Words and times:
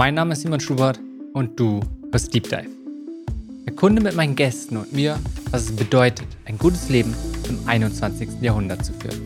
Mein 0.00 0.14
Name 0.14 0.32
ist 0.32 0.40
Simon 0.40 0.60
Schubert 0.60 0.98
und 1.34 1.60
du 1.60 1.80
hörst 2.10 2.32
Deep 2.32 2.44
Dive. 2.44 2.70
Erkunde 3.66 4.00
mit 4.00 4.16
meinen 4.16 4.34
Gästen 4.34 4.78
und 4.78 4.94
mir, 4.94 5.18
was 5.50 5.64
es 5.64 5.76
bedeutet, 5.76 6.26
ein 6.46 6.56
gutes 6.56 6.88
Leben 6.88 7.14
im 7.46 7.68
21. 7.68 8.40
Jahrhundert 8.40 8.82
zu 8.82 8.94
führen. 8.94 9.20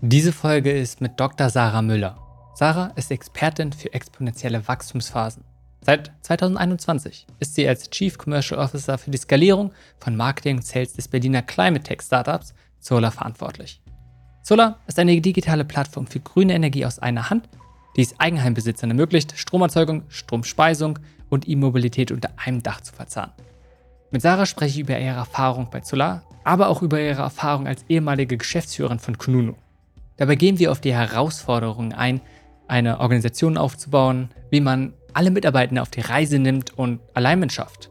Diese 0.00 0.32
Folge 0.32 0.72
ist 0.72 1.00
mit 1.00 1.12
Dr. 1.20 1.48
Sarah 1.48 1.80
Müller. 1.80 2.18
Sarah 2.56 2.90
ist 2.96 3.12
Expertin 3.12 3.72
für 3.72 3.94
exponentielle 3.94 4.66
Wachstumsphasen. 4.66 5.44
Seit 5.84 6.12
2021 6.22 7.26
ist 7.40 7.56
sie 7.56 7.66
als 7.66 7.90
Chief 7.90 8.16
Commercial 8.16 8.60
Officer 8.60 8.98
für 8.98 9.10
die 9.10 9.18
Skalierung 9.18 9.72
von 9.98 10.16
Marketing 10.16 10.58
und 10.58 10.64
Sales 10.64 10.92
des 10.92 11.08
Berliner 11.08 11.42
Climate 11.42 11.82
Tech 11.82 12.02
Startups 12.02 12.54
Solar 12.78 13.10
verantwortlich. 13.10 13.82
Solar 14.44 14.78
ist 14.86 15.00
eine 15.00 15.20
digitale 15.20 15.64
Plattform 15.64 16.06
für 16.06 16.20
grüne 16.20 16.54
Energie 16.54 16.86
aus 16.86 17.00
einer 17.00 17.30
Hand, 17.30 17.48
die 17.96 18.02
es 18.02 18.18
Eigenheimbesitzern 18.20 18.90
ermöglicht, 18.90 19.36
Stromerzeugung, 19.36 20.04
Stromspeisung 20.08 21.00
und 21.30 21.48
E-Mobilität 21.48 22.12
unter 22.12 22.30
einem 22.36 22.62
Dach 22.62 22.80
zu 22.80 22.92
verzahnen. 22.92 23.32
Mit 24.12 24.22
Sarah 24.22 24.46
spreche 24.46 24.74
ich 24.74 24.80
über 24.80 24.98
ihre 24.98 25.16
Erfahrung 25.16 25.68
bei 25.70 25.80
Solar, 25.80 26.22
aber 26.44 26.68
auch 26.68 26.82
über 26.82 27.00
ihre 27.00 27.22
Erfahrung 27.22 27.66
als 27.66 27.84
ehemalige 27.88 28.36
Geschäftsführerin 28.36 29.00
von 29.00 29.18
Kununu. 29.18 29.54
Dabei 30.16 30.36
gehen 30.36 30.60
wir 30.60 30.70
auf 30.70 30.80
die 30.80 30.94
Herausforderungen 30.94 31.92
ein, 31.92 32.20
eine 32.68 33.00
Organisation 33.00 33.58
aufzubauen, 33.58 34.30
wie 34.50 34.60
man 34.60 34.92
alle 35.14 35.30
Mitarbeitenden 35.30 35.80
auf 35.80 35.90
die 35.90 36.00
Reise 36.00 36.38
nimmt 36.38 36.76
und 36.76 37.00
Alignment 37.14 37.52
schafft. 37.52 37.90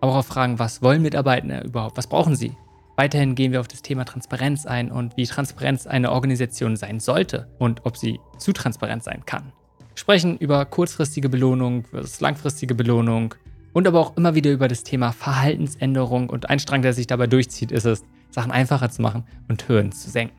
Aber 0.00 0.12
auch 0.12 0.16
auf 0.16 0.26
Fragen, 0.26 0.58
was 0.58 0.82
wollen 0.82 1.02
Mitarbeitende 1.02 1.60
überhaupt, 1.60 1.96
was 1.96 2.06
brauchen 2.06 2.36
sie? 2.36 2.56
Weiterhin 2.96 3.34
gehen 3.34 3.52
wir 3.52 3.60
auf 3.60 3.68
das 3.68 3.82
Thema 3.82 4.04
Transparenz 4.04 4.64
ein 4.64 4.90
und 4.90 5.16
wie 5.16 5.26
Transparenz 5.26 5.86
eine 5.86 6.12
Organisation 6.12 6.76
sein 6.76 6.98
sollte 6.98 7.48
und 7.58 7.84
ob 7.84 7.96
sie 7.96 8.20
zu 8.38 8.52
transparent 8.52 9.04
sein 9.04 9.24
kann. 9.26 9.52
Wir 9.78 9.98
sprechen 9.98 10.38
über 10.38 10.64
kurzfristige 10.64 11.28
Belohnung 11.28 11.84
versus 11.84 12.20
langfristige 12.20 12.74
Belohnung 12.74 13.34
und 13.74 13.86
aber 13.86 14.00
auch 14.00 14.16
immer 14.16 14.34
wieder 14.34 14.50
über 14.50 14.68
das 14.68 14.82
Thema 14.82 15.12
Verhaltensänderung 15.12 16.30
und 16.30 16.48
ein 16.48 16.58
Strang, 16.58 16.80
der 16.80 16.94
sich 16.94 17.06
dabei 17.06 17.26
durchzieht, 17.26 17.72
ist 17.72 17.84
es, 17.84 18.02
Sachen 18.30 18.50
einfacher 18.50 18.90
zu 18.90 19.02
machen 19.02 19.24
und 19.48 19.68
Hürden 19.68 19.92
zu 19.92 20.10
senken. 20.10 20.36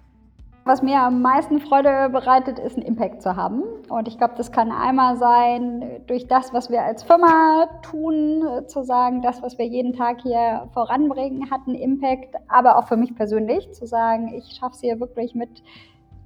Was 0.68 0.82
mir 0.82 1.00
am 1.00 1.22
meisten 1.22 1.62
Freude 1.62 2.10
bereitet, 2.10 2.60
ist 2.60 2.76
einen 2.76 2.86
Impact 2.86 3.22
zu 3.22 3.38
haben. 3.38 3.64
Und 3.88 4.10
ich 4.10 4.18
glaube, 4.18 4.34
das 4.36 4.52
kann 4.52 4.70
einmal 4.70 5.16
sein, 5.16 6.02
durch 6.08 6.28
das, 6.28 6.54
was 6.54 6.70
wir 6.70 6.82
als 6.82 7.04
Firma 7.04 7.70
tun, 7.84 8.44
zu 8.68 8.84
sagen, 8.84 9.22
das, 9.22 9.42
was 9.42 9.58
wir 9.58 9.66
jeden 9.66 9.94
Tag 9.94 10.20
hier 10.24 10.68
voranbringen, 10.74 11.50
hat 11.50 11.62
einen 11.68 11.78
Impact, 11.78 12.36
aber 12.50 12.78
auch 12.78 12.90
für 12.90 12.98
mich 12.98 13.16
persönlich, 13.16 13.72
zu 13.72 13.86
sagen, 13.86 14.34
ich 14.34 14.58
schaffe 14.58 14.74
es 14.74 14.82
hier 14.82 15.00
wirklich 15.00 15.36
mit 15.36 15.64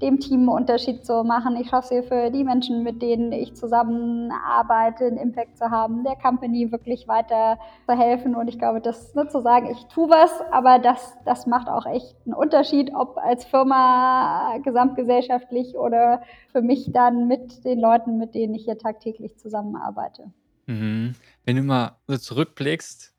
dem 0.02 0.20
Team 0.20 0.42
einen 0.42 0.50
Unterschied 0.50 1.06
zu 1.06 1.24
machen. 1.24 1.56
Ich 1.56 1.70
schaffe 1.70 1.86
es 1.86 1.90
hier 1.90 2.04
für 2.04 2.32
die 2.32 2.44
Menschen, 2.44 2.84
mit 2.84 3.02
denen 3.02 3.32
ich 3.32 3.56
zusammenarbeite, 3.56 5.06
einen 5.06 5.18
Impact 5.18 5.58
zu 5.58 5.70
haben, 5.70 6.04
der 6.04 6.16
Company 6.16 6.72
wirklich 6.72 7.08
weiter 7.08 7.60
zu 7.86 7.98
helfen. 7.98 8.36
Und 8.36 8.48
ich 8.48 8.58
glaube, 8.58 8.82
das 8.82 9.14
ne, 9.16 9.28
zu 9.28 9.42
sagen, 9.42 9.70
ich 9.72 9.86
tue 9.86 10.10
was, 10.10 10.32
aber 10.52 10.80
das, 10.80 11.14
das 11.26 11.48
macht 11.48 11.68
auch 11.70 11.86
echt 11.86 12.16
einen 12.26 12.34
Unterschied, 12.34 12.92
ob 12.94 13.18
als 13.18 13.46
Firma, 13.46 14.58
gesamtgesellschaftlich 14.64 15.78
oder 15.78 16.22
für 16.52 16.62
mich 16.62 16.92
dann 16.92 17.28
mit 17.28 17.64
den 17.66 17.80
Leuten, 17.80 18.18
mit 18.18 18.36
denen 18.36 18.56
ich 18.56 18.66
hier 18.66 18.78
tagtäglich 18.78 19.38
zusammenarbeite. 19.38 20.32
Mhm. 20.68 21.16
Wenn 21.46 21.56
du 21.56 21.64
mal 21.64 21.98
so 22.08 22.18
zurückblickst, 22.18 23.14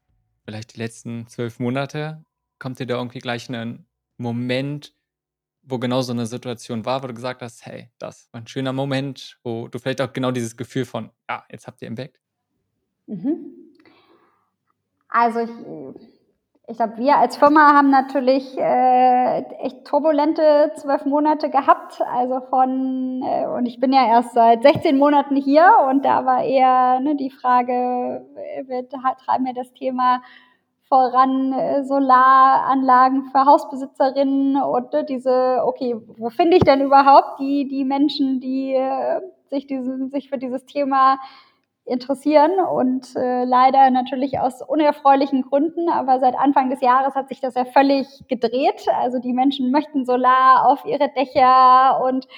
vielleicht 0.45 0.75
die 0.75 0.81
letzten 0.81 1.27
zwölf 1.29 1.59
Monate, 1.61 2.25
kommt 2.59 2.79
dir 2.79 2.87
da 2.87 2.97
irgendwie 2.97 3.19
gleich 3.19 3.49
ein 3.49 3.87
Moment, 4.19 4.95
wo 5.63 5.79
genau 5.79 6.03
so 6.03 6.13
eine 6.13 6.27
Situation 6.27 6.85
war, 6.85 7.03
wo 7.03 7.07
du 7.07 7.15
gesagt 7.15 7.43
hast, 7.43 7.65
hey, 7.65 7.91
das 7.99 8.29
war 8.33 8.41
ein 8.41 8.47
schöner 8.47 8.73
Moment, 8.73 9.39
wo 9.43 9.69
du 9.69 9.79
vielleicht 9.79 10.01
auch 10.01 10.13
genau 10.13 10.31
dieses 10.31 10.57
Gefühl 10.57 10.85
von, 10.85 11.11
ja, 11.29 11.45
jetzt 11.51 11.67
habt 11.67 11.81
ihr 11.83 11.89
Impact? 11.89 12.19
Mhm. 13.07 13.53
Also 15.09 15.41
ich, 15.41 15.51
ich 16.69 16.77
glaube, 16.77 16.97
wir 16.97 17.17
als 17.19 17.37
Firma 17.37 17.75
haben 17.75 17.91
natürlich 17.91 18.57
äh, 18.57 19.43
echt 19.61 19.85
turbulente 19.85 20.73
zwölf 20.77 21.05
Monate 21.05 21.51
gehabt. 21.51 22.01
Also 22.01 22.41
von, 22.49 23.23
äh, 23.23 23.47
und 23.47 23.67
ich 23.67 23.79
bin 23.79 23.93
ja 23.93 24.07
erst 24.07 24.33
seit 24.33 24.63
16 24.63 24.99
Monaten 24.99 25.37
hier 25.37 25.71
und 25.91 26.05
da 26.05 26.25
war 26.25 26.43
eher 26.43 27.01
ne, 27.01 27.15
die 27.15 27.31
Frage, 27.31 28.27
äh, 28.37 28.67
wir 28.67 28.89
treiben 28.89 29.47
ja 29.47 29.53
das 29.53 29.73
Thema 29.75 30.23
voran 30.93 31.55
äh, 31.55 31.85
Solaranlagen 31.85 33.25
für 33.31 33.47
Hausbesitzerinnen 33.47 34.61
und 34.63 34.93
äh, 34.93 35.07
diese, 35.07 35.63
okay, 35.65 35.97
wo 36.19 36.29
finde 36.29 36.59
ich 36.59 36.65
denn 36.65 36.83
überhaupt 36.83 37.41
die, 37.41 37.67
die 37.67 37.87
Menschen, 37.87 38.41
die 38.41 38.75
äh, 38.75 39.23
sich, 39.49 39.67
diese, 39.67 40.09
sich 40.09 40.29
für 40.29 40.37
dieses 40.37 40.67
Thema 40.67 41.19
interessieren 41.87 42.61
und 42.61 43.17
äh, 43.17 43.45
leider 43.45 43.91
natürlich 43.91 44.39
aus 44.39 44.61
unerfreulichen 44.61 45.41
Gründen, 45.49 45.89
aber 45.89 46.21
seit 46.21 46.39
Anfang 46.39 46.69
des 46.69 46.83
Jahres 46.83 47.15
hat 47.15 47.31
sich 47.31 47.41
das 47.41 47.55
ja 47.55 47.65
völlig 47.65 48.07
gedreht. 48.29 48.87
Also 49.01 49.19
die 49.19 49.33
Menschen 49.33 49.71
möchten 49.71 50.05
Solar 50.05 50.69
auf 50.69 50.85
ihre 50.85 51.09
Dächer 51.09 52.03
und 52.05 52.29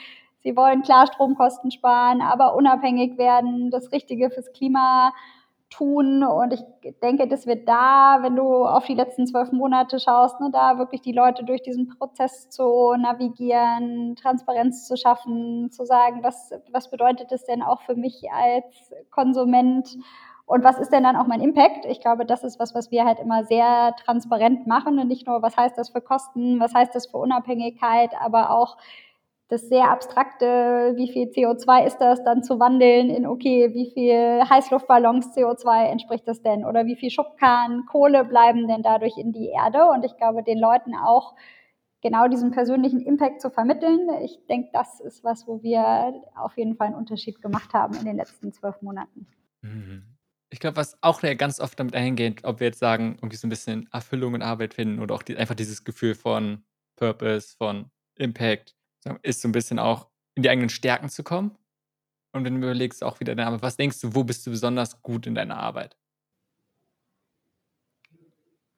sie 0.44 0.56
wollen 0.56 0.82
klar 0.82 1.08
Stromkosten 1.08 1.72
sparen, 1.72 2.22
aber 2.22 2.54
unabhängig 2.54 3.18
werden, 3.18 3.72
das 3.72 3.90
Richtige 3.90 4.30
fürs 4.30 4.52
Klima 4.52 5.12
tun. 5.76 6.22
Und 6.22 6.52
ich 6.52 6.62
denke, 7.02 7.26
dass 7.26 7.46
wir 7.46 7.64
da, 7.64 8.18
wenn 8.22 8.36
du 8.36 8.64
auf 8.64 8.86
die 8.86 8.94
letzten 8.94 9.26
zwölf 9.26 9.52
Monate 9.52 9.98
schaust, 9.98 10.40
ne, 10.40 10.50
da 10.52 10.78
wirklich 10.78 11.00
die 11.02 11.12
Leute 11.12 11.44
durch 11.44 11.62
diesen 11.62 11.88
Prozess 11.88 12.48
zu 12.50 12.94
navigieren, 12.96 14.16
Transparenz 14.16 14.86
zu 14.86 14.96
schaffen, 14.96 15.70
zu 15.70 15.84
sagen, 15.84 16.22
was, 16.22 16.52
was 16.70 16.90
bedeutet 16.90 17.32
es 17.32 17.44
denn 17.44 17.62
auch 17.62 17.82
für 17.82 17.94
mich 17.94 18.30
als 18.32 18.92
Konsument? 19.10 19.96
Und 20.46 20.62
was 20.62 20.78
ist 20.78 20.92
denn 20.92 21.04
dann 21.04 21.16
auch 21.16 21.26
mein 21.26 21.40
Impact? 21.40 21.86
Ich 21.86 22.00
glaube, 22.00 22.26
das 22.26 22.44
ist 22.44 22.60
was, 22.60 22.74
was 22.74 22.90
wir 22.90 23.06
halt 23.06 23.18
immer 23.18 23.44
sehr 23.44 23.94
transparent 24.04 24.66
machen 24.66 24.98
und 24.98 25.08
nicht 25.08 25.26
nur, 25.26 25.40
was 25.40 25.56
heißt 25.56 25.78
das 25.78 25.88
für 25.88 26.02
Kosten, 26.02 26.60
was 26.60 26.74
heißt 26.74 26.94
das 26.94 27.06
für 27.06 27.16
Unabhängigkeit, 27.16 28.10
aber 28.20 28.50
auch, 28.50 28.76
das 29.48 29.68
sehr 29.68 29.90
abstrakte, 29.90 30.94
wie 30.96 31.12
viel 31.12 31.28
CO2 31.28 31.84
ist 31.86 31.98
das, 31.98 32.24
dann 32.24 32.42
zu 32.42 32.58
wandeln 32.58 33.10
in, 33.10 33.26
okay, 33.26 33.74
wie 33.74 33.90
viel 33.92 34.42
Heißluftballons 34.48 35.36
CO2 35.36 35.84
entspricht 35.84 36.26
das 36.26 36.40
denn? 36.40 36.64
Oder 36.64 36.86
wie 36.86 36.96
viel 36.96 37.10
Schubkarren 37.10 37.84
Kohle 37.86 38.24
bleiben 38.24 38.66
denn 38.66 38.82
dadurch 38.82 39.18
in 39.18 39.32
die 39.32 39.48
Erde? 39.48 39.86
Und 39.86 40.04
ich 40.04 40.16
glaube, 40.16 40.42
den 40.42 40.58
Leuten 40.58 40.94
auch 40.94 41.34
genau 42.00 42.28
diesen 42.28 42.52
persönlichen 42.52 43.00
Impact 43.00 43.40
zu 43.40 43.50
vermitteln. 43.50 44.08
Ich 44.22 44.38
denke, 44.48 44.70
das 44.72 45.00
ist 45.00 45.24
was, 45.24 45.46
wo 45.46 45.62
wir 45.62 46.22
auf 46.36 46.56
jeden 46.56 46.76
Fall 46.76 46.88
einen 46.88 46.96
Unterschied 46.96 47.42
gemacht 47.42 47.74
haben 47.74 47.94
in 47.96 48.04
den 48.04 48.16
letzten 48.16 48.52
zwölf 48.52 48.80
Monaten. 48.82 49.26
Mhm. 49.62 50.04
Ich 50.50 50.60
glaube, 50.60 50.76
was 50.76 50.96
auch 51.02 51.20
ganz 51.22 51.60
oft 51.60 51.80
damit 51.80 51.96
eingeht, 51.96 52.44
ob 52.44 52.60
wir 52.60 52.68
jetzt 52.68 52.78
sagen, 52.78 53.16
irgendwie 53.16 53.36
so 53.36 53.46
ein 53.46 53.50
bisschen 53.50 53.88
Erfüllung 53.92 54.34
und 54.34 54.42
Arbeit 54.42 54.72
finden 54.74 55.00
oder 55.00 55.14
auch 55.14 55.22
die, 55.22 55.36
einfach 55.36 55.56
dieses 55.56 55.82
Gefühl 55.82 56.14
von 56.14 56.62
Purpose, 56.96 57.56
von 57.56 57.90
Impact, 58.16 58.76
ist 59.22 59.42
so 59.42 59.48
ein 59.48 59.52
bisschen 59.52 59.78
auch 59.78 60.08
in 60.34 60.42
die 60.42 60.50
eigenen 60.50 60.68
Stärken 60.68 61.08
zu 61.08 61.22
kommen. 61.22 61.56
Und 62.32 62.44
wenn 62.44 62.60
du 62.60 62.66
überlegst, 62.66 63.04
auch 63.04 63.20
wieder, 63.20 63.32
aber 63.46 63.62
was 63.62 63.76
denkst 63.76 64.00
du, 64.00 64.14
wo 64.14 64.24
bist 64.24 64.46
du 64.46 64.50
besonders 64.50 65.00
gut 65.02 65.26
in 65.26 65.34
deiner 65.34 65.56
Arbeit? 65.56 65.96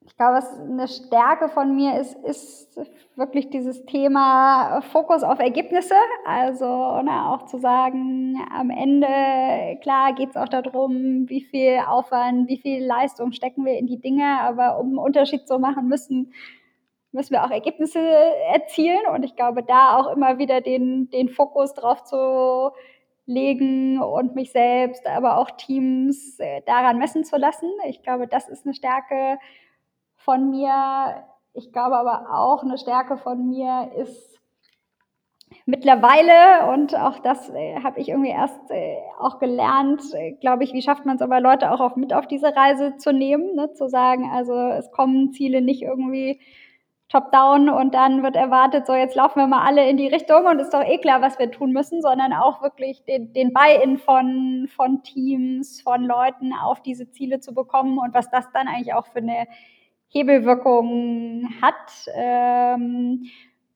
Ich 0.07 0.17
glaube, 0.17 0.37
was 0.37 0.61
eine 0.61 0.87
Stärke 0.87 1.49
von 1.49 1.75
mir 1.75 2.01
ist, 2.01 2.15
ist 2.25 2.79
wirklich 3.17 3.51
dieses 3.51 3.85
Thema 3.87 4.81
Fokus 4.93 5.25
auf 5.25 5.41
Ergebnisse. 5.41 5.97
Also 6.25 7.03
ne, 7.03 7.29
auch 7.29 7.47
zu 7.47 7.59
sagen, 7.59 8.39
am 8.55 8.71
Ende, 8.71 9.09
klar 9.83 10.15
geht 10.15 10.31
es 10.31 10.37
auch 10.37 10.49
darum, 10.49 11.29
wie 11.29 11.43
viel 11.43 11.81
Aufwand, 11.87 12.49
wie 12.49 12.59
viel 12.59 12.84
Leistung 12.84 13.33
stecken 13.33 13.65
wir 13.65 13.79
in 13.79 13.89
die 13.89 14.01
Dinge, 14.01 14.41
aber 14.43 14.79
um 14.79 14.89
einen 14.89 14.99
Unterschied 14.99 15.49
zu 15.49 15.59
machen, 15.59 15.89
müssen 15.89 16.33
müssen 17.16 17.33
wir 17.33 17.45
auch 17.45 17.51
Ergebnisse 17.51 17.98
erzielen. 18.53 19.07
Und 19.13 19.24
ich 19.24 19.34
glaube, 19.34 19.65
da 19.65 19.98
auch 19.98 20.15
immer 20.15 20.39
wieder 20.39 20.60
den, 20.60 21.10
den 21.10 21.28
Fokus 21.28 21.74
drauf 21.74 22.04
zu 22.04 22.71
legen 23.24 24.01
und 24.01 24.36
mich 24.36 24.53
selbst, 24.53 25.04
aber 25.07 25.39
auch 25.39 25.51
Teams 25.51 26.39
äh, 26.39 26.63
daran 26.65 26.98
messen 26.98 27.24
zu 27.24 27.36
lassen. 27.36 27.68
Ich 27.89 28.03
glaube, 28.03 28.28
das 28.28 28.48
ist 28.48 28.65
eine 28.65 28.74
Stärke 28.74 29.39
von 30.15 30.51
mir. 30.51 31.24
Ich 31.53 31.72
glaube 31.72 31.97
aber 31.97 32.28
auch, 32.33 32.63
eine 32.63 32.78
Stärke 32.78 33.16
von 33.16 33.48
mir 33.48 33.91
ist 33.97 34.36
mittlerweile, 35.65 36.72
und 36.72 36.95
auch 36.95 37.19
das 37.19 37.51
äh, 37.51 37.83
habe 37.83 37.98
ich 37.98 38.10
irgendwie 38.10 38.30
erst 38.30 38.71
äh, 38.71 38.98
auch 39.19 39.39
gelernt, 39.41 40.03
äh, 40.15 40.33
glaube 40.33 40.62
ich, 40.62 40.72
wie 40.72 40.83
schafft 40.83 41.07
man 41.07 41.16
es 41.16 41.22
aber, 41.22 41.41
Leute 41.41 41.72
auch 41.72 41.80
auf, 41.80 41.97
mit 41.97 42.12
auf 42.12 42.28
diese 42.28 42.54
Reise 42.54 42.97
zu 42.98 43.12
nehmen, 43.12 43.57
ne? 43.57 43.72
zu 43.72 43.89
sagen, 43.89 44.30
also 44.33 44.54
es 44.54 44.91
kommen 44.92 45.33
Ziele 45.33 45.62
nicht 45.62 45.83
irgendwie 45.83 46.41
top-down 47.09 47.69
und 47.69 47.95
dann 47.95 48.23
wird 48.23 48.35
erwartet, 48.35 48.87
so 48.87 48.95
jetzt 48.95 49.15
laufen 49.15 49.39
wir 49.39 49.47
mal 49.47 49.65
alle 49.65 49.89
in 49.89 49.97
die 49.97 50.09
Richtung 50.09 50.45
und 50.45 50.59
ist 50.59 50.75
doch 50.75 50.83
eh 50.83 50.99
klar, 50.99 51.23
was 51.23 51.39
wir 51.39 51.51
tun 51.51 51.73
müssen, 51.73 52.03
sondern 52.03 52.33
auch 52.33 52.63
wirklich 52.63 53.05
den, 53.05 53.33
den 53.33 53.53
Buy-in 53.53 53.99
von, 53.99 54.69
von 54.75 55.03
Teams, 55.03 55.81
von 55.81 56.03
Leuten 56.05 56.53
auf 56.53 56.83
diese 56.83 57.11
Ziele 57.11 57.39
zu 57.39 57.55
bekommen 57.55 57.99
und 57.99 58.13
was 58.13 58.29
das 58.31 58.51
dann 58.53 58.67
eigentlich 58.67 58.95
auch 58.95 59.07
für 59.07 59.19
eine 59.19 59.47
Hebelwirkung 60.09 61.49
hat. 61.63 62.09
Ähm, 62.15 63.27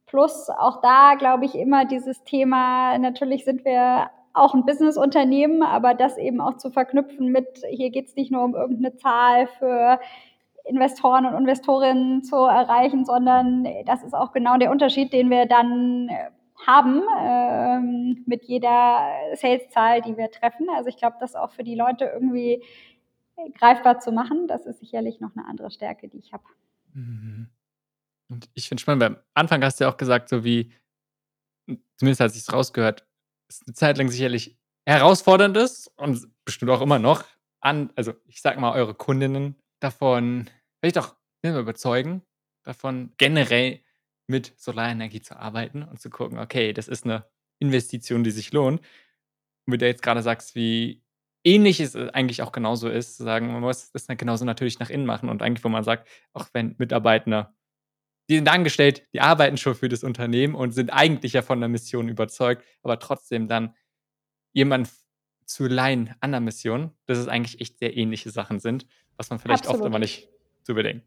plus 0.06 0.50
auch 0.50 0.80
da, 0.80 1.14
glaube 1.14 1.44
ich, 1.44 1.54
immer 1.54 1.84
dieses 1.84 2.24
Thema, 2.24 2.98
natürlich 2.98 3.44
sind 3.44 3.64
wir 3.64 4.10
auch 4.32 4.54
ein 4.54 4.64
Businessunternehmen, 4.64 5.62
aber 5.62 5.94
das 5.94 6.16
eben 6.16 6.40
auch 6.40 6.56
zu 6.56 6.70
verknüpfen 6.70 7.28
mit, 7.28 7.62
hier 7.68 7.90
geht 7.90 8.06
es 8.06 8.16
nicht 8.16 8.30
nur 8.30 8.42
um 8.44 8.54
irgendeine 8.54 8.96
Zahl 8.96 9.46
für 9.58 10.00
Investoren 10.64 11.26
und 11.26 11.34
Investorinnen 11.34 12.22
zu 12.22 12.36
erreichen, 12.36 13.04
sondern 13.04 13.66
das 13.86 14.02
ist 14.02 14.14
auch 14.14 14.32
genau 14.32 14.56
der 14.58 14.70
Unterschied, 14.70 15.12
den 15.12 15.30
wir 15.30 15.46
dann 15.46 16.08
äh, 16.08 16.30
haben 16.66 17.02
ähm, 17.18 18.22
mit 18.26 18.44
jeder 18.44 19.00
Sales-Zahl, 19.34 20.02
die 20.02 20.16
wir 20.16 20.30
treffen. 20.30 20.68
Also 20.76 20.88
ich 20.88 20.96
glaube, 20.96 21.16
das 21.20 21.34
auch 21.34 21.50
für 21.50 21.64
die 21.64 21.74
Leute 21.74 22.04
irgendwie 22.04 22.62
greifbar 23.58 24.00
zu 24.00 24.12
machen, 24.12 24.46
das 24.48 24.66
ist 24.66 24.80
sicherlich 24.80 25.20
noch 25.20 25.34
eine 25.34 25.46
andere 25.46 25.70
Stärke, 25.70 26.08
die 26.08 26.18
ich 26.18 26.32
habe. 26.32 26.44
Mhm. 26.92 27.48
Und 28.28 28.48
ich 28.54 28.68
finde 28.68 28.80
spannend, 28.80 29.02
weil 29.02 29.08
am 29.08 29.22
Anfang 29.34 29.64
hast 29.64 29.80
du 29.80 29.84
ja 29.84 29.90
auch 29.90 29.96
gesagt, 29.96 30.28
so 30.28 30.44
wie, 30.44 30.72
zumindest 31.96 32.20
als 32.20 32.36
ich 32.36 32.42
es 32.42 32.52
rausgehört, 32.52 33.06
es 33.48 33.62
eine 33.66 33.74
Zeit 33.74 33.98
lang 33.98 34.08
sicherlich 34.08 34.56
herausfordernd 34.86 35.56
ist 35.56 35.88
und 35.96 36.28
bestimmt 36.44 36.70
auch 36.70 36.80
immer 36.80 36.98
noch 36.98 37.24
an, 37.60 37.90
also 37.96 38.12
ich 38.26 38.40
sag 38.40 38.58
mal, 38.58 38.72
eure 38.72 38.94
Kundinnen 38.94 39.59
davon, 39.80 40.48
vielleicht 40.80 40.98
auch 40.98 41.16
überzeugen, 41.42 42.22
davon 42.64 43.12
generell 43.16 43.80
mit 44.26 44.52
Solarenergie 44.56 45.22
zu 45.22 45.36
arbeiten 45.36 45.82
und 45.82 46.00
zu 46.00 46.10
gucken, 46.10 46.38
okay, 46.38 46.72
das 46.72 46.88
ist 46.88 47.04
eine 47.04 47.26
Investition, 47.58 48.22
die 48.22 48.30
sich 48.30 48.52
lohnt. 48.52 48.80
Und 49.66 49.72
wie 49.72 49.78
du 49.78 49.86
jetzt 49.86 50.02
gerade 50.02 50.22
sagst, 50.22 50.54
wie 50.54 51.02
ähnlich 51.44 51.80
es 51.80 51.96
eigentlich 51.96 52.42
auch 52.42 52.52
genauso 52.52 52.88
ist, 52.88 53.16
zu 53.16 53.24
sagen, 53.24 53.52
man 53.52 53.62
muss 53.62 53.90
das 53.92 54.06
genauso 54.06 54.44
natürlich 54.44 54.78
nach 54.78 54.90
innen 54.90 55.06
machen 55.06 55.28
und 55.28 55.42
eigentlich, 55.42 55.64
wo 55.64 55.68
man 55.68 55.84
sagt, 55.84 56.08
auch 56.32 56.48
wenn 56.52 56.74
Mitarbeiter, 56.78 57.54
die 58.28 58.36
sind 58.36 58.48
angestellt, 58.48 59.06
die 59.12 59.20
arbeiten 59.20 59.56
schon 59.56 59.74
für 59.74 59.88
das 59.88 60.04
Unternehmen 60.04 60.54
und 60.54 60.72
sind 60.72 60.90
eigentlich 60.90 61.32
ja 61.32 61.42
von 61.42 61.60
der 61.60 61.68
Mission 61.68 62.08
überzeugt, 62.08 62.64
aber 62.82 62.98
trotzdem 62.98 63.48
dann 63.48 63.74
jemand 64.52 64.90
zu 65.46 65.66
leihen 65.66 66.14
an 66.20 66.30
der 66.30 66.40
Mission, 66.40 66.92
dass 67.06 67.18
es 67.18 67.26
eigentlich 67.26 67.60
echt 67.60 67.78
sehr 67.78 67.96
ähnliche 67.96 68.30
Sachen 68.30 68.60
sind, 68.60 68.86
was 69.20 69.28
man 69.28 69.38
vielleicht 69.38 69.64
Absolut. 69.64 69.82
oft 69.82 69.86
immer 69.86 69.98
nicht 69.98 70.30
so 70.62 70.74
bedenkt. 70.74 71.04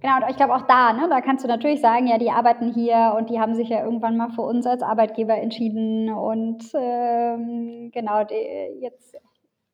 Genau, 0.00 0.16
und 0.16 0.30
ich 0.30 0.36
glaube 0.36 0.54
auch 0.54 0.62
da, 0.62 0.92
ne, 0.92 1.08
da 1.10 1.20
kannst 1.20 1.44
du 1.44 1.48
natürlich 1.48 1.80
sagen, 1.80 2.06
ja, 2.06 2.18
die 2.18 2.30
arbeiten 2.30 2.72
hier 2.72 3.14
und 3.18 3.28
die 3.28 3.40
haben 3.40 3.54
sich 3.54 3.68
ja 3.68 3.84
irgendwann 3.84 4.16
mal 4.16 4.30
für 4.30 4.42
uns 4.42 4.64
als 4.64 4.82
Arbeitgeber 4.82 5.36
entschieden 5.36 6.08
und 6.08 6.62
ähm, 6.72 7.90
genau, 7.92 8.22
die, 8.24 8.80
jetzt, 8.80 9.16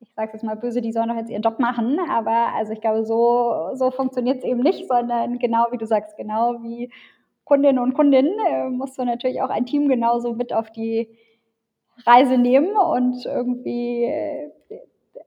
ich 0.00 0.10
sage 0.14 0.32
jetzt 0.32 0.42
mal 0.42 0.56
böse, 0.56 0.80
die 0.80 0.92
sollen 0.92 1.10
doch 1.10 1.16
jetzt 1.16 1.30
ihren 1.30 1.42
Job 1.42 1.60
machen, 1.60 1.98
aber 2.10 2.54
also 2.56 2.72
ich 2.72 2.80
glaube, 2.80 3.04
so, 3.04 3.68
so 3.74 3.90
funktioniert 3.90 4.38
es 4.38 4.44
eben 4.44 4.62
nicht, 4.62 4.88
sondern 4.88 5.38
genau 5.38 5.66
wie 5.70 5.78
du 5.78 5.86
sagst, 5.86 6.16
genau 6.16 6.62
wie 6.62 6.90
Kundinnen 7.44 7.78
und 7.78 7.92
Kundinnen 7.92 8.34
äh, 8.48 8.68
musst 8.70 8.98
du 8.98 9.04
natürlich 9.04 9.42
auch 9.42 9.50
ein 9.50 9.66
Team 9.66 9.88
genauso 9.88 10.32
mit 10.32 10.54
auf 10.54 10.72
die 10.72 11.16
Reise 12.04 12.38
nehmen 12.38 12.74
und 12.76 13.24
irgendwie 13.26 14.04
äh, 14.04 14.50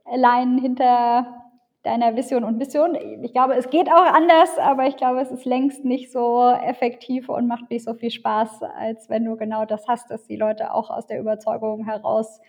allein 0.06 0.57
hinter 0.57 1.38
deiner 1.83 2.15
Vision 2.15 2.43
und 2.43 2.57
Mission. 2.57 2.95
Ich 3.23 3.31
glaube, 3.31 3.55
es 3.55 3.69
geht 3.69 3.87
auch 3.87 4.13
anders, 4.13 4.57
aber 4.57 4.87
ich 4.87 4.97
glaube, 4.97 5.21
es 5.21 5.31
ist 5.31 5.45
längst 5.45 5.85
nicht 5.85 6.11
so 6.11 6.49
effektiv 6.49 7.29
und 7.29 7.47
macht 7.47 7.69
nicht 7.69 7.85
so 7.85 7.93
viel 7.93 8.11
Spaß, 8.11 8.63
als 8.63 9.09
wenn 9.09 9.25
du 9.25 9.37
genau 9.37 9.65
das 9.65 9.87
hast, 9.87 10.11
dass 10.11 10.25
die 10.27 10.35
Leute 10.35 10.73
auch 10.73 10.89
aus 10.89 11.07
der 11.07 11.19
Überzeugung 11.19 11.85
heraus 11.85 12.41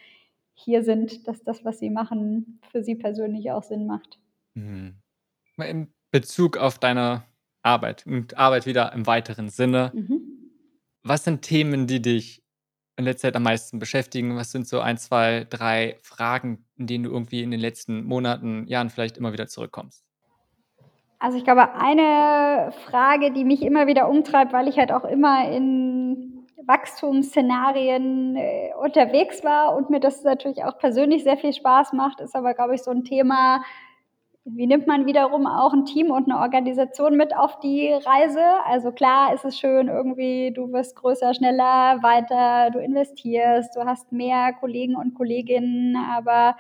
hier 0.55 0.83
sind, 0.83 1.27
dass 1.29 1.43
das, 1.45 1.65
was 1.65 1.79
sie 1.79 1.91
machen, 1.91 2.61
für 2.71 2.83
sie 2.83 2.97
persönlich 2.97 3.51
auch 3.53 3.63
Sinn 3.63 3.87
macht. 3.87 4.19
Mhm. 4.55 4.97
In 5.57 5.93
Bezug 6.11 6.57
auf 6.57 6.79
deine 6.79 7.23
Arbeit 7.63 8.07
und 8.07 8.37
Arbeit 8.37 8.67
wieder 8.67 8.93
im 8.93 9.07
weiteren 9.07 9.49
Sinne, 9.49 9.93
mhm. 9.95 10.23
was 11.03 11.25
sind 11.25 11.43
Themen, 11.43 11.87
die 11.87 12.03
dich 12.03 12.43
in 13.01 13.05
letzter 13.05 13.29
Zeit 13.29 13.37
am 13.37 13.43
meisten 13.43 13.79
beschäftigen? 13.79 14.37
Was 14.37 14.53
sind 14.53 14.69
so 14.69 14.81
ein, 14.81 14.97
zwei, 14.97 15.47
drei 15.51 15.99
Fragen, 16.03 16.65
in 16.77 16.87
denen 16.87 17.05
du 17.05 17.11
irgendwie 17.11 17.43
in 17.43 17.51
den 17.51 17.61
letzten 17.61 18.05
Monaten, 18.05 18.67
Jahren 18.67 18.91
vielleicht 18.91 19.19
immer 19.19 19.33
wieder 19.33 19.49
zurückkommst? 19.49 20.05
Also 21.19 21.37
ich 21.37 21.45
glaube, 21.45 21.75
eine 21.75 22.73
Frage, 22.87 23.33
die 23.33 23.45
mich 23.45 23.63
immer 23.63 23.87
wieder 23.87 24.09
umtreibt, 24.09 24.53
weil 24.53 24.69
ich 24.69 24.79
halt 24.79 24.91
auch 24.91 25.05
immer 25.05 25.51
in 25.51 26.47
Wachstumsszenarien 26.67 28.37
äh, 28.37 28.71
unterwegs 28.81 29.45
war 29.45 29.77
und 29.77 29.91
mir 29.91 30.01
das 30.01 30.23
natürlich 30.23 30.65
auch 30.65 30.79
persönlich 30.79 31.25
sehr 31.25 31.37
viel 31.37 31.53
Spaß 31.53 31.93
macht, 31.93 32.21
ist 32.21 32.35
aber, 32.35 32.55
glaube 32.55 32.75
ich, 32.75 32.83
so 32.83 32.91
ein 32.91 33.05
Thema, 33.05 33.63
wie 34.55 34.67
nimmt 34.67 34.87
man 34.87 35.07
wiederum 35.07 35.47
auch 35.47 35.73
ein 35.73 35.85
Team 35.85 36.11
und 36.11 36.31
eine 36.31 36.41
Organisation 36.41 37.17
mit 37.17 37.37
auf 37.37 37.61
die 37.61 37.93
Reise? 37.93 38.43
Also 38.67 38.93
klar 38.93 39.33
ist 39.35 39.45
es 39.45 39.59
schön, 39.59 39.89
irgendwie, 39.89 40.53
du 40.55 40.73
wirst 40.73 40.97
größer, 40.97 41.35
schneller, 41.35 42.03
weiter, 42.03 42.71
du 42.71 42.79
investierst, 42.79 43.75
du 43.77 43.85
hast 43.85 44.13
mehr 44.13 44.53
Kollegen 44.53 44.97
und 44.97 45.15
Kolleginnen, 45.15 45.97
aber 45.97 46.57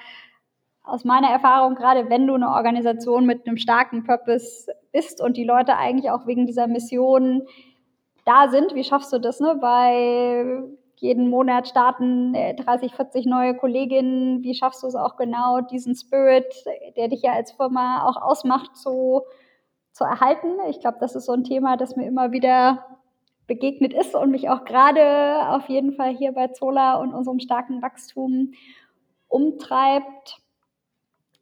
aus 0.82 1.04
meiner 1.04 1.28
Erfahrung, 1.28 1.74
gerade 1.74 2.10
wenn 2.10 2.26
du 2.26 2.34
eine 2.34 2.48
Organisation 2.48 3.26
mit 3.26 3.46
einem 3.46 3.56
starken 3.56 4.04
Purpose 4.04 4.72
bist 4.92 5.20
und 5.20 5.36
die 5.36 5.44
Leute 5.44 5.76
eigentlich 5.76 6.10
auch 6.10 6.26
wegen 6.26 6.46
dieser 6.46 6.66
Mission 6.66 7.42
da 8.24 8.48
sind, 8.48 8.74
wie 8.74 8.84
schaffst 8.84 9.12
du 9.12 9.18
das, 9.18 9.40
ne? 9.40 9.56
Bei 9.60 10.62
jeden 11.00 11.30
Monat 11.30 11.66
starten 11.66 12.34
30, 12.34 12.92
äh, 12.92 12.96
40 12.96 13.26
neue 13.26 13.56
Kolleginnen. 13.56 14.42
Wie 14.42 14.54
schaffst 14.54 14.82
du 14.82 14.86
es 14.86 14.94
auch 14.94 15.16
genau, 15.16 15.62
diesen 15.62 15.94
Spirit, 15.94 16.46
der 16.96 17.08
dich 17.08 17.22
ja 17.22 17.32
als 17.32 17.52
Firma 17.52 18.06
auch 18.06 18.20
ausmacht, 18.20 18.76
zu, 18.76 19.22
zu 19.92 20.04
erhalten? 20.04 20.48
Ich 20.68 20.80
glaube, 20.80 20.98
das 21.00 21.16
ist 21.16 21.24
so 21.24 21.32
ein 21.32 21.44
Thema, 21.44 21.78
das 21.78 21.96
mir 21.96 22.06
immer 22.06 22.32
wieder 22.32 22.84
begegnet 23.46 23.94
ist 23.94 24.14
und 24.14 24.30
mich 24.30 24.50
auch 24.50 24.64
gerade 24.64 25.48
auf 25.48 25.68
jeden 25.68 25.92
Fall 25.94 26.14
hier 26.16 26.32
bei 26.32 26.48
Zola 26.48 26.96
und 26.96 27.14
unserem 27.14 27.40
starken 27.40 27.80
Wachstum 27.82 28.52
umtreibt. 29.26 30.38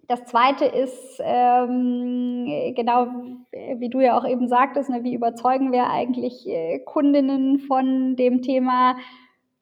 Das 0.06 0.24
zweite 0.24 0.64
ist, 0.64 1.20
ähm, 1.22 2.46
genau 2.74 3.08
wie 3.50 3.90
du 3.90 4.00
ja 4.00 4.16
auch 4.16 4.26
eben 4.26 4.48
sagtest, 4.48 4.88
ne, 4.88 5.02
wie 5.02 5.14
überzeugen 5.14 5.72
wir 5.72 5.90
eigentlich 5.90 6.48
äh, 6.48 6.78
Kundinnen 6.78 7.58
von 7.58 8.16
dem 8.16 8.40
Thema 8.40 8.96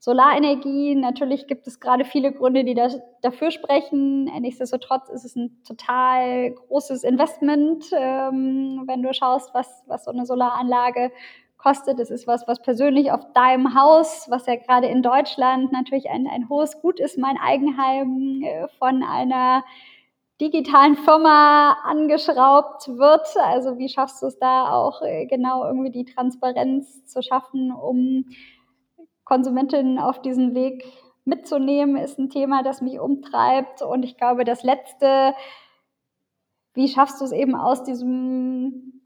Solarenergie, 0.06 0.94
natürlich 0.94 1.48
gibt 1.48 1.66
es 1.66 1.80
gerade 1.80 2.04
viele 2.04 2.30
Gründe, 2.30 2.62
die 2.62 2.74
das, 2.74 3.00
dafür 3.22 3.50
sprechen. 3.50 4.26
Nichtsdestotrotz 4.40 5.08
ist 5.08 5.24
es 5.24 5.34
ein 5.34 5.60
total 5.66 6.52
großes 6.52 7.02
Investment, 7.02 7.86
ähm, 7.92 8.84
wenn 8.86 9.02
du 9.02 9.12
schaust, 9.12 9.52
was, 9.52 9.82
was 9.88 10.04
so 10.04 10.12
eine 10.12 10.24
Solaranlage 10.24 11.10
kostet. 11.56 11.98
Es 11.98 12.10
ist 12.10 12.28
was, 12.28 12.46
was 12.46 12.62
persönlich 12.62 13.10
auf 13.10 13.32
deinem 13.32 13.74
Haus, 13.74 14.26
was 14.30 14.46
ja 14.46 14.54
gerade 14.54 14.86
in 14.86 15.02
Deutschland 15.02 15.72
natürlich 15.72 16.08
ein, 16.08 16.28
ein 16.28 16.48
hohes 16.48 16.80
Gut 16.80 17.00
ist, 17.00 17.18
mein 17.18 17.36
Eigenheim 17.36 18.44
äh, 18.44 18.68
von 18.78 19.02
einer 19.02 19.64
digitalen 20.40 20.94
Firma 20.94 21.78
angeschraubt 21.82 22.86
wird. 22.86 23.26
Also 23.42 23.76
wie 23.78 23.88
schaffst 23.88 24.22
du 24.22 24.26
es 24.26 24.38
da 24.38 24.70
auch 24.70 25.02
äh, 25.02 25.26
genau 25.26 25.64
irgendwie 25.64 25.90
die 25.90 26.04
Transparenz 26.04 27.06
zu 27.06 27.22
schaffen, 27.22 27.72
um 27.72 28.26
Konsumentinnen 29.26 29.98
auf 29.98 30.22
diesen 30.22 30.54
Weg 30.54 30.84
mitzunehmen, 31.26 31.96
ist 31.96 32.18
ein 32.18 32.30
Thema, 32.30 32.62
das 32.62 32.80
mich 32.80 32.98
umtreibt. 32.98 33.82
Und 33.82 34.04
ich 34.04 34.16
glaube, 34.16 34.44
das 34.44 34.62
Letzte, 34.62 35.34
wie 36.72 36.88
schaffst 36.88 37.20
du 37.20 37.24
es 37.26 37.32
eben 37.32 37.54
aus 37.54 37.82
diesem 37.82 39.02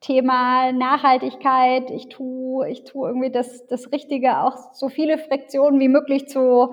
Thema 0.00 0.72
Nachhaltigkeit, 0.72 1.90
ich 1.92 2.08
tue, 2.08 2.68
ich 2.68 2.82
tue 2.82 3.08
irgendwie 3.08 3.30
das, 3.30 3.66
das 3.68 3.92
Richtige, 3.92 4.40
auch 4.40 4.56
so 4.72 4.88
viele 4.88 5.16
Friktionen 5.16 5.78
wie 5.78 5.88
möglich 5.88 6.26
zu 6.26 6.72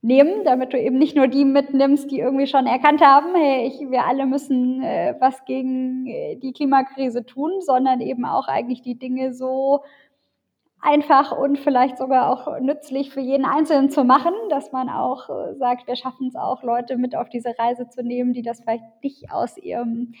nehmen, 0.00 0.44
damit 0.44 0.72
du 0.72 0.80
eben 0.80 0.98
nicht 0.98 1.16
nur 1.16 1.26
die 1.26 1.44
mitnimmst, 1.44 2.08
die 2.12 2.20
irgendwie 2.20 2.46
schon 2.46 2.66
erkannt 2.66 3.00
haben, 3.04 3.34
hey, 3.34 3.66
ich, 3.66 3.90
wir 3.90 4.04
alle 4.04 4.26
müssen 4.26 4.80
äh, 4.80 5.16
was 5.18 5.44
gegen 5.44 6.06
äh, 6.06 6.36
die 6.36 6.52
Klimakrise 6.52 7.26
tun, 7.26 7.50
sondern 7.60 8.00
eben 8.00 8.24
auch 8.24 8.46
eigentlich 8.46 8.82
die 8.82 8.96
Dinge 8.96 9.34
so 9.34 9.82
einfach 10.86 11.32
und 11.32 11.58
vielleicht 11.58 11.98
sogar 11.98 12.30
auch 12.30 12.60
nützlich 12.60 13.10
für 13.10 13.20
jeden 13.20 13.44
Einzelnen 13.44 13.90
zu 13.90 14.04
machen, 14.04 14.32
dass 14.50 14.72
man 14.72 14.88
auch 14.88 15.28
äh, 15.28 15.54
sagt, 15.56 15.86
wir 15.86 15.96
schaffen 15.96 16.28
es 16.28 16.36
auch, 16.36 16.62
Leute 16.62 16.96
mit 16.96 17.16
auf 17.16 17.28
diese 17.28 17.54
Reise 17.58 17.88
zu 17.88 18.02
nehmen, 18.02 18.32
die 18.32 18.42
das 18.42 18.60
vielleicht 18.60 18.84
nicht 19.02 19.30
aus 19.30 19.56
ihrem 19.58 20.14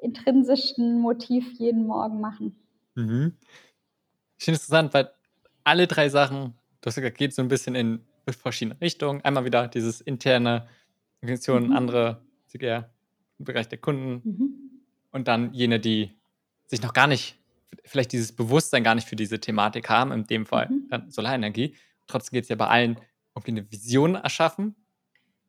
intrinsischen 0.00 1.00
Motiv 1.00 1.58
jeden 1.58 1.86
Morgen 1.86 2.20
machen. 2.20 2.56
Mhm. 2.94 3.34
Ich 4.38 4.44
finde 4.44 4.56
es 4.56 4.68
interessant, 4.68 4.94
weil 4.94 5.10
alle 5.64 5.86
drei 5.86 6.08
Sachen, 6.08 6.54
das 6.80 6.94
geht 6.96 7.34
so 7.34 7.42
ein 7.42 7.48
bisschen 7.48 7.74
in 7.74 8.00
verschiedene 8.26 8.80
Richtungen. 8.80 9.22
Einmal 9.22 9.44
wieder 9.44 9.68
dieses 9.68 10.00
interne 10.00 10.68
Organisationen, 11.20 11.68
mhm. 11.68 11.76
andere 11.76 12.20
eher 12.58 12.90
im 13.38 13.44
Bereich 13.44 13.68
der 13.68 13.78
Kunden 13.78 14.22
mhm. 14.24 14.54
und 15.12 15.28
dann 15.28 15.52
jene, 15.52 15.78
die 15.78 16.12
sich 16.66 16.82
noch 16.82 16.94
gar 16.94 17.06
nicht 17.06 17.36
vielleicht 17.84 18.12
dieses 18.12 18.34
Bewusstsein 18.34 18.84
gar 18.84 18.94
nicht 18.94 19.08
für 19.08 19.16
diese 19.16 19.40
Thematik 19.40 19.88
haben, 19.88 20.12
in 20.12 20.26
dem 20.26 20.46
Fall 20.46 20.68
mhm. 20.68 20.88
dann 20.88 21.10
Solarenergie. 21.10 21.74
Trotzdem 22.06 22.36
geht 22.36 22.44
es 22.44 22.48
ja 22.48 22.56
bei 22.56 22.68
allen 22.68 22.98
irgendwie 23.34 23.52
eine 23.52 23.70
Vision 23.70 24.14
erschaffen 24.14 24.76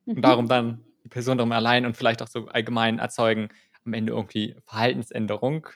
mhm. 0.05 0.15
und 0.15 0.21
darum 0.21 0.47
dann 0.47 0.83
die 1.03 1.09
Person 1.09 1.37
darum 1.37 1.51
allein 1.51 1.85
und 1.85 1.95
vielleicht 1.95 2.21
auch 2.21 2.27
so 2.27 2.47
allgemein 2.47 2.99
erzeugen, 2.99 3.49
am 3.85 3.93
Ende 3.93 4.13
irgendwie 4.13 4.55
Verhaltensänderung, 4.65 5.67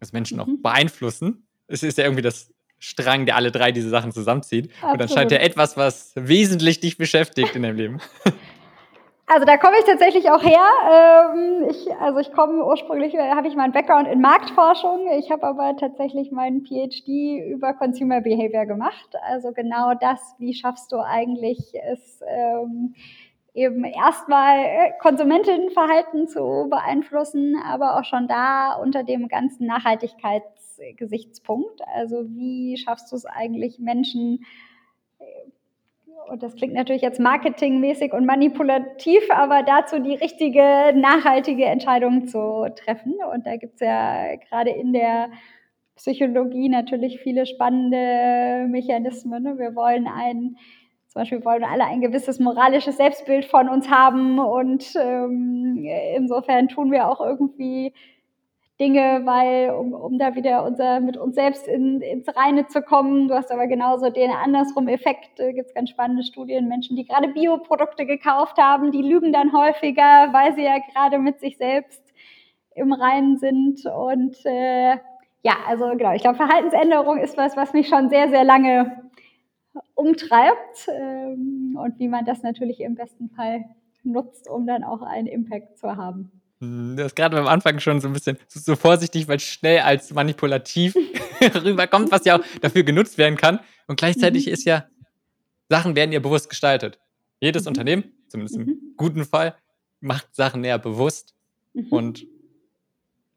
dass 0.00 0.12
Menschen 0.12 0.36
mhm. 0.36 0.42
auch 0.42 0.48
beeinflussen. 0.62 1.46
Es 1.66 1.82
ist 1.82 1.98
ja 1.98 2.04
irgendwie 2.04 2.22
das 2.22 2.52
Strang, 2.78 3.26
der 3.26 3.36
alle 3.36 3.50
drei 3.50 3.72
diese 3.72 3.88
Sachen 3.88 4.12
zusammenzieht. 4.12 4.70
Absolut. 4.74 4.92
Und 4.92 5.00
dann 5.00 5.08
scheint 5.08 5.32
ja 5.32 5.38
etwas, 5.38 5.76
was 5.76 6.12
wesentlich 6.14 6.80
dich 6.80 6.96
beschäftigt 6.96 7.54
in 7.56 7.62
deinem 7.62 7.76
Leben. 7.76 7.98
Also 9.30 9.44
da 9.44 9.58
komme 9.58 9.76
ich 9.78 9.84
tatsächlich 9.84 10.30
auch 10.30 10.42
her. 10.42 10.64
Ähm, 10.90 11.66
ich, 11.68 11.86
also 12.00 12.18
ich 12.18 12.32
komme 12.32 12.64
ursprünglich, 12.64 13.12
äh, 13.12 13.32
habe 13.32 13.46
ich 13.46 13.56
meinen 13.56 13.74
Background 13.74 14.08
in 14.08 14.22
Marktforschung. 14.22 15.06
Ich 15.18 15.30
habe 15.30 15.46
aber 15.46 15.76
tatsächlich 15.76 16.32
meinen 16.32 16.64
PhD 16.64 17.44
über 17.46 17.74
Consumer 17.74 18.22
Behavior 18.22 18.64
gemacht. 18.64 19.14
Also 19.28 19.52
genau 19.52 19.92
das, 19.92 20.34
wie 20.38 20.54
schaffst 20.54 20.92
du 20.92 21.00
eigentlich 21.00 21.74
es 21.74 22.22
ähm, 22.26 22.94
eben 23.52 23.84
erstmal 23.84 24.60
äh, 24.60 24.92
Konsumentinnenverhalten 24.98 26.26
zu 26.26 26.68
beeinflussen, 26.70 27.54
aber 27.62 27.98
auch 27.98 28.04
schon 28.04 28.28
da 28.28 28.76
unter 28.76 29.04
dem 29.04 29.28
ganzen 29.28 29.66
Nachhaltigkeitsgesichtspunkt. 29.66 31.82
Also 31.94 32.24
wie 32.30 32.78
schaffst 32.78 33.12
du 33.12 33.16
es 33.16 33.26
eigentlich 33.26 33.78
Menschen 33.78 34.46
und 36.28 36.42
das 36.42 36.54
klingt 36.54 36.74
natürlich 36.74 37.02
jetzt 37.02 37.20
marketingmäßig 37.20 38.12
und 38.12 38.26
manipulativ, 38.26 39.22
aber 39.30 39.62
dazu 39.62 39.98
die 39.98 40.14
richtige, 40.14 40.92
nachhaltige 40.94 41.64
Entscheidung 41.64 42.26
zu 42.26 42.66
treffen. 42.76 43.14
Und 43.32 43.46
da 43.46 43.56
gibt 43.56 43.74
es 43.74 43.80
ja 43.80 44.36
gerade 44.36 44.70
in 44.70 44.92
der 44.92 45.30
Psychologie 45.96 46.68
natürlich 46.68 47.20
viele 47.20 47.46
spannende 47.46 48.66
Mechanismen. 48.68 49.42
Ne? 49.42 49.58
Wir 49.58 49.74
wollen 49.74 50.06
ein, 50.06 50.56
zum 51.08 51.22
Beispiel 51.22 51.44
wollen 51.44 51.64
alle 51.64 51.84
ein 51.84 52.00
gewisses 52.00 52.38
moralisches 52.38 52.96
Selbstbild 52.96 53.44
von 53.44 53.68
uns 53.68 53.90
haben 53.90 54.38
und 54.38 54.94
ähm, 54.96 55.84
insofern 56.16 56.68
tun 56.68 56.92
wir 56.92 57.08
auch 57.08 57.20
irgendwie 57.20 57.92
Dinge, 58.80 59.22
weil, 59.24 59.70
um, 59.70 59.92
um 59.92 60.18
da 60.18 60.36
wieder 60.36 60.64
unser, 60.64 61.00
mit 61.00 61.16
uns 61.16 61.34
selbst 61.34 61.66
in, 61.66 62.00
ins 62.00 62.28
Reine 62.36 62.68
zu 62.68 62.80
kommen. 62.80 63.26
Du 63.26 63.34
hast 63.34 63.50
aber 63.50 63.66
genauso 63.66 64.10
den 64.10 64.30
andersrum 64.30 64.86
Effekt. 64.86 65.40
Äh, 65.40 65.52
Gibt 65.52 65.68
es 65.68 65.74
ganz 65.74 65.90
spannende 65.90 66.22
Studien. 66.22 66.68
Menschen, 66.68 66.96
die 66.96 67.04
gerade 67.04 67.28
Bioprodukte 67.28 68.06
gekauft 68.06 68.56
haben, 68.58 68.92
die 68.92 69.02
lügen 69.02 69.32
dann 69.32 69.52
häufiger, 69.52 70.32
weil 70.32 70.54
sie 70.54 70.62
ja 70.62 70.78
gerade 70.92 71.18
mit 71.18 71.40
sich 71.40 71.56
selbst 71.56 72.02
im 72.76 72.92
Reinen 72.92 73.36
sind. 73.38 73.84
Und 73.86 74.36
äh, 74.44 74.92
ja, 75.42 75.56
also 75.66 75.88
genau, 75.96 76.12
ich 76.14 76.22
glaube, 76.22 76.36
Verhaltensänderung 76.36 77.18
ist 77.18 77.36
was, 77.36 77.56
was 77.56 77.72
mich 77.72 77.88
schon 77.88 78.08
sehr, 78.10 78.28
sehr 78.28 78.44
lange 78.44 79.10
umtreibt. 79.94 80.88
Ähm, 80.88 81.76
und 81.82 81.98
wie 81.98 82.08
man 82.08 82.24
das 82.24 82.42
natürlich 82.44 82.80
im 82.80 82.94
besten 82.94 83.28
Fall 83.30 83.64
nutzt, 84.04 84.48
um 84.48 84.66
dann 84.66 84.84
auch 84.84 85.02
einen 85.02 85.26
Impact 85.26 85.78
zu 85.78 85.96
haben. 85.96 86.37
Hm, 86.60 86.96
das 86.96 87.08
ist 87.08 87.16
gerade 87.16 87.38
am 87.38 87.46
Anfang 87.46 87.78
schon 87.80 88.00
so 88.00 88.08
ein 88.08 88.12
bisschen 88.12 88.38
so 88.48 88.76
vorsichtig, 88.76 89.28
weil 89.28 89.36
es 89.36 89.44
schnell 89.44 89.80
als 89.80 90.12
manipulativ 90.12 90.94
rüberkommt, 91.64 92.10
was 92.10 92.24
ja 92.24 92.38
auch 92.38 92.44
dafür 92.60 92.82
genutzt 92.82 93.18
werden 93.18 93.36
kann. 93.36 93.60
Und 93.86 93.98
gleichzeitig 93.98 94.46
mhm. 94.46 94.52
ist 94.52 94.64
ja, 94.64 94.86
Sachen 95.68 95.94
werden 95.96 96.12
ja 96.12 96.20
bewusst 96.20 96.48
gestaltet. 96.48 96.98
Jedes 97.40 97.64
mhm. 97.64 97.68
Unternehmen, 97.68 98.04
zumindest 98.28 98.56
im 98.56 98.66
mhm. 98.66 98.78
guten 98.96 99.24
Fall, 99.24 99.54
macht 100.00 100.34
Sachen 100.34 100.60
näher 100.60 100.78
bewusst 100.78 101.34
mhm. 101.74 101.86
und 101.90 102.26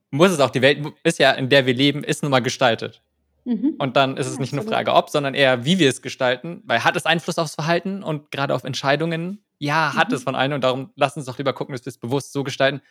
muss 0.10 0.32
es 0.32 0.40
auch. 0.40 0.50
Die 0.50 0.62
Welt 0.62 0.86
ist 1.04 1.20
ja, 1.20 1.32
in 1.32 1.50
der 1.50 1.66
wir 1.66 1.74
leben, 1.74 2.04
ist 2.04 2.22
nun 2.22 2.32
mal 2.32 2.42
gestaltet. 2.42 3.02
Mhm. 3.46 3.76
Und 3.80 3.96
dann 3.96 4.18
ist 4.18 4.28
es 4.28 4.40
nicht 4.40 4.54
eine 4.54 4.62
Frage 4.62 4.94
ob, 4.94 5.10
sondern 5.10 5.34
eher, 5.34 5.66
wie 5.66 5.80
wir 5.80 5.90
es 5.90 6.02
gestalten, 6.02 6.62
weil 6.66 6.84
hat 6.84 6.96
es 6.96 7.06
Einfluss 7.06 7.38
aufs 7.38 7.56
Verhalten 7.56 8.04
und 8.04 8.32
gerade 8.32 8.54
auf 8.54 8.64
Entscheidungen? 8.64 9.44
Ja, 9.62 9.94
hat 9.94 10.12
es 10.12 10.24
von 10.24 10.34
allen 10.34 10.54
und 10.54 10.64
darum 10.64 10.92
lass 10.96 11.16
uns 11.16 11.28
doch 11.28 11.38
lieber 11.38 11.54
gucken, 11.54 11.74
dass 11.74 11.86
wir 11.86 11.92
es 11.92 12.00
bewusst 12.00 12.34
so 12.34 12.44
gestalten, 12.44 12.82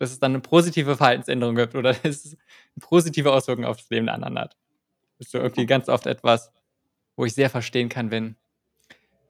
dass 0.00 0.10
es 0.10 0.18
dann 0.18 0.32
eine 0.32 0.40
positive 0.40 0.96
Verhaltensänderung 0.96 1.54
gibt 1.54 1.76
oder 1.76 1.92
dass 2.02 2.24
es 2.24 2.32
eine 2.32 2.80
positive 2.80 3.32
Auswirkung 3.32 3.64
auf 3.64 3.76
das 3.76 3.88
Leben 3.88 4.06
der 4.06 4.16
anderen 4.16 4.40
hat. 4.40 4.56
Das 5.18 5.28
ist 5.28 5.30
so 5.30 5.38
irgendwie 5.38 5.66
ganz 5.66 5.88
oft 5.88 6.06
etwas, 6.08 6.50
wo 7.14 7.24
ich 7.26 7.32
sehr 7.32 7.48
verstehen 7.48 7.88
kann, 7.88 8.10
wenn 8.10 8.34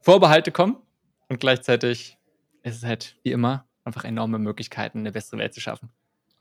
Vorbehalte 0.00 0.50
kommen 0.50 0.78
und 1.28 1.38
gleichzeitig 1.38 2.16
ist 2.62 2.76
es 2.76 2.82
halt 2.82 3.18
wie 3.24 3.32
immer 3.32 3.66
einfach 3.84 4.04
enorme 4.04 4.38
Möglichkeiten, 4.38 5.00
eine 5.00 5.12
bessere 5.12 5.36
Welt 5.40 5.52
zu 5.52 5.60
schaffen. 5.60 5.90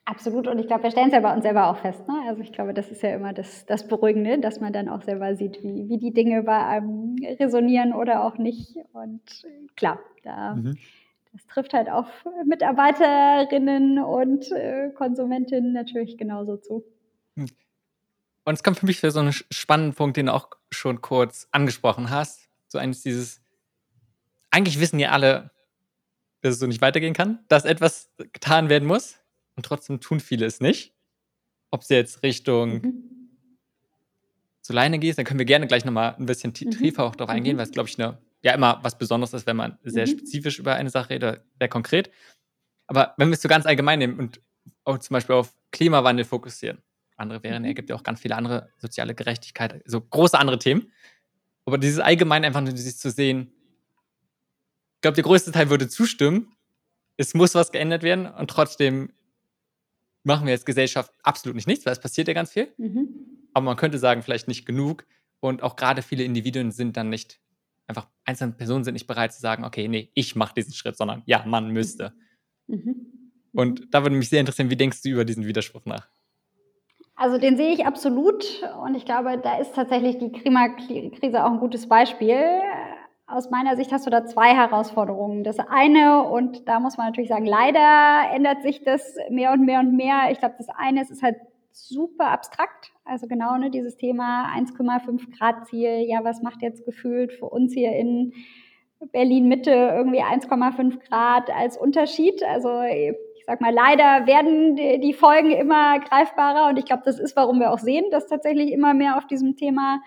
Absolut. 0.10 0.48
Und 0.48 0.58
ich 0.60 0.68
glaube, 0.68 0.84
wir 0.84 0.92
stellen 0.92 1.08
es 1.08 1.14
ja 1.14 1.20
bei 1.20 1.34
uns 1.34 1.44
selber 1.44 1.68
auch 1.68 1.78
fest. 1.78 2.08
Ne? 2.08 2.16
Also 2.28 2.42
ich 2.42 2.54
glaube, 2.54 2.74
das 2.74 2.90
ist 2.90 3.04
ja 3.04 3.14
immer 3.14 3.34
das, 3.34 3.66
das 3.66 3.88
Beruhigende, 3.88 4.40
dass 4.40 4.62
man 4.62 4.72
dann 4.72 4.88
auch 4.88 5.02
selber 5.02 5.36
sieht, 5.36 5.62
wie, 5.64 5.90
wie 5.90 5.98
die 5.98 6.14
Dinge 6.14 6.44
bei 6.44 6.66
einem 6.66 7.16
resonieren 7.40 7.94
oder 7.94 8.24
auch 8.24 8.38
nicht. 8.38 8.78
Und 8.94 9.22
klar, 9.76 10.00
da 10.24 10.56
mhm 10.56 10.78
das 11.38 11.46
trifft 11.48 11.74
halt 11.74 11.90
auf 11.90 12.08
Mitarbeiterinnen 12.46 14.00
und 14.00 14.52
äh, 14.52 14.90
Konsumentinnen 14.96 15.72
natürlich 15.72 16.18
genauso 16.18 16.58
zu. 16.58 16.84
Und 17.36 18.54
es 18.54 18.64
kommt 18.64 18.80
für 18.80 18.86
mich 18.86 19.00
für 19.00 19.12
so 19.12 19.20
einen 19.20 19.34
spannenden 19.34 19.94
Punkt, 19.94 20.18
den 20.18 20.28
du 20.28 20.34
auch 20.34 20.50
schon 20.72 21.02
kurz 21.02 21.48
angesprochen 21.52 22.10
hast. 22.10 22.50
So 22.70 22.80
eines 22.80 23.02
dieses, 23.02 23.42
eigentlich 24.50 24.80
wissen 24.80 25.00
ja 25.00 25.12
alle, 25.12 25.52
dass 26.42 26.54
es 26.54 26.60
so 26.60 26.66
nicht 26.66 26.82
weitergehen 26.82 27.14
kann, 27.14 27.40
dass 27.50 27.66
etwas 27.66 28.10
getan 28.18 28.70
werden 28.70 28.88
muss 28.88 29.20
und 29.58 29.66
trotzdem 29.66 30.00
tun 30.00 30.22
viele 30.22 30.46
es 30.46 30.62
nicht. 30.62 30.94
Ob 31.72 31.82
es 31.82 31.90
jetzt 31.90 32.24
Richtung 32.24 32.74
mhm. 32.82 33.30
zu 34.62 34.72
Leine 34.72 35.00
geht, 35.00 35.18
dann 35.18 35.26
können 35.26 35.40
wir 35.40 35.46
gerne 35.46 35.68
gleich 35.68 35.84
nochmal 35.84 36.16
ein 36.16 36.26
bisschen 36.26 36.52
mhm. 36.52 36.72
tiefer 36.72 37.04
auch 37.04 37.16
darauf 37.16 37.30
eingehen, 37.30 37.56
mhm. 37.56 37.58
weil 37.58 37.66
es, 37.66 37.72
glaube 37.72 37.90
ich, 37.90 38.00
eine 38.00 38.20
ja 38.44 38.54
immer 38.54 38.80
was 38.84 38.98
Besonderes 38.98 39.34
ist, 39.34 39.48
wenn 39.48 39.58
man 39.58 39.78
sehr 39.84 40.06
mhm. 40.08 40.12
spezifisch 40.12 40.60
über 40.60 40.76
eine 40.76 40.90
Sache 40.90 41.10
redet, 41.10 41.42
sehr 41.60 41.68
konkret. 41.68 42.12
Aber 42.86 43.14
wenn 43.18 43.30
wir 43.30 43.34
es 43.34 43.42
so 43.42 43.50
ganz 43.50 43.66
allgemein 43.66 44.00
nehmen 44.00 44.18
und 44.20 44.40
auch 44.86 45.00
zum 45.00 45.16
Beispiel 45.16 45.36
auf 45.36 45.54
Klimawandel 45.72 46.24
fokussieren, 46.24 46.82
andere 47.18 47.42
wären, 47.44 47.64
mhm. 47.64 47.70
es 47.70 47.76
gibt 47.76 47.90
ja 47.90 47.96
auch 47.96 48.04
ganz 48.04 48.22
viele 48.22 48.36
andere 48.36 48.72
soziale 48.78 49.16
Gerechtigkeit, 49.16 49.82
so 49.86 50.00
große 50.00 50.38
andere 50.38 50.60
Themen. 50.60 50.92
Aber 51.66 51.78
dieses 51.78 52.00
allgemein 52.00 52.46
einfach 52.46 52.62
nur 52.62 52.78
sich 52.78 52.98
zu 52.98 53.10
sehen, 53.10 53.52
ich 54.96 55.02
glaube, 55.02 55.16
der 55.16 55.24
größte 55.24 55.52
Teil 55.52 55.70
würde 55.70 55.90
zustimmen, 55.90 56.56
es 57.18 57.34
muss 57.34 57.56
was 57.56 57.72
geändert 57.72 58.04
werden 58.04 58.28
und 58.28 58.50
trotzdem 58.50 59.12
machen 60.28 60.46
wir 60.46 60.54
als 60.54 60.66
Gesellschaft 60.66 61.12
absolut 61.24 61.56
nicht 61.56 61.68
nichts, 61.68 61.86
weil 61.86 61.94
es 61.94 62.00
passiert 62.00 62.28
ja 62.28 62.34
ganz 62.34 62.52
viel. 62.52 62.72
Mhm. 62.78 63.08
Aber 63.54 63.66
man 63.66 63.78
könnte 63.78 63.98
sagen, 63.98 64.22
vielleicht 64.22 64.48
nicht 64.48 64.66
genug. 64.66 65.06
Und 65.40 65.64
auch 65.64 65.76
gerade 65.76 66.02
viele 66.02 66.24
Individuen 66.24 66.72
sind 66.72 66.98
dann 66.98 67.10
nicht 67.10 67.40
einfach 67.88 68.08
einzelne 68.26 68.54
Personen 68.54 68.84
sind 68.84 68.94
nicht 68.94 69.08
bereit 69.08 69.34
zu 69.34 69.40
sagen, 69.40 69.64
okay, 69.64 69.88
nee, 69.88 70.12
ich 70.14 70.36
mache 70.36 70.54
diesen 70.54 70.74
Schritt, 70.74 70.98
sondern 70.98 71.24
ja, 71.26 71.44
man 71.48 71.70
müsste. 71.70 72.14
Mhm. 72.68 73.08
Und 73.54 73.94
da 73.94 74.04
würde 74.04 74.16
mich 74.16 74.30
sehr 74.30 74.42
interessieren, 74.42 74.70
wie 74.70 74.76
denkst 74.76 75.02
du 75.02 75.10
über 75.10 75.26
diesen 75.26 75.48
Widerspruch 75.48 75.86
nach? 75.86 76.08
Also 77.16 77.40
den 77.40 77.58
sehe 77.58 77.74
ich 77.74 77.86
absolut 77.86 78.46
und 78.84 78.94
ich 78.94 79.06
glaube, 79.06 79.40
da 79.42 79.58
ist 79.58 79.74
tatsächlich 79.74 80.20
die 80.20 80.32
Klimakrise 80.32 81.44
auch 81.44 81.52
ein 81.52 81.60
gutes 81.60 81.88
Beispiel. 81.88 82.38
Aus 83.30 83.50
meiner 83.50 83.76
Sicht 83.76 83.92
hast 83.92 84.06
du 84.06 84.10
da 84.10 84.26
zwei 84.26 84.56
Herausforderungen. 84.56 85.44
Das 85.44 85.60
eine, 85.60 86.24
und 86.24 86.66
da 86.70 86.80
muss 86.80 86.96
man 86.96 87.08
natürlich 87.08 87.30
sagen, 87.30 87.46
leider 87.46 88.34
ändert 88.34 88.64
sich 88.64 88.84
das 88.84 89.16
mehr 89.30 89.52
und 89.52 89.66
mehr 89.66 89.82
und 89.82 89.98
mehr. 89.98 90.32
Ich 90.32 90.40
glaube, 90.40 90.56
das 90.58 90.70
eine 90.70 91.02
ist, 91.02 91.12
ist 91.12 91.24
halt 91.24 91.36
super 91.74 92.30
abstrakt. 92.30 92.94
Also 93.04 93.28
genau 93.28 93.58
ne, 93.58 93.70
dieses 93.70 93.98
Thema 93.98 94.48
1,5 94.56 95.38
Grad 95.38 95.68
Ziel. 95.68 96.06
Ja, 96.08 96.24
was 96.24 96.42
macht 96.42 96.62
jetzt 96.62 96.86
gefühlt 96.86 97.34
für 97.34 97.48
uns 97.48 97.74
hier 97.74 97.92
in 97.92 98.32
Berlin 99.12 99.50
Mitte 99.50 99.72
irgendwie 99.72 100.24
1,5 100.24 101.06
Grad 101.10 101.50
als 101.50 101.78
Unterschied? 101.78 102.42
Also 102.44 102.82
ich 102.84 103.44
sag 103.46 103.60
mal, 103.60 103.74
leider 103.74 104.26
werden 104.26 104.78
die 104.78 105.14
Folgen 105.14 105.52
immer 105.52 106.00
greifbarer 106.00 106.70
und 106.70 106.80
ich 106.80 106.86
glaube, 106.86 107.04
das 107.04 107.20
ist, 107.20 107.36
warum 107.36 107.60
wir 107.60 107.74
auch 107.74 107.80
sehen, 107.80 108.06
dass 108.10 108.28
tatsächlich 108.28 108.72
immer 108.72 108.94
mehr 108.94 109.18
auf 109.18 109.28
diesem 109.28 109.58
Thema 109.58 110.00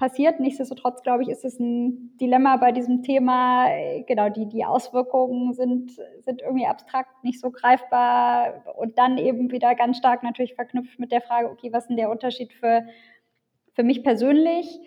passiert. 0.00 0.40
Nichtsdestotrotz, 0.40 1.02
glaube 1.02 1.22
ich, 1.22 1.28
ist 1.28 1.44
es 1.44 1.60
ein 1.60 2.16
Dilemma 2.18 2.56
bei 2.56 2.72
diesem 2.72 3.02
Thema. 3.02 3.68
Genau, 4.06 4.30
die, 4.30 4.48
die 4.48 4.64
Auswirkungen 4.64 5.52
sind, 5.52 5.92
sind 6.24 6.42
irgendwie 6.42 6.66
abstrakt, 6.66 7.22
nicht 7.22 7.38
so 7.38 7.50
greifbar 7.50 8.64
und 8.76 8.98
dann 8.98 9.18
eben 9.18 9.52
wieder 9.52 9.76
ganz 9.76 9.98
stark 9.98 10.24
natürlich 10.24 10.54
verknüpft 10.54 10.98
mit 10.98 11.12
der 11.12 11.20
Frage, 11.20 11.50
okay, 11.50 11.72
was 11.72 11.84
ist 11.84 11.88
denn 11.88 11.98
der 11.98 12.10
Unterschied 12.10 12.52
für, 12.54 12.86
für 13.74 13.84
mich 13.84 14.02
persönlich? 14.02 14.80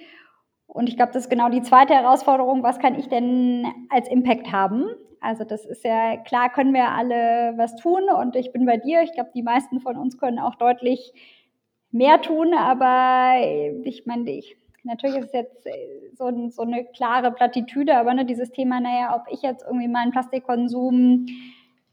Und 0.66 0.90
ich 0.90 0.98
glaube, 0.98 1.14
das 1.14 1.26
ist 1.26 1.30
genau 1.30 1.50
die 1.50 1.62
zweite 1.62 1.94
Herausforderung. 1.94 2.64
Was 2.64 2.80
kann 2.80 2.96
ich 2.96 3.08
denn 3.08 3.68
als 3.90 4.10
Impact 4.10 4.52
haben? 4.52 4.88
Also 5.22 5.44
das 5.44 5.66
ist 5.66 5.86
ja 5.86 6.18
klar, 6.18 6.52
können 6.52 6.74
wir 6.74 6.90
alle 6.90 7.54
was 7.56 7.76
tun 7.76 8.10
und 8.20 8.36
ich 8.36 8.52
bin 8.52 8.66
bei 8.66 8.78
dir. 8.78 9.04
Ich 9.04 9.14
glaube, 9.14 9.30
die 9.34 9.44
meisten 9.44 9.80
von 9.80 9.96
uns 9.96 10.18
können 10.18 10.40
auch 10.40 10.56
deutlich 10.56 11.14
mehr 11.92 12.20
tun, 12.22 12.54
aber 12.56 13.36
ich 13.84 14.06
meine, 14.06 14.30
ich 14.32 14.58
natürlich 14.84 15.18
ist 15.18 15.28
es 15.28 15.34
jetzt 15.34 15.66
äh, 15.66 16.12
so, 16.14 16.30
so 16.50 16.62
eine 16.62 16.86
klare 16.86 17.32
Plattitüde, 17.32 17.98
aber 17.98 18.14
ne, 18.14 18.26
dieses 18.26 18.52
Thema, 18.52 18.80
naja, 18.80 19.16
ob 19.16 19.34
ich 19.34 19.42
jetzt 19.42 19.64
irgendwie 19.66 19.88
meinen 19.88 20.12
Plastikkonsum 20.12 21.26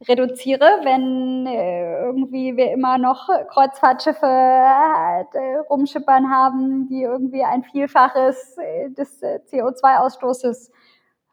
reduziere, 0.08 0.64
wenn 0.82 1.46
äh, 1.46 2.04
irgendwie 2.04 2.56
wir 2.56 2.72
immer 2.72 2.96
noch 2.96 3.28
Kreuzfahrtschiffe 3.48 4.26
äh, 4.26 5.56
rumschippern 5.68 6.30
haben, 6.30 6.88
die 6.88 7.02
irgendwie 7.02 7.44
ein 7.44 7.62
Vielfaches 7.64 8.56
äh, 8.58 8.90
des 8.90 9.22
äh, 9.22 9.40
CO2-Ausstoßes 9.50 10.70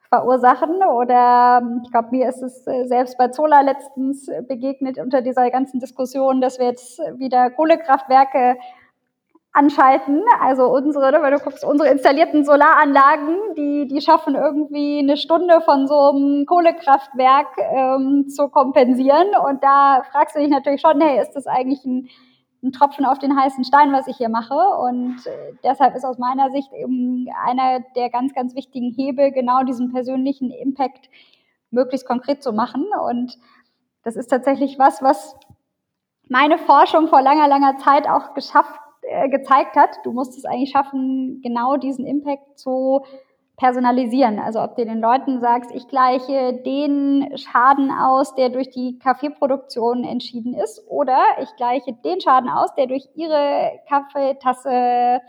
verursachen. 0.09 0.83
Oder 0.83 1.61
ähm, 1.61 1.81
ich 1.85 1.91
glaube, 1.91 2.09
mir 2.11 2.27
ist 2.27 2.41
es 2.41 2.67
äh, 2.67 2.85
selbst 2.87 3.17
bei 3.17 3.29
Zola 3.29 3.61
letztens 3.61 4.29
begegnet 4.47 4.97
unter 4.99 5.21
dieser 5.21 5.49
ganzen 5.49 5.79
Diskussion, 5.79 6.41
dass 6.41 6.59
wir 6.59 6.67
jetzt 6.67 6.99
wieder 7.17 7.49
Kohlekraftwerke 7.51 8.57
anschalten. 9.57 10.21
Also 10.39 10.67
unsere, 10.67 11.11
ne, 11.11 11.19
wenn 11.21 11.33
du 11.33 11.39
guckst, 11.39 11.65
unsere 11.65 11.89
installierten 11.89 12.45
Solaranlagen, 12.45 13.55
die, 13.57 13.87
die 13.87 14.01
schaffen 14.01 14.35
irgendwie 14.35 14.99
eine 14.99 15.17
Stunde 15.17 15.61
von 15.61 15.87
so 15.87 16.11
einem 16.11 16.45
Kohlekraftwerk 16.45 17.47
ähm, 17.57 18.27
zu 18.29 18.49
kompensieren. 18.49 19.29
Und 19.47 19.63
da 19.63 20.03
fragst 20.11 20.35
du 20.35 20.39
dich 20.39 20.49
natürlich 20.49 20.81
schon, 20.81 21.01
hey, 21.01 21.19
ist 21.19 21.33
das 21.33 21.47
eigentlich 21.47 21.83
ein, 21.85 22.07
ein 22.63 22.71
Tropfen 22.71 23.05
auf 23.05 23.17
den 23.17 23.35
heißen 23.35 23.63
Stein, 23.63 23.91
was 23.91 24.07
ich 24.07 24.17
hier 24.17 24.29
mache? 24.29 24.53
Und 24.53 25.25
äh, 25.25 25.53
deshalb 25.63 25.95
ist 25.95 26.05
aus 26.05 26.19
meiner 26.19 26.51
Sicht 26.51 26.71
eben 26.73 27.27
einer 27.43 27.79
der 27.95 28.11
ganz, 28.11 28.35
ganz 28.35 28.53
wichtigen 28.55 28.93
Hebel, 28.93 29.31
genau 29.31 29.63
diesen 29.63 29.91
persönlichen 29.91 30.51
Impact 30.51 31.09
möglichst 31.71 32.07
konkret 32.07 32.43
zu 32.43 32.53
machen. 32.53 32.85
Und 33.09 33.37
das 34.03 34.15
ist 34.15 34.27
tatsächlich 34.27 34.77
was, 34.77 35.01
was 35.01 35.35
meine 36.29 36.59
Forschung 36.59 37.07
vor 37.07 37.21
langer, 37.21 37.47
langer 37.47 37.77
Zeit 37.77 38.07
auch 38.07 38.35
geschafft 38.35 38.79
äh, 39.09 39.29
gezeigt 39.29 39.75
hat. 39.75 39.89
Du 40.03 40.11
musst 40.11 40.37
es 40.37 40.45
eigentlich 40.45 40.71
schaffen, 40.71 41.41
genau 41.41 41.77
diesen 41.77 42.05
Impact 42.05 42.59
zu 42.59 43.01
personalisieren. 43.57 44.39
Also 44.39 44.61
ob 44.61 44.75
du 44.75 44.85
den 44.85 45.01
Leuten 45.01 45.41
sagst, 45.41 45.71
ich 45.73 45.87
gleiche 45.87 46.61
den 46.63 47.35
Schaden 47.37 47.91
aus, 47.91 48.35
der 48.35 48.49
durch 48.49 48.69
die 48.69 48.99
Kaffeeproduktion 48.99 50.03
entschieden 50.03 50.53
ist, 50.53 50.83
oder 50.87 51.19
ich 51.41 51.55
gleiche 51.55 51.93
den 51.93 52.21
Schaden 52.21 52.49
aus, 52.49 52.73
der 52.75 52.85
durch 52.85 53.07
ihre 53.15 53.79
Kaffeetasse 53.89 55.21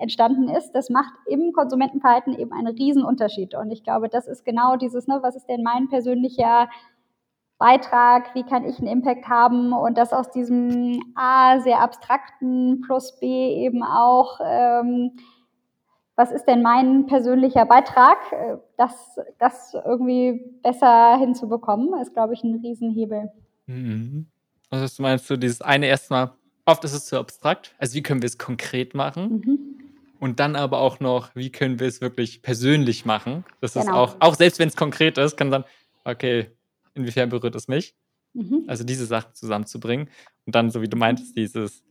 entstanden 0.00 0.48
ist, 0.48 0.72
das 0.72 0.90
macht 0.90 1.12
im 1.26 1.52
Konsumentenverhalten 1.52 2.38
eben 2.38 2.52
einen 2.52 2.74
Riesenunterschied. 2.74 3.54
Und 3.54 3.70
ich 3.70 3.82
glaube, 3.82 4.08
das 4.08 4.26
ist 4.26 4.44
genau 4.44 4.76
dieses, 4.76 5.06
ne, 5.06 5.18
was 5.22 5.36
ist 5.36 5.46
denn 5.46 5.62
mein 5.62 5.88
persönlicher 5.88 6.68
Beitrag, 7.60 8.34
wie 8.34 8.42
kann 8.42 8.64
ich 8.64 8.78
einen 8.78 8.88
Impact 8.88 9.28
haben 9.28 9.74
und 9.74 9.98
das 9.98 10.14
aus 10.14 10.30
diesem 10.30 10.98
A 11.14 11.60
sehr 11.60 11.80
abstrakten 11.80 12.80
plus 12.80 13.20
B 13.20 13.26
eben 13.66 13.84
auch, 13.84 14.40
ähm, 14.42 15.12
was 16.16 16.32
ist 16.32 16.46
denn 16.46 16.62
mein 16.62 17.06
persönlicher 17.06 17.66
Beitrag, 17.66 18.16
äh, 18.32 18.56
das, 18.78 19.18
das 19.38 19.74
irgendwie 19.74 20.42
besser 20.62 21.18
hinzubekommen, 21.18 22.00
ist, 22.00 22.14
glaube 22.14 22.32
ich, 22.32 22.42
ein 22.42 22.60
Riesenhebel. 22.64 23.30
Mhm. 23.66 24.26
Also 24.70 25.02
meinst 25.02 25.28
du, 25.28 25.36
dieses 25.36 25.60
eine 25.60 25.86
erstmal, 25.86 26.32
oft 26.64 26.82
ist 26.84 26.94
es 26.94 27.04
zu 27.04 27.18
abstrakt, 27.18 27.74
also 27.78 27.94
wie 27.94 28.02
können 28.02 28.22
wir 28.22 28.26
es 28.28 28.38
konkret 28.38 28.94
machen? 28.94 29.42
Mhm. 29.44 29.58
Und 30.18 30.40
dann 30.40 30.56
aber 30.56 30.78
auch 30.78 30.98
noch, 30.98 31.34
wie 31.34 31.52
können 31.52 31.78
wir 31.78 31.88
es 31.88 32.00
wirklich 32.00 32.40
persönlich 32.40 33.04
machen? 33.04 33.44
Das 33.60 33.74
genau. 33.74 33.84
ist 33.84 33.90
auch, 33.90 34.16
auch 34.20 34.34
selbst 34.34 34.58
wenn 34.58 34.68
es 34.68 34.76
konkret 34.76 35.18
ist, 35.18 35.36
kann 35.36 35.50
dann, 35.50 35.64
okay, 36.04 36.50
inwiefern 36.94 37.28
berührt 37.28 37.54
es 37.54 37.68
mich? 37.68 37.94
Mhm. 38.32 38.64
Also 38.66 38.84
diese 38.84 39.06
Sachen 39.06 39.34
zusammenzubringen. 39.34 40.08
Und 40.46 40.54
dann, 40.54 40.70
so 40.70 40.82
wie 40.82 40.88
du 40.88 40.96
meintest, 40.96 41.36
dieses, 41.36 41.84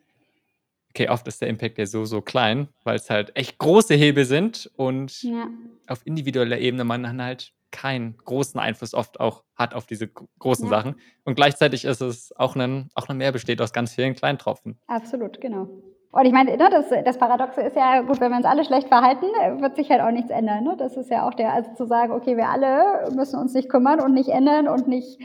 okay, 0.89 1.09
oft 1.09 1.27
ist 1.27 1.41
der 1.41 1.49
Impact 1.49 1.77
ja 1.77 1.85
so, 1.85 2.05
so 2.05 2.21
klein, 2.21 2.69
weil 2.83 2.95
es 2.95 3.09
halt 3.09 3.35
echt 3.35 3.57
große 3.57 3.93
Hebel 3.93 4.25
sind 4.25 4.69
und 4.75 5.21
ja. 5.23 5.47
auf 5.87 6.05
individueller 6.05 6.59
Ebene 6.59 6.83
man 6.83 7.03
dann 7.03 7.21
halt 7.21 7.53
keinen 7.71 8.17
großen 8.17 8.59
Einfluss 8.59 8.93
oft 8.93 9.19
auch 9.19 9.43
hat 9.55 9.75
auf 9.75 9.85
diese 9.85 10.07
großen 10.07 10.65
ja. 10.65 10.69
Sachen. 10.69 10.95
Und 11.23 11.35
gleichzeitig 11.35 11.85
ist 11.85 12.01
es 12.01 12.35
auch 12.35 12.55
ein, 12.55 12.89
auch 12.95 13.09
ein 13.09 13.17
Meer 13.17 13.31
besteht 13.31 13.61
aus 13.61 13.73
ganz 13.73 13.93
vielen 13.93 14.15
kleinen 14.15 14.39
Tropfen. 14.39 14.79
Absolut, 14.87 15.39
genau. 15.39 15.69
Und 16.11 16.25
ich 16.25 16.33
meine, 16.33 16.57
ne, 16.57 16.69
das, 16.71 16.89
das 17.05 17.19
Paradoxe 17.19 17.61
ist 17.61 17.75
ja, 17.75 18.01
gut, 18.01 18.19
wenn 18.19 18.31
wir 18.31 18.37
uns 18.37 18.45
alle 18.45 18.65
schlecht 18.65 18.87
verhalten, 18.87 19.25
wird 19.61 19.75
sich 19.75 19.91
halt 19.91 20.01
auch 20.01 20.11
nichts 20.11 20.31
ändern. 20.31 20.63
Ne? 20.63 20.75
Das 20.77 20.97
ist 20.97 21.11
ja 21.11 21.27
auch 21.27 21.35
der, 21.35 21.53
also 21.53 21.71
zu 21.75 21.85
sagen, 21.85 22.11
okay, 22.13 22.35
wir 22.35 22.49
alle 22.49 23.11
müssen 23.15 23.39
uns 23.39 23.53
nicht 23.53 23.69
kümmern 23.69 23.99
und 23.99 24.13
nicht 24.13 24.29
ändern 24.29 24.67
und 24.67 24.87
nicht 24.87 25.19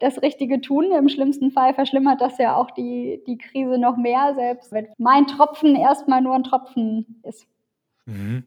das 0.00 0.20
Richtige 0.20 0.60
tun. 0.60 0.92
Im 0.92 1.08
schlimmsten 1.08 1.50
Fall 1.50 1.72
verschlimmert 1.72 2.20
das 2.20 2.36
ja 2.38 2.56
auch 2.56 2.70
die, 2.72 3.22
die 3.26 3.38
Krise 3.38 3.78
noch 3.78 3.96
mehr, 3.96 4.34
selbst 4.34 4.70
wenn 4.72 4.88
mein 4.98 5.26
Tropfen 5.26 5.76
erstmal 5.76 6.20
nur 6.20 6.34
ein 6.34 6.44
Tropfen 6.44 7.22
ist. 7.22 7.46
Mhm. 8.04 8.44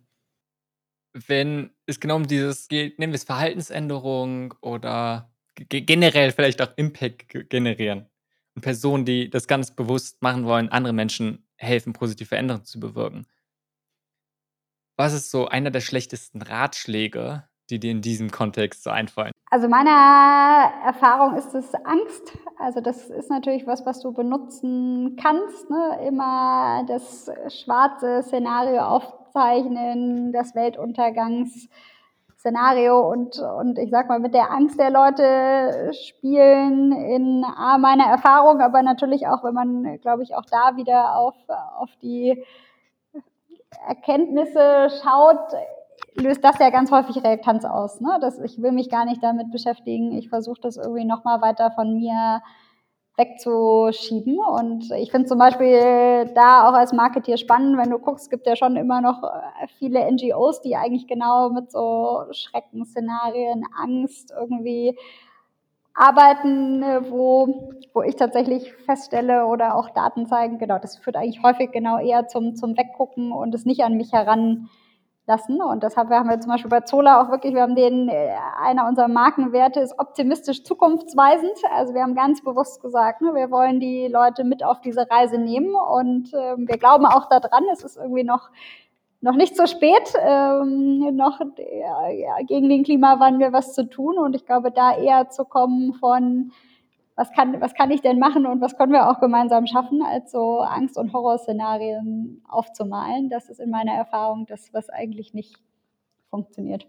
Wenn 1.13 1.71
es 1.87 1.99
genau 1.99 2.17
um 2.17 2.27
dieses 2.27 2.69
nehmen 2.69 2.95
wir 2.99 3.15
es 3.15 3.23
Verhaltensänderung 3.23 4.53
oder 4.61 5.31
generell 5.55 6.31
vielleicht 6.31 6.61
auch 6.61 6.73
Impact 6.75 7.49
generieren. 7.49 8.05
Und 8.53 8.61
Personen, 8.61 9.05
die 9.05 9.29
das 9.29 9.47
ganz 9.47 9.71
bewusst 9.71 10.21
machen 10.21 10.45
wollen, 10.45 10.69
andere 10.69 10.93
Menschen 10.93 11.44
helfen, 11.57 11.93
positive 11.93 12.27
Veränderungen 12.27 12.65
zu 12.65 12.79
bewirken. 12.79 13.25
Was 14.97 15.13
ist 15.13 15.31
so 15.31 15.47
einer 15.47 15.71
der 15.71 15.81
schlechtesten 15.81 16.41
Ratschläge, 16.41 17.43
die 17.69 17.79
dir 17.79 17.91
in 17.91 18.01
diesem 18.01 18.31
Kontext 18.31 18.83
so 18.83 18.89
einfallen? 18.89 19.31
Also 19.51 19.67
meiner 19.67 20.71
Erfahrung 20.85 21.37
ist 21.37 21.53
es 21.53 21.73
Angst. 21.75 22.37
Also 22.57 22.81
das 22.81 23.09
ist 23.09 23.29
natürlich 23.29 23.67
was, 23.67 23.85
was 23.85 24.01
du 24.01 24.13
benutzen 24.13 25.17
kannst. 25.21 25.69
Ne? 25.69 25.99
Immer 26.07 26.83
das 26.87 27.29
schwarze 27.49 28.23
Szenario 28.23 28.81
aufzeichnen, 28.81 30.31
das 30.31 30.55
Weltuntergangs. 30.55 31.69
Szenario 32.45 33.11
und, 33.11 33.39
und 33.39 33.79
ich 33.79 33.89
sag 33.89 34.07
mal 34.07 34.19
mit 34.19 34.35
der 34.35 34.51
Angst 34.51 34.79
der 34.79 34.91
Leute 34.91 35.91
spielen 35.93 36.91
in 36.91 37.43
A, 37.43 37.79
meiner 37.79 38.05
Erfahrung, 38.05 38.61
aber 38.61 38.83
natürlich 38.83 39.25
auch, 39.27 39.43
wenn 39.43 39.55
man, 39.55 39.99
glaube 40.01 40.21
ich, 40.21 40.35
auch 40.35 40.45
da 40.45 40.77
wieder 40.77 41.17
auf, 41.17 41.33
auf 41.49 41.89
die 42.03 42.43
Erkenntnisse 43.87 44.89
schaut, 45.01 45.39
löst 46.13 46.43
das 46.43 46.59
ja 46.59 46.69
ganz 46.69 46.91
häufig 46.91 47.23
Reaktanz 47.23 47.65
aus. 47.65 47.99
Ne? 47.99 48.19
Das, 48.21 48.37
ich 48.39 48.61
will 48.61 48.71
mich 48.71 48.91
gar 48.91 49.05
nicht 49.05 49.23
damit 49.23 49.51
beschäftigen. 49.51 50.11
Ich 50.11 50.29
versuche 50.29 50.61
das 50.61 50.77
irgendwie 50.77 51.05
nochmal 51.05 51.41
weiter 51.41 51.71
von 51.71 51.95
mir 51.95 52.43
wegzuschieben. 53.17 54.39
Und 54.39 54.91
ich 54.91 55.11
finde 55.11 55.27
zum 55.27 55.37
Beispiel 55.37 56.31
da 56.35 56.67
auch 56.67 56.73
als 56.73 56.93
Marketeer 56.93 57.37
spannend, 57.37 57.77
wenn 57.77 57.89
du 57.89 57.99
guckst, 57.99 58.29
gibt 58.29 58.47
ja 58.47 58.55
schon 58.55 58.75
immer 58.75 59.01
noch 59.01 59.23
äh, 59.23 59.67
viele 59.79 60.11
NGOs, 60.11 60.61
die 60.61 60.75
eigentlich 60.75 61.07
genau 61.07 61.49
mit 61.49 61.71
so 61.71 62.23
Schreckensszenarien, 62.31 63.63
Angst 63.77 64.33
irgendwie 64.37 64.97
arbeiten, 65.93 66.81
wo, 67.09 67.71
wo 67.93 68.01
ich 68.01 68.17
tatsächlich 68.17 68.73
feststelle 68.85 69.45
oder 69.45 69.75
auch 69.75 69.89
Daten 69.91 70.25
zeigen, 70.25 70.57
genau, 70.57 70.77
das 70.77 70.97
führt 70.97 71.15
eigentlich 71.15 71.41
häufig 71.41 71.71
genau 71.71 71.97
eher 71.99 72.27
zum, 72.27 72.55
zum 72.55 72.77
Weggucken 72.77 73.31
und 73.31 73.55
es 73.55 73.65
nicht 73.65 73.81
an 73.81 73.95
mich 73.95 74.11
heran 74.11 74.69
lassen. 75.27 75.61
Und 75.61 75.83
deshalb 75.83 76.09
haben 76.09 76.29
wir 76.29 76.39
zum 76.39 76.51
Beispiel 76.51 76.69
bei 76.69 76.81
Zola 76.81 77.21
auch 77.21 77.29
wirklich, 77.29 77.53
wir 77.53 77.61
haben 77.61 77.75
den, 77.75 78.09
äh, 78.09 78.35
einer 78.61 78.87
unserer 78.87 79.07
Markenwerte 79.07 79.79
ist 79.79 79.97
optimistisch 79.97 80.63
zukunftsweisend. 80.63 81.57
Also 81.71 81.93
wir 81.93 82.01
haben 82.01 82.15
ganz 82.15 82.43
bewusst 82.43 82.81
gesagt, 82.81 83.21
ne, 83.21 83.33
wir 83.33 83.51
wollen 83.51 83.79
die 83.79 84.07
Leute 84.07 84.43
mit 84.43 84.63
auf 84.63 84.81
diese 84.81 85.09
Reise 85.09 85.37
nehmen 85.37 85.73
und 85.75 86.33
äh, 86.33 86.55
wir 86.57 86.77
glauben 86.77 87.05
auch 87.05 87.27
daran, 87.29 87.63
es 87.71 87.83
ist 87.83 87.97
irgendwie 87.97 88.23
noch 88.23 88.49
noch 89.21 89.35
nicht 89.35 89.57
so 89.57 89.65
spät, 89.65 90.13
ähm, 90.19 91.15
noch 91.15 91.39
ja, 91.39 92.09
ja, 92.09 92.35
gegen 92.45 92.69
den 92.69 92.83
Klimawandel 92.83 93.51
was 93.53 93.73
zu 93.73 93.89
tun. 93.89 94.19
Und 94.19 94.35
ich 94.35 94.45
glaube, 94.45 94.69
da 94.69 94.95
eher 94.95 95.29
zu 95.29 95.45
kommen 95.45 95.93
von 95.93 96.51
was 97.15 97.31
kann, 97.31 97.61
was 97.61 97.73
kann 97.73 97.91
ich 97.91 98.01
denn 98.01 98.19
machen 98.19 98.45
und 98.45 98.61
was 98.61 98.77
können 98.77 98.91
wir 98.91 99.09
auch 99.09 99.19
gemeinsam 99.19 99.67
schaffen, 99.67 100.01
als 100.03 100.31
so 100.31 100.59
Angst- 100.59 100.97
und 100.97 101.13
Horrorszenarien 101.13 102.43
aufzumalen. 102.47 103.29
Das 103.29 103.49
ist 103.49 103.59
in 103.59 103.69
meiner 103.69 103.93
Erfahrung 103.93 104.45
das, 104.47 104.73
was 104.73 104.89
eigentlich 104.89 105.33
nicht 105.33 105.55
funktioniert. 106.29 106.87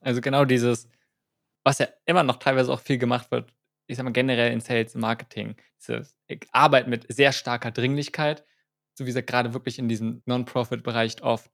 Also 0.00 0.20
genau 0.20 0.44
dieses, 0.44 0.88
was 1.64 1.78
ja 1.78 1.86
immer 2.04 2.22
noch 2.22 2.36
teilweise 2.36 2.72
auch 2.72 2.80
viel 2.80 2.98
gemacht 2.98 3.30
wird, 3.30 3.52
ich 3.86 3.96
sag 3.96 4.04
mal 4.04 4.10
generell 4.10 4.52
in 4.52 4.60
Sales 4.60 4.94
und 4.94 5.00
Marketing, 5.00 5.56
diese 5.78 6.06
Arbeit 6.52 6.86
mit 6.86 7.12
sehr 7.12 7.32
starker 7.32 7.70
Dringlichkeit, 7.70 8.44
so 8.94 9.04
wie 9.04 9.08
gesagt, 9.08 9.26
gerade 9.26 9.54
wirklich 9.54 9.78
in 9.78 9.88
diesem 9.88 10.22
Non-Profit-Bereich 10.26 11.22
oft 11.22 11.50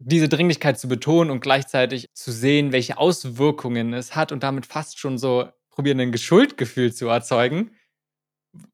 diese 0.00 0.28
Dringlichkeit 0.28 0.78
zu 0.78 0.88
betonen 0.88 1.30
und 1.30 1.40
gleichzeitig 1.40 2.08
zu 2.12 2.30
sehen, 2.30 2.72
welche 2.72 2.98
Auswirkungen 2.98 3.92
es 3.92 4.14
hat 4.14 4.32
und 4.32 4.42
damit 4.42 4.66
fast 4.66 4.98
schon 4.98 5.18
so 5.18 5.48
probieren, 5.78 6.00
ein 6.00 6.10
Geschuldgefühl 6.10 6.92
zu 6.92 7.06
erzeugen, 7.06 7.70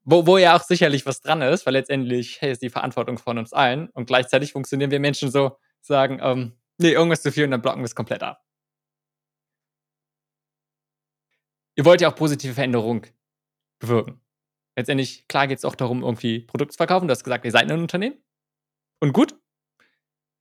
wo, 0.03 0.25
wo 0.25 0.39
ja 0.39 0.57
auch 0.57 0.63
sicherlich 0.63 1.05
was 1.05 1.21
dran 1.21 1.43
ist, 1.43 1.67
weil 1.67 1.73
letztendlich, 1.73 2.41
hey, 2.41 2.51
ist 2.51 2.63
die 2.63 2.71
Verantwortung 2.71 3.19
von 3.19 3.37
uns 3.37 3.53
allen 3.53 3.91
und 3.91 4.07
gleichzeitig 4.07 4.53
funktionieren 4.53 4.89
wir 4.89 4.99
Menschen 4.99 5.29
so, 5.29 5.55
sagen, 5.81 6.17
ähm, 6.19 6.57
nee, 6.79 6.93
irgendwas 6.93 7.21
zu 7.21 7.31
viel 7.31 7.43
und 7.43 7.51
dann 7.51 7.61
blocken 7.61 7.81
wir 7.81 7.85
es 7.85 7.93
komplett 7.93 8.23
ab. 8.23 8.43
Ihr 11.75 11.85
wollt 11.85 12.01
ja 12.01 12.09
auch 12.09 12.15
positive 12.15 12.55
Veränderung 12.55 13.05
bewirken. 13.77 14.19
Letztendlich, 14.75 15.27
klar 15.27 15.45
geht 15.45 15.59
es 15.59 15.65
auch 15.65 15.75
darum, 15.75 16.01
irgendwie 16.01 16.39
Produkte 16.39 16.73
zu 16.73 16.77
verkaufen. 16.77 17.07
Du 17.07 17.11
hast 17.11 17.23
gesagt, 17.23 17.45
ihr 17.45 17.51
seid 17.51 17.71
ein 17.71 17.79
Unternehmen. 17.79 18.17
Und 18.99 19.13
gut. 19.13 19.39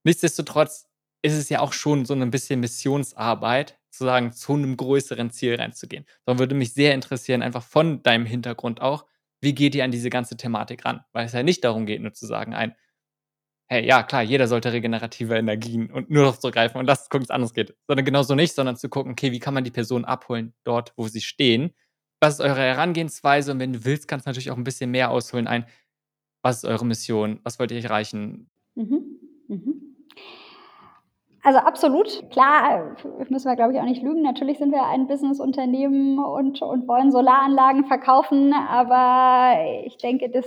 Nichtsdestotrotz 0.02 0.88
ist 1.20 1.34
es 1.34 1.50
ja 1.50 1.60
auch 1.60 1.74
schon 1.74 2.06
so 2.06 2.14
ein 2.14 2.30
bisschen 2.30 2.60
Missionsarbeit, 2.60 3.78
sozusagen 3.94 4.32
zu 4.32 4.54
einem 4.54 4.76
größeren 4.76 5.30
Ziel 5.30 5.54
reinzugehen. 5.56 6.04
Darum 6.24 6.38
würde 6.38 6.54
mich 6.54 6.74
sehr 6.74 6.94
interessieren, 6.94 7.42
einfach 7.42 7.62
von 7.62 8.02
deinem 8.02 8.26
Hintergrund 8.26 8.80
auch, 8.80 9.06
wie 9.40 9.54
geht 9.54 9.74
ihr 9.74 9.84
an 9.84 9.90
diese 9.90 10.10
ganze 10.10 10.36
Thematik 10.36 10.84
ran? 10.84 11.04
Weil 11.12 11.26
es 11.26 11.32
ja 11.32 11.42
nicht 11.42 11.64
darum 11.64 11.86
geht, 11.86 12.00
nur 12.00 12.12
zu 12.12 12.26
sagen, 12.26 12.54
ein, 12.54 12.74
hey, 13.66 13.86
ja, 13.86 14.02
klar, 14.02 14.22
jeder 14.22 14.48
sollte 14.48 14.72
regenerative 14.72 15.36
Energien 15.36 15.90
und 15.90 16.10
nur 16.10 16.24
noch 16.24 16.38
zugreifen 16.38 16.78
und 16.78 16.86
das 16.86 17.08
gucken, 17.08 17.24
was 17.24 17.30
anderes 17.30 17.54
geht. 17.54 17.74
Sondern 17.86 18.04
genauso 18.04 18.34
nicht, 18.34 18.54
sondern 18.54 18.76
zu 18.76 18.88
gucken, 18.88 19.12
okay, 19.12 19.32
wie 19.32 19.40
kann 19.40 19.54
man 19.54 19.64
die 19.64 19.70
Person 19.70 20.04
abholen 20.04 20.54
dort, 20.64 20.92
wo 20.96 21.08
sie 21.08 21.20
stehen? 21.20 21.72
Was 22.20 22.34
ist 22.34 22.40
eure 22.40 22.60
Herangehensweise? 22.60 23.52
Und 23.52 23.58
wenn 23.58 23.72
du 23.72 23.84
willst, 23.84 24.08
kannst 24.08 24.26
du 24.26 24.30
natürlich 24.30 24.50
auch 24.50 24.56
ein 24.56 24.64
bisschen 24.64 24.90
mehr 24.90 25.10
ausholen. 25.10 25.46
Ein, 25.46 25.66
was 26.42 26.58
ist 26.58 26.64
eure 26.64 26.86
Mission? 26.86 27.40
Was 27.42 27.58
wollt 27.58 27.70
ihr 27.70 27.82
erreichen? 27.82 28.50
Mhm. 28.74 29.20
Mhm. 29.48 29.96
Also 31.46 31.58
absolut. 31.58 32.30
Klar, 32.30 32.96
müssen 33.28 33.50
wir, 33.50 33.54
glaube 33.54 33.74
ich, 33.74 33.78
auch 33.78 33.84
nicht 33.84 34.02
lügen. 34.02 34.22
Natürlich 34.22 34.56
sind 34.56 34.72
wir 34.72 34.84
ein 34.86 35.06
Businessunternehmen 35.06 36.18
und, 36.18 36.62
und 36.62 36.88
wollen 36.88 37.12
Solaranlagen 37.12 37.84
verkaufen. 37.84 38.54
Aber 38.54 39.58
ich 39.84 39.98
denke, 39.98 40.30
das 40.30 40.46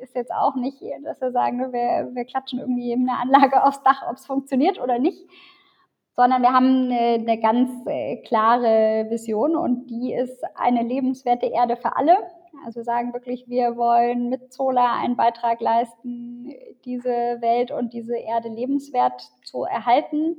ist 0.00 0.14
jetzt 0.14 0.32
auch 0.32 0.54
nicht, 0.54 0.80
dass 1.02 1.20
wir 1.20 1.32
sagen, 1.32 1.58
wir, 1.72 2.10
wir 2.14 2.24
klatschen 2.24 2.60
irgendwie 2.60 2.92
eine 2.92 3.18
Anlage 3.18 3.64
aufs 3.64 3.82
Dach, 3.82 4.04
ob 4.08 4.14
es 4.14 4.26
funktioniert 4.26 4.80
oder 4.80 5.00
nicht. 5.00 5.28
Sondern 6.14 6.42
wir 6.42 6.52
haben 6.52 6.84
eine, 6.84 7.14
eine 7.14 7.40
ganz 7.40 7.70
äh, 7.86 8.18
klare 8.22 9.06
Vision 9.10 9.56
und 9.56 9.88
die 9.88 10.14
ist 10.14 10.40
eine 10.54 10.84
lebenswerte 10.84 11.46
Erde 11.46 11.76
für 11.76 11.96
alle. 11.96 12.16
Also 12.64 12.80
wir 12.80 12.84
sagen 12.84 13.12
wirklich, 13.12 13.48
wir 13.48 13.76
wollen 13.76 14.28
mit 14.28 14.52
Solar 14.52 14.98
einen 14.98 15.16
Beitrag 15.16 15.60
leisten, 15.60 16.52
diese 16.84 17.08
Welt 17.08 17.70
und 17.70 17.92
diese 17.92 18.16
Erde 18.16 18.48
lebenswert 18.48 19.22
zu 19.44 19.64
erhalten. 19.64 20.36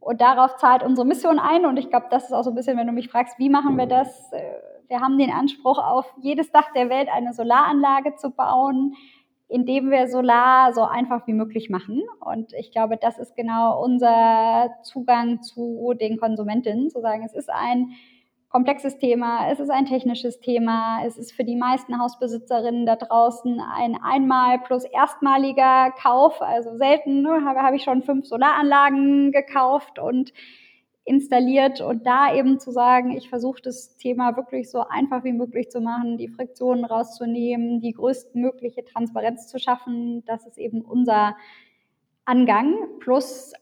Und 0.00 0.20
darauf 0.20 0.56
zahlt 0.56 0.82
unsere 0.82 1.06
Mission 1.06 1.38
ein. 1.38 1.66
Und 1.66 1.78
ich 1.78 1.90
glaube, 1.90 2.06
das 2.10 2.24
ist 2.24 2.32
auch 2.32 2.44
so 2.44 2.50
ein 2.50 2.54
bisschen, 2.54 2.76
wenn 2.78 2.86
du 2.86 2.92
mich 2.92 3.08
fragst, 3.08 3.38
wie 3.38 3.48
machen 3.48 3.76
wir 3.76 3.86
das? 3.86 4.32
Äh, 4.32 4.40
wir 4.88 5.00
haben 5.00 5.18
den 5.18 5.32
Anspruch, 5.32 5.78
auf 5.78 6.06
jedes 6.20 6.52
Dach 6.52 6.72
der 6.74 6.88
Welt 6.88 7.08
eine 7.12 7.34
Solaranlage 7.34 8.14
zu 8.16 8.30
bauen, 8.30 8.94
indem 9.48 9.90
wir 9.90 10.08
Solar 10.08 10.72
so 10.72 10.82
einfach 10.82 11.26
wie 11.26 11.32
möglich 11.32 11.70
machen. 11.70 12.02
Und 12.20 12.52
ich 12.52 12.70
glaube, 12.70 12.96
das 12.96 13.18
ist 13.18 13.36
genau 13.36 13.82
unser 13.82 14.70
Zugang 14.82 15.42
zu 15.42 15.94
den 16.00 16.18
Konsumentinnen, 16.18 16.90
zu 16.90 17.00
sagen, 17.00 17.24
es 17.24 17.34
ist 17.34 17.50
ein 17.50 17.92
komplexes 18.56 18.96
Thema, 18.96 19.50
es 19.52 19.60
ist 19.60 19.68
ein 19.68 19.84
technisches 19.84 20.40
Thema, 20.40 21.04
es 21.04 21.18
ist 21.18 21.32
für 21.32 21.44
die 21.44 21.56
meisten 21.56 21.98
Hausbesitzerinnen 21.98 22.86
da 22.86 22.96
draußen 22.96 23.60
ein 23.60 23.98
einmal 24.02 24.60
plus 24.60 24.84
erstmaliger 24.84 25.90
Kauf. 26.02 26.40
Also 26.40 26.74
selten 26.78 27.20
ne, 27.20 27.44
habe, 27.44 27.60
habe 27.60 27.76
ich 27.76 27.82
schon 27.82 28.02
fünf 28.02 28.24
Solaranlagen 28.24 29.30
gekauft 29.30 29.98
und 29.98 30.32
installiert 31.04 31.82
und 31.82 32.06
da 32.06 32.34
eben 32.34 32.58
zu 32.58 32.70
sagen, 32.70 33.10
ich 33.10 33.28
versuche 33.28 33.60
das 33.60 33.98
Thema 33.98 34.38
wirklich 34.38 34.70
so 34.70 34.80
einfach 34.88 35.22
wie 35.22 35.34
möglich 35.34 35.68
zu 35.68 35.82
machen, 35.82 36.16
die 36.16 36.28
Friktionen 36.28 36.86
rauszunehmen, 36.86 37.82
die 37.82 37.92
größtmögliche 37.92 38.86
Transparenz 38.86 39.48
zu 39.48 39.58
schaffen, 39.58 40.24
das 40.24 40.46
ist 40.46 40.56
eben 40.56 40.80
unser 40.80 41.36
Angang. 42.24 42.74
Plus 43.00 43.52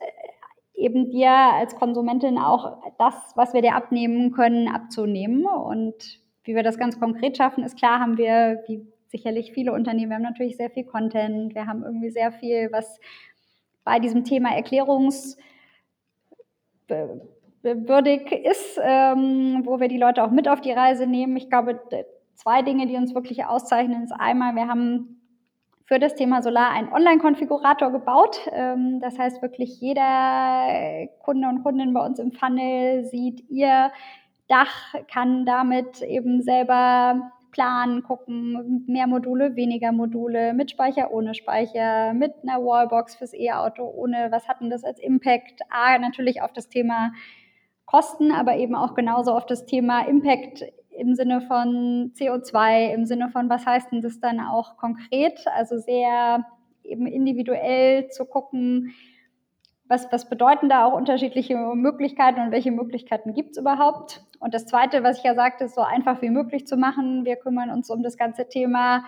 eben 0.74 1.10
dir 1.10 1.30
als 1.30 1.76
Konsumentin 1.76 2.38
auch 2.38 2.82
das, 2.98 3.14
was 3.36 3.54
wir 3.54 3.62
dir 3.62 3.74
abnehmen 3.76 4.32
können, 4.32 4.68
abzunehmen. 4.68 5.46
Und 5.46 6.20
wie 6.44 6.54
wir 6.54 6.62
das 6.62 6.78
ganz 6.78 6.98
konkret 6.98 7.36
schaffen, 7.36 7.64
ist 7.64 7.78
klar, 7.78 8.00
haben 8.00 8.18
wir, 8.18 8.62
wie 8.66 8.86
sicherlich 9.08 9.52
viele 9.52 9.72
Unternehmen, 9.72 10.10
wir 10.10 10.16
haben 10.16 10.22
natürlich 10.22 10.56
sehr 10.56 10.70
viel 10.70 10.84
Content, 10.84 11.54
wir 11.54 11.66
haben 11.66 11.84
irgendwie 11.84 12.10
sehr 12.10 12.32
viel, 12.32 12.70
was 12.72 12.98
bei 13.84 14.00
diesem 14.00 14.24
Thema 14.24 14.54
Erklärungs 14.54 15.36
würdig 17.62 18.32
ist, 18.32 18.78
ähm, 18.82 19.62
wo 19.64 19.80
wir 19.80 19.88
die 19.88 19.98
Leute 19.98 20.24
auch 20.24 20.30
mit 20.30 20.48
auf 20.48 20.60
die 20.60 20.72
Reise 20.72 21.06
nehmen. 21.06 21.36
Ich 21.36 21.48
glaube, 21.48 21.80
zwei 22.34 22.62
Dinge, 22.62 22.86
die 22.86 22.96
uns 22.96 23.14
wirklich 23.14 23.44
auszeichnen, 23.44 24.02
ist 24.02 24.12
einmal, 24.12 24.54
wir 24.54 24.68
haben 24.68 25.23
für 25.86 25.98
das 25.98 26.14
Thema 26.14 26.42
Solar 26.42 26.70
einen 26.70 26.92
Online-Konfigurator 26.92 27.92
gebaut. 27.92 28.40
Ähm, 28.52 29.00
das 29.00 29.18
heißt 29.18 29.42
wirklich 29.42 29.80
jeder 29.80 31.06
Kunde 31.22 31.48
und 31.48 31.62
Kundin 31.62 31.92
bei 31.92 32.04
uns 32.04 32.18
im 32.18 32.32
Funnel 32.32 33.04
sieht 33.04 33.48
ihr 33.50 33.90
Dach, 34.46 34.94
kann 35.10 35.46
damit 35.46 36.02
eben 36.02 36.42
selber 36.42 37.32
planen, 37.50 38.02
gucken, 38.02 38.84
mehr 38.86 39.06
Module, 39.06 39.56
weniger 39.56 39.92
Module, 39.92 40.52
mit 40.52 40.70
Speicher, 40.70 41.12
ohne 41.12 41.34
Speicher, 41.34 42.12
mit 42.12 42.32
einer 42.42 42.62
Wallbox 42.62 43.14
fürs 43.14 43.32
E-Auto, 43.32 43.84
ohne, 43.84 44.28
was 44.30 44.48
hatten 44.48 44.70
das 44.70 44.84
als 44.84 44.98
Impact? 44.98 45.60
A, 45.70 45.98
natürlich 45.98 46.42
auf 46.42 46.52
das 46.52 46.68
Thema 46.68 47.12
Kosten, 47.86 48.32
aber 48.32 48.56
eben 48.56 48.74
auch 48.74 48.94
genauso 48.94 49.32
auf 49.32 49.46
das 49.46 49.66
Thema 49.66 50.00
Impact 50.06 50.64
im 50.96 51.14
Sinne 51.14 51.40
von 51.42 52.12
CO2, 52.14 52.92
im 52.94 53.06
Sinne 53.06 53.30
von, 53.30 53.48
was 53.48 53.66
heißt 53.66 53.92
denn 53.92 54.00
das 54.00 54.20
dann 54.20 54.40
auch 54.40 54.76
konkret? 54.76 55.46
Also 55.54 55.78
sehr 55.78 56.44
eben 56.82 57.06
individuell 57.06 58.08
zu 58.08 58.24
gucken, 58.26 58.94
was, 59.86 60.10
was 60.10 60.28
bedeuten 60.28 60.68
da 60.68 60.86
auch 60.86 60.94
unterschiedliche 60.94 61.56
Möglichkeiten 61.56 62.40
und 62.40 62.50
welche 62.52 62.70
Möglichkeiten 62.70 63.34
gibt 63.34 63.50
es 63.52 63.58
überhaupt? 63.58 64.22
Und 64.40 64.54
das 64.54 64.66
Zweite, 64.66 65.02
was 65.02 65.18
ich 65.18 65.24
ja 65.24 65.34
sagte, 65.34 65.64
ist 65.64 65.74
so 65.74 65.82
einfach 65.82 66.22
wie 66.22 66.30
möglich 66.30 66.66
zu 66.66 66.76
machen. 66.76 67.24
Wir 67.24 67.36
kümmern 67.36 67.70
uns 67.70 67.90
um 67.90 68.02
das 68.02 68.16
ganze 68.16 68.48
Thema 68.48 69.04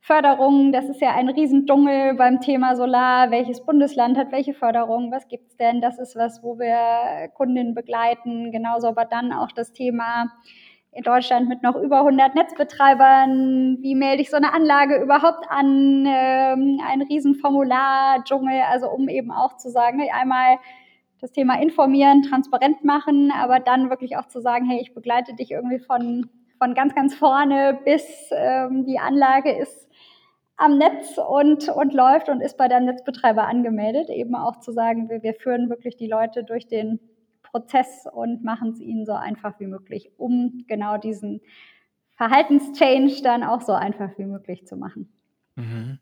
Förderung. 0.00 0.72
Das 0.72 0.88
ist 0.88 1.00
ja 1.00 1.14
ein 1.14 1.28
Riesendungel 1.28 2.14
beim 2.14 2.40
Thema 2.40 2.76
Solar. 2.76 3.30
Welches 3.30 3.64
Bundesland 3.64 4.18
hat 4.18 4.32
welche 4.32 4.54
Förderung? 4.54 5.10
Was 5.10 5.28
gibt's 5.28 5.56
denn? 5.56 5.80
Das 5.80 5.98
ist 5.98 6.16
was, 6.16 6.42
wo 6.42 6.58
wir 6.58 7.28
Kundinnen 7.34 7.74
begleiten. 7.74 8.50
Genauso 8.52 8.88
aber 8.88 9.04
dann 9.04 9.32
auch 9.32 9.52
das 9.52 9.72
Thema 9.72 10.32
in 10.96 11.02
Deutschland 11.02 11.48
mit 11.48 11.62
noch 11.62 11.76
über 11.76 11.98
100 11.98 12.34
Netzbetreibern. 12.34 13.78
Wie 13.80 13.94
melde 13.94 14.22
ich 14.22 14.30
so 14.30 14.36
eine 14.36 14.54
Anlage 14.54 14.96
überhaupt 15.02 15.46
an? 15.50 16.06
Ähm, 16.06 16.80
ein 16.86 17.02
Riesenformular, 17.02 18.24
Dschungel, 18.24 18.62
also 18.70 18.88
um 18.88 19.08
eben 19.08 19.30
auch 19.30 19.56
zu 19.56 19.70
sagen, 19.70 20.00
hey, 20.00 20.10
einmal 20.10 20.58
das 21.20 21.32
Thema 21.32 21.60
informieren, 21.60 22.22
transparent 22.22 22.84
machen, 22.84 23.30
aber 23.30 23.60
dann 23.60 23.90
wirklich 23.90 24.16
auch 24.16 24.26
zu 24.26 24.40
sagen, 24.40 24.66
hey, 24.66 24.80
ich 24.80 24.94
begleite 24.94 25.34
dich 25.34 25.50
irgendwie 25.50 25.78
von, 25.78 26.30
von 26.58 26.74
ganz, 26.74 26.94
ganz 26.94 27.14
vorne 27.14 27.78
bis 27.84 28.30
ähm, 28.32 28.86
die 28.86 28.98
Anlage 28.98 29.52
ist 29.52 29.88
am 30.56 30.78
Netz 30.78 31.18
und, 31.18 31.68
und 31.68 31.92
läuft 31.92 32.30
und 32.30 32.40
ist 32.40 32.56
bei 32.56 32.68
deinem 32.68 32.86
Netzbetreiber 32.86 33.46
angemeldet. 33.46 34.08
Eben 34.08 34.34
auch 34.34 34.60
zu 34.60 34.72
sagen, 34.72 35.10
wir, 35.10 35.22
wir 35.22 35.34
führen 35.34 35.68
wirklich 35.68 35.96
die 35.96 36.06
Leute 36.06 36.44
durch 36.44 36.66
den 36.66 37.00
Prozess 37.56 38.06
und 38.12 38.44
machen 38.44 38.72
es 38.72 38.80
ihnen 38.80 39.06
so 39.06 39.12
einfach 39.12 39.58
wie 39.60 39.66
möglich, 39.66 40.10
um 40.18 40.64
genau 40.66 40.98
diesen 40.98 41.40
Verhaltenschange 42.16 43.22
dann 43.22 43.42
auch 43.42 43.62
so 43.62 43.72
einfach 43.72 44.10
wie 44.18 44.26
möglich 44.26 44.66
zu 44.66 44.76
machen. 44.76 45.10
Mhm. 45.54 45.98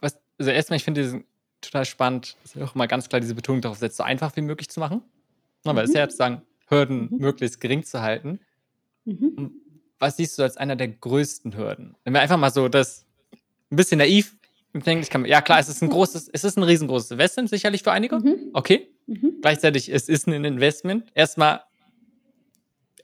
Was, 0.00 0.18
also 0.38 0.50
erstmal, 0.50 0.78
ich 0.78 0.84
finde 0.84 1.02
diesen 1.02 1.24
total 1.60 1.84
spannend, 1.84 2.36
dass 2.42 2.56
ihr 2.56 2.64
auch 2.64 2.74
immer 2.74 2.88
ganz 2.88 3.08
klar 3.08 3.20
diese 3.20 3.36
Betonung 3.36 3.60
darauf 3.60 3.78
setzt, 3.78 3.96
so 3.96 4.02
einfach 4.02 4.34
wie 4.34 4.40
möglich 4.40 4.68
zu 4.68 4.80
machen. 4.80 5.02
Na, 5.64 5.74
weil 5.76 5.84
mhm. 5.84 5.90
es 5.90 5.94
ja 5.94 6.02
jetzt 6.02 6.16
sagen, 6.16 6.42
Hürden 6.68 7.08
mhm. 7.10 7.18
möglichst 7.18 7.60
gering 7.60 7.84
zu 7.84 8.02
halten. 8.02 8.40
Mhm. 9.04 9.52
Was 10.00 10.16
siehst 10.16 10.36
du 10.36 10.42
als 10.42 10.56
einer 10.56 10.74
der 10.74 10.88
größten 10.88 11.56
Hürden? 11.56 11.94
Wenn 12.02 12.12
wir 12.12 12.20
einfach 12.20 12.38
mal 12.38 12.50
so 12.50 12.68
das 12.68 13.06
ein 13.70 13.76
bisschen 13.76 13.98
naiv 13.98 14.36
denken, 14.74 15.02
ich 15.02 15.10
kann, 15.10 15.24
ja 15.24 15.40
klar, 15.40 15.60
es 15.60 15.68
ist 15.68 15.80
ein 15.80 15.90
großes, 15.90 16.28
es 16.32 16.44
ist 16.44 16.58
ein 16.58 16.64
riesengroßes 16.64 17.12
Investment, 17.12 17.48
sicherlich 17.48 17.84
für 17.84 17.92
einige. 17.92 18.18
Mhm. 18.18 18.50
Okay. 18.52 18.88
Mhm. 19.06 19.38
Gleichzeitig, 19.40 19.88
es 19.88 20.08
ist 20.08 20.26
ein 20.26 20.44
Investment. 20.44 21.10
Erstmal, 21.14 21.62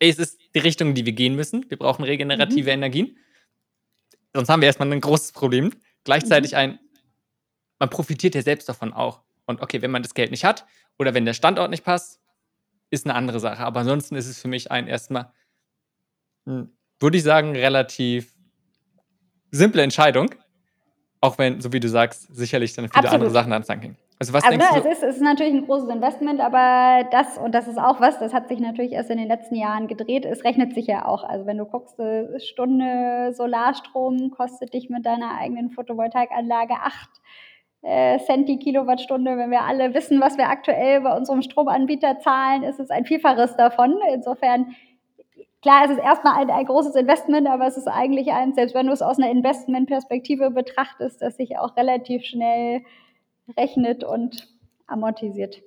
es 0.01 0.19
ist 0.19 0.38
die 0.55 0.59
Richtung, 0.59 0.95
die 0.95 1.07
wir 1.07 1.12
gehen 1.12 1.37
müssen. 1.37 1.69
Wir 1.69 1.79
brauchen 1.79 2.05
regenerative 2.05 2.71
mhm. 2.71 2.83
Energien. 2.83 3.17
Sonst 4.35 4.49
haben 4.49 4.61
wir 4.61 4.67
erstmal 4.67 4.91
ein 4.93 5.01
großes 5.01 5.33
Problem. 5.33 5.73
Gleichzeitig 6.05 6.53
mhm. 6.53 6.59
ein, 6.59 6.79
man 7.79 7.91
profitiert 7.91 8.35
ja 8.35 8.43
selbst 8.43 8.69
davon 8.69 8.93
auch. 8.93 9.23
Und 9.47 9.61
okay, 9.61 9.83
wenn 9.83 9.91
man 9.91 10.03
das 10.03 10.15
Geld 10.15 10.31
nicht 10.31 10.45
hat 10.45 10.67
oder 10.99 11.15
wenn 11.15 11.25
der 11.25 11.35
Standort 11.35 11.71
nicht 11.71 11.85
passt, 11.85 12.21
ist 12.91 13.07
eine 13.07 13.15
andere 13.15 13.41
Sache. 13.41 13.65
Aber 13.65 13.81
ansonsten 13.81 14.17
ist 14.17 14.27
es 14.27 14.41
für 14.41 14.49
mich 14.49 14.71
ein 14.71 14.87
erstmal, 14.87 15.33
hm, 16.47 16.71
würde 17.01 17.17
ich 17.17 17.23
sagen, 17.23 17.53
relativ 17.57 18.35
simple 19.51 19.83
Entscheidung. 19.83 20.35
Auch 21.21 21.38
wenn, 21.38 21.61
so 21.61 21.73
wie 21.73 21.81
du 21.81 21.88
sagst, 21.88 22.35
sicherlich 22.35 22.75
dann 22.75 22.87
viele 22.87 22.97
Absolut. 22.97 23.15
andere 23.15 23.31
Sachen 23.31 23.53
ans 23.53 23.69
Tanking. 23.69 23.97
Also 24.23 24.35
was 24.35 24.45
also, 24.45 24.57
denkst 24.57 24.75
du? 24.75 24.89
Es 24.89 24.99
ist, 24.99 25.03
es 25.03 25.17
ist 25.17 25.23
natürlich 25.23 25.53
ein 25.53 25.67
großes 25.67 25.89
Investment, 25.89 26.41
aber 26.41 27.03
das, 27.11 27.39
und 27.39 27.53
das 27.57 27.67
ist 27.67 27.77
auch 27.77 28.01
was, 28.01 28.21
das 28.21 28.33
hat 28.33 28.47
sich 28.47 28.61
natürlich 28.61 28.93
erst 28.93 29.11
in 29.11 29.19
den 29.19 29.27
letzten 29.27 29.57
Jahren 29.57 29.89
gedreht, 29.89 30.25
es 30.25 30.45
rechnet 30.45 30.75
sich 30.75 30.87
ja 30.87 31.07
auch. 31.07 31.25
Also 31.25 31.45
wenn 31.45 31.59
du 31.59 31.65
guckst, 31.65 31.99
eine 31.99 32.39
Stunde 32.39 33.33
Solarstrom 33.33 34.31
kostet 34.31 34.75
dich 34.75 34.91
mit 34.91 35.05
deiner 35.05 35.37
eigenen 35.37 35.71
Photovoltaikanlage 35.71 36.75
acht 36.75 37.11
äh, 37.83 38.21
Cent 38.21 38.49
die 38.49 38.61
Kilowattstunde. 38.61 39.37
Wenn 39.37 39.51
wir 39.51 39.63
alle 39.63 39.93
wissen, 39.93 40.21
was 40.21 40.39
wir 40.39 40.49
aktuell 40.49 41.01
bei 41.01 41.17
unserem 41.17 41.43
Stromanbieter 41.43 42.21
zahlen, 42.21 42.63
ist 42.63 42.79
es 42.79 42.91
ein 42.91 43.05
Vielfaches 43.05 43.57
davon. 43.57 43.99
Insofern, 44.15 44.77
klar, 45.63 45.87
es 45.87 45.91
ist 45.91 45.99
erstmal 45.99 46.41
ein, 46.41 46.49
ein 46.49 46.67
großes 46.67 46.95
Investment, 46.95 47.49
aber 47.49 47.67
es 47.67 47.77
ist 47.77 47.89
eigentlich 47.89 48.31
eins, 48.31 48.55
selbst 48.55 48.77
wenn 48.77 48.87
du 48.87 48.93
es 48.93 49.03
aus 49.03 49.19
einer 49.19 49.33
Investmentperspektive 49.33 50.53
betrachtest, 50.53 51.23
das 51.23 51.37
sich 51.37 51.59
auch 51.59 51.77
relativ 51.77 52.23
schnell 52.25 52.83
rechnet 53.57 54.05
und 54.05 54.48
amortisiert. 54.87 55.62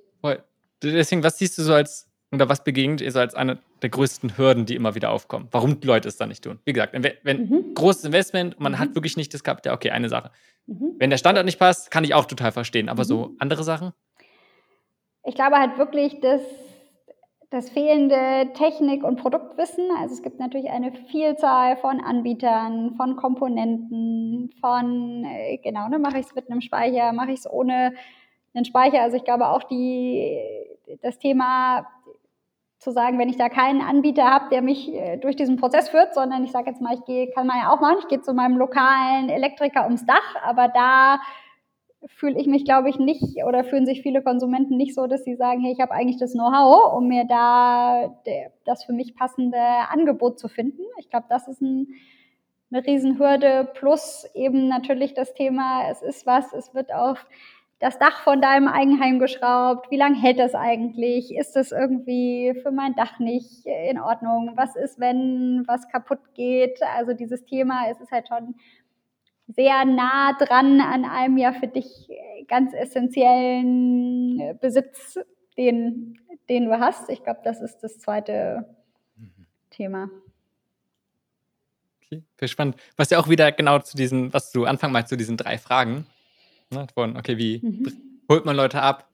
Deswegen, 0.82 1.22
was 1.22 1.38
siehst 1.38 1.56
du 1.58 1.62
so 1.62 1.74
als 1.74 2.08
Oder 2.32 2.48
was 2.48 2.64
begegnet 2.64 3.00
ihr 3.00 3.12
so 3.12 3.20
als 3.20 3.34
eine 3.34 3.58
der 3.82 3.90
größten 3.90 4.36
Hürden, 4.36 4.66
die 4.66 4.74
immer 4.74 4.94
wieder 4.94 5.10
aufkommen? 5.10 5.48
Warum 5.52 5.80
die 5.80 5.86
Leute 5.86 6.08
es 6.08 6.16
dann 6.16 6.28
nicht 6.28 6.42
tun? 6.42 6.58
Wie 6.64 6.72
gesagt, 6.72 6.92
wenn, 7.22 7.48
mhm. 7.48 7.74
großes 7.74 8.04
Investment, 8.04 8.58
man 8.58 8.72
mhm. 8.72 8.78
hat 8.78 8.94
wirklich 8.94 9.16
nicht 9.16 9.32
das 9.32 9.44
Kapital, 9.44 9.74
okay, 9.74 9.90
eine 9.90 10.08
Sache. 10.08 10.30
Mhm. 10.66 10.96
Wenn 10.98 11.10
der 11.10 11.18
Standort 11.18 11.46
nicht 11.46 11.58
passt, 11.58 11.90
kann 11.90 12.04
ich 12.04 12.14
auch 12.14 12.26
total 12.26 12.52
verstehen. 12.52 12.88
Aber 12.88 13.04
so 13.04 13.28
mhm. 13.28 13.36
andere 13.38 13.64
Sachen? 13.64 13.92
Ich 15.24 15.34
glaube 15.34 15.56
halt 15.56 15.78
wirklich, 15.78 16.20
dass 16.20 16.42
das 17.50 17.70
fehlende 17.70 18.52
Technik- 18.54 19.04
und 19.04 19.16
Produktwissen. 19.16 19.88
Also 20.00 20.14
es 20.14 20.22
gibt 20.22 20.40
natürlich 20.40 20.70
eine 20.70 20.92
Vielzahl 20.92 21.76
von 21.76 22.00
Anbietern, 22.00 22.94
von 22.96 23.16
Komponenten, 23.16 24.50
von, 24.60 25.24
äh, 25.24 25.58
genau, 25.58 25.88
ne, 25.88 25.98
mache 25.98 26.18
ich 26.18 26.26
es 26.26 26.34
mit 26.34 26.50
einem 26.50 26.60
Speicher, 26.60 27.12
mache 27.12 27.32
ich 27.32 27.40
es 27.40 27.50
ohne 27.50 27.94
einen 28.54 28.64
Speicher. 28.64 29.02
Also 29.02 29.16
ich 29.16 29.24
glaube 29.24 29.48
auch 29.48 29.62
die, 29.62 30.40
das 31.02 31.18
Thema 31.18 31.86
zu 32.78 32.90
sagen, 32.90 33.18
wenn 33.18 33.28
ich 33.28 33.36
da 33.36 33.48
keinen 33.48 33.80
Anbieter 33.80 34.24
habe, 34.24 34.48
der 34.50 34.62
mich 34.62 34.92
äh, 34.92 35.16
durch 35.16 35.36
diesen 35.36 35.56
Prozess 35.56 35.88
führt, 35.88 36.14
sondern 36.14 36.44
ich 36.44 36.52
sage 36.52 36.70
jetzt 36.70 36.80
mal, 36.80 36.94
ich 36.94 37.04
gehe, 37.04 37.30
kann 37.30 37.46
man 37.46 37.58
ja 37.58 37.72
auch 37.72 37.80
machen, 37.80 37.96
ich 38.00 38.08
gehe 38.08 38.20
zu 38.20 38.34
meinem 38.34 38.56
lokalen 38.56 39.28
Elektriker 39.28 39.84
ums 39.84 40.04
Dach, 40.04 40.36
aber 40.44 40.68
da 40.68 41.20
fühle 42.08 42.38
ich 42.38 42.46
mich, 42.46 42.64
glaube 42.64 42.88
ich, 42.88 42.98
nicht 42.98 43.44
oder 43.44 43.64
fühlen 43.64 43.86
sich 43.86 44.02
viele 44.02 44.22
Konsumenten 44.22 44.76
nicht 44.76 44.94
so, 44.94 45.06
dass 45.06 45.24
sie 45.24 45.34
sagen, 45.34 45.60
hey, 45.62 45.72
ich 45.72 45.80
habe 45.80 45.92
eigentlich 45.92 46.18
das 46.18 46.32
Know-how, 46.32 46.94
um 46.94 47.08
mir 47.08 47.24
da 47.24 48.20
das 48.64 48.84
für 48.84 48.92
mich 48.92 49.16
passende 49.16 49.58
Angebot 49.90 50.38
zu 50.38 50.48
finden. 50.48 50.82
Ich 50.98 51.10
glaube, 51.10 51.26
das 51.28 51.48
ist 51.48 51.60
ein, 51.60 51.88
eine 52.70 52.86
Riesenhürde. 52.86 53.68
Plus 53.74 54.28
eben 54.34 54.68
natürlich 54.68 55.14
das 55.14 55.34
Thema, 55.34 55.88
es 55.90 56.02
ist 56.02 56.26
was, 56.26 56.52
es 56.52 56.74
wird 56.74 56.92
auf 56.92 57.26
das 57.78 57.98
Dach 57.98 58.22
von 58.22 58.40
deinem 58.40 58.68
Eigenheim 58.68 59.18
geschraubt. 59.18 59.90
Wie 59.90 59.98
lange 59.98 60.20
hält 60.20 60.38
das 60.38 60.54
eigentlich? 60.54 61.34
Ist 61.36 61.56
das 61.56 61.72
irgendwie 61.72 62.58
für 62.62 62.70
mein 62.70 62.94
Dach 62.94 63.18
nicht 63.18 63.66
in 63.66 64.00
Ordnung? 64.00 64.52
Was 64.56 64.76
ist, 64.76 64.98
wenn 64.98 65.64
was 65.66 65.88
kaputt 65.88 66.20
geht? 66.34 66.80
Also 66.96 67.12
dieses 67.12 67.44
Thema, 67.44 67.82
es 67.90 68.00
ist 68.00 68.12
halt 68.12 68.28
schon 68.28 68.54
sehr 69.48 69.84
nah 69.84 70.32
dran 70.32 70.80
an 70.80 71.04
einem 71.04 71.36
ja 71.36 71.52
für 71.52 71.68
dich 71.68 72.08
ganz 72.48 72.72
essentiellen 72.74 74.40
äh, 74.40 74.54
Besitz, 74.60 75.18
den, 75.56 76.18
den 76.48 76.66
du 76.66 76.78
hast. 76.78 77.08
Ich 77.08 77.22
glaube, 77.22 77.40
das 77.44 77.60
ist 77.60 77.78
das 77.78 77.98
zweite 77.98 78.66
mhm. 79.16 79.46
Thema. 79.70 80.10
Okay, 82.02 82.22
sehr 82.38 82.48
spannend. 82.48 82.76
Was 82.96 83.10
ja 83.10 83.18
auch 83.18 83.28
wieder 83.28 83.52
genau 83.52 83.78
zu 83.80 83.96
diesen, 83.96 84.32
was 84.32 84.52
du 84.52 84.64
Anfang 84.64 84.92
mal 84.92 85.06
zu 85.06 85.16
diesen 85.16 85.36
drei 85.36 85.58
Fragen, 85.58 86.06
ne, 86.70 86.86
von, 86.94 87.16
okay, 87.16 87.36
wie 87.38 87.60
mhm. 87.62 87.92
holt 88.30 88.44
man 88.44 88.56
Leute 88.56 88.82
ab? 88.82 89.08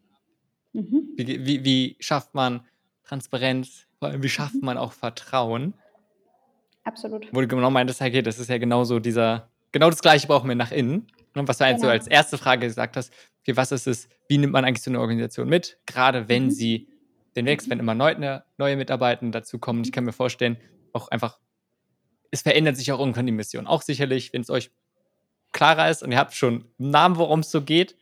Mhm. 0.73 1.11
Wie, 1.17 1.47
wie, 1.47 1.65
wie, 1.65 1.97
schafft 2.01 2.35
man 2.35 2.67
Transparenz? 3.05 3.87
Vor 3.99 4.09
allem, 4.09 4.23
wie 4.23 4.29
schafft 4.29 4.57
mhm. 4.57 4.65
man 4.65 4.79
auch 4.79 4.93
Vertrauen? 4.93 5.75
Absolut. 6.85 7.29
Wo 7.33 7.41
du 7.41 7.47
genau 7.47 7.71
meintest, 7.71 8.01
okay, 8.01 8.23
das 8.23 8.39
ist 8.39 8.49
ja 8.49 8.59
genauso 8.59 8.99
dieser 8.99 9.52
genau 9.73 9.91
das 9.91 10.01
Gleiche 10.01 10.27
brauchen 10.27 10.49
wir 10.49 10.55
nach 10.55 10.71
innen. 10.71 11.09
Und 11.35 11.49
was 11.49 11.59
du 11.59 11.65
genau. 11.65 11.79
so 11.79 11.89
als 11.89 12.07
erste 12.07 12.39
Frage 12.39 12.67
gesagt 12.67 12.97
hast, 12.97 13.13
okay, 13.41 13.57
was 13.57 13.73
ist 13.73 13.87
es, 13.87 14.09
wie 14.29 14.39
nimmt 14.39 14.53
man 14.53 14.65
eigentlich 14.65 14.83
so 14.83 14.91
eine 14.91 15.01
Organisation 15.01 15.49
mit, 15.49 15.79
gerade 15.87 16.29
wenn 16.29 16.45
mhm. 16.45 16.51
sie 16.51 16.89
den 17.37 17.47
wächst, 17.47 17.71
wenn 17.71 17.79
immer 17.79 17.95
neue, 17.95 18.45
neue 18.59 18.77
Mitarbeiter 18.77 19.27
dazukommen. 19.31 19.83
Ich 19.85 19.93
kann 19.93 20.05
mir 20.05 20.13
vorstellen, 20.13 20.59
auch 20.93 21.09
einfach, 21.09 21.39
es 22.31 22.43
verändert 22.43 22.77
sich 22.77 22.93
auch 22.93 22.99
irgendwann 22.99 23.27
die 23.27 23.33
Mission. 23.33 23.67
Auch 23.67 23.83
sicherlich, 23.83 24.33
wenn 24.33 24.43
es 24.43 24.51
euch 24.51 24.71
klarer 25.53 25.91
ist 25.91 26.03
und 26.03 26.13
ihr 26.13 26.19
habt 26.19 26.35
schon 26.35 26.67
einen 26.79 26.91
Namen, 26.91 27.17
worum 27.17 27.41
es 27.41 27.51
so 27.51 27.63
geht. 27.63 27.97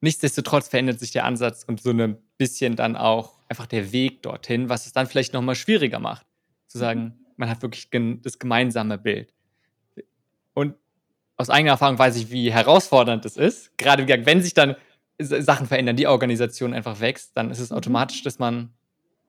Nichtsdestotrotz 0.00 0.68
verändert 0.68 0.98
sich 0.98 1.10
der 1.12 1.24
Ansatz 1.24 1.64
und 1.64 1.80
so 1.80 1.90
ein 1.90 2.16
bisschen 2.38 2.74
dann 2.74 2.96
auch 2.96 3.38
einfach 3.48 3.66
der 3.66 3.92
Weg 3.92 4.22
dorthin, 4.22 4.68
was 4.68 4.86
es 4.86 4.92
dann 4.92 5.06
vielleicht 5.06 5.32
nochmal 5.32 5.54
schwieriger 5.54 5.98
macht. 5.98 6.26
Zu 6.68 6.78
sagen, 6.78 7.02
mhm. 7.02 7.26
man 7.36 7.50
hat 7.50 7.62
wirklich 7.62 7.88
das 8.22 8.38
gemeinsame 8.38 8.98
Bild. 8.98 9.32
Und 10.54 10.74
aus 11.36 11.50
eigener 11.50 11.72
Erfahrung 11.72 11.98
weiß 11.98 12.16
ich, 12.16 12.30
wie 12.30 12.52
herausfordernd 12.52 13.24
es 13.24 13.36
ist. 13.36 13.76
Gerade 13.78 14.06
wenn 14.26 14.42
sich 14.42 14.54
dann 14.54 14.76
Sachen 15.18 15.66
verändern, 15.66 15.96
die 15.96 16.06
Organisation 16.06 16.74
einfach 16.74 17.00
wächst, 17.00 17.36
dann 17.36 17.50
ist 17.50 17.60
es 17.60 17.70
mhm. 17.70 17.76
automatisch, 17.76 18.22
dass 18.22 18.38
man 18.38 18.74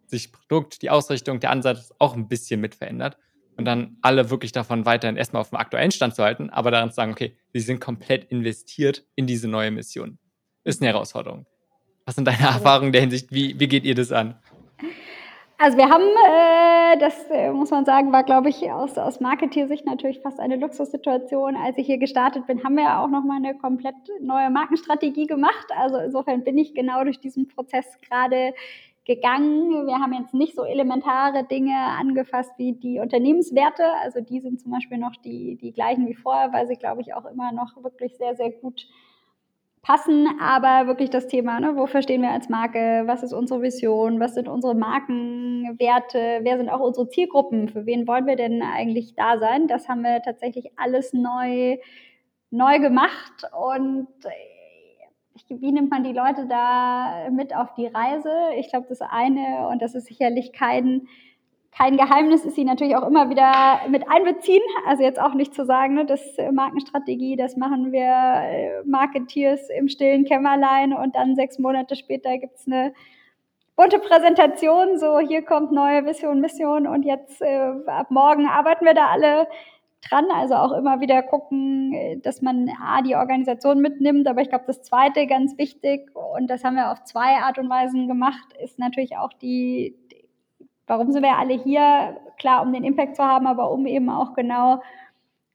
sich 0.07 0.31
Produkt, 0.31 0.81
die 0.81 0.89
Ausrichtung, 0.89 1.39
der 1.39 1.51
Ansatz 1.51 1.93
auch 1.99 2.15
ein 2.15 2.27
bisschen 2.27 2.59
mit 2.59 2.75
verändert. 2.75 3.17
Und 3.57 3.65
dann 3.65 3.97
alle 4.01 4.29
wirklich 4.29 4.51
davon 4.51 4.85
weiterhin 4.85 5.17
erstmal 5.17 5.41
auf 5.41 5.49
dem 5.49 5.57
aktuellen 5.57 5.91
Stand 5.91 6.15
zu 6.15 6.23
halten, 6.23 6.49
aber 6.49 6.71
daran 6.71 6.89
zu 6.89 6.95
sagen, 6.95 7.11
okay, 7.11 7.37
sie 7.53 7.59
sind 7.59 7.79
komplett 7.79 8.25
investiert 8.25 9.05
in 9.15 9.27
diese 9.27 9.47
neue 9.47 9.71
Mission. 9.71 10.17
Ist 10.63 10.81
eine 10.81 10.91
Herausforderung. 10.91 11.45
Was 12.05 12.15
sind 12.15 12.25
deine 12.25 12.39
Erfahrungen 12.41 12.87
in 12.87 12.93
der 12.93 13.01
Hinsicht? 13.01 13.31
Wie, 13.31 13.59
wie 13.59 13.67
geht 13.67 13.83
ihr 13.83 13.95
das 13.95 14.11
an? 14.11 14.39
Also 15.57 15.77
wir 15.77 15.89
haben, 15.89 16.01
äh, 16.01 16.70
das 16.97 17.29
äh, 17.29 17.51
muss 17.51 17.71
man 17.71 17.85
sagen, 17.85 18.11
war, 18.11 18.23
glaube 18.23 18.49
ich, 18.49 18.71
aus, 18.71 18.97
aus 18.97 19.19
Marketeer-Sicht 19.19 19.85
natürlich 19.85 20.21
fast 20.21 20.39
eine 20.39 20.55
Luxussituation. 20.55 21.55
Als 21.55 21.77
ich 21.77 21.85
hier 21.85 21.97
gestartet 21.97 22.47
bin, 22.47 22.63
haben 22.63 22.75
wir 22.75 22.83
ja 22.83 23.03
auch 23.03 23.09
nochmal 23.09 23.37
eine 23.37 23.57
komplett 23.57 23.95
neue 24.21 24.49
Markenstrategie 24.49 25.27
gemacht. 25.27 25.67
Also 25.77 25.97
insofern 25.97 26.43
bin 26.43 26.57
ich 26.57 26.73
genau 26.73 27.03
durch 27.03 27.19
diesen 27.19 27.47
Prozess 27.47 27.85
gerade 28.01 28.53
gegangen. 29.05 29.87
Wir 29.87 29.99
haben 29.99 30.13
jetzt 30.13 30.33
nicht 30.33 30.55
so 30.55 30.63
elementare 30.63 31.43
Dinge 31.43 31.75
angefasst 31.75 32.51
wie 32.57 32.73
die 32.73 32.99
Unternehmenswerte. 32.99 33.83
Also 34.03 34.21
die 34.21 34.39
sind 34.39 34.61
zum 34.61 34.71
Beispiel 34.71 34.97
noch 34.97 35.15
die, 35.15 35.57
die 35.57 35.73
gleichen 35.73 36.07
wie 36.07 36.15
vorher, 36.15 36.53
weil 36.53 36.67
sie, 36.67 36.75
glaube 36.75 37.01
ich, 37.01 37.13
auch 37.13 37.25
immer 37.25 37.51
noch 37.51 37.83
wirklich 37.83 38.15
sehr, 38.17 38.35
sehr 38.35 38.51
gut 38.51 38.87
passen, 39.81 40.27
aber 40.39 40.87
wirklich 40.87 41.09
das 41.09 41.27
Thema, 41.27 41.59
ne, 41.59 41.75
wofür 41.75 42.01
stehen 42.01 42.21
wir 42.21 42.31
als 42.31 42.49
Marke, 42.49 43.03
was 43.07 43.23
ist 43.23 43.33
unsere 43.33 43.61
Vision, 43.61 44.19
was 44.19 44.35
sind 44.35 44.47
unsere 44.47 44.75
Markenwerte, 44.75 46.39
wer 46.43 46.57
sind 46.57 46.69
auch 46.69 46.81
unsere 46.81 47.09
Zielgruppen, 47.09 47.69
für 47.69 47.85
wen 47.85 48.07
wollen 48.07 48.27
wir 48.27 48.35
denn 48.35 48.61
eigentlich 48.61 49.15
da 49.15 49.39
sein? 49.39 49.67
Das 49.67 49.89
haben 49.89 50.03
wir 50.03 50.21
tatsächlich 50.21 50.71
alles 50.77 51.13
neu, 51.13 51.77
neu 52.51 52.79
gemacht 52.79 53.43
und 53.57 54.07
äh, 54.25 54.29
wie 55.49 55.71
nimmt 55.71 55.89
man 55.89 56.03
die 56.03 56.13
Leute 56.13 56.45
da 56.47 57.29
mit 57.31 57.55
auf 57.55 57.73
die 57.73 57.87
Reise? 57.87 58.31
Ich 58.57 58.69
glaube, 58.69 58.85
das 58.87 59.01
eine, 59.01 59.67
und 59.69 59.81
das 59.81 59.95
ist 59.95 60.05
sicherlich 60.05 60.53
kein 60.53 61.07
kein 61.77 61.95
Geheimnis 61.97 62.43
ist 62.43 62.55
sie 62.55 62.65
natürlich 62.65 62.95
auch 62.95 63.07
immer 63.07 63.29
wieder 63.29 63.81
mit 63.89 64.09
einbeziehen. 64.09 64.61
Also 64.85 65.03
jetzt 65.03 65.19
auch 65.21 65.33
nicht 65.33 65.55
zu 65.55 65.65
sagen, 65.65 65.93
ne, 65.93 66.05
das 66.05 66.21
äh, 66.37 66.51
Markenstrategie, 66.51 67.37
das 67.37 67.55
machen 67.55 67.91
wir 67.91 68.03
äh, 68.03 68.83
Marketeers 68.85 69.69
im 69.69 69.87
stillen 69.87 70.25
Kämmerlein 70.25 70.93
und 70.93 71.15
dann 71.15 71.35
sechs 71.35 71.59
Monate 71.59 71.95
später 71.95 72.37
gibt's 72.37 72.67
eine 72.67 72.93
bunte 73.77 73.99
Präsentation. 73.99 74.99
So, 74.99 75.19
hier 75.19 75.43
kommt 75.43 75.71
neue 75.71 76.05
Vision, 76.05 76.41
Mission 76.41 76.87
und 76.87 77.03
jetzt 77.03 77.41
äh, 77.41 77.71
ab 77.87 78.11
morgen 78.11 78.47
arbeiten 78.47 78.85
wir 78.85 78.93
da 78.93 79.07
alle 79.07 79.47
dran. 80.07 80.25
Also 80.31 80.55
auch 80.55 80.73
immer 80.73 80.99
wieder 80.99 81.23
gucken, 81.23 81.93
äh, 81.93 82.17
dass 82.17 82.41
man 82.41 82.69
A, 82.83 83.01
die 83.01 83.15
Organisation 83.15 83.79
mitnimmt. 83.79 84.27
Aber 84.27 84.41
ich 84.41 84.49
glaube, 84.49 84.65
das 84.67 84.83
zweite 84.83 85.25
ganz 85.25 85.57
wichtig, 85.57 86.09
und 86.13 86.47
das 86.49 86.63
haben 86.63 86.75
wir 86.75 86.91
auf 86.91 87.03
zwei 87.03 87.37
Art 87.37 87.57
und 87.57 87.69
Weisen 87.69 88.07
gemacht, 88.07 88.53
ist 88.61 88.77
natürlich 88.77 89.17
auch 89.17 89.33
die, 89.33 89.95
Warum 90.91 91.13
sind 91.13 91.23
wir 91.23 91.37
alle 91.37 91.53
hier? 91.53 92.19
Klar, 92.37 92.61
um 92.61 92.73
den 92.73 92.83
Impact 92.83 93.15
zu 93.15 93.23
haben, 93.23 93.47
aber 93.47 93.71
um 93.71 93.85
eben 93.85 94.09
auch 94.09 94.33
genau 94.33 94.81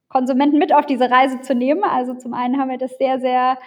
Konsumenten 0.08 0.56
mit 0.56 0.72
auf 0.72 0.86
diese 0.86 1.10
Reise 1.10 1.42
zu 1.42 1.54
nehmen. 1.54 1.84
Also 1.84 2.14
zum 2.14 2.32
einen 2.32 2.58
haben 2.58 2.70
wir 2.70 2.78
das 2.78 2.96
sehr, 2.96 3.20
sehr 3.20 3.58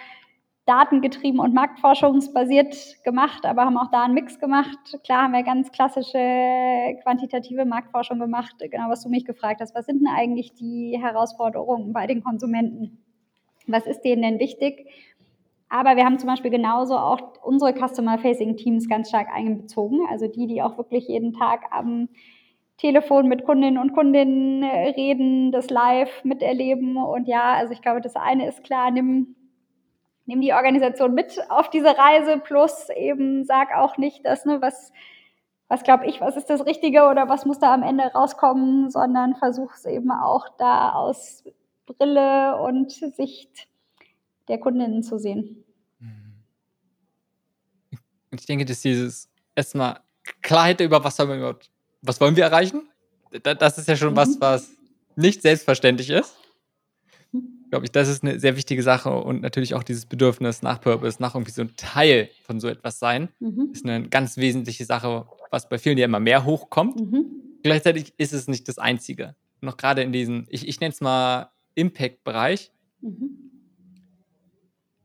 datengetrieben 0.66 1.38
und 1.38 1.54
marktforschungsbasiert 1.54 3.04
gemacht, 3.04 3.46
aber 3.46 3.66
haben 3.66 3.78
auch 3.78 3.92
da 3.92 4.02
einen 4.02 4.14
Mix 4.14 4.40
gemacht. 4.40 4.98
Klar 5.04 5.22
haben 5.22 5.32
wir 5.32 5.44
ganz 5.44 5.70
klassische 5.70 6.18
quantitative 7.04 7.64
Marktforschung 7.64 8.18
gemacht, 8.18 8.56
genau 8.58 8.88
was 8.88 9.04
du 9.04 9.08
mich 9.08 9.24
gefragt 9.24 9.60
hast. 9.60 9.72
Was 9.76 9.86
sind 9.86 10.00
denn 10.00 10.12
eigentlich 10.12 10.54
die 10.54 10.98
Herausforderungen 11.00 11.92
bei 11.92 12.08
den 12.08 12.24
Konsumenten? 12.24 12.98
Was 13.68 13.86
ist 13.86 14.00
denen 14.00 14.22
denn 14.22 14.40
wichtig? 14.40 14.88
Aber 15.70 15.96
wir 15.96 16.04
haben 16.04 16.18
zum 16.18 16.28
Beispiel 16.28 16.50
genauso 16.50 16.98
auch 16.98 17.20
unsere 17.42 17.72
Customer-Facing-Teams 17.72 18.88
ganz 18.88 19.08
stark 19.08 19.28
einbezogen. 19.32 20.00
Also 20.10 20.26
die, 20.26 20.48
die 20.48 20.62
auch 20.62 20.76
wirklich 20.76 21.06
jeden 21.06 21.32
Tag 21.32 21.66
am 21.70 22.08
Telefon 22.76 23.28
mit 23.28 23.44
Kundinnen 23.44 23.78
und 23.78 23.92
Kundinnen 23.92 24.64
äh, 24.64 24.88
reden, 24.90 25.52
das 25.52 25.70
live 25.70 26.24
miterleben. 26.24 26.96
Und 26.96 27.28
ja, 27.28 27.52
also 27.54 27.72
ich 27.72 27.82
glaube, 27.82 28.00
das 28.00 28.16
eine 28.16 28.48
ist 28.48 28.64
klar, 28.64 28.90
nimm, 28.90 29.36
nimm 30.26 30.40
die 30.40 30.54
Organisation 30.54 31.14
mit 31.14 31.38
auf 31.50 31.70
diese 31.70 31.96
Reise, 31.96 32.38
plus 32.38 32.88
eben 32.96 33.44
sag 33.44 33.76
auch 33.76 33.96
nicht, 33.96 34.26
dass, 34.26 34.46
ne, 34.46 34.60
was, 34.60 34.92
was 35.68 35.84
glaube 35.84 36.06
ich, 36.06 36.20
was 36.20 36.36
ist 36.36 36.50
das 36.50 36.66
Richtige 36.66 37.04
oder 37.04 37.28
was 37.28 37.46
muss 37.46 37.60
da 37.60 37.72
am 37.72 37.84
Ende 37.84 38.04
rauskommen, 38.04 38.90
sondern 38.90 39.36
versuch 39.36 39.74
es 39.74 39.84
eben 39.84 40.10
auch 40.10 40.48
da 40.58 40.94
aus 40.94 41.44
Brille 41.86 42.60
und 42.60 42.90
Sicht 42.90 43.69
der 44.48 44.58
Kundinnen 44.58 45.02
zu 45.02 45.18
sehen. 45.18 45.64
Und 48.30 48.40
ich 48.40 48.46
denke, 48.46 48.64
dass 48.64 48.80
dieses 48.80 49.28
erstmal 49.54 50.00
Klarheit 50.42 50.80
über 50.80 51.02
was, 51.02 51.18
wir 51.18 51.24
überhaupt, 51.24 51.70
was 52.02 52.20
wollen 52.20 52.36
wir 52.36 52.44
erreichen, 52.44 52.88
das 53.42 53.78
ist 53.78 53.88
ja 53.88 53.96
schon 53.96 54.12
mhm. 54.12 54.16
was, 54.16 54.40
was 54.40 54.70
nicht 55.16 55.42
selbstverständlich 55.42 56.10
ist. 56.10 56.36
Glaube 57.70 57.84
ich, 57.84 57.92
das 57.92 58.08
ist 58.08 58.24
eine 58.24 58.40
sehr 58.40 58.56
wichtige 58.56 58.82
Sache 58.82 59.10
und 59.10 59.42
natürlich 59.42 59.74
auch 59.74 59.84
dieses 59.84 60.06
Bedürfnis 60.06 60.62
nach 60.62 60.80
Purpose, 60.80 61.22
nach 61.22 61.36
irgendwie 61.36 61.52
so 61.52 61.62
ein 61.62 61.76
Teil 61.76 62.28
von 62.42 62.58
so 62.58 62.66
etwas 62.66 62.98
sein, 62.98 63.28
mhm. 63.38 63.70
ist 63.72 63.84
eine 63.84 64.08
ganz 64.08 64.36
wesentliche 64.36 64.84
Sache, 64.84 65.26
was 65.50 65.68
bei 65.68 65.78
vielen 65.78 65.96
ja 65.96 66.04
immer 66.04 66.18
mehr 66.18 66.44
hochkommt. 66.44 66.98
Mhm. 66.98 67.26
Gleichzeitig 67.62 68.12
ist 68.16 68.32
es 68.32 68.48
nicht 68.48 68.66
das 68.66 68.78
Einzige. 68.78 69.36
Noch 69.60 69.76
gerade 69.76 70.02
in 70.02 70.12
diesem, 70.12 70.46
ich, 70.48 70.66
ich 70.66 70.80
nenne 70.80 70.92
es 70.92 71.00
mal 71.00 71.50
Impact-Bereich. 71.74 72.72
Mhm. 73.02 73.49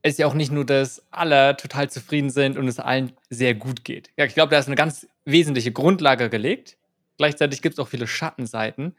Es 0.05 0.13
ist 0.13 0.17
ja 0.19 0.27
auch 0.27 0.35
nicht 0.35 0.51
nur, 0.51 0.65
dass 0.65 1.03
alle 1.09 1.57
total 1.57 1.89
zufrieden 1.89 2.29
sind 2.29 2.59
und 2.59 2.67
es 2.67 2.77
allen 2.77 3.13
sehr 3.31 3.55
gut 3.55 3.83
geht. 3.83 4.11
Ja, 4.17 4.25
ich 4.25 4.35
glaube, 4.35 4.51
da 4.51 4.59
ist 4.59 4.67
eine 4.67 4.75
ganz 4.75 5.07
wesentliche 5.25 5.71
Grundlage 5.71 6.29
gelegt. 6.29 6.77
Gleichzeitig 7.17 7.63
gibt 7.63 7.73
es 7.73 7.79
auch 7.79 7.87
viele 7.87 8.05
Schattenseiten, 8.05 8.95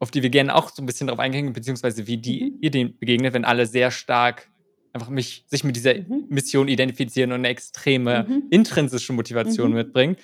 auf 0.00 0.10
die 0.10 0.24
wir 0.24 0.30
gerne 0.30 0.56
auch 0.56 0.70
so 0.70 0.82
ein 0.82 0.86
bisschen 0.86 1.06
drauf 1.06 1.20
eingehen, 1.20 1.52
beziehungsweise 1.52 2.08
wie 2.08 2.16
die 2.16 2.50
mhm. 2.50 2.58
ihr 2.60 2.72
denen 2.72 2.98
begegnet, 2.98 3.34
wenn 3.34 3.44
alle 3.44 3.68
sehr 3.68 3.92
stark 3.92 4.50
einfach 4.92 5.10
mich, 5.10 5.44
sich 5.46 5.62
mit 5.62 5.76
dieser 5.76 5.94
mhm. 5.94 6.24
Mission 6.28 6.66
identifizieren 6.66 7.30
und 7.30 7.38
eine 7.38 7.48
extreme 7.50 8.24
mhm. 8.28 8.42
intrinsische 8.50 9.12
Motivation 9.12 9.70
mhm. 9.70 9.76
mitbringen. 9.76 10.16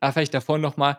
Aber 0.00 0.12
vielleicht 0.12 0.34
davor 0.34 0.58
nochmal, 0.58 0.98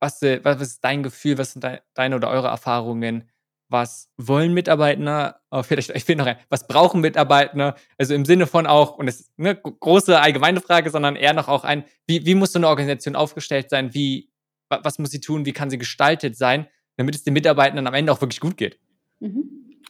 was, 0.00 0.20
äh, 0.22 0.40
was 0.42 0.60
ist 0.60 0.82
dein 0.82 1.04
Gefühl, 1.04 1.38
was 1.38 1.52
sind 1.52 1.64
deine 1.94 2.16
oder 2.16 2.28
eure 2.28 2.48
Erfahrungen? 2.48 3.30
Was 3.72 4.12
wollen 4.18 4.52
Mitarbeiter? 4.52 5.40
Oh, 5.50 5.62
vielleicht, 5.62 5.88
ich 5.90 6.06
will 6.06 6.16
noch 6.16 6.26
ein, 6.26 6.36
was 6.50 6.66
brauchen 6.66 7.00
Mitarbeiter? 7.00 7.74
Also 7.96 8.12
im 8.12 8.26
Sinne 8.26 8.46
von 8.46 8.66
auch, 8.66 8.98
und 8.98 9.06
das 9.06 9.20
ist 9.20 9.32
eine 9.38 9.56
große 9.56 10.20
allgemeine 10.20 10.60
Frage, 10.60 10.90
sondern 10.90 11.16
eher 11.16 11.32
noch 11.32 11.48
auch 11.48 11.64
ein, 11.64 11.84
wie, 12.06 12.26
wie 12.26 12.34
muss 12.34 12.52
so 12.52 12.58
eine 12.58 12.68
Organisation 12.68 13.16
aufgestellt 13.16 13.70
sein? 13.70 13.94
Wie, 13.94 14.30
was 14.68 14.98
muss 14.98 15.10
sie 15.10 15.20
tun? 15.20 15.46
Wie 15.46 15.54
kann 15.54 15.70
sie 15.70 15.78
gestaltet 15.78 16.36
sein, 16.36 16.68
damit 16.98 17.14
es 17.14 17.24
den 17.24 17.32
Mitarbeitern 17.32 17.86
am 17.86 17.94
Ende 17.94 18.12
auch 18.12 18.20
wirklich 18.20 18.40
gut 18.40 18.58
geht? 18.58 18.78
Mhm. 19.20 19.80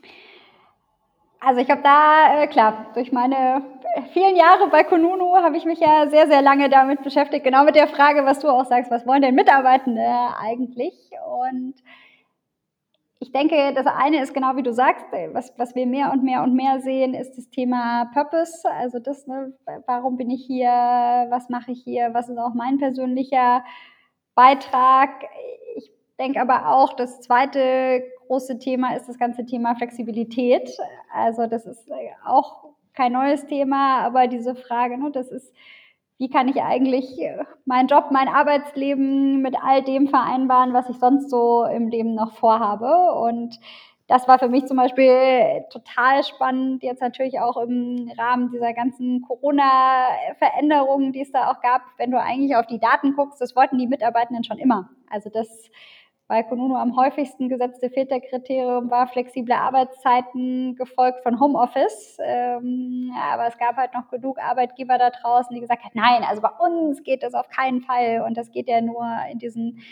Also 1.40 1.60
ich 1.60 1.68
habe 1.68 1.82
da, 1.82 2.40
äh, 2.40 2.46
klar, 2.46 2.92
durch 2.94 3.10
meine 3.10 3.64
vielen 4.12 4.36
Jahre 4.36 4.68
bei 4.70 4.84
Konunu 4.84 5.34
habe 5.38 5.56
ich 5.56 5.64
mich 5.64 5.80
ja 5.80 6.08
sehr, 6.08 6.28
sehr 6.28 6.40
lange 6.40 6.70
damit 6.70 7.02
beschäftigt, 7.02 7.42
genau 7.42 7.64
mit 7.64 7.74
der 7.74 7.88
Frage, 7.88 8.24
was 8.24 8.38
du 8.38 8.48
auch 8.48 8.64
sagst, 8.64 8.92
was 8.92 9.08
wollen 9.08 9.22
denn 9.22 9.34
Mitarbeitende 9.34 10.06
eigentlich? 10.38 10.94
Und 11.50 11.74
ich 13.22 13.30
denke, 13.30 13.72
das 13.72 13.86
eine 13.86 14.20
ist 14.20 14.34
genau 14.34 14.56
wie 14.56 14.64
du 14.64 14.72
sagst, 14.72 15.06
was, 15.32 15.52
was 15.56 15.76
wir 15.76 15.86
mehr 15.86 16.10
und 16.10 16.24
mehr 16.24 16.42
und 16.42 16.54
mehr 16.54 16.80
sehen, 16.80 17.14
ist 17.14 17.38
das 17.38 17.48
Thema 17.50 18.06
Purpose. 18.12 18.68
Also 18.68 18.98
das, 18.98 19.28
ne, 19.28 19.52
warum 19.86 20.16
bin 20.16 20.28
ich 20.28 20.44
hier, 20.44 20.66
was 20.66 21.48
mache 21.48 21.70
ich 21.70 21.84
hier, 21.84 22.12
was 22.14 22.28
ist 22.28 22.38
auch 22.38 22.54
mein 22.54 22.78
persönlicher 22.78 23.64
Beitrag. 24.34 25.10
Ich 25.76 25.92
denke 26.18 26.40
aber 26.40 26.74
auch, 26.74 26.94
das 26.94 27.20
zweite 27.20 28.02
große 28.26 28.58
Thema 28.58 28.96
ist 28.96 29.08
das 29.08 29.18
ganze 29.18 29.46
Thema 29.46 29.76
Flexibilität. 29.76 30.76
Also 31.14 31.46
das 31.46 31.64
ist 31.64 31.88
auch 32.26 32.64
kein 32.92 33.12
neues 33.12 33.46
Thema, 33.46 34.00
aber 34.00 34.26
diese 34.26 34.56
Frage, 34.56 34.98
ne, 34.98 35.12
das 35.12 35.30
ist, 35.30 35.54
wie 36.22 36.28
kann 36.28 36.46
ich 36.46 36.62
eigentlich 36.62 37.18
meinen 37.64 37.88
Job, 37.88 38.12
mein 38.12 38.28
Arbeitsleben 38.28 39.42
mit 39.42 39.56
all 39.60 39.82
dem 39.82 40.06
vereinbaren, 40.06 40.72
was 40.72 40.88
ich 40.88 40.96
sonst 40.98 41.28
so 41.28 41.64
im 41.64 41.88
Leben 41.88 42.14
noch 42.14 42.34
vorhabe. 42.34 43.12
Und 43.14 43.58
das 44.06 44.28
war 44.28 44.38
für 44.38 44.48
mich 44.48 44.66
zum 44.66 44.76
Beispiel 44.76 45.64
total 45.72 46.22
spannend, 46.22 46.84
jetzt 46.84 47.02
natürlich 47.02 47.40
auch 47.40 47.56
im 47.56 48.08
Rahmen 48.16 48.52
dieser 48.52 48.72
ganzen 48.72 49.22
Corona-Veränderungen, 49.22 51.12
die 51.12 51.22
es 51.22 51.32
da 51.32 51.50
auch 51.50 51.60
gab, 51.60 51.82
wenn 51.98 52.12
du 52.12 52.20
eigentlich 52.20 52.54
auf 52.54 52.68
die 52.68 52.78
Daten 52.78 53.16
guckst, 53.16 53.40
das 53.40 53.56
wollten 53.56 53.78
die 53.78 53.88
Mitarbeitenden 53.88 54.44
schon 54.44 54.58
immer. 54.58 54.90
Also 55.10 55.28
das 55.28 55.48
bei 56.32 56.42
Konuno 56.42 56.76
am 56.76 56.96
häufigsten 56.96 57.50
gesetzte 57.50 57.90
Filterkriterium 57.90 58.90
war 58.90 59.06
flexible 59.06 59.52
Arbeitszeiten, 59.52 60.76
gefolgt 60.76 61.22
von 61.22 61.38
Homeoffice. 61.38 62.16
Ähm, 62.24 63.12
aber 63.22 63.48
es 63.48 63.58
gab 63.58 63.76
halt 63.76 63.92
noch 63.92 64.08
genug 64.08 64.38
Arbeitgeber 64.38 64.96
da 64.96 65.10
draußen, 65.10 65.54
die 65.54 65.60
gesagt 65.60 65.84
haben, 65.84 65.92
nein, 65.92 66.24
also 66.26 66.40
bei 66.40 66.48
uns 66.48 67.02
geht 67.02 67.22
das 67.22 67.34
auf 67.34 67.50
keinen 67.50 67.82
Fall. 67.82 68.24
Und 68.26 68.38
das 68.38 68.50
geht 68.50 68.66
ja 68.66 68.80
nur 68.80 69.04
in 69.30 69.40
diesen 69.40 69.82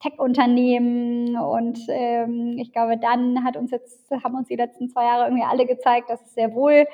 Tech-Unternehmen. 0.00 1.36
Und 1.36 1.80
ähm, 1.88 2.56
ich 2.60 2.70
glaube, 2.70 2.96
dann 2.96 3.42
hat 3.42 3.56
uns 3.56 3.72
jetzt, 3.72 4.08
haben 4.12 4.36
uns 4.36 4.46
die 4.46 4.54
letzten 4.54 4.90
zwei 4.90 5.06
Jahre 5.06 5.24
irgendwie 5.24 5.42
alle 5.42 5.66
gezeigt, 5.66 6.08
dass 6.08 6.22
es 6.22 6.34
sehr 6.34 6.54
wohl 6.54 6.86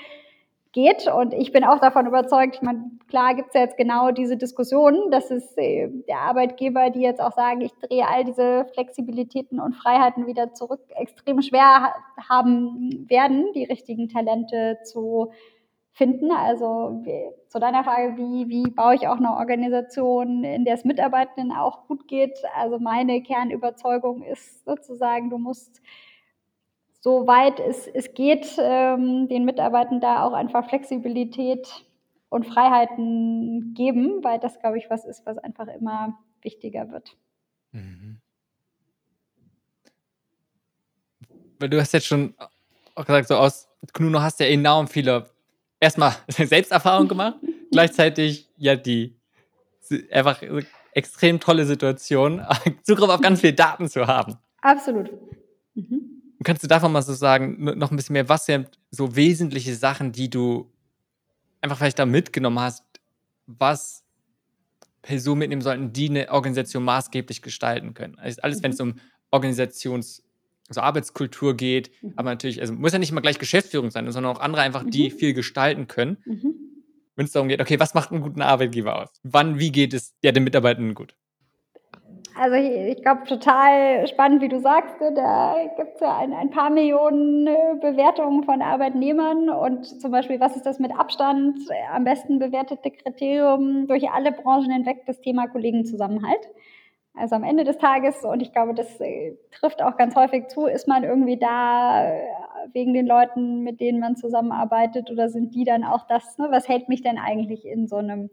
geht. 0.76 1.08
Und 1.08 1.32
ich 1.32 1.52
bin 1.52 1.64
auch 1.64 1.80
davon 1.80 2.06
überzeugt, 2.06 2.56
ich 2.56 2.62
meine, 2.62 2.90
klar 3.08 3.34
gibt 3.34 3.48
es 3.48 3.54
ja 3.54 3.62
jetzt 3.62 3.78
genau 3.78 4.10
diese 4.10 4.36
Diskussion, 4.36 5.10
dass 5.10 5.30
es 5.30 5.56
äh, 5.56 5.88
der 6.06 6.20
Arbeitgeber, 6.20 6.90
die 6.90 7.00
jetzt 7.00 7.20
auch 7.20 7.32
sagen, 7.32 7.62
ich 7.62 7.72
drehe 7.80 8.06
all 8.06 8.24
diese 8.24 8.66
Flexibilitäten 8.74 9.58
und 9.58 9.74
Freiheiten 9.74 10.26
wieder 10.26 10.52
zurück, 10.52 10.82
extrem 10.90 11.40
schwer 11.40 11.94
haben 12.28 13.06
werden, 13.08 13.46
die 13.54 13.64
richtigen 13.64 14.10
Talente 14.10 14.78
zu 14.84 15.32
finden. 15.92 16.30
Also 16.30 17.02
zu 17.48 17.58
deiner 17.58 17.82
Frage, 17.82 18.18
wie, 18.18 18.46
wie 18.50 18.70
baue 18.70 18.96
ich 18.96 19.08
auch 19.08 19.16
eine 19.16 19.32
Organisation, 19.32 20.44
in 20.44 20.66
der 20.66 20.74
es 20.74 20.84
Mitarbeitenden 20.84 21.52
auch 21.52 21.86
gut 21.88 22.06
geht? 22.06 22.38
Also 22.54 22.78
meine 22.78 23.22
Kernüberzeugung 23.22 24.22
ist 24.22 24.66
sozusagen, 24.66 25.30
du 25.30 25.38
musst 25.38 25.80
soweit 27.06 27.60
es, 27.60 27.86
es 27.86 28.14
geht, 28.14 28.56
ähm, 28.58 29.28
den 29.28 29.44
Mitarbeitern 29.44 30.00
da 30.00 30.24
auch 30.24 30.32
einfach 30.32 30.68
Flexibilität 30.68 31.68
und 32.30 32.44
Freiheiten 32.44 33.74
geben, 33.74 34.24
weil 34.24 34.40
das, 34.40 34.58
glaube 34.58 34.78
ich, 34.78 34.90
was 34.90 35.04
ist, 35.04 35.24
was 35.24 35.38
einfach 35.38 35.68
immer 35.68 36.18
wichtiger 36.42 36.90
wird. 36.90 37.16
Mhm. 37.70 38.20
Weil 41.60 41.68
du 41.68 41.80
hast 41.80 41.92
jetzt 41.92 42.08
schon 42.08 42.34
auch 42.96 43.06
gesagt, 43.06 43.28
so 43.28 43.36
aus 43.36 43.68
Knuno 43.92 44.20
hast 44.20 44.40
du 44.40 44.44
ja 44.44 44.50
enorm 44.50 44.88
viele, 44.88 45.30
erstmal 45.78 46.12
Selbsterfahrung 46.28 47.06
gemacht, 47.06 47.36
gleichzeitig 47.70 48.50
ja 48.56 48.74
die 48.74 49.14
einfach 50.10 50.42
extrem 50.90 51.38
tolle 51.38 51.66
Situation, 51.66 52.44
Zugriff 52.82 53.10
auf 53.10 53.20
ganz 53.20 53.42
viele 53.42 53.52
Daten 53.52 53.88
zu 53.88 54.08
haben. 54.08 54.38
Absolut. 54.60 55.12
Mhm 55.74 56.05
kannst 56.46 56.62
du 56.62 56.68
davon 56.68 56.92
mal 56.92 57.02
so 57.02 57.12
sagen, 57.12 57.56
noch 57.76 57.90
ein 57.90 57.96
bisschen 57.96 58.12
mehr, 58.12 58.28
was 58.28 58.46
sind 58.46 58.70
so 58.92 59.16
wesentliche 59.16 59.74
Sachen, 59.74 60.12
die 60.12 60.30
du 60.30 60.70
einfach 61.60 61.76
vielleicht 61.76 61.98
da 61.98 62.06
mitgenommen 62.06 62.60
hast, 62.60 62.84
was 63.46 64.04
Personen 65.02 65.40
mitnehmen 65.40 65.62
sollten, 65.62 65.92
die 65.92 66.08
eine 66.08 66.30
Organisation 66.30 66.84
maßgeblich 66.84 67.42
gestalten 67.42 67.94
können? 67.94 68.16
Also 68.20 68.40
alles, 68.42 68.58
mhm. 68.58 68.62
wenn 68.62 68.70
es 68.70 68.80
um 68.80 68.94
Organisations- 69.32 70.22
also 70.68 70.82
Arbeitskultur 70.82 71.56
geht, 71.56 71.90
mhm. 72.00 72.12
aber 72.14 72.30
natürlich, 72.30 72.60
also 72.60 72.74
muss 72.74 72.92
ja 72.92 73.00
nicht 73.00 73.10
immer 73.10 73.22
gleich 73.22 73.40
Geschäftsführung 73.40 73.90
sein, 73.90 74.08
sondern 74.12 74.36
auch 74.36 74.40
andere 74.40 74.62
einfach, 74.62 74.84
die 74.84 75.10
mhm. 75.10 75.18
viel 75.18 75.34
gestalten 75.34 75.88
können. 75.88 76.18
Mhm. 76.24 76.54
Wenn 77.16 77.26
es 77.26 77.32
darum 77.32 77.48
geht, 77.48 77.60
okay, 77.60 77.80
was 77.80 77.94
macht 77.94 78.12
einen 78.12 78.20
guten 78.20 78.42
Arbeitgeber 78.42 79.02
aus? 79.02 79.08
Wann, 79.24 79.58
wie 79.58 79.72
geht 79.72 79.94
es 79.94 80.14
ja, 80.22 80.30
den 80.30 80.44
Mitarbeitenden 80.44 80.94
gut? 80.94 81.16
Also 82.38 82.56
ich, 82.56 82.98
ich 82.98 83.02
glaube, 83.02 83.24
total 83.24 84.06
spannend, 84.08 84.42
wie 84.42 84.48
du 84.48 84.60
sagst. 84.60 85.00
Ne? 85.00 85.12
Da 85.14 85.56
gibt 85.76 85.94
es 85.94 86.00
ja 86.00 86.18
ein, 86.18 86.34
ein, 86.34 86.50
paar 86.50 86.68
Millionen 86.68 87.46
äh, 87.46 87.74
Bewertungen 87.80 88.44
von 88.44 88.60
Arbeitnehmern 88.60 89.48
und 89.48 89.86
zum 89.86 90.10
Beispiel, 90.10 90.38
was 90.38 90.54
ist 90.54 90.66
das 90.66 90.78
mit 90.78 90.96
Abstand 90.96 91.58
am 91.92 92.04
besten 92.04 92.38
bewertete 92.38 92.90
Kriterium 92.90 93.86
durch 93.86 94.10
alle 94.10 94.32
Branchen 94.32 94.70
hinweg, 94.70 95.04
das 95.06 95.20
Thema 95.20 95.48
Kollegenzusammenhalt. 95.48 96.46
Also 97.14 97.34
am 97.34 97.44
Ende 97.44 97.64
des 97.64 97.78
Tages, 97.78 98.22
und 98.24 98.42
ich 98.42 98.52
glaube, 98.52 98.74
das 98.74 99.00
äh, 99.00 99.36
trifft 99.50 99.82
auch 99.82 99.96
ganz 99.96 100.14
häufig 100.14 100.48
zu, 100.48 100.66
ist 100.66 100.86
man 100.86 101.04
irgendwie 101.04 101.38
da 101.38 102.10
äh, 102.10 102.22
wegen 102.74 102.92
den 102.92 103.06
Leuten, 103.06 103.62
mit 103.62 103.80
denen 103.80 103.98
man 103.98 104.16
zusammenarbeitet 104.16 105.10
oder 105.10 105.30
sind 105.30 105.54
die 105.54 105.64
dann 105.64 105.84
auch 105.84 106.06
das, 106.06 106.36
ne? 106.36 106.48
was 106.50 106.68
hält 106.68 106.90
mich 106.90 107.00
denn 107.00 107.16
eigentlich 107.16 107.64
in 107.64 107.86
so 107.86 107.96
einem 107.96 108.28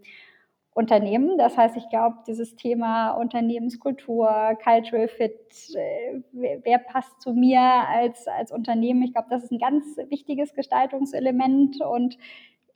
Unternehmen. 0.73 1.37
Das 1.37 1.57
heißt, 1.57 1.77
ich 1.77 1.89
glaube, 1.89 2.17
dieses 2.27 2.55
Thema 2.55 3.11
Unternehmenskultur, 3.11 4.57
Cultural 4.63 5.07
Fit, 5.07 5.35
äh, 5.75 6.21
wer 6.31 6.79
passt 6.79 7.21
zu 7.21 7.33
mir 7.33 7.61
als, 7.61 8.27
als 8.27 8.51
Unternehmen, 8.51 9.03
ich 9.03 9.13
glaube, 9.13 9.27
das 9.29 9.43
ist 9.43 9.51
ein 9.51 9.59
ganz 9.59 9.97
wichtiges 10.09 10.53
Gestaltungselement 10.53 11.81
und 11.81 12.17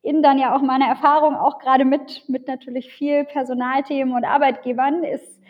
in 0.03 0.21
dann 0.21 0.37
ja 0.37 0.55
auch 0.55 0.61
meine 0.61 0.87
Erfahrung, 0.87 1.35
auch 1.35 1.59
gerade 1.59 1.83
mit, 1.83 2.23
mit 2.29 2.47
natürlich 2.47 2.93
viel 2.93 3.25
Personalthemen 3.25 4.13
und 4.13 4.23
Arbeitgebern, 4.23 5.03
ist 5.03 5.41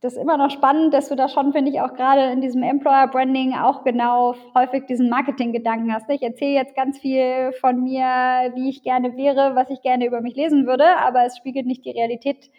das 0.00 0.14
ist 0.14 0.18
immer 0.18 0.38
noch 0.38 0.50
spannend, 0.50 0.94
dass 0.94 1.10
du 1.10 1.14
da 1.14 1.28
schon, 1.28 1.52
finde 1.52 1.70
ich, 1.70 1.80
auch 1.82 1.92
gerade 1.92 2.32
in 2.32 2.40
diesem 2.40 2.62
Employer 2.62 3.06
Branding 3.08 3.54
auch 3.54 3.84
genau 3.84 4.34
häufig 4.54 4.86
diesen 4.86 5.10
Marketing-Gedanken 5.10 5.92
hast. 5.92 6.08
Ich 6.08 6.22
erzähle 6.22 6.54
jetzt 6.54 6.74
ganz 6.74 6.98
viel 6.98 7.52
von 7.60 7.82
mir, 7.82 8.50
wie 8.54 8.70
ich 8.70 8.82
gerne 8.82 9.16
wäre, 9.18 9.54
was 9.54 9.68
ich 9.68 9.82
gerne 9.82 10.06
über 10.06 10.22
mich 10.22 10.34
lesen 10.36 10.66
würde, 10.66 10.96
aber 10.98 11.26
es 11.26 11.36
spiegelt 11.36 11.66
nicht 11.66 11.84
die 11.84 11.90
Realität 11.90 12.50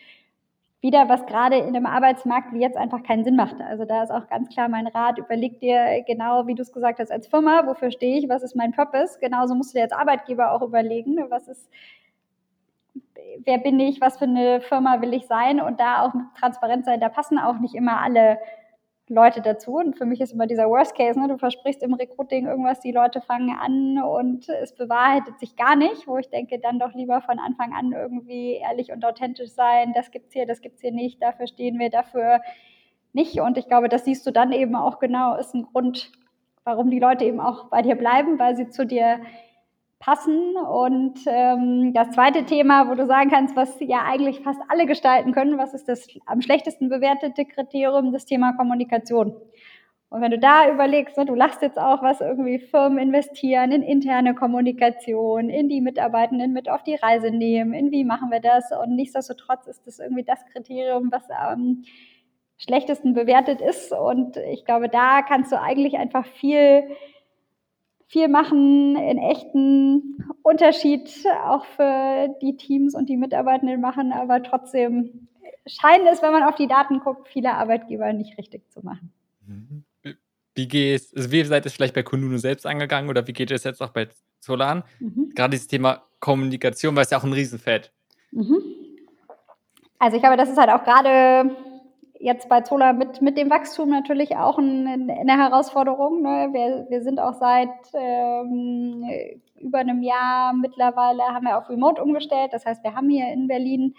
wieder, 0.82 1.10
was 1.10 1.26
gerade 1.26 1.58
in 1.58 1.76
einem 1.76 1.88
Arbeitsmarkt 1.88 2.54
wie 2.54 2.60
jetzt 2.60 2.78
einfach 2.78 3.02
keinen 3.04 3.24
Sinn 3.24 3.36
macht. 3.36 3.60
Also 3.60 3.86
da 3.86 4.04
ist 4.04 4.12
auch 4.12 4.28
ganz 4.28 4.50
klar 4.50 4.68
mein 4.68 4.88
Rat, 4.88 5.18
überleg 5.18 5.60
dir 5.60 6.04
genau, 6.06 6.46
wie 6.46 6.56
du 6.56 6.62
es 6.62 6.72
gesagt 6.72 7.00
hast, 7.00 7.12
als 7.12 7.28
Firma, 7.28 7.66
wofür 7.66 7.92
stehe 7.92 8.20
ich, 8.20 8.30
was 8.30 8.44
ist 8.44 8.56
mein 8.56 8.72
Purpose? 8.72 9.20
Genauso 9.20 9.56
musst 9.56 9.74
du 9.74 9.78
dir 9.78 9.84
als 9.84 9.94
Arbeitgeber 9.94 10.52
auch 10.52 10.62
überlegen, 10.62 11.18
was 11.30 11.48
ist 11.48 11.70
wer 13.46 13.58
bin 13.58 13.80
ich, 13.80 14.02
was 14.02 14.18
für 14.18 14.26
eine 14.26 14.62
Firma 14.62 15.02
will 15.02 15.14
ich 15.14 15.28
sein 15.28 15.62
und 15.62 15.80
da 15.80 16.06
auch 16.06 16.14
transparent 16.39 16.86
sein. 16.86 17.00
Da 17.00 17.10
passen 17.10 17.38
auch 17.38 17.60
nicht 17.60 17.76
immer 17.76 18.02
alle 18.02 18.39
Leute 19.12 19.42
dazu. 19.42 19.76
Und 19.76 19.98
für 19.98 20.06
mich 20.06 20.22
ist 20.22 20.32
immer 20.32 20.48
dieser 20.48 20.70
Worst 20.70 20.96
Case, 20.96 21.20
ne? 21.20 21.28
du 21.28 21.38
versprichst 21.38 21.84
im 21.84 21.94
Recruiting 21.94 22.48
irgendwas, 22.48 22.80
die 22.80 22.92
Leute 22.92 23.22
fangen 23.22 23.56
an 23.56 24.02
und 24.02 24.48
es 24.50 24.74
bewahrheitet 24.74 25.39
sich 25.39 25.56
gar 25.56 25.76
nicht, 25.76 26.08
wo 26.08 26.18
ich 26.18 26.30
denke, 26.30 26.60
dann 26.60 26.80
doch 26.80 26.94
lieber 26.94 27.22
von 27.22 27.38
Anfang 27.38 27.74
an 27.74 27.92
irgendwie 27.92 28.54
ehrlich 28.54 28.92
und 28.92 29.04
authentisch 29.04 29.52
sein, 29.52 29.94
das 29.94 30.12
gibt's 30.12 30.34
hier, 30.34 30.46
das 30.46 30.62
gibt's 30.62 30.82
hier 30.82 30.94
nicht, 30.94 31.22
dafür 31.22 31.48
stehen 31.48 31.78
wir, 31.78 31.89
dafür 31.89 32.42
nicht. 33.14 33.42
Und 33.42 33.58
ich 33.58 33.68
glaube, 33.68 33.89
das 33.89 34.06
siehst 34.06 34.26
du 34.26 34.32
dann 34.32 34.54
eben 34.54 34.76
auch 34.76 35.00
genau, 35.00 35.36
ist 35.36 35.54
ein 35.54 35.64
Grund, 35.64 36.12
warum 36.64 36.89
die 36.89 37.00
Leute 37.00 37.26
eben 37.26 37.42
auch 37.42 37.70
bei 37.70 37.82
dir 37.82 37.96
bleiben, 37.96 38.39
weil 38.39 38.56
sie 38.56 38.70
zu 38.70 38.86
dir 38.86 39.20
passen. 40.02 40.58
Und 40.58 41.20
ähm, 41.28 41.93
das 41.93 42.12
zweite 42.12 42.43
Thema, 42.43 42.89
wo 42.89 42.95
du 42.95 43.06
sagen 43.06 43.30
kannst, 43.30 43.56
was 43.56 43.80
ja 43.80 44.04
eigentlich 44.04 44.41
fast 44.41 44.60
alle 44.68 44.86
gestalten 44.86 45.32
können, 45.32 45.58
was 45.58 45.74
ist 45.74 45.88
das 45.88 46.08
am 46.26 46.41
schlechtesten 46.41 46.89
bewertete 46.89 47.45
Kriterium, 47.45 48.12
das 48.12 48.26
Thema 48.26 48.54
Kommunikation. 48.54 49.36
Und 50.10 50.20
wenn 50.20 50.32
du 50.32 50.39
da 50.39 50.70
überlegst, 50.70 51.18
ne, 51.18 51.24
du 51.24 51.36
lachst 51.36 51.62
jetzt 51.62 51.80
auch, 51.80 52.02
was 52.02 52.20
irgendwie 52.20 52.60
Firmen 52.60 52.97
investieren 52.97 53.72
in 53.72 53.82
interne 53.82 54.36
Kommunikation, 54.36 55.49
in 55.49 55.70
die 55.70 55.80
Mitarbeitenden 55.80 56.52
mit 56.52 56.68
auf 56.68 56.84
die 56.84 56.95
Reise 56.95 57.32
nehmen, 57.32 57.72
in 57.74 57.91
wie 57.91 58.04
machen 58.04 58.30
wir 58.30 58.41
das? 58.41 58.74
Und 58.74 58.97
nichtsdestotrotz 58.97 59.68
ist 59.68 59.88
das 59.88 59.99
irgendwie 59.99 60.24
das 60.24 60.45
Kriterium, 60.47 61.14
was 61.14 61.24
am 61.30 61.84
schlechtesten 62.58 63.14
bewertet 63.14 63.62
ist. 63.62 63.93
Und 63.93 64.36
ich 64.36 64.66
glaube, 64.66 64.89
da 64.89 65.22
kannst 65.22 65.54
du 65.54 65.62
eigentlich 65.62 65.97
einfach 65.97 66.26
viel 66.26 66.84
viel 68.12 68.28
machen, 68.28 68.97
in 68.97 69.18
echten 69.18 70.26
Unterschied 70.43 71.09
auch 71.47 71.64
für 71.66 72.28
die 72.41 72.57
Teams 72.57 72.93
und 72.93 73.07
die 73.07 73.16
Mitarbeitenden 73.16 73.80
machen, 73.80 74.12
aber 74.12 74.43
trotzdem 74.43 75.30
scheint 75.66 76.05
es, 76.12 76.22
wenn 76.22 76.34
man 76.34 76.43
auf 76.43 76.55
die 76.55 76.68
Daten 76.68 76.99
guckt, 76.99 77.30
viele 77.30 77.53
Arbeitgeber 77.53 78.12
nicht 78.12 78.38
richtig 78.38 78.70
zu 78.70 78.82
machen. 78.84 79.14
Mhm. 79.47 79.86
Wie 80.53 80.68
geht 80.68 81.07
also 81.16 81.32
wie 81.32 81.43
seid 81.45 81.66
ihr 81.66 81.72
vielleicht 81.72 81.95
bei 81.95 82.03
Kununu 82.03 82.38
selbst 82.38 82.66
angegangen 82.66 83.09
oder 83.09 83.26
wie 83.28 83.34
geht 83.34 83.49
es 83.49 83.64
jetzt 83.64 83.82
auch 83.82 83.91
bei 83.91 84.09
Solan? 84.41 84.84
Mhm. 84.99 85.32
Gerade 85.34 85.51
dieses 85.51 85.68
Thema 85.68 86.03
Kommunikation, 86.20 86.93
weil 86.97 87.05
es 87.05 87.12
ja 87.12 87.18
auch 87.18 87.24
ein 87.24 87.32
Riesenfeld. 87.32 87.93
Mhm. 88.32 88.62
Also 89.99 90.18
ich 90.18 90.22
glaube, 90.22 90.36
das 90.36 90.49
ist 90.49 90.57
halt 90.57 90.70
auch 90.70 90.84
gerade 90.84 91.55
jetzt 92.22 92.48
bei 92.50 92.62
Zola 92.62 92.94
mit, 92.94 93.22
mit 93.22 93.38
dem 93.38 93.50
Wachstum 93.50 93.90
natürlich 93.90 94.38
auch 94.38 94.58
ein, 94.58 94.88
eine 94.88 95.38
Herausforderung. 95.38 96.22
Ne? 96.22 96.50
Wir, 96.52 96.86
wir 96.90 97.02
sind 97.02 97.20
auch 97.20 97.34
seit 97.34 97.70
ähm, 97.94 99.04
über 99.60 99.80
einem 99.80 100.02
Jahr 100.02 100.54
mittlerweile 100.54 101.24
haben 101.24 101.46
wir 101.46 101.58
auf 101.58 101.70
Remote 101.70 102.02
umgestellt. 102.02 102.54
Das 102.54 102.66
heißt, 102.66 102.84
wir 102.84 102.96
haben 102.96 103.10
hier 103.10 103.28
in 103.34 103.48
Berlin 103.48 103.96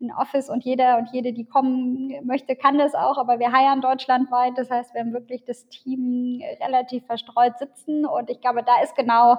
ein 0.00 0.12
Office 0.12 0.48
und 0.48 0.64
jeder 0.64 0.98
und 0.98 1.10
jede, 1.12 1.32
die 1.32 1.44
kommen 1.44 2.14
möchte, 2.24 2.56
kann 2.56 2.78
das 2.78 2.94
auch, 2.94 3.18
aber 3.18 3.38
wir 3.38 3.52
heiern 3.52 3.82
deutschlandweit. 3.82 4.54
Das 4.56 4.70
heißt, 4.70 4.94
wir 4.94 5.02
haben 5.02 5.12
wirklich 5.12 5.44
das 5.44 5.68
Team 5.68 6.40
relativ 6.60 7.04
verstreut 7.06 7.58
sitzen 7.58 8.06
und 8.06 8.30
ich 8.30 8.40
glaube, 8.40 8.62
da 8.62 8.82
ist 8.82 8.96
genau 8.96 9.36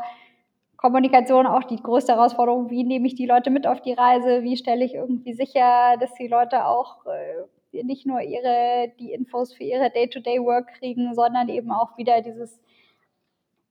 Kommunikation 0.78 1.48
auch 1.48 1.64
die 1.64 1.82
größte 1.82 2.14
Herausforderung. 2.14 2.70
Wie 2.70 2.84
nehme 2.84 3.08
ich 3.08 3.16
die 3.16 3.26
Leute 3.26 3.50
mit 3.50 3.68
auf 3.68 3.82
die 3.82 3.94
Reise? 3.94 4.44
Wie 4.44 4.58
stelle 4.58 4.86
ich 4.86 4.96
irgendwie 4.96 5.34
sicher, 5.34 5.98
dass 6.00 6.14
die 6.14 6.28
Leute 6.28 6.66
auch 6.66 7.06
äh, 7.06 7.44
nicht 7.72 8.06
nur 8.06 8.22
ihre, 8.22 8.92
die 9.00 9.12
Infos 9.12 9.54
für 9.54 9.64
ihre 9.64 9.90
Day-to-Day-Work 9.90 10.74
kriegen, 10.80 11.14
sondern 11.14 11.50
eben 11.50 11.72
auch 11.72 11.98
wieder 11.98 12.22
dieses 12.22 12.60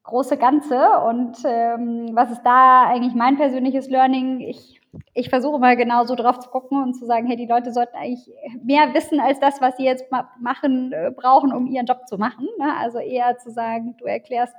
große 0.05 0.37
Ganze. 0.37 0.77
Und 1.07 1.37
ähm, 1.45 2.11
was 2.13 2.31
ist 2.31 2.43
da 2.43 2.87
eigentlich 2.87 3.15
mein 3.15 3.37
persönliches 3.37 3.89
Learning? 3.89 4.41
Ich, 4.41 4.81
ich 5.15 5.29
versuche 5.29 5.59
mal 5.59 5.77
genau 5.77 6.05
so 6.05 6.15
drauf 6.15 6.39
zu 6.39 6.51
gucken 6.51 6.83
und 6.83 6.95
zu 6.95 7.07
sagen, 7.07 7.27
hey, 7.27 7.37
die 7.37 7.47
Leute 7.47 7.73
sollten 7.73 7.97
eigentlich 7.97 8.31
mehr 8.63 8.93
wissen 8.95 9.21
als 9.21 9.39
das, 9.41 9.61
was 9.61 9.77
sie 9.77 9.85
jetzt 9.85 10.11
ma 10.11 10.31
machen, 10.41 10.93
äh, 10.93 11.11
brauchen, 11.15 11.53
um 11.53 11.67
ihren 11.67 11.87
Job 11.87 12.09
zu 12.09 12.19
machen. 12.19 12.49
Ne? 12.59 12.77
Also 12.77 12.99
eher 12.99 13.39
zu 13.39 13.51
sagen, 13.51 13.95
du 13.99 14.07
erklärst 14.07 14.55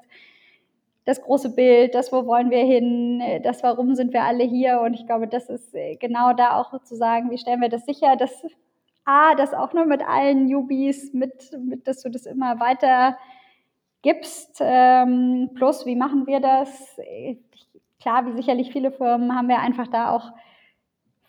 das 1.06 1.22
große 1.22 1.56
Bild, 1.56 1.96
das, 1.96 2.12
wo 2.12 2.28
wollen 2.28 2.52
wir 2.52 2.64
hin, 2.64 3.24
das, 3.44 3.64
warum 3.64 3.96
sind 3.96 4.14
wir 4.14 4.24
alle 4.24 4.44
hier. 4.44 4.82
Und 4.82 4.94
ich 4.94 5.08
glaube, 5.08 5.28
das 5.28 5.50
ist 5.50 5.74
äh, 5.74 5.96
genau 5.96 6.34
da 6.34 6.60
auch 6.60 6.82
zu 6.84 6.96
sagen, 6.96 7.32
wie 7.32 7.40
stellen 7.40 7.62
wir 7.62 7.70
das 7.70 7.86
sicher, 7.86 8.16
dass 8.16 8.46
A, 9.06 9.36
das 9.36 9.54
auch 9.54 9.74
nur 9.74 9.86
mit 9.86 10.02
allen 10.08 10.46
Newbies, 10.46 11.14
mit, 11.14 11.52
mit 11.60 11.88
dass 11.88 12.04
du 12.04 12.10
das 12.10 12.26
immer 12.26 12.60
weiter 12.60 13.18
gibst. 14.02 14.58
Ähm, 14.60 15.50
plus, 15.56 15.86
wie 15.86 15.96
machen 15.96 16.28
wir 16.28 16.40
das? 16.40 17.00
Klar, 18.00 18.26
wie 18.26 18.34
sicherlich 18.34 18.72
viele 18.72 18.92
Firmen, 18.92 19.36
haben 19.36 19.48
wir 19.48 19.60
einfach 19.60 19.88
da 19.88 20.12
auch 20.12 20.32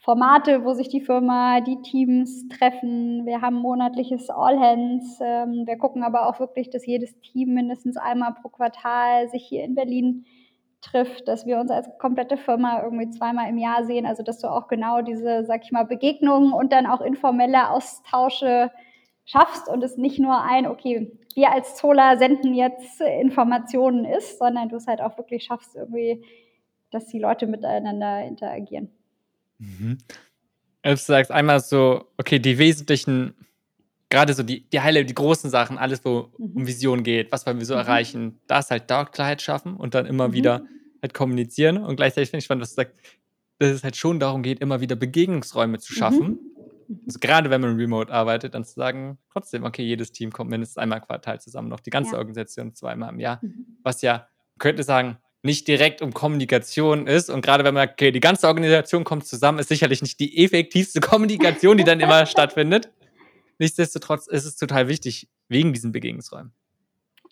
Formate, 0.03 0.64
wo 0.64 0.73
sich 0.73 0.89
die 0.89 1.01
Firma, 1.01 1.61
die 1.61 1.81
Teams 1.83 2.49
treffen. 2.49 3.25
Wir 3.25 3.41
haben 3.41 3.55
monatliches 3.55 4.31
All 4.31 4.59
Hands. 4.59 5.18
Ähm, 5.20 5.64
wir 5.64 5.79
gucken 5.79 6.03
aber 6.03 6.27
auch 6.27 6.41
wirklich, 6.41 6.70
dass 6.70 6.85
jedes 6.87 7.20
Team 7.20 7.55
mindestens 7.55 7.97
einmal 7.97 8.35
pro 8.35 8.49
Quartal 8.49 9.29
sich 9.29 9.45
hier 9.45 9.62
in 9.62 9.77
Berlin 9.77 10.25
trifft, 10.83 11.28
dass 11.28 11.47
wir 11.47 11.59
uns 11.59 11.70
als 11.70 11.89
komplette 11.99 12.37
Firma 12.37 12.83
irgendwie 12.83 13.09
zweimal 13.11 13.49
im 13.49 13.57
Jahr 13.57 13.85
sehen. 13.85 14.05
Also 14.05 14.22
dass 14.22 14.41
du 14.41 14.49
auch 14.49 14.68
genau 14.68 15.01
diese, 15.01 15.45
sag 15.45 15.64
ich 15.64 15.72
mal, 15.72 15.85
Begegnungen 15.85 16.53
und 16.53 16.72
dann 16.72 16.87
auch 16.87 17.01
informelle 17.01 17.70
Austausche 17.70 18.70
schaffst 19.24 19.68
und 19.68 19.83
es 19.83 19.97
nicht 19.97 20.18
nur 20.18 20.43
ein, 20.43 20.66
okay, 20.66 21.12
wir 21.35 21.53
als 21.53 21.76
Zola 21.76 22.16
senden 22.16 22.55
jetzt 22.55 23.01
Informationen 23.01 24.05
ist, 24.05 24.39
sondern 24.39 24.68
du 24.68 24.76
es 24.76 24.87
halt 24.87 25.01
auch 25.01 25.16
wirklich 25.16 25.45
schaffst, 25.45 25.76
irgendwie, 25.76 26.24
dass 26.91 27.07
die 27.07 27.18
Leute 27.18 27.47
miteinander 27.47 28.24
interagieren. 28.24 28.91
Mhm. 29.59 29.99
Du 30.83 30.97
sagst 30.97 31.30
einmal 31.30 31.61
so, 31.61 32.07
okay, 32.18 32.41
die 32.41 32.59
wesentlichen, 32.59 33.35
gerade 34.12 34.34
so 34.34 34.42
die, 34.42 34.68
die 34.68 34.80
Heile, 34.80 35.04
die 35.04 35.14
großen 35.14 35.50
Sachen, 35.50 35.78
alles, 35.78 36.04
wo 36.04 36.30
mhm. 36.36 36.52
um 36.54 36.66
Vision 36.66 37.02
geht, 37.02 37.32
was 37.32 37.46
wollen 37.46 37.58
wir 37.58 37.66
so 37.66 37.74
mhm. 37.74 37.80
erreichen, 37.80 38.40
das 38.46 38.70
halt 38.70 38.90
dort 38.90 39.12
Klarheit 39.12 39.40
schaffen 39.40 39.74
und 39.74 39.94
dann 39.94 40.06
immer 40.06 40.28
mhm. 40.28 40.32
wieder 40.34 40.66
halt 41.00 41.14
kommunizieren. 41.14 41.78
Und 41.78 41.96
gleichzeitig 41.96 42.28
finde 42.30 42.40
ich 42.40 42.44
spannend, 42.44 42.62
was 42.62 42.70
du 42.70 42.76
sagst, 42.76 42.94
dass 43.58 43.70
es 43.70 43.84
halt 43.84 43.96
schon 43.96 44.20
darum 44.20 44.42
geht, 44.42 44.60
immer 44.60 44.80
wieder 44.80 44.96
Begegnungsräume 44.96 45.78
zu 45.78 45.94
schaffen. 45.94 46.38
Mhm. 46.88 47.00
Also 47.06 47.20
gerade 47.20 47.48
wenn 47.48 47.62
man 47.62 47.76
remote 47.76 48.12
arbeitet, 48.12 48.54
dann 48.54 48.64
zu 48.64 48.74
sagen, 48.74 49.16
trotzdem, 49.32 49.64
okay, 49.64 49.82
jedes 49.82 50.12
Team 50.12 50.30
kommt 50.30 50.50
mindestens 50.50 50.76
einmal 50.76 50.98
im 50.98 51.04
Quartal 51.04 51.40
zusammen, 51.40 51.68
noch 51.68 51.80
die 51.80 51.90
ganze 51.90 52.12
ja. 52.12 52.18
Organisation 52.18 52.74
zweimal 52.74 53.14
im 53.14 53.18
Jahr. 53.18 53.38
Mhm. 53.40 53.78
Was 53.82 54.02
ja, 54.02 54.26
könnte 54.58 54.82
sagen, 54.82 55.16
nicht 55.42 55.66
direkt 55.66 56.02
um 56.02 56.12
Kommunikation 56.12 57.06
ist. 57.06 57.30
Und 57.30 57.40
gerade 57.40 57.64
wenn 57.64 57.72
man, 57.72 57.88
okay, 57.88 58.12
die 58.12 58.20
ganze 58.20 58.46
Organisation 58.46 59.04
kommt 59.04 59.26
zusammen, 59.26 59.58
ist 59.58 59.68
sicherlich 59.68 60.02
nicht 60.02 60.20
die 60.20 60.44
effektivste 60.44 61.00
Kommunikation, 61.00 61.78
die 61.78 61.84
dann 61.84 61.98
immer 61.98 62.26
stattfindet. 62.26 62.90
Nichtsdestotrotz 63.62 64.26
ist 64.26 64.44
es 64.44 64.56
total 64.56 64.88
wichtig, 64.88 65.28
wegen 65.46 65.72
diesen 65.72 65.92
Begegnungsräumen. 65.92 66.52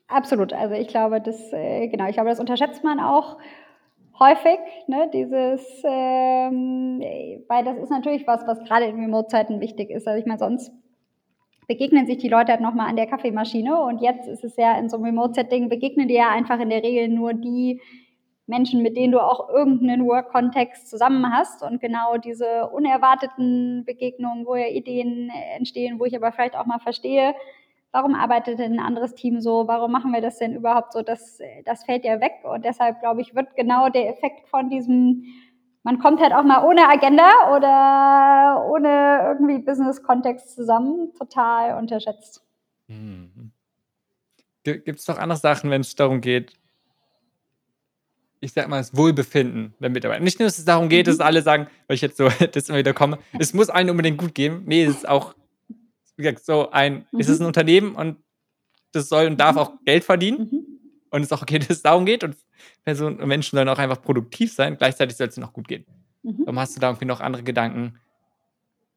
Absolut. 0.06 0.52
Also 0.52 0.76
ich 0.76 0.86
glaube, 0.86 1.20
das, 1.20 1.52
äh, 1.52 1.88
genau, 1.88 2.06
ich 2.06 2.14
glaube, 2.14 2.28
das 2.28 2.38
unterschätzt 2.38 2.84
man 2.84 3.00
auch 3.00 3.36
häufig, 4.16 4.60
ne, 4.86 5.10
dieses, 5.12 5.60
ähm, 5.82 7.00
weil 7.48 7.64
das 7.64 7.78
ist 7.78 7.90
natürlich 7.90 8.28
was, 8.28 8.46
was 8.46 8.62
gerade 8.62 8.84
in 8.84 9.00
Remote-Zeiten 9.00 9.60
wichtig 9.60 9.90
ist. 9.90 10.06
Also 10.06 10.20
ich 10.20 10.26
meine, 10.26 10.38
sonst 10.38 10.70
begegnen 11.66 12.06
sich 12.06 12.18
die 12.18 12.28
Leute 12.28 12.52
halt 12.52 12.60
nochmal 12.60 12.88
an 12.88 12.94
der 12.94 13.08
Kaffeemaschine 13.08 13.82
und 13.82 14.00
jetzt 14.00 14.28
ist 14.28 14.44
es 14.44 14.56
ja 14.56 14.78
in 14.78 14.88
so 14.88 14.98
einem 14.98 15.06
Remote-Setting, 15.06 15.68
begegnen 15.68 16.06
die 16.06 16.14
ja 16.14 16.30
einfach 16.30 16.60
in 16.60 16.70
der 16.70 16.84
Regel 16.84 17.08
nur 17.08 17.34
die 17.34 17.80
Menschen, 18.50 18.82
mit 18.82 18.96
denen 18.96 19.12
du 19.12 19.20
auch 19.20 19.48
irgendeinen 19.48 20.06
Work-Kontext 20.06 20.90
zusammen 20.90 21.32
hast 21.32 21.62
und 21.62 21.80
genau 21.80 22.18
diese 22.18 22.68
unerwarteten 22.68 23.84
Begegnungen, 23.86 24.44
wo 24.44 24.56
ja 24.56 24.66
Ideen 24.66 25.30
entstehen, 25.56 25.98
wo 25.98 26.04
ich 26.04 26.14
aber 26.14 26.32
vielleicht 26.32 26.56
auch 26.56 26.66
mal 26.66 26.80
verstehe, 26.80 27.34
warum 27.92 28.14
arbeitet 28.14 28.58
denn 28.58 28.74
ein 28.74 28.84
anderes 28.84 29.14
Team 29.14 29.40
so, 29.40 29.66
warum 29.66 29.90
machen 29.92 30.12
wir 30.12 30.20
das 30.20 30.38
denn 30.38 30.54
überhaupt 30.54 30.92
so, 30.92 31.02
das, 31.02 31.38
das 31.64 31.84
fällt 31.84 32.04
ja 32.04 32.20
weg 32.20 32.34
und 32.42 32.64
deshalb 32.64 33.00
glaube 33.00 33.22
ich, 33.22 33.34
wird 33.34 33.56
genau 33.56 33.88
der 33.88 34.10
Effekt 34.10 34.48
von 34.48 34.68
diesem 34.68 35.24
man 35.82 35.98
kommt 35.98 36.20
halt 36.20 36.34
auch 36.34 36.42
mal 36.42 36.64
ohne 36.66 36.88
Agenda 36.88 37.56
oder 37.56 38.66
ohne 38.70 39.20
irgendwie 39.24 39.64
Business-Kontext 39.64 40.54
zusammen, 40.54 41.14
total 41.16 41.78
unterschätzt. 41.78 42.44
Mhm. 42.88 43.52
Gibt 44.62 44.98
es 44.98 45.08
noch 45.08 45.16
andere 45.16 45.38
Sachen, 45.38 45.70
wenn 45.70 45.80
es 45.80 45.94
darum 45.94 46.20
geht, 46.20 46.59
ich 48.40 48.52
sag 48.52 48.68
mal, 48.68 48.78
das 48.78 48.96
Wohlbefinden 48.96 49.74
der 49.80 49.90
Mitarbeiter. 49.90 50.22
Nicht 50.22 50.38
nur, 50.38 50.46
dass 50.46 50.58
es 50.58 50.64
darum 50.64 50.88
geht, 50.88 51.06
dass 51.06 51.18
mhm. 51.18 51.22
alle 51.22 51.42
sagen, 51.42 51.66
weil 51.86 51.94
ich 51.94 52.00
jetzt 52.00 52.16
so 52.16 52.28
das 52.52 52.68
immer 52.68 52.78
wieder 52.78 52.94
komme, 52.94 53.18
es 53.38 53.52
muss 53.52 53.68
allen 53.68 53.90
unbedingt 53.90 54.18
gut 54.18 54.34
gehen. 54.34 54.62
Nee, 54.64 54.84
es 54.84 54.96
ist 54.96 55.08
auch, 55.08 55.34
wie 56.16 56.22
gesagt, 56.22 56.44
so 56.44 56.70
ein, 56.70 57.06
mhm. 57.12 57.20
es 57.20 57.28
ist 57.28 57.40
ein 57.40 57.46
Unternehmen 57.46 57.94
und 57.94 58.16
das 58.92 59.08
soll 59.08 59.26
und 59.26 59.38
darf 59.38 59.52
mhm. 59.52 59.58
auch 59.58 59.72
Geld 59.84 60.04
verdienen. 60.04 60.48
Mhm. 60.50 60.66
Und 61.10 61.22
es 61.22 61.26
ist 61.26 61.32
auch 61.32 61.42
okay, 61.42 61.58
dass 61.60 61.70
es 61.70 61.82
darum 61.82 62.06
geht 62.06 62.24
und 62.24 62.36
Personen 62.84 63.20
und 63.20 63.28
Menschen 63.28 63.56
sollen 63.56 63.68
auch 63.68 63.78
einfach 63.78 64.00
produktiv 64.00 64.52
sein. 64.52 64.76
Gleichzeitig 64.76 65.16
soll 65.16 65.28
es 65.28 65.36
ihnen 65.36 65.44
auch 65.44 65.52
gut 65.52 65.68
gehen. 65.68 65.84
Mhm. 66.22 66.40
Warum 66.40 66.58
hast 66.58 66.76
du 66.76 66.80
da 66.80 66.88
irgendwie 66.88 67.06
noch 67.06 67.20
andere 67.20 67.42
Gedanken? 67.42 67.98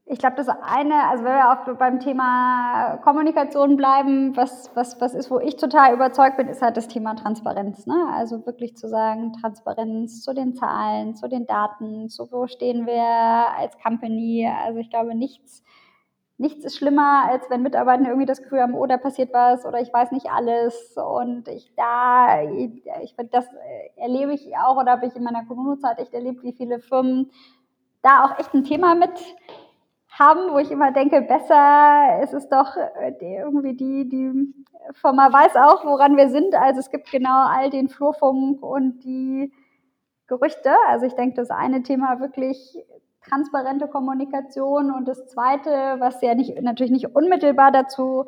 Ich 0.05 0.19
glaube, 0.19 0.35
das 0.35 0.49
eine, 0.49 1.07
also 1.09 1.23
wenn 1.23 1.33
wir 1.33 1.51
auch 1.51 1.77
beim 1.77 1.99
Thema 1.99 2.97
Kommunikation 3.03 3.77
bleiben, 3.77 4.35
was, 4.35 4.69
was, 4.75 4.99
was 4.99 5.13
ist, 5.13 5.31
wo 5.31 5.39
ich 5.39 5.55
total 5.55 5.93
überzeugt 5.93 6.35
bin, 6.35 6.49
ist 6.49 6.61
halt 6.61 6.75
das 6.75 6.89
Thema 6.89 7.15
Transparenz. 7.15 7.87
Ne? 7.87 7.95
Also 8.13 8.45
wirklich 8.45 8.75
zu 8.75 8.89
sagen, 8.89 9.31
Transparenz 9.39 10.21
zu 10.21 10.33
den 10.33 10.55
Zahlen, 10.55 11.15
zu 11.15 11.29
den 11.29 11.47
Daten, 11.47 12.09
zu 12.09 12.29
wo 12.31 12.47
stehen 12.47 12.85
wir 12.85 13.01
als 13.57 13.77
Company. 13.81 14.49
Also 14.65 14.79
ich 14.79 14.89
glaube, 14.89 15.15
nichts 15.15 15.63
nichts 16.37 16.65
ist 16.65 16.77
schlimmer, 16.77 17.25
als 17.29 17.49
wenn 17.49 17.61
Mitarbeiter 17.61 18.05
irgendwie 18.05 18.25
das 18.25 18.41
Gefühl 18.41 18.61
haben, 18.61 18.73
oh, 18.73 18.85
da 18.85 18.97
passiert 18.97 19.33
was 19.33 19.65
oder 19.65 19.79
ich 19.81 19.93
weiß 19.93 20.11
nicht 20.11 20.29
alles. 20.31 20.95
Und 20.97 21.47
ich 21.47 21.73
da, 21.75 22.43
ich, 22.43 23.15
das 23.31 23.45
erlebe 23.95 24.33
ich 24.33 24.55
auch 24.57 24.77
oder 24.77 24.93
habe 24.93 25.05
ich 25.07 25.15
in 25.15 25.23
meiner 25.23 25.45
Kommunozeit 25.45 25.99
echt 25.99 26.13
erlebt, 26.13 26.43
wie 26.43 26.53
viele 26.53 26.79
Firmen 26.79 27.31
da 28.01 28.25
auch 28.25 28.39
echt 28.39 28.53
ein 28.53 28.65
Thema 28.65 28.95
mit 28.95 29.11
haben, 30.19 30.51
wo 30.51 30.59
ich 30.59 30.69
immer 30.69 30.91
denke, 30.91 31.21
besser 31.21 32.21
ist 32.21 32.33
es 32.33 32.47
doch 32.47 32.77
äh, 32.77 33.13
irgendwie 33.19 33.75
die, 33.75 34.07
die 34.07 34.53
Firma 34.93 35.31
weiß 35.31 35.55
auch, 35.55 35.85
woran 35.85 36.17
wir 36.17 36.29
sind. 36.29 36.53
Also 36.55 36.79
es 36.79 36.91
gibt 36.91 37.11
genau 37.11 37.47
all 37.47 37.69
den 37.69 37.89
Flurfunk 37.89 38.61
und 38.61 39.03
die 39.03 39.51
Gerüchte. 40.27 40.71
Also 40.87 41.05
ich 41.05 41.15
denke, 41.15 41.35
das 41.35 41.49
eine 41.49 41.81
Thema 41.83 42.19
wirklich 42.19 42.77
transparente 43.27 43.87
Kommunikation 43.87 44.91
und 44.91 45.07
das 45.07 45.25
zweite, 45.27 45.95
was 45.99 46.21
ja 46.21 46.35
nicht, 46.35 46.61
natürlich 46.61 46.91
nicht 46.91 47.15
unmittelbar 47.15 47.71
dazu 47.71 48.25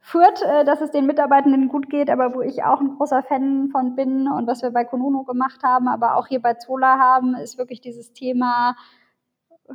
führt, 0.00 0.42
äh, 0.42 0.64
dass 0.64 0.80
es 0.80 0.90
den 0.90 1.06
Mitarbeitenden 1.06 1.68
gut 1.68 1.90
geht, 1.90 2.08
aber 2.08 2.34
wo 2.34 2.40
ich 2.40 2.62
auch 2.62 2.80
ein 2.80 2.96
großer 2.96 3.22
Fan 3.22 3.68
von 3.72 3.94
bin 3.96 4.28
und 4.28 4.46
was 4.46 4.62
wir 4.62 4.70
bei 4.70 4.84
Konuno 4.84 5.24
gemacht 5.24 5.62
haben, 5.62 5.88
aber 5.88 6.16
auch 6.16 6.28
hier 6.28 6.40
bei 6.40 6.54
Zola 6.54 6.98
haben, 6.98 7.34
ist 7.34 7.58
wirklich 7.58 7.80
dieses 7.80 8.12
Thema 8.12 8.76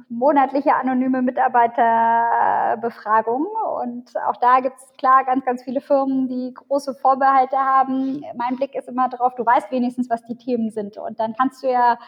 monatliche 0.08 0.76
anonyme 0.76 1.22
Mitarbeiterbefragung. 1.22 3.46
Und 3.82 4.16
auch 4.28 4.38
da 4.38 4.60
gibt 4.60 4.78
es 4.78 4.92
klar 4.98 5.24
ganz, 5.26 5.46
ganz 5.46 5.62
viele 5.64 5.82
Firmen, 5.82 6.28
die 6.28 6.54
große 6.54 6.96
Vorbehalte 6.96 7.58
haben. 7.58 8.24
Mein 8.36 8.56
Blick 8.56 8.74
ist 8.76 8.88
immer 8.88 9.10
darauf, 9.10 9.36
du 9.36 9.46
weißt 9.46 9.72
wenigstens, 9.72 10.10
was 10.10 10.24
die 10.24 10.38
Themen 10.38 10.72
sind. 10.72 10.98
Und 10.98 11.20
dann 11.20 11.36
kannst 11.36 11.62
du 11.64 11.72
ja 11.72 12.00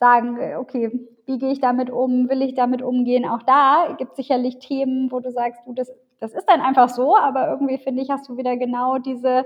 sagen, 0.00 0.38
okay, 0.56 1.08
wie 1.26 1.38
gehe 1.38 1.52
ich 1.52 1.60
damit 1.60 1.90
um, 1.90 2.28
will 2.28 2.42
ich 2.42 2.54
damit 2.54 2.82
umgehen? 2.82 3.24
Auch 3.24 3.42
da 3.42 3.94
gibt 3.98 4.12
es 4.12 4.16
sicherlich 4.16 4.58
Themen, 4.58 5.12
wo 5.12 5.20
du 5.20 5.30
sagst, 5.30 5.60
du, 5.66 5.72
das, 5.72 5.92
das 6.18 6.32
ist 6.32 6.48
dann 6.48 6.60
einfach 6.60 6.88
so, 6.88 7.16
aber 7.16 7.48
irgendwie 7.48 7.78
finde 7.78 8.02
ich, 8.02 8.10
hast 8.10 8.28
du 8.28 8.36
wieder 8.36 8.56
genau 8.56 8.98
diese 8.98 9.44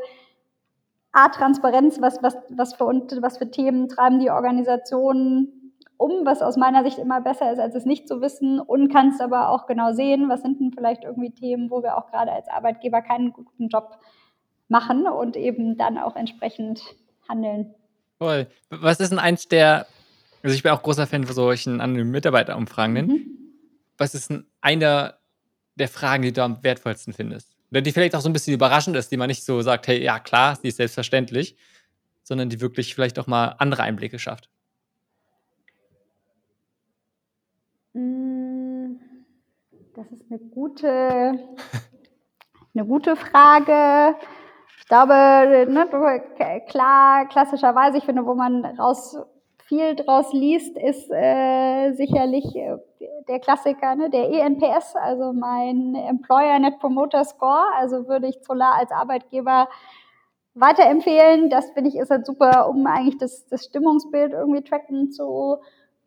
Art 1.12 1.34
Transparenz, 1.34 2.00
was, 2.00 2.22
was, 2.22 2.36
was, 2.50 2.74
für, 2.74 2.86
was 3.20 3.38
für 3.38 3.50
Themen 3.50 3.88
treiben 3.88 4.18
die 4.18 4.30
Organisationen 4.30 5.55
um, 5.98 6.24
was 6.24 6.42
aus 6.42 6.56
meiner 6.56 6.84
Sicht 6.84 6.98
immer 6.98 7.20
besser 7.20 7.52
ist, 7.52 7.58
als 7.58 7.74
es 7.74 7.84
nicht 7.84 8.08
zu 8.08 8.20
wissen 8.20 8.60
und 8.60 8.92
kannst 8.92 9.20
aber 9.20 9.48
auch 9.50 9.66
genau 9.66 9.92
sehen, 9.92 10.28
was 10.28 10.42
sind 10.42 10.60
denn 10.60 10.72
vielleicht 10.72 11.04
irgendwie 11.04 11.30
Themen, 11.30 11.70
wo 11.70 11.82
wir 11.82 11.96
auch 11.96 12.10
gerade 12.10 12.32
als 12.32 12.48
Arbeitgeber 12.48 13.02
keinen 13.02 13.32
guten 13.32 13.68
Job 13.68 13.98
machen 14.68 15.06
und 15.06 15.36
eben 15.36 15.76
dann 15.76 15.98
auch 15.98 16.16
entsprechend 16.16 16.82
handeln. 17.28 17.74
Toll. 18.18 18.46
Was 18.70 19.00
ist 19.00 19.10
denn 19.10 19.18
eins 19.18 19.48
der 19.48 19.86
also 20.46 20.54
ich 20.54 20.62
bin 20.62 20.70
auch 20.70 20.82
großer 20.82 21.08
Fan 21.08 21.24
von 21.24 21.34
solchen 21.34 21.80
anonymen 21.80 22.12
Mitarbeiterumfragen. 22.12 23.06
Mhm. 23.06 23.20
Was 23.98 24.14
ist 24.14 24.30
denn 24.30 24.46
einer 24.60 25.18
der 25.74 25.88
Fragen, 25.88 26.22
die 26.22 26.32
du 26.32 26.40
am 26.44 26.62
wertvollsten 26.62 27.12
findest? 27.12 27.56
Oder 27.72 27.80
die 27.80 27.90
vielleicht 27.90 28.14
auch 28.14 28.20
so 28.20 28.28
ein 28.28 28.32
bisschen 28.32 28.54
überraschend 28.54 28.96
ist, 28.96 29.10
die 29.10 29.16
man 29.16 29.26
nicht 29.26 29.44
so 29.44 29.60
sagt, 29.62 29.88
hey, 29.88 30.00
ja 30.00 30.20
klar, 30.20 30.54
sie 30.54 30.68
ist 30.68 30.76
selbstverständlich, 30.76 31.56
sondern 32.22 32.48
die 32.48 32.60
wirklich 32.60 32.94
vielleicht 32.94 33.18
auch 33.18 33.26
mal 33.26 33.56
andere 33.58 33.82
Einblicke 33.82 34.20
schafft. 34.20 34.48
Das 39.96 40.12
ist 40.12 40.30
eine 40.30 40.38
gute, 40.38 40.86
eine 42.74 42.86
gute 42.86 43.16
Frage. 43.16 44.16
Ich 44.78 44.86
glaube, 44.88 45.14
ne, 45.68 46.60
klar, 46.68 47.26
klassischerweise, 47.28 47.98
ich 47.98 48.04
finde, 48.04 48.26
wo 48.26 48.34
man 48.34 48.64
raus 48.64 49.16
viel 49.64 49.96
draus 49.96 50.32
liest, 50.32 50.76
ist 50.76 51.10
äh, 51.10 51.92
sicherlich 51.94 52.44
äh, 52.54 52.76
der 53.28 53.40
Klassiker, 53.40 53.96
ne? 53.96 54.10
der 54.10 54.30
ENPS, 54.30 54.94
also 54.94 55.32
mein 55.32 55.96
Employer 55.96 56.58
Net 56.60 56.78
Promoter 56.78 57.24
Score. 57.24 57.64
Also 57.76 58.06
würde 58.06 58.28
ich 58.28 58.38
Solar 58.42 58.74
als 58.74 58.92
Arbeitgeber 58.92 59.68
weiterempfehlen. 60.54 61.50
Das 61.50 61.70
finde 61.72 61.88
ich 61.88 61.96
ist 61.96 62.10
halt 62.10 62.26
super, 62.26 62.68
um 62.68 62.86
eigentlich 62.86 63.18
das, 63.18 63.46
das 63.48 63.64
Stimmungsbild 63.64 64.32
irgendwie 64.32 64.62
tracken 64.62 65.10
zu 65.10 65.58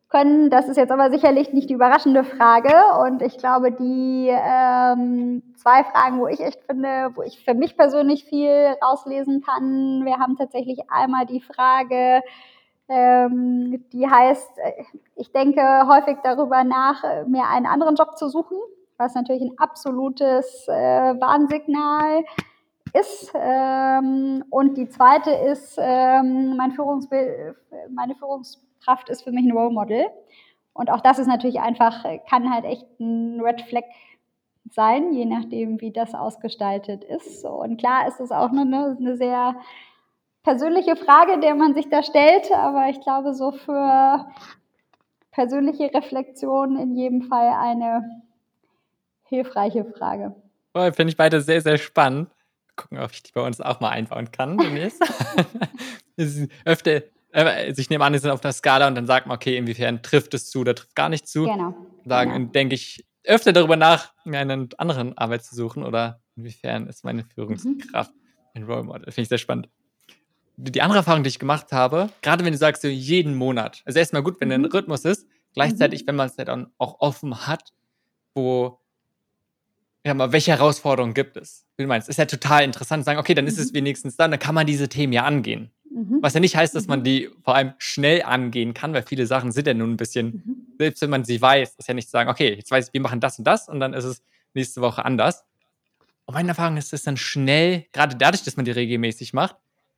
können. 0.10 0.50
Das 0.50 0.68
ist 0.68 0.78
jetzt 0.78 0.92
aber 0.92 1.12
sicherlich 1.12 1.54
nicht 1.54 1.70
die 1.70 1.76
überraschende 1.76 2.24
Frage. 2.24 2.74
Und 3.04 3.22
ich 3.22 3.38
glaube, 3.38 3.72
die 3.72 4.30
ähm, 4.30 5.44
zwei 5.56 5.84
Fragen, 5.84 6.20
wo 6.20 6.28
ich 6.28 6.40
echt 6.40 6.64
finde, 6.64 7.12
wo 7.16 7.22
ich 7.22 7.44
für 7.44 7.54
mich 7.54 7.78
persönlich 7.78 8.26
viel 8.26 8.76
rauslesen 8.84 9.42
kann, 9.42 10.04
wir 10.04 10.18
haben 10.18 10.36
tatsächlich 10.36 10.90
einmal 10.90 11.26
die 11.26 11.42
Frage, 11.42 12.22
ähm, 12.88 13.86
die 13.94 14.10
heißt, 14.10 14.58
äh, 14.58 14.84
ich 15.16 15.32
denke 15.32 15.62
häufig 15.88 16.18
darüber 16.24 16.64
nach, 16.64 17.04
mir 17.28 17.48
einen 17.48 17.68
anderen 17.68 17.96
Job 17.96 18.18
zu 18.18 18.30
suchen, 18.30 18.58
was 18.98 19.14
natürlich 19.14 19.44
ein 19.44 19.58
absolutes 19.60 20.68
äh, 20.68 20.74
Warnsignal 20.74 22.24
ist. 22.94 23.32
Ähm, 23.36 24.44
und 24.50 24.76
die 24.76 24.90
zweite 24.90 25.30
ist, 25.30 25.78
ähm, 25.80 26.58
mein 26.58 26.72
Führungsbild, 26.72 27.56
meine 27.92 28.16
Führungskraft 28.80 29.10
ist 29.10 29.24
für 29.24 29.32
mich 29.32 29.46
ein 29.46 29.52
Role 29.52 29.72
Model. 29.72 30.08
Und 30.74 30.90
auch 30.90 31.02
das 31.02 31.20
ist 31.20 31.28
natürlich 31.28 31.60
einfach, 31.60 32.06
kann 32.30 32.54
halt 32.54 32.66
echt 32.66 32.86
ein 33.00 33.42
Red 33.42 33.62
Flag 33.62 33.84
sein, 34.72 35.14
je 35.14 35.26
nachdem, 35.26 35.82
wie 35.82 35.92
das 35.92 36.14
ausgestaltet 36.14 37.04
ist. 37.04 37.44
Und 37.44 37.78
klar 37.78 38.08
ist 38.08 38.20
es 38.20 38.32
auch 38.32 38.50
eine, 38.50 38.98
eine 38.98 39.18
sehr 39.18 39.56
persönliche 40.44 40.96
Frage, 40.96 41.40
der 41.40 41.56
man 41.56 41.74
sich 41.74 41.90
da 41.90 42.04
stellt, 42.04 42.52
aber 42.52 42.88
ich 42.90 43.02
glaube, 43.02 43.34
so 43.34 43.52
für 43.52 44.26
persönliche 45.32 45.92
Reflexion 45.94 46.78
in 46.78 46.96
jedem 46.96 47.24
Fall 47.24 47.50
eine 47.50 48.24
hilfreiche 49.24 49.86
Frage. 49.86 50.36
Oh, 50.74 50.92
Finde 50.92 51.12
ich 51.12 51.18
beide 51.18 51.42
sehr, 51.42 51.62
sehr 51.62 51.78
spannend. 51.78 52.30
Gucken, 52.76 53.00
ob 53.00 53.12
ich 53.12 53.24
die 53.24 53.32
bei 53.34 53.46
uns 53.46 53.60
auch 53.60 53.80
mal 53.82 53.90
einbauen 53.90 54.32
kann 54.32 54.58
demnächst. 54.58 55.04
Öfter, 56.66 57.02
also 57.32 57.82
ich 57.82 57.90
nehme 57.90 58.04
an, 58.04 58.14
die 58.14 58.20
sind 58.20 58.32
auf 58.32 58.42
der 58.42 58.54
Skala 58.54 58.88
und 58.88 58.96
dann 58.96 59.06
sagt 59.06 59.28
man, 59.28 59.36
okay, 59.36 59.58
inwiefern 59.58 60.02
trifft 60.02 60.34
es 60.34 60.50
zu 60.50 60.62
oder 60.62 60.76
trifft 60.76 60.96
gar 60.96 61.10
nicht 61.10 61.28
zu. 61.28 61.46
Genau. 61.46 61.76
Sagen, 62.06 62.34
genau. 62.34 62.52
denke 62.52 62.76
ich 62.76 63.06
öfter 63.24 63.54
darüber 63.54 63.76
nach, 63.76 64.14
mir 64.26 64.40
einen 64.40 64.70
anderen 64.78 65.18
Arbeit 65.18 65.44
zu 65.44 65.56
suchen 65.56 65.84
oder 65.84 66.22
inwiefern 66.36 66.88
ist 66.88 67.04
meine 67.04 67.24
Führungskraft 67.24 68.14
mhm. 68.14 68.62
ein 68.62 68.64
Role 68.64 68.84
Model. 68.84 69.12
Finde 69.12 69.22
ich 69.22 69.30
sehr 69.30 69.38
spannend 69.38 69.70
die 70.62 70.82
andere 70.82 71.00
Erfahrung, 71.00 71.24
die 71.24 71.30
ich 71.30 71.40
gemacht 71.40 71.72
habe, 71.72 72.10
gerade 72.22 72.44
wenn 72.44 72.52
du 72.52 72.58
sagst, 72.58 72.82
so 72.82 72.88
jeden 72.88 73.36
Monat, 73.36 73.82
also 73.86 73.98
erstmal 73.98 74.24
gut, 74.24 74.42
wenn 74.42 74.50
mhm. 74.50 74.66
ein 74.66 74.66
Rhythmus 74.66 75.06
ist, 75.06 75.26
gleichzeitig, 75.54 76.04
mhm. 76.04 76.08
wenn 76.08 76.16
man 76.18 76.28
es 76.28 76.36
dann 76.36 76.68
auch 76.78 77.00
offen 77.00 77.48
hat, 77.48 77.74
wo, 78.34 78.80
ja 80.06 80.14
mal, 80.14 80.32
welche 80.34 80.52
Herausforderungen 80.52 81.14
gibt 81.14 81.38
es? 81.38 81.66
Wie 81.78 81.84
du 81.84 81.88
meinst, 81.88 82.10
ist 82.10 82.18
ja 82.18 82.26
total 82.26 82.64
interessant, 82.64 83.06
sagen, 83.06 83.20
okay, 83.20 83.34
dann 83.34 83.48
ist 83.48 83.58
es 83.58 83.72
mhm. 83.72 83.78
wenigstens 83.78 84.18
da, 84.18 84.28
dann 84.28 84.40
kann 84.40 84.56
man 84.56 84.68
diese 84.68 84.90
Themen 84.90 85.14
ja 85.14 85.24
angehen. 85.24 85.72
Mhm. 85.92 86.20
Was 86.22 86.34
ja 86.34 86.40
nicht 86.40 86.56
heißt, 86.56 86.76
dass 86.76 86.88
man 86.88 87.00
mhm. 87.00 87.04
die 87.04 87.30
vor 87.44 87.56
allem 87.56 87.74
schnell 87.78 88.24
angehen 88.24 88.74
kann, 88.74 88.94
weil 88.94 89.04
viele 89.04 89.26
Sachen 89.26 89.52
sind 89.52 89.68
ja 89.68 89.74
nun 89.74 89.92
ein 89.92 89.98
bisschen, 89.98 90.68
selbst 90.78 91.02
wenn 91.02 91.10
man 91.10 91.24
sie 91.24 91.42
weiß, 91.42 91.76
ist 91.78 91.88
ja 91.88 91.94
nicht 91.94 92.08
zu 92.08 92.12
sagen, 92.12 92.30
okay, 92.30 92.54
jetzt 92.54 92.70
weiß 92.72 92.88
ich, 92.88 92.94
wir 92.94 93.02
machen 93.02 93.20
das 93.20 93.40
und 93.40 93.46
das 93.46 93.68
und 93.68 93.80
dann 93.80 93.94
ist 93.94 94.06
es 94.06 94.22
nächste 94.54 94.82
Woche 94.82 95.04
anders. 95.06 95.46
Und 96.26 96.36
meine 96.36 96.50
Erfahrung 96.50 96.78
ist 96.78 96.94
es 96.94 97.04
dann 97.04 97.18
schnell, 97.18 97.86
gerade 97.92 98.16
dadurch, 98.16 98.44
dass 98.44 98.56
man 98.56 98.66
die 98.66 98.72
regelmäßig 98.72 99.34
macht, 99.34 99.56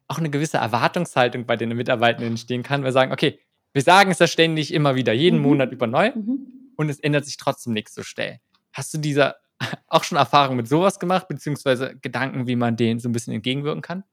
auch 0.08 0.18
eine 0.18 0.30
gewisse 0.30 0.58
Erwartungshaltung 0.58 1.46
bei 1.46 1.56
den 1.56 1.76
Mitarbeitenden 1.76 2.32
entstehen 2.32 2.64
kann. 2.64 2.84
Wir 2.84 2.92
sagen, 2.92 3.12
okay, 3.12 3.40
wir 3.74 3.82
sagen 3.82 4.12
es 4.12 4.20
ja 4.20 4.28
ständig 4.28 4.74
immer 4.74 4.96
wieder, 4.96 5.14
jeden 5.14 5.38
mhm. 5.38 5.44
Monat 5.44 5.72
über 5.72 5.88
neu 5.88 6.12
mhm. 6.14 6.74
und 6.76 6.90
es 6.90 7.00
ändert 7.00 7.26
sich 7.26 7.38
trotzdem 7.38 7.74
nichts 7.74 7.96
so 7.96 8.04
schnell. 8.04 8.40
Hast 8.74 8.94
du 8.94 8.98
dieser 8.98 9.38
auch 9.88 10.04
schon 10.04 10.18
Erfahrung 10.18 10.56
mit 10.56 10.68
sowas 10.68 11.00
gemacht, 11.00 11.28
beziehungsweise 11.28 11.96
Gedanken, 12.02 12.48
wie 12.48 12.56
man 12.56 12.76
denen 12.78 13.00
so 13.00 13.10
ein 13.10 13.12
bisschen 13.12 13.34
entgegenwirken 13.34 13.82
kann? 13.82 14.04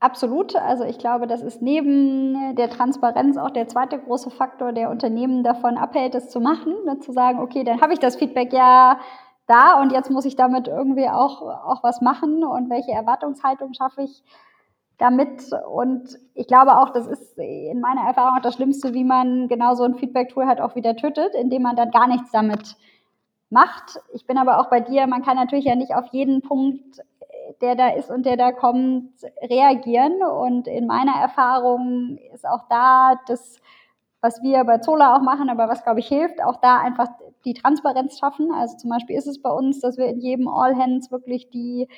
Absolut. 0.00 0.54
Also 0.54 0.84
ich 0.84 0.98
glaube, 0.98 1.26
das 1.26 1.42
ist 1.42 1.60
neben 1.60 2.54
der 2.54 2.70
Transparenz 2.70 3.36
auch 3.36 3.50
der 3.50 3.66
zweite 3.66 3.98
große 3.98 4.30
Faktor, 4.30 4.72
der 4.72 4.90
Unternehmen 4.90 5.42
davon 5.42 5.76
abhält, 5.76 6.14
es 6.14 6.30
zu 6.30 6.40
machen, 6.40 6.74
ne, 6.84 7.00
zu 7.00 7.12
sagen, 7.12 7.40
okay, 7.40 7.64
dann 7.64 7.80
habe 7.80 7.92
ich 7.92 7.98
das 7.98 8.14
Feedback 8.14 8.52
ja 8.52 9.00
da 9.48 9.80
und 9.80 9.90
jetzt 9.90 10.10
muss 10.10 10.24
ich 10.24 10.36
damit 10.36 10.68
irgendwie 10.68 11.08
auch, 11.08 11.42
auch 11.42 11.82
was 11.82 12.00
machen 12.00 12.44
und 12.44 12.70
welche 12.70 12.92
Erwartungshaltung 12.92 13.74
schaffe 13.74 14.02
ich 14.02 14.22
damit. 14.98 15.50
Und 15.68 16.18
ich 16.34 16.46
glaube 16.46 16.76
auch, 16.78 16.90
das 16.90 17.06
ist 17.08 17.36
in 17.38 17.80
meiner 17.80 18.02
Erfahrung 18.02 18.36
auch 18.38 18.42
das 18.42 18.54
Schlimmste, 18.54 18.94
wie 18.94 19.04
man 19.04 19.48
genau 19.48 19.74
so 19.74 19.84
ein 19.84 19.96
Feedback-Tool 19.96 20.46
halt 20.46 20.60
auch 20.60 20.76
wieder 20.76 20.94
tötet, 20.96 21.34
indem 21.34 21.62
man 21.62 21.76
dann 21.76 21.90
gar 21.90 22.06
nichts 22.06 22.30
damit 22.30 22.76
macht. 23.50 24.00
Ich 24.12 24.26
bin 24.26 24.38
aber 24.38 24.60
auch 24.60 24.68
bei 24.70 24.80
dir, 24.80 25.06
man 25.06 25.24
kann 25.24 25.36
natürlich 25.36 25.64
ja 25.64 25.74
nicht 25.74 25.94
auf 25.94 26.06
jeden 26.12 26.42
Punkt, 26.42 27.00
der 27.60 27.74
da 27.74 27.88
ist 27.90 28.10
und 28.10 28.26
der 28.26 28.36
da 28.36 28.52
kommt, 28.52 29.12
reagieren. 29.42 30.22
Und 30.22 30.68
in 30.68 30.86
meiner 30.86 31.14
Erfahrung 31.20 32.18
ist 32.32 32.46
auch 32.46 32.68
da 32.68 33.18
das, 33.26 33.56
was 34.20 34.42
wir 34.42 34.64
bei 34.64 34.78
Zola 34.78 35.16
auch 35.16 35.22
machen, 35.22 35.48
aber 35.48 35.68
was, 35.68 35.84
glaube 35.84 36.00
ich, 36.00 36.08
hilft, 36.08 36.42
auch 36.42 36.56
da 36.56 36.78
einfach 36.78 37.08
die 37.44 37.54
Transparenz 37.54 38.18
schaffen. 38.18 38.52
Also 38.52 38.76
zum 38.76 38.90
Beispiel 38.90 39.16
ist 39.16 39.26
es 39.26 39.40
bei 39.40 39.50
uns, 39.50 39.80
dass 39.80 39.96
wir 39.96 40.06
in 40.06 40.20
jedem 40.20 40.48
All 40.48 40.76
Hands 40.76 41.10
wirklich 41.10 41.50
die 41.50 41.88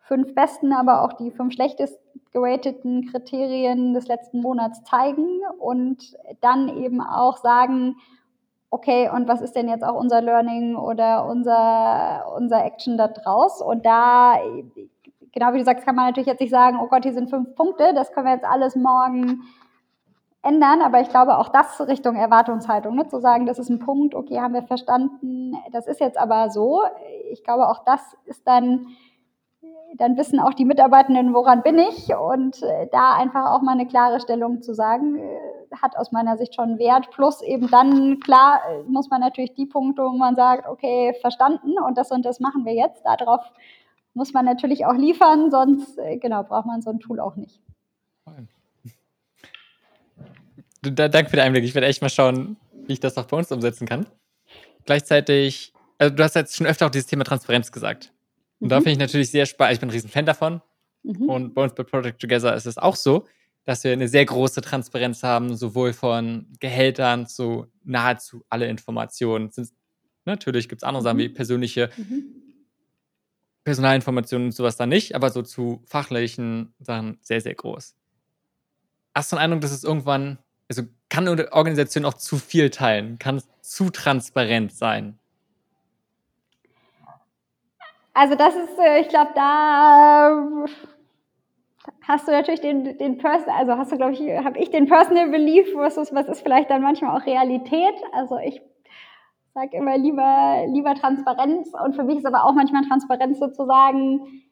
fünf 0.00 0.34
besten, 0.34 0.72
aber 0.72 1.02
auch 1.02 1.14
die 1.14 1.30
fünf 1.30 1.54
schlechtest 1.54 1.98
gerateten 2.32 3.06
Kriterien 3.10 3.94
des 3.94 4.06
letzten 4.08 4.40
Monats 4.40 4.82
zeigen 4.84 5.40
und 5.58 6.16
dann 6.40 6.68
eben 6.68 7.00
auch 7.00 7.38
sagen, 7.38 7.96
okay, 8.74 9.08
und 9.08 9.28
was 9.28 9.40
ist 9.40 9.54
denn 9.54 9.68
jetzt 9.68 9.84
auch 9.84 9.94
unser 9.94 10.20
Learning 10.20 10.74
oder 10.74 11.26
unser, 11.26 12.24
unser 12.36 12.64
Action 12.64 12.98
da 12.98 13.06
draus? 13.06 13.62
Und 13.62 13.86
da, 13.86 14.34
genau 15.32 15.52
wie 15.52 15.58
du 15.58 15.64
sagst, 15.64 15.86
kann 15.86 15.94
man 15.94 16.06
natürlich 16.06 16.26
jetzt 16.26 16.40
nicht 16.40 16.50
sagen, 16.50 16.80
oh 16.82 16.88
Gott, 16.88 17.04
hier 17.04 17.14
sind 17.14 17.30
fünf 17.30 17.54
Punkte, 17.54 17.94
das 17.94 18.10
können 18.10 18.26
wir 18.26 18.34
jetzt 18.34 18.44
alles 18.44 18.74
morgen 18.74 19.42
ändern, 20.42 20.82
aber 20.82 21.00
ich 21.00 21.08
glaube 21.08 21.38
auch 21.38 21.50
das 21.50 21.86
Richtung 21.86 22.16
Erwartungshaltung, 22.16 22.96
ne? 22.96 23.06
zu 23.06 23.20
sagen, 23.20 23.46
das 23.46 23.60
ist 23.60 23.70
ein 23.70 23.78
Punkt, 23.78 24.16
okay, 24.16 24.40
haben 24.40 24.54
wir 24.54 24.64
verstanden, 24.64 25.52
das 25.70 25.86
ist 25.86 26.00
jetzt 26.00 26.18
aber 26.18 26.50
so. 26.50 26.82
Ich 27.30 27.44
glaube 27.44 27.68
auch 27.68 27.84
das 27.84 28.00
ist 28.24 28.44
dann, 28.44 28.88
dann 29.96 30.16
wissen 30.16 30.40
auch 30.40 30.54
die 30.54 30.64
Mitarbeitenden, 30.64 31.34
woran 31.34 31.62
bin 31.62 31.78
ich 31.78 32.14
und 32.14 32.62
äh, 32.62 32.88
da 32.90 33.14
einfach 33.14 33.50
auch 33.50 33.62
mal 33.62 33.72
eine 33.72 33.86
klare 33.86 34.20
Stellung 34.20 34.60
zu 34.62 34.74
sagen, 34.74 35.16
äh, 35.16 35.38
hat 35.80 35.96
aus 35.96 36.12
meiner 36.12 36.36
Sicht 36.36 36.54
schon 36.54 36.78
Wert. 36.78 37.10
Plus 37.10 37.42
eben 37.42 37.70
dann, 37.70 38.20
klar, 38.20 38.60
äh, 38.68 38.82
muss 38.84 39.08
man 39.10 39.20
natürlich 39.20 39.54
die 39.54 39.66
Punkte, 39.66 40.02
wo 40.02 40.10
man 40.16 40.34
sagt, 40.34 40.68
okay, 40.68 41.14
verstanden 41.20 41.74
und 41.86 41.96
das 41.96 42.10
und 42.10 42.24
das 42.24 42.40
machen 42.40 42.64
wir 42.64 42.74
jetzt, 42.74 43.04
darauf 43.04 43.40
muss 44.14 44.32
man 44.32 44.44
natürlich 44.44 44.86
auch 44.86 44.94
liefern, 44.94 45.50
sonst 45.50 45.98
genau 46.20 46.44
braucht 46.44 46.66
man 46.66 46.82
so 46.82 46.90
ein 46.90 47.00
Tool 47.00 47.18
auch 47.18 47.34
nicht. 47.34 47.60
danke 50.82 51.30
für 51.30 51.36
den 51.36 51.46
Einblick. 51.46 51.64
Ich 51.64 51.74
werde 51.74 51.88
echt 51.88 52.00
mal 52.00 52.08
schauen, 52.08 52.56
wie 52.86 52.92
ich 52.92 53.00
das 53.00 53.18
auch 53.18 53.24
bei 53.24 53.36
uns 53.36 53.50
umsetzen 53.50 53.88
kann. 53.88 54.06
Gleichzeitig, 54.84 55.72
also 55.98 56.14
du 56.14 56.22
hast 56.22 56.36
jetzt 56.36 56.54
schon 56.54 56.68
öfter 56.68 56.86
auch 56.86 56.90
dieses 56.90 57.08
Thema 57.08 57.24
Transparenz 57.24 57.72
gesagt. 57.72 58.13
Und 58.64 58.68
mhm. 58.68 58.70
da 58.70 58.76
finde 58.78 58.92
ich 58.92 58.98
natürlich 58.98 59.30
sehr 59.30 59.44
spannend. 59.44 59.74
Ich 59.74 59.80
bin 59.80 59.90
ein 59.90 59.92
riesen 59.92 60.08
Fan 60.08 60.24
davon. 60.24 60.62
Mhm. 61.02 61.28
Und 61.28 61.54
bei 61.54 61.64
uns 61.64 61.74
bei 61.74 61.82
Project 61.82 62.18
Together 62.18 62.56
ist 62.56 62.64
es 62.64 62.78
auch 62.78 62.96
so, 62.96 63.26
dass 63.66 63.84
wir 63.84 63.92
eine 63.92 64.08
sehr 64.08 64.24
große 64.24 64.62
Transparenz 64.62 65.22
haben, 65.22 65.54
sowohl 65.54 65.92
von 65.92 66.48
Gehältern 66.60 67.26
zu 67.26 67.66
nahezu 67.84 68.42
alle 68.48 68.66
Informationen. 68.66 69.50
Natürlich 70.24 70.70
gibt 70.70 70.80
es 70.80 70.82
andere 70.82 71.02
mhm. 71.02 71.04
Sachen 71.04 71.18
wie 71.18 71.28
persönliche 71.28 71.90
mhm. 71.98 72.24
Personalinformationen 73.64 74.46
und 74.46 74.52
sowas 74.52 74.76
da 74.76 74.86
nicht, 74.86 75.14
aber 75.14 75.28
so 75.28 75.42
zu 75.42 75.82
fachlichen 75.84 76.72
Sachen 76.80 77.18
sehr, 77.20 77.42
sehr 77.42 77.54
groß. 77.54 77.94
Hast 79.14 79.30
du 79.30 79.36
den 79.36 79.42
Eindruck, 79.42 79.60
dass 79.60 79.72
es 79.72 79.84
irgendwann 79.84 80.38
also 80.68 80.84
kann 81.10 81.28
eine 81.28 81.52
Organisation 81.52 82.06
auch 82.06 82.14
zu 82.14 82.38
viel 82.38 82.70
teilen, 82.70 83.18
kann 83.18 83.42
zu 83.60 83.90
transparent 83.90 84.72
sein? 84.72 85.18
Also 88.14 88.36
das 88.36 88.54
ist, 88.54 88.78
äh, 88.78 89.00
ich 89.00 89.08
glaube, 89.08 89.32
da 89.34 90.64
äh, 90.64 90.68
hast 92.02 92.28
du 92.28 92.32
natürlich 92.32 92.60
den, 92.60 92.96
den 92.96 93.18
Person, 93.18 93.52
also 93.52 93.76
hast 93.76 93.90
du, 93.90 93.96
glaube 93.96 94.12
ich, 94.12 94.20
habe 94.20 94.58
ich 94.58 94.70
den 94.70 94.86
Personal 94.86 95.28
Belief 95.30 95.72
versus 95.72 96.14
was 96.14 96.28
ist 96.28 96.42
vielleicht 96.42 96.70
dann 96.70 96.82
manchmal 96.82 97.16
auch 97.16 97.26
Realität. 97.26 97.94
Also 98.12 98.38
ich 98.38 98.62
sage 99.52 99.76
immer 99.76 99.98
lieber, 99.98 100.64
lieber 100.68 100.94
Transparenz 100.94 101.72
und 101.84 101.96
für 101.96 102.04
mich 102.04 102.18
ist 102.18 102.26
aber 102.26 102.44
auch 102.44 102.54
manchmal 102.54 102.82
Transparenz 102.86 103.40
sozusagen, 103.40 104.42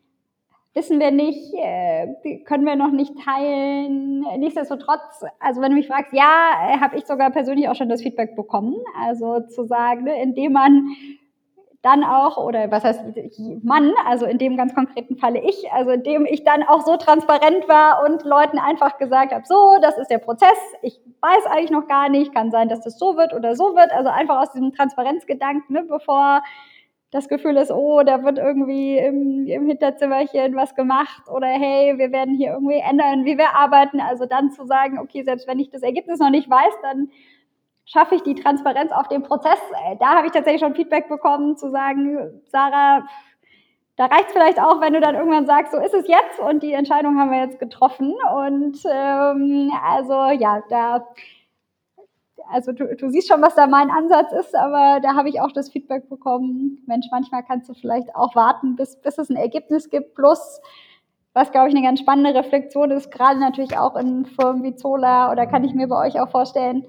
wissen 0.74 0.98
wir 0.98 1.12
nicht, 1.12 1.54
äh, 1.54 2.40
können 2.44 2.66
wir 2.66 2.74
noch 2.74 2.90
nicht 2.90 3.14
teilen. 3.24 4.24
Nichtsdestotrotz, 4.38 5.24
also 5.38 5.60
wenn 5.60 5.70
du 5.70 5.76
mich 5.76 5.86
fragst, 5.86 6.12
ja, 6.12 6.80
habe 6.80 6.96
ich 6.96 7.06
sogar 7.06 7.30
persönlich 7.30 7.68
auch 7.68 7.76
schon 7.76 7.88
das 7.88 8.02
Feedback 8.02 8.34
bekommen. 8.34 8.74
Also 9.00 9.40
zu 9.40 9.64
sagen, 9.64 10.04
ne, 10.04 10.20
indem 10.20 10.52
man 10.52 10.88
dann 11.82 12.04
auch, 12.04 12.36
oder 12.36 12.70
was 12.70 12.84
heißt 12.84 13.02
Mann, 13.62 13.92
also 14.06 14.24
in 14.24 14.38
dem 14.38 14.56
ganz 14.56 14.72
konkreten 14.74 15.16
Falle 15.16 15.40
ich, 15.40 15.70
also 15.72 15.90
indem 15.90 16.26
ich 16.26 16.44
dann 16.44 16.62
auch 16.62 16.86
so 16.86 16.96
transparent 16.96 17.68
war 17.68 18.04
und 18.04 18.24
Leuten 18.24 18.58
einfach 18.58 18.98
gesagt 18.98 19.32
habe, 19.32 19.44
so, 19.44 19.76
das 19.82 19.98
ist 19.98 20.08
der 20.08 20.18
Prozess, 20.18 20.48
ich 20.82 21.00
weiß 21.20 21.46
eigentlich 21.46 21.72
noch 21.72 21.88
gar 21.88 22.08
nicht, 22.08 22.32
kann 22.32 22.52
sein, 22.52 22.68
dass 22.68 22.82
das 22.82 22.98
so 22.98 23.16
wird 23.16 23.34
oder 23.34 23.56
so 23.56 23.74
wird, 23.74 23.90
also 23.90 24.10
einfach 24.10 24.40
aus 24.40 24.52
diesem 24.52 24.72
Transparenzgedanken, 24.72 25.74
ne, 25.74 25.82
bevor 25.82 26.42
das 27.10 27.28
Gefühl 27.28 27.58
ist, 27.58 27.70
oh, 27.70 28.02
da 28.04 28.24
wird 28.24 28.38
irgendwie 28.38 28.96
im, 28.96 29.46
im 29.46 29.66
Hinterzimmerchen 29.66 30.56
was 30.56 30.74
gemacht 30.74 31.28
oder 31.28 31.46
hey, 31.46 31.98
wir 31.98 32.10
werden 32.10 32.34
hier 32.34 32.52
irgendwie 32.52 32.78
ändern, 32.78 33.26
wie 33.26 33.36
wir 33.36 33.54
arbeiten. 33.54 34.00
Also 34.00 34.24
dann 34.24 34.50
zu 34.50 34.64
sagen, 34.64 34.98
okay, 34.98 35.22
selbst 35.22 35.46
wenn 35.46 35.58
ich 35.58 35.68
das 35.68 35.82
Ergebnis 35.82 36.20
noch 36.20 36.30
nicht 36.30 36.48
weiß, 36.48 36.72
dann 36.80 37.10
schaffe 37.84 38.14
ich 38.14 38.22
die 38.22 38.34
Transparenz 38.34 38.92
auf 38.92 39.08
dem 39.08 39.22
Prozess. 39.22 39.58
Äh, 39.86 39.96
da 39.98 40.14
habe 40.14 40.26
ich 40.26 40.32
tatsächlich 40.32 40.60
schon 40.60 40.74
Feedback 40.74 41.08
bekommen, 41.08 41.56
zu 41.56 41.70
sagen, 41.70 42.42
Sarah, 42.46 43.06
da 43.96 44.06
reicht 44.06 44.28
es 44.28 44.32
vielleicht 44.32 44.58
auch, 44.58 44.80
wenn 44.80 44.94
du 44.94 45.00
dann 45.00 45.14
irgendwann 45.14 45.46
sagst, 45.46 45.72
so 45.72 45.78
ist 45.78 45.94
es 45.94 46.08
jetzt 46.08 46.40
und 46.40 46.62
die 46.62 46.72
Entscheidung 46.72 47.18
haben 47.18 47.30
wir 47.30 47.40
jetzt 47.40 47.58
getroffen. 47.58 48.14
Und 48.34 48.78
ähm, 48.90 49.70
also 49.84 50.30
ja, 50.30 50.62
da 50.70 51.06
also 52.50 52.72
du, 52.72 52.94
du 52.96 53.08
siehst 53.10 53.28
schon, 53.28 53.42
was 53.42 53.54
da 53.54 53.66
mein 53.66 53.90
Ansatz 53.90 54.32
ist, 54.32 54.54
aber 54.54 55.00
da 55.00 55.14
habe 55.14 55.28
ich 55.28 55.40
auch 55.40 55.52
das 55.52 55.70
Feedback 55.70 56.08
bekommen, 56.08 56.82
Mensch, 56.86 57.06
manchmal 57.10 57.42
kannst 57.42 57.68
du 57.68 57.74
vielleicht 57.74 58.14
auch 58.14 58.34
warten, 58.34 58.76
bis, 58.76 59.00
bis 59.00 59.18
es 59.18 59.30
ein 59.30 59.36
Ergebnis 59.36 59.90
gibt. 59.90 60.14
Plus, 60.14 60.60
was, 61.34 61.50
glaube 61.50 61.68
ich, 61.68 61.74
eine 61.74 61.84
ganz 61.84 62.00
spannende 62.00 62.38
Reflexion 62.38 62.90
ist, 62.90 63.10
gerade 63.10 63.40
natürlich 63.40 63.78
auch 63.78 63.96
in 63.96 64.26
Firmen 64.26 64.62
wie 64.62 64.76
Zola 64.76 65.30
oder 65.32 65.46
kann 65.46 65.64
ich 65.64 65.74
mir 65.74 65.88
bei 65.88 66.06
euch 66.06 66.20
auch 66.20 66.30
vorstellen, 66.30 66.86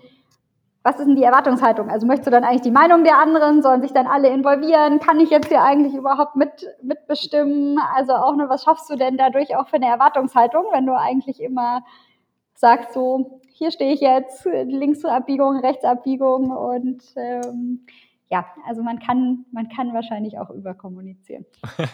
was 0.83 0.99
ist 0.99 1.07
denn 1.07 1.15
die 1.15 1.23
Erwartungshaltung? 1.23 1.89
Also 1.89 2.05
möchtest 2.05 2.27
du 2.27 2.31
dann 2.31 2.43
eigentlich 2.43 2.61
die 2.61 2.71
Meinung 2.71 3.05
der 3.05 3.17
anderen? 3.17 3.61
Sollen 3.61 3.81
sich 3.81 3.93
dann 3.93 4.05
alle 4.05 4.27
involvieren? 4.29 4.99
Kann 4.99 5.19
ich 5.21 5.29
jetzt 5.29 5.47
hier 5.47 5.63
eigentlich 5.63 5.93
überhaupt 5.93 6.35
mit, 6.35 6.67
mitbestimmen? 6.81 7.79
Also 7.95 8.13
auch 8.13 8.35
nur, 8.35 8.49
was 8.49 8.63
schaffst 8.63 8.89
du 8.89 8.97
denn 8.97 9.17
dadurch 9.17 9.55
auch 9.55 9.69
für 9.69 9.77
eine 9.77 9.87
Erwartungshaltung, 9.87 10.65
wenn 10.73 10.85
du 10.85 10.93
eigentlich 10.93 11.41
immer 11.41 11.83
sagst 12.55 12.93
so, 12.93 13.41
hier 13.53 13.71
stehe 13.71 13.93
ich 13.93 14.01
jetzt, 14.01 14.45
Linksabbiegung, 14.45 15.59
Rechtsabbiegung 15.59 16.51
und 16.51 17.01
ähm, 17.15 17.85
ja, 18.29 18.45
also 18.67 18.83
man 18.83 18.99
kann, 18.99 19.45
man 19.51 19.69
kann 19.69 19.93
wahrscheinlich 19.93 20.37
auch 20.39 20.49
überkommunizieren. 20.49 21.45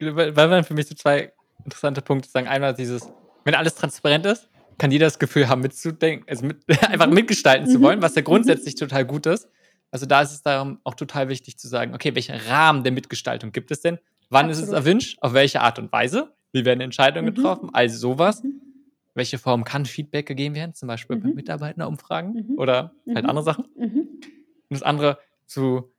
Weil 0.00 0.36
waren 0.36 0.64
für 0.64 0.74
mich 0.74 0.86
so 0.86 0.94
zwei 0.94 1.32
interessante 1.64 2.02
Punkte 2.02 2.28
sagen. 2.28 2.48
Einmal 2.48 2.74
dieses, 2.74 3.12
wenn 3.44 3.54
alles 3.54 3.74
transparent 3.76 4.26
ist, 4.26 4.50
kann 4.78 4.90
jeder 4.90 5.06
das 5.06 5.18
Gefühl 5.18 5.48
haben, 5.48 5.60
mitzudenken, 5.62 6.28
also 6.28 6.46
mit, 6.46 6.58
einfach 6.82 7.06
mhm. 7.06 7.14
mitgestalten 7.14 7.68
zu 7.68 7.80
wollen, 7.80 8.02
was 8.02 8.14
ja 8.14 8.22
mhm. 8.22 8.26
grundsätzlich 8.26 8.74
total 8.74 9.04
gut 9.04 9.26
ist. 9.26 9.48
Also 9.90 10.06
da 10.06 10.22
ist 10.22 10.32
es 10.32 10.42
darum 10.42 10.78
auch 10.84 10.94
total 10.94 11.28
wichtig 11.28 11.58
zu 11.58 11.68
sagen, 11.68 11.94
okay, 11.94 12.14
welchen 12.14 12.34
Rahmen 12.34 12.82
der 12.82 12.92
Mitgestaltung 12.92 13.52
gibt 13.52 13.70
es 13.70 13.80
denn? 13.80 13.98
Wann 14.28 14.46
Absolut. 14.46 14.62
ist 14.64 14.68
es 14.68 14.74
erwünscht? 14.74 15.18
Auf 15.20 15.34
welche 15.34 15.60
Art 15.60 15.78
und 15.78 15.92
Weise? 15.92 16.34
Wie 16.52 16.64
werden 16.64 16.80
Entscheidungen 16.80 17.30
mhm. 17.30 17.34
getroffen? 17.34 17.70
Also 17.72 17.98
sowas. 17.98 18.42
Mhm 18.42 18.60
welche 19.14 19.38
Form 19.38 19.64
kann 19.64 19.86
Feedback 19.86 20.26
gegeben 20.26 20.54
werden, 20.54 20.74
zum 20.74 20.88
Beispiel 20.88 21.16
mhm. 21.16 21.22
bei 21.22 21.28
Mitarbeiterumfragen 21.30 22.48
mhm. 22.48 22.58
oder 22.58 22.92
halt 23.06 23.24
mhm. 23.24 23.30
andere 23.30 23.44
Sachen. 23.44 23.64
Mhm. 23.76 24.08
Und 24.68 24.70
das 24.70 24.82
andere 24.82 25.18
zu, 25.46 25.92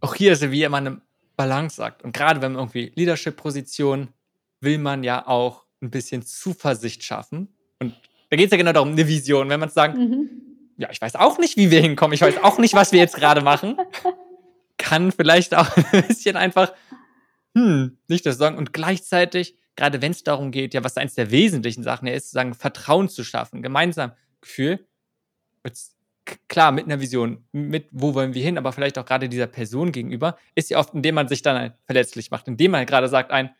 auch 0.00 0.14
hier 0.14 0.32
ist 0.32 0.42
ja 0.42 0.50
wie 0.50 0.62
immer 0.62 0.76
eine 0.76 1.00
Balance 1.36 1.76
sagt. 1.76 2.04
Und 2.04 2.12
gerade 2.14 2.42
wenn 2.42 2.52
man 2.52 2.60
irgendwie 2.60 2.92
Leadership-Position 2.94 4.08
will 4.60 4.78
man 4.78 5.04
ja 5.04 5.26
auch 5.26 5.65
ein 5.80 5.90
bisschen 5.90 6.22
Zuversicht 6.22 7.02
schaffen. 7.02 7.48
Und 7.78 7.94
da 8.30 8.36
geht 8.36 8.46
es 8.46 8.50
ja 8.52 8.56
genau 8.56 8.72
darum, 8.72 8.90
eine 8.90 9.06
Vision. 9.06 9.48
Wenn 9.48 9.60
man 9.60 9.68
sagen, 9.68 9.98
mhm. 9.98 10.30
ja, 10.78 10.88
ich 10.90 11.00
weiß 11.00 11.16
auch 11.16 11.38
nicht, 11.38 11.56
wie 11.56 11.70
wir 11.70 11.80
hinkommen, 11.80 12.14
ich 12.14 12.22
weiß 12.22 12.42
auch 12.42 12.58
nicht, 12.58 12.74
was 12.74 12.92
wir 12.92 12.98
jetzt 12.98 13.16
gerade 13.16 13.40
machen, 13.40 13.76
kann 14.78 15.12
vielleicht 15.12 15.54
auch 15.54 15.76
ein 15.76 16.04
bisschen 16.06 16.36
einfach, 16.36 16.72
hm, 17.54 17.98
nicht 18.08 18.26
das 18.26 18.38
sagen. 18.38 18.56
Und 18.56 18.72
gleichzeitig 18.72 19.56
gerade 19.76 20.02
wenn 20.02 20.12
es 20.12 20.24
darum 20.24 20.50
geht, 20.50 20.74
ja, 20.74 20.82
was 20.82 20.96
eins 20.96 21.14
der 21.14 21.30
wesentlichen 21.30 21.82
Sachen 21.82 22.08
ist, 22.08 22.30
zu 22.30 22.34
sagen, 22.34 22.54
Vertrauen 22.54 23.08
zu 23.08 23.22
schaffen, 23.22 23.62
gemeinsam 23.62 24.12
Gefühl, 24.40 24.86
jetzt, 25.64 25.94
klar, 26.48 26.72
mit 26.72 26.86
einer 26.86 27.00
Vision, 27.00 27.44
mit 27.52 27.88
wo 27.92 28.14
wollen 28.14 28.34
wir 28.34 28.42
hin, 28.42 28.58
aber 28.58 28.72
vielleicht 28.72 28.98
auch 28.98 29.04
gerade 29.04 29.28
dieser 29.28 29.46
Person 29.46 29.92
gegenüber, 29.92 30.36
ist 30.54 30.70
ja 30.70 30.78
oft, 30.78 30.94
indem 30.94 31.14
man 31.14 31.28
sich 31.28 31.42
dann 31.42 31.74
verletzlich 31.84 32.30
macht, 32.30 32.48
indem 32.48 32.72
man 32.72 32.86
gerade 32.86 33.08
sagt 33.08 33.30
ein, 33.30 33.54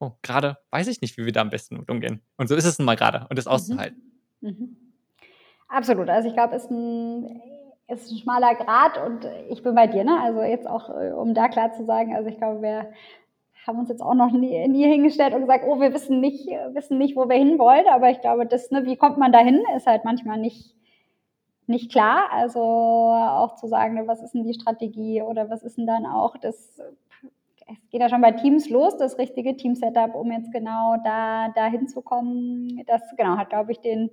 oh, 0.00 0.12
gerade 0.22 0.58
weiß 0.70 0.88
ich 0.88 1.00
nicht, 1.00 1.16
wie 1.16 1.24
wir 1.24 1.32
da 1.32 1.40
am 1.40 1.50
besten 1.50 1.78
mit 1.78 1.90
umgehen. 1.90 2.22
Und 2.36 2.48
so 2.48 2.54
ist 2.54 2.64
es 2.64 2.78
nun 2.78 2.86
mal 2.86 2.96
gerade 2.96 3.26
und 3.28 3.38
das 3.38 3.46
mhm. 3.46 3.52
auszuhalten. 3.52 4.02
Mhm. 4.40 4.76
Absolut. 5.68 6.08
Also 6.08 6.28
ich 6.28 6.34
glaube, 6.34 6.54
es 6.54 6.64
ist 6.64 6.70
ein, 6.70 7.42
ist 7.88 8.10
ein 8.10 8.18
schmaler 8.18 8.54
Grad 8.54 8.98
und 9.04 9.28
ich 9.48 9.62
bin 9.62 9.74
bei 9.74 9.86
dir, 9.86 10.04
ne? 10.04 10.20
Also 10.20 10.42
jetzt 10.42 10.68
auch, 10.68 10.90
äh, 10.90 11.12
um 11.12 11.34
da 11.34 11.48
klar 11.48 11.72
zu 11.72 11.84
sagen, 11.84 12.14
also 12.14 12.28
ich 12.28 12.36
glaube, 12.36 12.62
wer 12.62 12.92
haben 13.66 13.78
uns 13.80 13.88
jetzt 13.88 14.02
auch 14.02 14.14
noch 14.14 14.30
nie, 14.30 14.66
nie 14.68 14.84
hingestellt 14.84 15.34
und 15.34 15.40
gesagt, 15.40 15.64
oh, 15.66 15.80
wir 15.80 15.92
wissen 15.92 16.20
nicht, 16.20 16.46
wissen 16.72 16.98
nicht, 16.98 17.16
wo 17.16 17.28
wir 17.28 17.36
hinwollen. 17.36 17.86
Aber 17.90 18.10
ich 18.10 18.20
glaube, 18.20 18.46
das, 18.46 18.70
ne, 18.70 18.84
wie 18.86 18.96
kommt 18.96 19.18
man 19.18 19.32
dahin, 19.32 19.62
ist 19.76 19.86
halt 19.86 20.04
manchmal 20.04 20.38
nicht, 20.38 20.74
nicht 21.66 21.90
klar. 21.90 22.26
Also 22.30 22.60
auch 22.60 23.56
zu 23.56 23.66
sagen, 23.66 23.94
ne, 23.94 24.06
was 24.06 24.22
ist 24.22 24.32
denn 24.32 24.44
die 24.44 24.54
Strategie 24.54 25.22
oder 25.22 25.50
was 25.50 25.64
ist 25.64 25.78
denn 25.78 25.86
dann 25.86 26.06
auch 26.06 26.36
das, 26.36 26.80
es 27.66 27.90
geht 27.90 28.00
ja 28.00 28.08
schon 28.08 28.20
bei 28.20 28.32
Teams 28.32 28.70
los, 28.70 28.96
das 28.96 29.18
richtige 29.18 29.56
Team-Setup, 29.56 30.14
um 30.14 30.30
jetzt 30.30 30.52
genau 30.52 30.96
da, 31.04 31.48
da 31.54 31.66
hinzukommen. 31.66 32.82
Das, 32.86 33.02
genau, 33.16 33.36
hat, 33.36 33.50
glaube 33.50 33.72
ich, 33.72 33.80
den, 33.80 34.10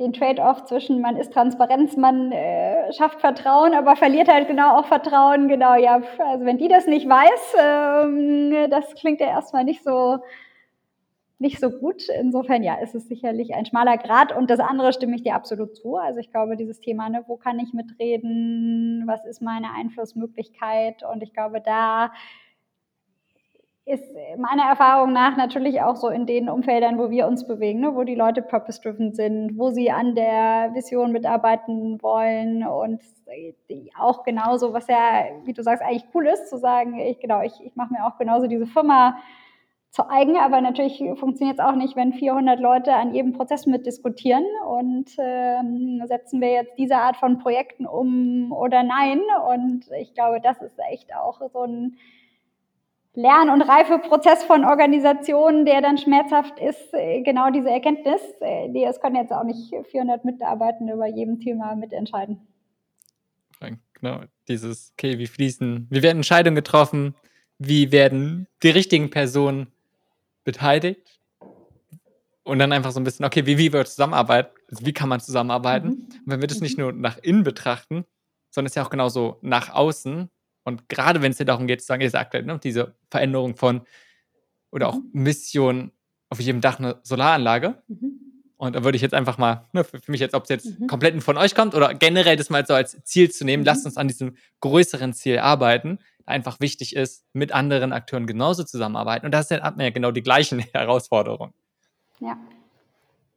den 0.00 0.12
Trade-off 0.12 0.64
zwischen 0.64 1.00
man 1.00 1.16
ist 1.16 1.32
Transparenz, 1.32 1.96
man 1.96 2.32
äh, 2.32 2.92
schafft 2.92 3.20
Vertrauen, 3.20 3.74
aber 3.74 3.94
verliert 3.94 4.28
halt 4.28 4.48
genau 4.48 4.78
auch 4.78 4.86
Vertrauen. 4.86 5.46
Genau, 5.48 5.74
ja, 5.76 6.02
also 6.18 6.44
wenn 6.44 6.58
die 6.58 6.68
das 6.68 6.86
nicht 6.86 7.08
weiß, 7.08 7.54
ähm, 7.60 8.70
das 8.70 8.94
klingt 8.94 9.20
ja 9.20 9.28
erstmal 9.28 9.64
nicht 9.64 9.84
so 9.84 10.18
nicht 11.42 11.60
so 11.60 11.70
gut. 11.70 12.08
Insofern, 12.08 12.62
ja, 12.62 12.76
ist 12.76 12.94
es 12.94 13.08
sicherlich 13.08 13.54
ein 13.54 13.66
schmaler 13.66 13.98
Grad. 13.98 14.34
Und 14.34 14.48
das 14.48 14.60
andere 14.60 14.92
stimme 14.92 15.16
ich 15.16 15.22
dir 15.22 15.34
absolut 15.34 15.76
zu. 15.76 15.96
Also 15.96 16.20
ich 16.20 16.30
glaube, 16.30 16.56
dieses 16.56 16.80
Thema, 16.80 17.10
ne, 17.10 17.24
wo 17.26 17.36
kann 17.36 17.58
ich 17.58 17.74
mitreden? 17.74 19.02
Was 19.06 19.26
ist 19.26 19.42
meine 19.42 19.74
Einflussmöglichkeit? 19.74 21.02
Und 21.02 21.22
ich 21.22 21.34
glaube, 21.34 21.60
da 21.60 22.12
ist 23.84 24.04
meiner 24.38 24.62
Erfahrung 24.62 25.12
nach 25.12 25.36
natürlich 25.36 25.82
auch 25.82 25.96
so 25.96 26.08
in 26.08 26.24
den 26.24 26.48
Umfeldern, 26.48 26.98
wo 26.98 27.10
wir 27.10 27.26
uns 27.26 27.48
bewegen, 27.48 27.80
ne, 27.80 27.96
wo 27.96 28.04
die 28.04 28.14
Leute 28.14 28.40
purpose-driven 28.40 29.12
sind, 29.12 29.58
wo 29.58 29.70
sie 29.70 29.90
an 29.90 30.14
der 30.14 30.70
Vision 30.74 31.10
mitarbeiten 31.10 32.00
wollen 32.00 32.64
und 32.64 33.02
auch 33.98 34.22
genauso, 34.22 34.72
was 34.72 34.86
ja, 34.86 35.24
wie 35.44 35.52
du 35.52 35.62
sagst, 35.62 35.82
eigentlich 35.82 36.06
cool 36.14 36.26
ist, 36.28 36.48
zu 36.48 36.58
sagen, 36.58 36.98
ich, 37.00 37.18
genau, 37.18 37.42
ich, 37.42 37.54
ich 37.64 37.74
mache 37.74 37.92
mir 37.92 38.06
auch 38.06 38.18
genauso 38.18 38.46
diese 38.46 38.66
Firma 38.66 39.16
zu 39.92 40.08
eigen, 40.08 40.38
aber 40.38 40.62
natürlich 40.62 40.98
funktioniert 41.18 41.58
es 41.58 41.64
auch 41.64 41.74
nicht, 41.74 41.96
wenn 41.96 42.14
400 42.14 42.58
Leute 42.58 42.94
an 42.94 43.14
jedem 43.14 43.34
Prozess 43.34 43.66
mitdiskutieren 43.66 44.44
und 44.66 45.10
ähm, 45.18 46.02
setzen 46.06 46.40
wir 46.40 46.50
jetzt 46.50 46.78
diese 46.78 46.96
Art 46.96 47.18
von 47.18 47.38
Projekten 47.38 47.86
um 47.86 48.52
oder 48.52 48.82
nein. 48.82 49.20
Und 49.50 49.84
ich 50.00 50.14
glaube, 50.14 50.40
das 50.40 50.62
ist 50.62 50.78
echt 50.90 51.14
auch 51.14 51.42
so 51.52 51.64
ein 51.64 51.98
Lern- 53.14 53.50
und 53.50 53.60
Reifeprozess 53.60 54.42
von 54.44 54.64
Organisationen, 54.64 55.66
der 55.66 55.82
dann 55.82 55.98
schmerzhaft 55.98 56.58
ist, 56.58 56.94
äh, 56.94 57.20
genau 57.20 57.50
diese 57.50 57.68
Erkenntnis. 57.68 58.22
Äh, 58.40 58.68
nee, 58.68 58.86
es 58.86 58.98
können 58.98 59.16
jetzt 59.16 59.32
auch 59.32 59.44
nicht 59.44 59.74
400 59.90 60.24
Mitarbeitende 60.24 60.94
über 60.94 61.06
jedem 61.06 61.38
Thema 61.38 61.74
mitentscheiden. 61.76 62.40
Genau, 64.02 64.22
dieses, 64.48 64.92
okay, 64.94 65.18
wie 65.18 65.28
fließen, 65.28 65.86
wie 65.88 66.02
werden 66.02 66.18
Entscheidungen 66.18 66.56
getroffen, 66.56 67.14
wie 67.58 67.92
werden 67.92 68.48
die 68.64 68.70
richtigen 68.70 69.10
Personen 69.10 69.68
beteiligt 70.44 71.20
und 72.44 72.58
dann 72.58 72.72
einfach 72.72 72.92
so 72.92 73.00
ein 73.00 73.04
bisschen, 73.04 73.24
okay, 73.24 73.46
wie, 73.46 73.58
wie 73.58 73.72
wir 73.72 73.84
zusammenarbeiten, 73.84 74.50
also 74.70 74.84
wie 74.84 74.92
kann 74.92 75.08
man 75.08 75.20
zusammenarbeiten? 75.20 75.88
Mhm. 75.88 75.94
Und 75.94 76.22
wenn 76.26 76.40
wir 76.40 76.48
das 76.48 76.60
nicht 76.60 76.76
mhm. 76.76 76.84
nur 76.84 76.92
nach 76.92 77.18
innen 77.18 77.44
betrachten, 77.44 78.04
sondern 78.50 78.68
es 78.68 78.74
ja 78.74 78.84
auch 78.84 78.90
genauso 78.90 79.38
nach 79.42 79.70
außen 79.70 80.28
und 80.64 80.88
gerade 80.88 81.22
wenn 81.22 81.32
es 81.32 81.38
ja 81.38 81.44
darum 81.44 81.66
geht, 81.66 81.80
zu 81.80 81.86
sagen, 81.86 82.02
ihr 82.02 82.10
sagt 82.10 82.34
ne, 82.34 82.60
diese 82.62 82.94
Veränderung 83.10 83.56
von 83.56 83.82
oder 84.70 84.88
auch 84.88 84.94
mhm. 84.94 85.10
Mission 85.12 85.92
auf 86.28 86.40
jedem 86.40 86.60
Dach 86.60 86.78
eine 86.78 87.00
Solaranlage. 87.02 87.82
Mhm. 87.88 88.20
Und 88.56 88.76
da 88.76 88.84
würde 88.84 88.94
ich 88.94 89.02
jetzt 89.02 89.14
einfach 89.14 89.38
mal, 89.38 89.68
ne, 89.72 89.82
für, 89.82 89.98
mich 90.06 90.20
jetzt, 90.20 90.34
ob 90.34 90.44
es 90.44 90.48
jetzt 90.48 90.80
mhm. 90.80 90.86
komplett 90.86 91.20
von 91.22 91.36
euch 91.36 91.54
kommt 91.54 91.74
oder 91.74 91.94
generell 91.94 92.36
das 92.36 92.48
mal 92.48 92.64
so 92.64 92.74
als 92.74 93.02
Ziel 93.02 93.30
zu 93.30 93.44
nehmen, 93.44 93.62
mhm. 93.62 93.66
lasst 93.66 93.86
uns 93.86 93.96
an 93.96 94.08
diesem 94.08 94.36
größeren 94.60 95.12
Ziel 95.12 95.38
arbeiten 95.38 95.98
einfach 96.26 96.60
wichtig 96.60 96.94
ist, 96.96 97.24
mit 97.32 97.52
anderen 97.52 97.92
Akteuren 97.92 98.26
genauso 98.26 98.64
zusammenarbeiten. 98.64 99.26
Und 99.26 99.32
das 99.32 99.50
hat 99.50 99.76
man 99.76 99.84
ja 99.84 99.90
genau 99.90 100.10
die 100.10 100.22
gleichen 100.22 100.58
Herausforderungen. 100.72 101.52
Ja. 102.20 102.36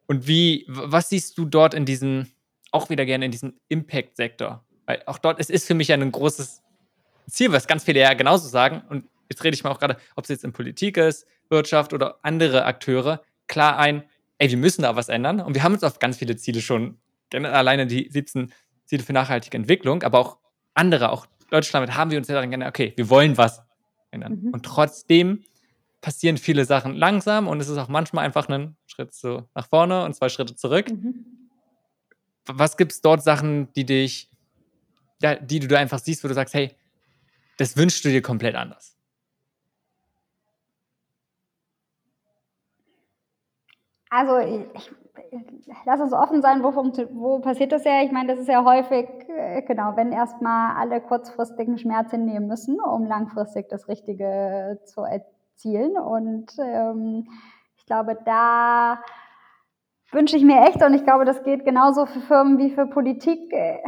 Und 0.07 0.27
wie, 0.27 0.65
was 0.67 1.09
siehst 1.09 1.37
du 1.37 1.45
dort 1.45 1.73
in 1.73 1.85
diesem, 1.85 2.27
auch 2.71 2.89
wieder 2.89 3.05
gerne 3.05 3.25
in 3.25 3.31
diesem 3.31 3.53
Impact-Sektor? 3.69 4.63
Weil 4.85 5.03
auch 5.07 5.17
dort, 5.17 5.39
es 5.39 5.49
ist 5.49 5.65
für 5.65 5.73
mich 5.73 5.91
ein 5.91 6.11
großes 6.11 6.61
Ziel, 7.27 7.51
was 7.51 7.67
ganz 7.67 7.83
viele 7.83 8.01
ja 8.01 8.13
genauso 8.13 8.47
sagen. 8.47 8.83
Und 8.89 9.05
jetzt 9.29 9.43
rede 9.43 9.55
ich 9.55 9.63
mal 9.63 9.71
auch 9.71 9.79
gerade, 9.79 9.97
ob 10.15 10.25
es 10.25 10.29
jetzt 10.29 10.43
in 10.43 10.53
Politik 10.53 10.97
ist, 10.97 11.25
Wirtschaft 11.49 11.93
oder 11.93 12.19
andere 12.21 12.65
Akteure, 12.65 13.23
klar 13.47 13.77
ein, 13.77 14.03
ey, 14.37 14.49
wir 14.49 14.57
müssen 14.57 14.83
da 14.83 14.95
was 14.95 15.09
ändern. 15.09 15.39
Und 15.39 15.55
wir 15.55 15.63
haben 15.63 15.73
uns 15.73 15.83
auf 15.83 15.99
ganz 15.99 16.17
viele 16.17 16.35
Ziele 16.35 16.61
schon, 16.61 16.99
alleine 17.33 17.87
die 17.87 18.09
17 18.09 18.53
Ziele 18.85 19.03
für 19.03 19.13
nachhaltige 19.13 19.57
Entwicklung, 19.57 20.03
aber 20.03 20.19
auch 20.19 20.37
andere, 20.73 21.11
auch 21.11 21.25
Deutschland 21.49 21.95
haben 21.95 22.11
wir 22.11 22.17
uns 22.17 22.27
ja 22.27 22.35
daran 22.35 22.49
geändert, 22.49 22.69
okay, 22.69 22.93
wir 22.95 23.09
wollen 23.09 23.37
was 23.37 23.61
ändern. 24.11 24.41
Mhm. 24.41 24.49
Und 24.53 24.65
trotzdem 24.65 25.43
passieren 26.01 26.37
viele 26.37 26.65
Sachen 26.65 26.93
langsam 26.95 27.47
und 27.47 27.59
es 27.59 27.67
ist 27.67 27.77
auch 27.77 27.87
manchmal 27.87 28.25
einfach 28.25 28.47
ein 28.47 28.75
Schritt 28.85 29.13
so 29.13 29.47
nach 29.55 29.67
vorne 29.67 30.03
und 30.03 30.15
zwei 30.15 30.29
Schritte 30.29 30.55
zurück. 30.55 30.91
Mhm. 30.91 31.25
Was 32.47 32.77
gibt 32.77 32.91
es 32.91 33.01
dort 33.01 33.23
Sachen, 33.23 33.73
die 33.73 33.85
dich, 33.85 34.29
ja, 35.21 35.35
die 35.35 35.59
du 35.59 35.67
da 35.67 35.79
einfach 35.79 35.99
siehst, 35.99 36.23
wo 36.23 36.27
du 36.27 36.33
sagst, 36.33 36.53
hey, 36.53 36.75
das 37.57 37.75
wünschst 37.75 38.05
du 38.05 38.09
dir 38.09 38.21
komplett 38.21 38.55
anders? 38.55 38.95
Also 44.09 44.37
ich, 44.39 44.91
lass 45.85 46.01
uns 46.01 46.13
offen 46.13 46.41
sein, 46.41 46.63
wo, 46.63 46.73
wo 46.75 47.39
passiert 47.39 47.71
das 47.71 47.83
ja? 47.83 48.01
Ich 48.01 48.11
meine, 48.11 48.29
das 48.29 48.39
ist 48.39 48.49
ja 48.49 48.63
häufig, 48.63 49.07
äh, 49.29 49.61
genau, 49.61 49.95
wenn 49.95 50.11
erstmal 50.11 50.75
alle 50.75 51.01
kurzfristigen 51.01 51.77
Schmerz 51.77 52.11
hinnehmen 52.11 52.47
müssen, 52.47 52.79
um 52.79 53.05
langfristig 53.05 53.69
das 53.69 53.87
Richtige 53.87 54.79
zu 54.85 55.01
erzielen. 55.01 55.97
Und 55.97 56.51
ähm, 56.59 57.27
ich 57.77 57.85
glaube, 57.85 58.17
da 58.25 58.99
wünsche 60.11 60.37
ich 60.37 60.43
mir 60.43 60.61
echt, 60.61 60.83
und 60.83 60.93
ich 60.93 61.03
glaube, 61.03 61.25
das 61.25 61.43
geht 61.43 61.65
genauso 61.65 62.05
für 62.05 62.21
Firmen 62.21 62.57
wie 62.57 62.71
für 62.71 62.87
Politik. 62.87 63.51
Äh, 63.53 63.79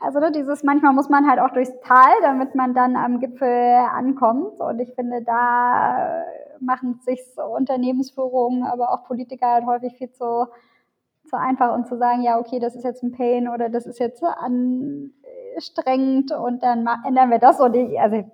also 0.00 0.18
ne, 0.18 0.32
dieses, 0.32 0.62
manchmal 0.62 0.94
muss 0.94 1.10
man 1.10 1.28
halt 1.28 1.40
auch 1.40 1.50
durchs 1.50 1.78
Tal, 1.82 2.10
damit 2.22 2.54
man 2.54 2.72
dann 2.72 2.96
am 2.96 3.20
Gipfel 3.20 3.74
ankommt. 3.92 4.58
Und 4.58 4.80
ich 4.80 4.94
finde, 4.94 5.22
da 5.22 6.24
machen 6.60 7.00
sich 7.02 7.20
Unternehmensführungen, 7.36 8.64
aber 8.64 8.92
auch 8.92 9.04
Politiker 9.04 9.48
halt 9.48 9.66
häufig 9.66 9.96
viel 9.96 10.10
zu, 10.10 10.46
zu 11.24 11.36
einfach 11.36 11.74
und 11.74 11.86
zu 11.86 11.96
sagen, 11.96 12.22
ja, 12.22 12.38
okay, 12.38 12.58
das 12.58 12.74
ist 12.74 12.84
jetzt 12.84 13.02
ein 13.02 13.12
Pain 13.12 13.48
oder 13.48 13.68
das 13.68 13.86
ist 13.86 13.98
jetzt 13.98 14.22
anstrengend 15.56 16.32
und 16.32 16.62
dann 16.62 16.86
ändern 17.06 17.30
wir 17.30 17.38
das. 17.38 17.60
Und 17.60 17.74
ich, 17.74 17.98
also 18.00 18.24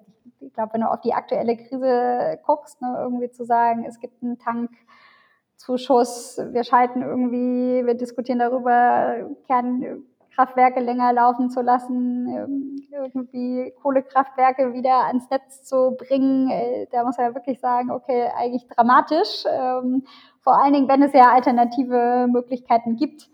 ich 0.41 0.53
glaube, 0.53 0.74
wenn 0.74 0.81
du 0.83 0.91
auf 0.91 1.01
die 1.01 1.14
aktuelle 1.14 1.57
Krise 1.57 2.39
guckst, 2.45 2.81
ne, 2.83 2.97
irgendwie 2.99 3.31
zu 3.31 3.45
sagen, 3.45 3.85
es 3.85 4.01
gibt 4.01 4.22
einen 4.22 4.39
Tankzuschuss, 4.39 6.41
wir 6.51 6.64
schalten 6.64 7.03
irgendwie, 7.03 7.87
wir 7.87 7.95
diskutieren 7.95 8.39
darüber, 8.39 9.29
Kern 9.47 10.05
Kraftwerke 10.37 10.80
länger 10.80 11.14
laufen 11.14 11.49
zu 11.49 11.62
lassen, 11.62 12.28
ähm, 12.28 12.76
irgendwie 12.93 13.72
Kohlekraftwerke 13.82 14.74
wieder 14.74 15.07
ans 15.07 15.30
Netz 15.30 15.64
zu 15.64 15.97
bringen. 15.97 16.51
Äh, 16.51 16.87
da 16.93 17.05
muss 17.05 17.16
er 17.16 17.28
ja 17.28 17.34
wirklich 17.34 17.59
sagen, 17.59 17.91
okay, 17.91 18.30
eigentlich 18.37 18.68
dramatisch. 18.68 19.45
Ähm, 19.51 20.05
vor 20.41 20.62
allen 20.62 20.74
Dingen, 20.74 20.89
wenn 20.89 21.03
es 21.03 21.14
ja 21.14 21.32
alternative 21.32 22.28
Möglichkeiten 22.30 22.97
gibt, 22.97 23.30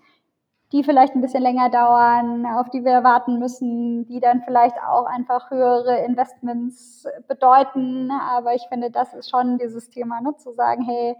die 0.70 0.84
vielleicht 0.84 1.14
ein 1.14 1.20
bisschen 1.20 1.42
länger 1.42 1.68
dauern, 1.68 2.46
auf 2.46 2.70
die 2.70 2.84
wir 2.84 3.04
warten 3.04 3.38
müssen, 3.38 4.06
die 4.06 4.20
dann 4.20 4.42
vielleicht 4.42 4.76
auch 4.78 5.04
einfach 5.04 5.50
höhere 5.50 6.04
Investments 6.04 7.06
bedeuten. 7.26 8.10
Aber 8.10 8.54
ich 8.54 8.62
finde, 8.68 8.90
das 8.90 9.12
ist 9.12 9.28
schon 9.28 9.58
dieses 9.58 9.90
Thema, 9.90 10.20
ne, 10.20 10.36
zu 10.36 10.52
sagen, 10.52 10.82
hey, 10.82 11.16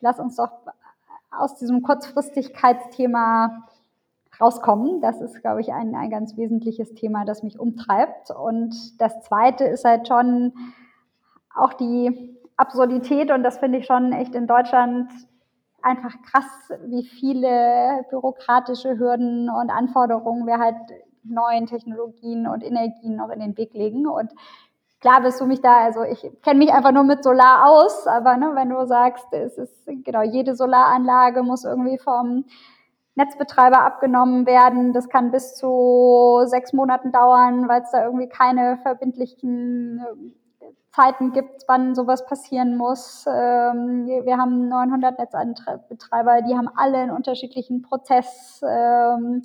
lass 0.00 0.18
uns 0.18 0.36
doch 0.36 0.50
aus 1.30 1.54
diesem 1.54 1.82
Kurzfristigkeitsthema 1.82 3.64
rauskommen. 4.40 5.00
Das 5.00 5.20
ist, 5.20 5.40
glaube 5.40 5.60
ich, 5.60 5.72
ein, 5.72 5.94
ein 5.94 6.10
ganz 6.10 6.36
wesentliches 6.36 6.94
Thema, 6.94 7.24
das 7.24 7.42
mich 7.42 7.58
umtreibt. 7.58 8.30
Und 8.30 9.00
das 9.00 9.22
Zweite 9.22 9.64
ist 9.64 9.84
halt 9.84 10.08
schon 10.08 10.52
auch 11.54 11.72
die 11.74 12.38
Absurdität. 12.56 13.30
Und 13.30 13.42
das 13.42 13.58
finde 13.58 13.78
ich 13.78 13.86
schon 13.86 14.12
echt 14.12 14.34
in 14.34 14.46
Deutschland 14.46 15.10
einfach 15.82 16.14
krass, 16.22 16.70
wie 16.86 17.04
viele 17.04 18.04
bürokratische 18.10 18.98
Hürden 18.98 19.50
und 19.50 19.70
Anforderungen 19.70 20.46
wir 20.46 20.58
halt 20.58 20.76
neuen 21.24 21.66
Technologien 21.66 22.46
und 22.46 22.62
Energien 22.62 23.16
noch 23.16 23.30
in 23.30 23.40
den 23.40 23.56
Weg 23.56 23.74
legen. 23.74 24.06
Und 24.06 24.30
klar 25.00 25.20
bist 25.20 25.40
du 25.40 25.46
mich 25.46 25.60
da, 25.60 25.84
also 25.84 26.02
ich 26.02 26.26
kenne 26.42 26.58
mich 26.58 26.72
einfach 26.72 26.92
nur 26.92 27.04
mit 27.04 27.22
Solar 27.22 27.68
aus, 27.68 28.06
aber 28.06 28.36
ne, 28.36 28.52
wenn 28.54 28.70
du 28.70 28.86
sagst, 28.86 29.26
es 29.32 29.58
ist 29.58 29.86
genau 30.04 30.22
jede 30.22 30.54
Solaranlage 30.56 31.42
muss 31.42 31.64
irgendwie 31.64 31.98
vom 31.98 32.44
Netzbetreiber 33.16 33.82
abgenommen 33.82 34.46
werden. 34.46 34.92
Das 34.92 35.08
kann 35.08 35.30
bis 35.30 35.54
zu 35.54 36.42
sechs 36.46 36.72
Monaten 36.72 37.12
dauern, 37.12 37.68
weil 37.68 37.82
es 37.82 37.90
da 37.92 38.04
irgendwie 38.04 38.28
keine 38.28 38.78
verbindlichen 38.78 40.00
äh, 40.60 40.66
Zeiten 40.90 41.32
gibt, 41.32 41.62
wann 41.68 41.94
sowas 41.94 42.26
passieren 42.26 42.76
muss. 42.76 43.24
Ähm, 43.28 44.06
wir 44.06 44.36
haben 44.36 44.68
900 44.68 45.18
Netzbetreiber, 45.18 46.42
die 46.42 46.56
haben 46.56 46.68
alle 46.76 46.98
einen 46.98 47.12
unterschiedlichen 47.12 47.82
Prozess, 47.82 48.60
ähm, 48.66 49.42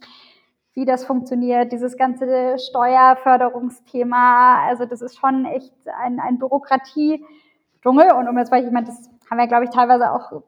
wie 0.73 0.85
das 0.85 1.05
funktioniert, 1.05 1.71
dieses 1.71 1.97
ganze 1.97 2.57
Steuerförderungsthema. 2.57 4.65
Also 4.67 4.85
das 4.85 5.01
ist 5.01 5.17
schon 5.17 5.45
echt 5.45 5.73
ein, 6.01 6.19
ein 6.19 6.39
Bürokratie-Dschungel. 6.39 8.13
Und 8.13 8.27
um 8.27 8.37
jetzt, 8.37 8.51
weil 8.51 8.65
ich 8.65 8.71
meine, 8.71 8.87
das 8.87 9.09
haben 9.29 9.37
wir, 9.37 9.47
glaube 9.47 9.65
ich, 9.65 9.71
teilweise 9.71 10.11
auch 10.11 10.41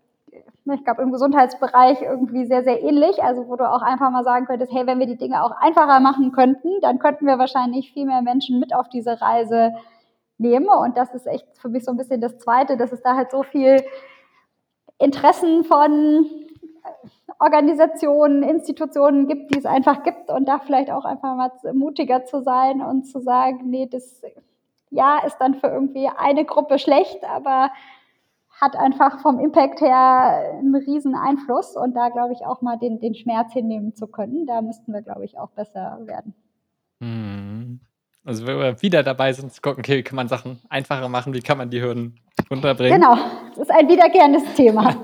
ich 0.65 0.83
glaube, 0.83 1.01
im 1.01 1.11
Gesundheitsbereich 1.11 2.01
irgendwie 2.01 2.45
sehr, 2.45 2.63
sehr 2.63 2.81
ähnlich. 2.83 3.23
Also, 3.23 3.47
wo 3.47 3.55
du 3.55 3.69
auch 3.69 3.81
einfach 3.81 4.11
mal 4.11 4.23
sagen 4.23 4.45
könntest, 4.45 4.71
hey, 4.71 4.85
wenn 4.85 4.99
wir 4.99 5.07
die 5.07 5.17
Dinge 5.17 5.43
auch 5.43 5.51
einfacher 5.51 5.99
machen 5.99 6.31
könnten, 6.31 6.69
dann 6.81 6.99
könnten 6.99 7.25
wir 7.25 7.39
wahrscheinlich 7.39 7.91
viel 7.93 8.05
mehr 8.05 8.21
Menschen 8.21 8.59
mit 8.59 8.73
auf 8.73 8.87
diese 8.89 9.21
Reise 9.21 9.73
nehmen. 10.37 10.67
Und 10.67 10.97
das 10.97 11.13
ist 11.13 11.27
echt 11.27 11.47
für 11.57 11.69
mich 11.69 11.85
so 11.85 11.91
ein 11.91 11.97
bisschen 11.97 12.21
das 12.21 12.37
Zweite, 12.37 12.77
dass 12.77 12.91
es 12.91 13.01
da 13.01 13.15
halt 13.15 13.31
so 13.31 13.43
viel 13.43 13.83
Interessen 14.99 15.63
von 15.63 16.25
Organisationen, 17.39 18.43
Institutionen 18.43 19.27
gibt, 19.27 19.53
die 19.53 19.57
es 19.57 19.65
einfach 19.65 20.03
gibt 20.03 20.29
und 20.29 20.47
da 20.47 20.59
vielleicht 20.59 20.91
auch 20.91 21.05
einfach 21.05 21.35
mal 21.35 21.51
mutiger 21.73 22.23
zu 22.25 22.41
sein 22.41 22.81
und 22.81 23.05
zu 23.05 23.19
sagen, 23.19 23.69
nee, 23.69 23.87
das 23.87 24.21
ja 24.91 25.19
ist 25.25 25.37
dann 25.37 25.55
für 25.55 25.67
irgendwie 25.67 26.07
eine 26.07 26.45
Gruppe 26.45 26.77
schlecht, 26.77 27.23
aber 27.23 27.71
hat 28.61 28.75
einfach 28.75 29.19
vom 29.21 29.39
Impact 29.39 29.81
her 29.81 30.57
einen 30.59 30.75
riesen 30.75 31.15
Einfluss 31.15 31.75
und 31.75 31.95
da 31.95 32.09
glaube 32.09 32.33
ich 32.33 32.45
auch 32.45 32.61
mal 32.61 32.77
den, 32.77 32.99
den 32.99 33.15
Schmerz 33.15 33.53
hinnehmen 33.53 33.95
zu 33.95 34.05
können. 34.07 34.45
Da 34.45 34.61
müssten 34.61 34.93
wir, 34.93 35.01
glaube 35.01 35.25
ich, 35.25 35.39
auch 35.39 35.49
besser 35.49 35.99
werden. 36.05 36.35
Mhm. 36.99 37.79
Also 38.23 38.45
wenn 38.45 38.59
wir 38.59 38.79
wieder 38.83 39.01
dabei 39.01 39.33
sind, 39.33 39.51
zu 39.51 39.61
gucken, 39.61 39.79
okay, 39.79 39.97
wie 39.97 40.03
kann 40.03 40.15
man 40.15 40.27
Sachen 40.27 40.59
einfacher 40.69 41.09
machen, 41.09 41.33
wie 41.33 41.41
kann 41.41 41.57
man 41.57 41.71
die 41.71 41.81
Hürden 41.81 42.19
runterbringen. 42.51 43.01
Genau, 43.01 43.17
das 43.49 43.57
ist 43.57 43.71
ein 43.71 43.89
wiederkehrendes 43.89 44.53
Thema. 44.53 44.95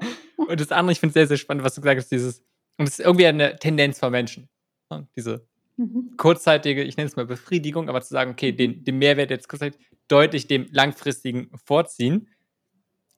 und 0.36 0.58
das 0.58 0.72
andere, 0.72 0.92
ich 0.92 1.00
finde 1.00 1.10
es 1.10 1.14
sehr, 1.14 1.26
sehr 1.26 1.36
spannend, 1.36 1.64
was 1.64 1.74
du 1.74 1.82
gesagt 1.82 2.00
hast, 2.00 2.10
dieses, 2.10 2.42
und 2.78 2.88
es 2.88 2.98
ist 2.98 3.04
irgendwie 3.04 3.26
eine 3.26 3.56
Tendenz 3.56 3.98
von 3.98 4.10
Menschen. 4.10 4.48
Ne? 4.90 5.06
Diese 5.14 5.46
mhm. 5.76 6.14
kurzzeitige, 6.16 6.82
ich 6.82 6.96
nenne 6.96 7.08
es 7.08 7.16
mal 7.16 7.26
Befriedigung, 7.26 7.90
aber 7.90 8.00
zu 8.00 8.08
sagen, 8.08 8.30
okay, 8.30 8.52
den, 8.52 8.82
den 8.84 8.96
Mehrwert 8.96 9.30
jetzt 9.30 9.50
kurzzeitig 9.50 9.78
deutlich 10.08 10.46
dem 10.46 10.66
langfristigen 10.70 11.50
vorziehen 11.66 12.28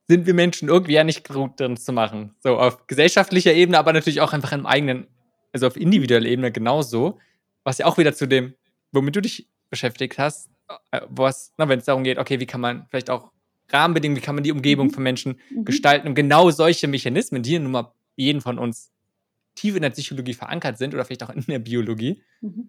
sind 0.07 0.27
wir 0.27 0.35
Menschen 0.35 0.69
irgendwie 0.69 0.93
ja 0.93 1.05
nicht 1.05 1.29
gut 1.29 1.59
drin 1.59 1.77
zu 1.77 1.93
machen. 1.93 2.35
So 2.41 2.59
auf 2.59 2.87
gesellschaftlicher 2.87 3.53
Ebene, 3.53 3.79
aber 3.79 3.93
natürlich 3.93 4.21
auch 4.21 4.33
einfach 4.33 4.53
im 4.53 4.67
eigenen, 4.67 5.07
also 5.53 5.67
auf 5.67 5.77
individueller 5.77 6.27
Ebene 6.27 6.53
genauso. 6.53 7.19
Was 7.63 7.79
ja 7.79 7.87
auch 7.87 7.97
wieder 7.97 8.15
zu 8.15 8.27
dem, 8.27 8.55
womit 8.93 9.17
du 9.17 9.23
dich 9.23 9.49
beschäftigt 9.71 10.19
hast, 10.19 10.51
äh, 10.91 11.01
was, 11.09 11.53
wenn 11.57 11.79
es 11.79 11.85
darum 11.87 12.05
geht, 12.05 12.19
okay, 12.19 12.41
wie 12.41 12.47
kann 12.47 12.61
man 12.61 12.87
vielleicht 12.91 13.11
auch 13.11 13.31
Rahmenbedingungen, 13.71 14.21
wie 14.21 14.25
kann 14.25 14.35
man 14.35 14.45
die 14.45 14.53
Umgebung 14.53 14.89
mhm. 14.89 14.91
von 14.91 15.03
Menschen 15.03 15.41
mhm. 15.51 15.65
gestalten 15.65 16.09
und 16.09 16.15
genau 16.15 16.51
solche 16.51 16.87
Mechanismen, 16.87 17.43
die 17.43 17.59
nun 17.59 17.73
mal 17.73 17.93
jeden 18.17 18.41
von 18.41 18.59
uns 18.59 18.93
tief 19.55 19.77
in 19.77 19.83
der 19.83 19.91
Psychologie 19.91 20.35
verankert 20.35 20.79
sind 20.79 20.95
oder 20.95 21.05
vielleicht 21.05 21.23
auch 21.23 21.31
in 21.31 21.45
der 21.47 21.59
Biologie, 21.59 22.23
mhm. 22.41 22.67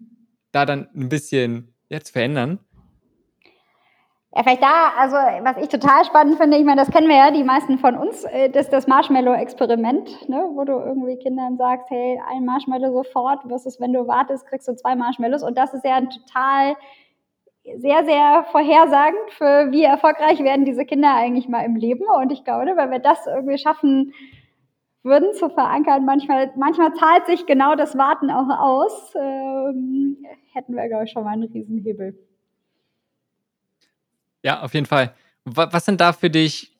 da 0.52 0.64
dann 0.64 0.88
ein 0.94 1.08
bisschen 1.08 1.74
jetzt 1.88 2.10
verändern. 2.10 2.60
Ja, 4.36 4.42
vielleicht 4.42 4.62
da, 4.62 4.92
also 4.98 5.16
was 5.16 5.56
ich 5.56 5.70
total 5.70 6.04
spannend 6.04 6.36
finde, 6.36 6.58
ich 6.58 6.64
meine, 6.64 6.82
das 6.82 6.90
kennen 6.90 7.08
wir 7.08 7.16
ja, 7.16 7.30
die 7.30 7.42
meisten 7.42 7.78
von 7.78 7.96
uns, 7.96 8.22
äh, 8.24 8.50
das 8.50 8.68
das 8.68 8.86
Marshmallow-Experiment, 8.86 10.28
ne, 10.28 10.50
wo 10.52 10.62
du 10.64 10.72
irgendwie 10.72 11.16
Kindern 11.16 11.56
sagst, 11.56 11.88
hey, 11.88 12.20
ein 12.28 12.44
Marshmallow 12.44 12.92
sofort, 12.92 13.40
versus 13.48 13.80
wenn 13.80 13.94
du 13.94 14.06
wartest, 14.06 14.46
kriegst 14.46 14.68
du 14.68 14.76
zwei 14.76 14.94
Marshmallows. 14.94 15.42
Und 15.42 15.56
das 15.56 15.72
ist 15.72 15.86
ja 15.86 15.94
ein 15.94 16.10
total 16.10 16.76
sehr, 17.78 18.04
sehr 18.04 18.44
vorhersagend 18.52 19.30
für 19.30 19.72
wie 19.72 19.84
erfolgreich 19.84 20.44
werden 20.44 20.66
diese 20.66 20.84
Kinder 20.84 21.14
eigentlich 21.14 21.48
mal 21.48 21.64
im 21.64 21.76
Leben. 21.76 22.04
Und 22.20 22.30
ich 22.30 22.44
glaube, 22.44 22.76
wenn 22.76 22.90
wir 22.90 22.98
das 22.98 23.26
irgendwie 23.26 23.56
schaffen 23.56 24.12
würden 25.02 25.32
zu 25.32 25.48
verankern, 25.48 26.04
manchmal, 26.04 26.52
manchmal 26.56 26.92
zahlt 26.92 27.24
sich 27.24 27.46
genau 27.46 27.74
das 27.74 27.96
Warten 27.96 28.30
auch 28.30 28.50
aus, 28.50 29.14
ähm, 29.14 30.18
hätten 30.52 30.74
wir, 30.74 30.86
glaube 30.88 31.04
ich, 31.04 31.12
schon 31.12 31.24
mal 31.24 31.30
einen 31.30 31.44
Riesenhebel. 31.44 32.25
Ja, 34.46 34.60
auf 34.60 34.74
jeden 34.74 34.86
Fall. 34.86 35.12
Was 35.44 35.86
sind 35.86 36.00
da 36.00 36.12
für 36.12 36.30
dich 36.30 36.70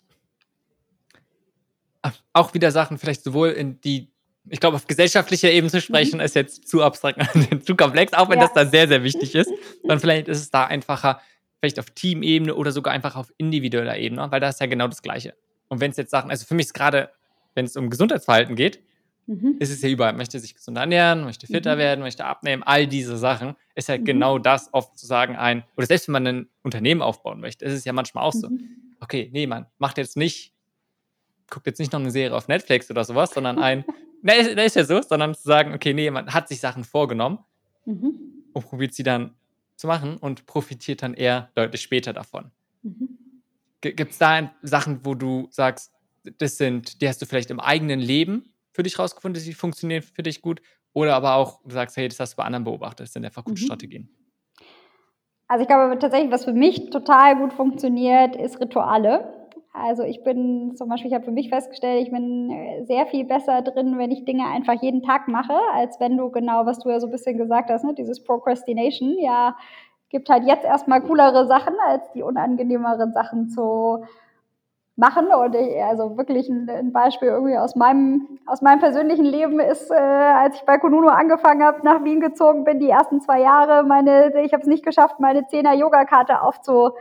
auch 2.33 2.55
wieder 2.55 2.71
Sachen, 2.71 2.97
vielleicht 2.97 3.25
sowohl 3.25 3.49
in 3.49 3.81
die, 3.81 4.09
ich 4.49 4.61
glaube, 4.61 4.77
auf 4.77 4.87
gesellschaftlicher 4.87 5.51
Ebene 5.51 5.73
zu 5.73 5.81
sprechen, 5.81 6.19
mhm. 6.19 6.25
ist 6.25 6.37
jetzt 6.37 6.69
zu 6.69 6.85
abstrakt, 6.85 7.19
zu 7.67 7.75
komplex, 7.75 8.13
auch 8.13 8.29
wenn 8.29 8.39
ja. 8.39 8.45
das 8.45 8.55
da 8.55 8.67
sehr, 8.67 8.87
sehr 8.87 9.03
wichtig 9.03 9.35
ist. 9.35 9.51
Dann 9.83 9.99
vielleicht 9.99 10.29
ist 10.29 10.39
es 10.39 10.51
da 10.53 10.65
einfacher, 10.65 11.21
vielleicht 11.59 11.81
auf 11.81 11.91
Teamebene 11.91 12.55
oder 12.55 12.71
sogar 12.71 12.95
einfach 12.95 13.17
auf 13.17 13.33
individueller 13.37 13.99
Ebene, 13.99 14.31
weil 14.31 14.39
da 14.39 14.51
ist 14.51 14.61
ja 14.61 14.67
genau 14.67 14.87
das 14.87 15.03
Gleiche. 15.03 15.35
Und 15.67 15.81
wenn 15.81 15.91
es 15.91 15.97
jetzt 15.97 16.13
Sachen, 16.13 16.31
also 16.31 16.47
für 16.47 16.55
mich 16.55 16.67
ist 16.67 16.75
gerade, 16.75 17.11
wenn 17.57 17.65
es 17.65 17.77
um 17.77 17.91
Gesundheitsverhalten 17.91 18.55
geht, 18.55 18.81
mhm. 19.27 19.57
ist 19.59 19.71
es 19.71 19.83
ja 19.83 19.89
überall. 19.89 20.13
Möchte 20.15 20.39
sich 20.39 20.55
gesund 20.55 20.79
ernähren, 20.79 21.25
möchte 21.25 21.47
fitter 21.47 21.75
mhm. 21.75 21.81
werden, 21.81 22.01
möchte 22.01 22.25
abnehmen, 22.25 22.63
all 22.63 22.87
diese 22.87 23.17
Sachen 23.17 23.57
ist 23.75 23.89
ja 23.89 23.99
mhm. 23.99 24.05
genau 24.05 24.39
das 24.39 24.73
oft 24.73 24.99
zu 24.99 25.07
sagen 25.07 25.37
ein, 25.37 25.65
oder 25.77 25.87
selbst 25.87 26.09
wenn 26.09 26.13
man 26.13 26.27
ein 26.27 26.49
Unternehmen 26.63 27.03
aufbauen 27.03 27.41
möchte, 27.41 27.65
ist 27.65 27.73
es 27.73 27.85
ja 27.85 27.93
manchmal 27.93 28.25
auch 28.25 28.33
so, 28.33 28.49
mhm. 28.49 28.69
okay, 29.01 29.31
nee, 29.33 29.47
man 29.47 29.67
macht 29.79 29.99
jetzt 29.99 30.17
nicht, 30.17 30.53
guckt 31.51 31.67
jetzt 31.67 31.79
nicht 31.79 31.93
noch 31.93 32.01
eine 32.01 32.11
Serie 32.11 32.37
auf 32.37 32.49
Netflix 32.49 32.91
oder 32.91 33.05
sowas, 33.05 33.31
sondern 33.31 33.59
ein, 33.59 33.85
ne, 34.23 34.37
ist, 34.37 34.51
ist 34.51 34.77
ja 34.77 34.85
so, 34.85 35.03
sondern 35.03 35.35
zu 35.35 35.43
sagen, 35.43 35.75
okay, 35.75 35.93
nee, 35.93 36.11
man 36.11 36.33
hat 36.33 36.49
sich 36.49 36.61
Sachen 36.61 36.85
vorgenommen 36.85 37.39
mhm. 37.85 38.15
und 38.53 38.67
probiert 38.67 38.95
sie 38.95 39.03
dann 39.03 39.35
zu 39.77 39.87
machen 39.87 40.17
und 40.17 40.47
profitiert 40.47 41.03
dann 41.03 41.15
eher 41.15 41.51
deutlich 41.55 41.83
später 41.83 42.13
davon. 42.13 42.51
Mhm. 42.83 43.19
Gibt 43.83 44.13
es 44.13 44.19
da 44.19 44.53
Sachen, 44.63 45.05
wo 45.05 45.15
du 45.15 45.49
sagst, 45.51 45.93
das 46.39 46.57
sind, 46.57 47.01
die 47.01 47.09
hast 47.09 47.23
du 47.23 47.27
vielleicht 47.27 47.51
im 47.51 47.61
eigenen 47.61 48.01
Leben 48.01 48.53
für 48.77 48.83
dich 48.83 48.99
rausgefunden, 48.99 49.43
die 49.43 49.55
funktionieren 49.55 50.03
für 50.03 50.23
dich 50.23 50.43
gut? 50.43 50.61
Oder 50.93 51.17
aber 51.17 51.35
auch, 51.35 51.61
du 51.65 51.71
sagst, 51.71 51.97
hey, 51.97 52.09
das 52.09 52.21
hast 52.21 52.35
du 52.35 52.37
bei 52.37 52.45
anderen 52.45 52.65
beobachtet, 52.65 53.07
das 53.07 53.13
sind 53.13 53.25
einfach 53.25 53.45
gute 53.45 53.61
mhm. 53.61 53.67
Strategien. 53.67 54.09
Also 55.49 55.63
ich 55.63 55.69
glaube 55.69 55.99
tatsächlich, 55.99 56.31
was 56.31 56.45
für 56.45 56.53
mich 56.53 56.91
total 56.91 57.37
gut 57.37 57.53
funktioniert, 57.53 58.37
ist 58.37 58.61
Rituale. 58.61 59.33
Also 59.73 60.03
ich 60.03 60.25
bin 60.25 60.75
zum 60.75 60.89
Beispiel, 60.89 61.11
ich 61.11 61.15
habe 61.15 61.25
für 61.25 61.33
mich 61.33 61.49
festgestellt, 61.51 62.03
ich 62.03 62.11
bin 62.11 62.51
äh, 62.51 62.85
sehr 62.85 63.07
viel 63.07 63.25
besser 63.25 63.63
drin, 63.63 63.99
wenn 63.99 64.11
ich 64.11 64.25
Dinge 64.25 64.47
einfach 64.47 64.81
jeden 64.83 65.03
Tag 65.03 65.29
mache, 65.29 65.55
als 65.75 66.01
wenn 66.01 66.17
du 66.17 66.31
genau, 66.31 66.67
was 66.67 66.79
du 66.79 66.89
ja 66.91 66.99
so 66.99 67.07
ein 67.07 67.13
bisschen 67.13 67.37
gesagt 67.37 67.71
hast, 67.71 67.85
ne, 67.85 67.95
dieses 67.95 68.25
Procrastination, 68.25 69.17
ja, 69.19 69.57
gibt 70.09 70.29
halt 70.29 70.45
jetzt 70.47 70.65
erstmal 70.65 71.03
coolere 71.03 71.47
Sachen, 71.47 71.75
als 71.87 72.11
die 72.13 72.23
unangenehmeren 72.23 73.13
Sachen 73.13 73.49
zu 73.49 74.05
machen. 74.97 75.29
Und 75.29 75.55
ich, 75.55 75.83
also 75.83 76.17
wirklich 76.17 76.49
ein, 76.49 76.69
ein, 76.69 76.93
Beispiel 76.93 77.29
irgendwie 77.29 77.57
aus 77.57 77.77
meinem, 77.77 78.27
aus 78.47 78.63
meinem 78.63 78.81
persönlichen 78.81 79.25
Leben 79.25 79.61
ist, 79.61 79.91
äh, 79.91 79.95
als 79.95 80.57
ich 80.57 80.63
bei 80.63 80.79
Konuno 80.79 81.09
angefangen 81.09 81.63
habe, 81.63 81.85
nach 81.85 82.03
Wien 82.03 82.21
gezogen 82.21 82.65
bin, 82.65 82.81
die 82.81 82.91
ersten 82.91 83.21
zwei 83.21 83.41
Jahre, 83.41 83.85
meine, 83.85 84.41
ich 84.43 84.53
habe 84.53 84.63
es 84.63 84.69
nicht 84.69 84.85
geschafft, 84.85 85.21
meine 85.21 85.47
Zehner-Yoga-Karte 85.47 86.41
aufzu 86.41 86.93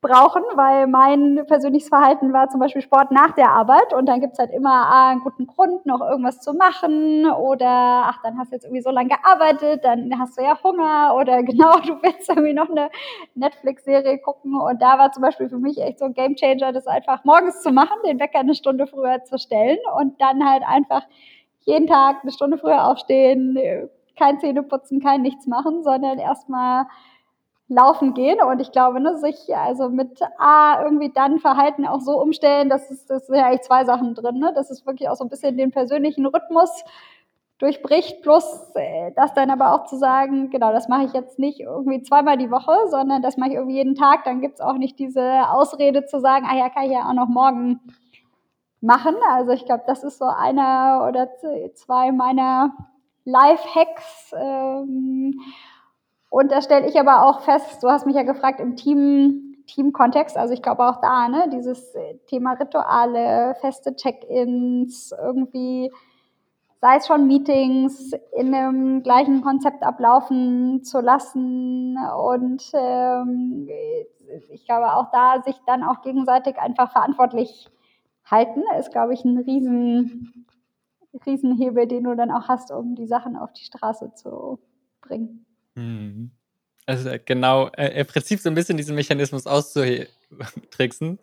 brauchen, 0.00 0.42
weil 0.54 0.86
mein 0.86 1.44
persönliches 1.46 1.88
Verhalten 1.88 2.32
war 2.32 2.48
zum 2.48 2.58
Beispiel 2.58 2.80
Sport 2.80 3.10
nach 3.10 3.32
der 3.32 3.50
Arbeit 3.50 3.92
und 3.92 4.06
dann 4.06 4.20
gibt's 4.20 4.38
halt 4.38 4.50
immer 4.50 4.70
ah, 4.70 5.10
einen 5.10 5.20
guten 5.20 5.46
Grund, 5.46 5.84
noch 5.84 6.00
irgendwas 6.00 6.40
zu 6.40 6.54
machen 6.54 7.30
oder 7.30 8.04
ach, 8.06 8.22
dann 8.22 8.38
hast 8.38 8.50
du 8.50 8.56
jetzt 8.56 8.64
irgendwie 8.64 8.82
so 8.82 8.90
lange 8.90 9.10
gearbeitet, 9.10 9.84
dann 9.84 10.18
hast 10.18 10.38
du 10.38 10.42
ja 10.42 10.58
Hunger 10.62 11.14
oder 11.16 11.42
genau, 11.42 11.72
du 11.80 12.00
willst 12.02 12.28
irgendwie 12.30 12.54
noch 12.54 12.70
eine 12.70 12.88
Netflix-Serie 13.34 14.18
gucken. 14.18 14.58
Und 14.58 14.80
da 14.80 14.98
war 14.98 15.12
zum 15.12 15.22
Beispiel 15.22 15.48
für 15.48 15.58
mich 15.58 15.78
echt 15.78 15.98
so 15.98 16.06
ein 16.06 16.14
Gamechanger, 16.14 16.72
das 16.72 16.86
einfach 16.86 17.24
morgens 17.24 17.60
zu 17.60 17.70
machen, 17.70 17.96
den 18.06 18.18
Wecker 18.20 18.40
eine 18.40 18.54
Stunde 18.54 18.86
früher 18.86 19.22
zu 19.24 19.38
stellen 19.38 19.78
und 19.98 20.20
dann 20.20 20.48
halt 20.48 20.62
einfach 20.66 21.02
jeden 21.60 21.86
Tag 21.86 22.22
eine 22.22 22.32
Stunde 22.32 22.56
früher 22.56 22.86
aufstehen, 22.86 23.58
kein 24.18 24.38
Zähneputzen, 24.38 25.00
kein 25.00 25.22
nichts 25.22 25.46
machen, 25.46 25.82
sondern 25.82 26.18
erstmal 26.18 26.86
laufen 27.70 28.14
gehen. 28.14 28.42
Und 28.42 28.60
ich 28.60 28.72
glaube, 28.72 29.00
ne, 29.00 29.16
sich 29.16 29.56
also 29.56 29.88
mit 29.88 30.20
A 30.38 30.82
irgendwie 30.82 31.10
dann 31.14 31.38
Verhalten 31.38 31.86
auch 31.86 32.00
so 32.00 32.20
umstellen, 32.20 32.68
das 32.68 32.90
ist, 32.90 33.08
das 33.08 33.26
sind 33.26 33.36
ja 33.36 33.46
eigentlich 33.46 33.62
zwei 33.62 33.84
Sachen 33.84 34.14
drin, 34.14 34.38
ne? 34.38 34.52
dass 34.54 34.70
es 34.70 34.84
wirklich 34.84 35.08
auch 35.08 35.14
so 35.14 35.24
ein 35.24 35.30
bisschen 35.30 35.56
den 35.56 35.70
persönlichen 35.70 36.26
Rhythmus 36.26 36.84
durchbricht, 37.58 38.22
plus 38.22 38.72
äh, 38.74 39.12
das 39.14 39.34
dann 39.34 39.50
aber 39.50 39.74
auch 39.74 39.84
zu 39.84 39.96
sagen, 39.96 40.50
genau, 40.50 40.72
das 40.72 40.88
mache 40.88 41.04
ich 41.04 41.12
jetzt 41.12 41.38
nicht 41.38 41.60
irgendwie 41.60 42.02
zweimal 42.02 42.38
die 42.38 42.50
Woche, 42.50 42.74
sondern 42.88 43.22
das 43.22 43.36
mache 43.36 43.50
ich 43.50 43.54
irgendwie 43.56 43.76
jeden 43.76 43.94
Tag. 43.94 44.24
Dann 44.24 44.40
gibt's 44.40 44.60
auch 44.60 44.76
nicht 44.76 44.98
diese 44.98 45.48
Ausrede 45.50 46.06
zu 46.06 46.20
sagen, 46.20 46.46
ah 46.50 46.56
ja, 46.56 46.70
kann 46.70 46.84
ich 46.84 46.92
ja 46.92 47.08
auch 47.08 47.14
noch 47.14 47.28
morgen 47.28 47.80
machen. 48.80 49.14
Also 49.30 49.52
ich 49.52 49.64
glaube, 49.64 49.84
das 49.86 50.02
ist 50.02 50.18
so 50.18 50.24
einer 50.24 51.06
oder 51.08 51.28
zwei 51.74 52.10
meiner 52.10 52.72
Life-Hacks. 53.24 54.34
Ähm, 54.36 55.40
und 56.30 56.52
da 56.52 56.62
stelle 56.62 56.88
ich 56.88 56.98
aber 56.98 57.26
auch 57.26 57.40
fest, 57.40 57.82
du 57.82 57.88
hast 57.88 58.06
mich 58.06 58.14
ja 58.14 58.22
gefragt 58.22 58.60
im 58.60 58.76
Team, 58.76 59.56
Team-Kontext, 59.66 60.36
also 60.36 60.54
ich 60.54 60.62
glaube 60.62 60.88
auch 60.88 61.00
da, 61.00 61.28
ne, 61.28 61.50
dieses 61.52 61.92
Thema 62.28 62.52
Rituale, 62.54 63.56
feste 63.60 63.94
Check-ins, 63.94 65.12
irgendwie, 65.12 65.90
sei 66.80 66.96
es 66.96 67.06
schon 67.06 67.26
Meetings 67.26 68.12
in 68.36 68.54
einem 68.54 69.02
gleichen 69.02 69.42
Konzept 69.42 69.82
ablaufen 69.82 70.82
zu 70.84 71.00
lassen 71.00 71.98
und 72.16 72.62
ähm, 72.74 73.68
ich 74.50 74.64
glaube 74.64 74.94
auch 74.94 75.10
da, 75.10 75.42
sich 75.42 75.60
dann 75.66 75.82
auch 75.82 76.00
gegenseitig 76.02 76.58
einfach 76.58 76.92
verantwortlich 76.92 77.68
halten, 78.24 78.62
ist, 78.78 78.92
glaube 78.92 79.14
ich, 79.14 79.24
ein 79.24 79.38
riesen, 79.38 80.46
Riesenhebel, 81.26 81.88
den 81.88 82.04
du 82.04 82.14
dann 82.14 82.30
auch 82.30 82.48
hast, 82.48 82.70
um 82.70 82.94
die 82.94 83.06
Sachen 83.06 83.36
auf 83.36 83.52
die 83.52 83.64
Straße 83.64 84.14
zu 84.14 84.60
bringen. 85.00 85.44
Mhm. 85.80 86.30
Also 86.86 87.08
äh, 87.08 87.20
genau, 87.24 87.68
äh, 87.76 88.00
im 88.00 88.06
Prinzip 88.06 88.40
so 88.40 88.48
ein 88.48 88.54
bisschen 88.54 88.76
diesen 88.76 88.94
Mechanismus 88.94 89.46
auszutricksen. 89.46 91.18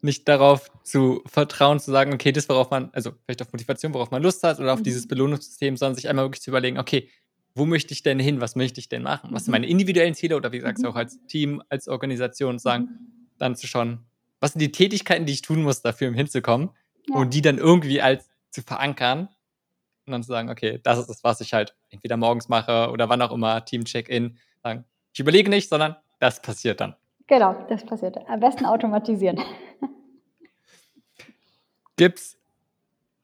Nicht 0.00 0.28
darauf 0.28 0.70
zu 0.82 1.22
vertrauen, 1.26 1.78
zu 1.78 1.90
sagen, 1.92 2.12
okay, 2.12 2.32
das, 2.32 2.48
worauf 2.48 2.70
man, 2.70 2.90
also 2.92 3.12
vielleicht 3.24 3.42
auf 3.42 3.52
Motivation, 3.52 3.94
worauf 3.94 4.10
man 4.10 4.22
Lust 4.22 4.42
hat 4.42 4.58
oder 4.58 4.72
auf 4.72 4.80
mhm. 4.80 4.84
dieses 4.84 5.06
Belohnungssystem, 5.06 5.76
sondern 5.76 5.94
sich 5.94 6.08
einmal 6.08 6.24
wirklich 6.24 6.42
zu 6.42 6.50
überlegen, 6.50 6.78
okay, 6.78 7.08
wo 7.54 7.66
möchte 7.66 7.92
ich 7.92 8.02
denn 8.02 8.18
hin? 8.18 8.40
Was 8.40 8.56
möchte 8.56 8.80
ich 8.80 8.88
denn 8.88 9.02
machen? 9.02 9.30
Was 9.32 9.44
sind 9.44 9.50
mhm. 9.50 9.60
meine 9.60 9.66
individuellen 9.66 10.14
Ziele 10.14 10.36
oder 10.36 10.52
wie 10.52 10.60
du 10.60 10.66
mhm. 10.66 10.86
auch 10.86 10.96
als 10.96 11.18
Team, 11.26 11.62
als 11.68 11.88
Organisation 11.88 12.58
sagen, 12.58 12.84
mhm. 12.84 13.28
dann 13.38 13.56
zu 13.56 13.66
schauen, 13.66 14.00
was 14.40 14.52
sind 14.52 14.60
die 14.60 14.72
Tätigkeiten, 14.72 15.26
die 15.26 15.34
ich 15.34 15.42
tun 15.42 15.62
muss, 15.62 15.82
dafür 15.82 16.08
um 16.08 16.14
hinzukommen 16.14 16.70
ja. 17.08 17.16
und 17.16 17.34
die 17.34 17.42
dann 17.42 17.58
irgendwie 17.58 18.00
als 18.00 18.28
zu 18.50 18.62
verankern 18.62 19.28
und 20.06 20.12
dann 20.12 20.22
zu 20.22 20.28
sagen, 20.28 20.50
okay, 20.50 20.80
das 20.82 20.98
ist 20.98 21.08
das, 21.08 21.24
was 21.24 21.40
ich 21.40 21.52
halt 21.52 21.74
entweder 21.90 22.16
morgens 22.16 22.48
mache 22.48 22.90
oder 22.90 23.08
wann 23.08 23.22
auch 23.22 23.32
immer, 23.32 23.64
Team-Check-In. 23.64 24.38
Sagen, 24.62 24.84
ich 25.12 25.20
überlege 25.20 25.50
nicht, 25.50 25.68
sondern 25.68 25.96
das 26.18 26.40
passiert 26.42 26.80
dann. 26.80 26.94
Genau, 27.26 27.66
das 27.68 27.84
passiert. 27.84 28.16
Am 28.28 28.40
besten 28.40 28.66
automatisieren. 28.66 29.40
gibt 31.96 32.18
es 32.18 32.38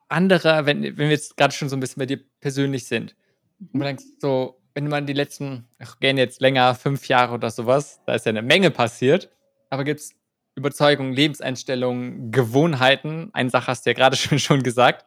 andere, 0.09 0.67
wenn, 0.67 0.83
wenn 0.83 0.97
wir 0.97 1.11
jetzt 1.11 1.37
gerade 1.37 1.53
schon 1.53 1.69
so 1.69 1.77
ein 1.77 1.81
bisschen 1.81 2.01
bei 2.01 2.07
dir 2.07 2.21
persönlich 2.41 2.87
sind, 2.87 3.15
und 3.61 3.81
du 3.81 3.85
denkst 3.85 4.05
so, 4.21 4.61
wenn 4.75 4.87
man 4.89 5.07
die 5.07 5.13
letzten, 5.13 5.67
ach, 5.81 5.99
gehen 5.99 6.17
jetzt 6.17 6.41
länger, 6.41 6.75
fünf 6.77 7.09
Jahre 7.09 7.35
oder 7.35 7.51
sowas, 7.51 8.01
da 8.07 8.15
ist 8.15 8.25
ja 8.25 8.31
eine 8.31 8.43
Menge 8.43 8.71
passiert, 8.71 9.31
aber 9.71 9.83
gibt 9.83 10.01
es 10.01 10.15
Überzeugungen, 10.55 11.13
Lebenseinstellungen, 11.13 12.31
Gewohnheiten, 12.31 13.31
eine 13.33 13.51
Sache 13.51 13.67
hast 13.67 13.85
du 13.85 13.91
ja 13.91 13.95
gerade 13.95 14.17
schon, 14.17 14.39
schon 14.39 14.63
gesagt, 14.63 15.07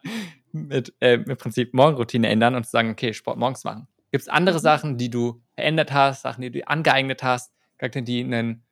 mit 0.54 0.94
äh, 1.00 1.16
im 1.16 1.38
Prinzip 1.38 1.74
Morgenroutine 1.74 2.28
ändern 2.28 2.56
und 2.56 2.66
zu 2.66 2.72
sagen, 2.72 2.92
okay, 2.92 3.14
Sport 3.14 3.38
morgens 3.38 3.64
machen. 3.64 3.88
Gibt 4.12 4.24
es 4.24 4.28
andere 4.28 4.58
mhm. 4.58 4.62
Sachen, 4.62 4.98
die 4.98 5.10
du 5.10 5.42
verändert 5.56 5.92
hast, 5.92 6.22
Sachen, 6.24 6.42
die 6.42 6.52
du 6.52 6.68
angeeignet 6.68 7.24
hast, 7.24 7.54
die, 7.82 8.24
einen, 8.24 8.64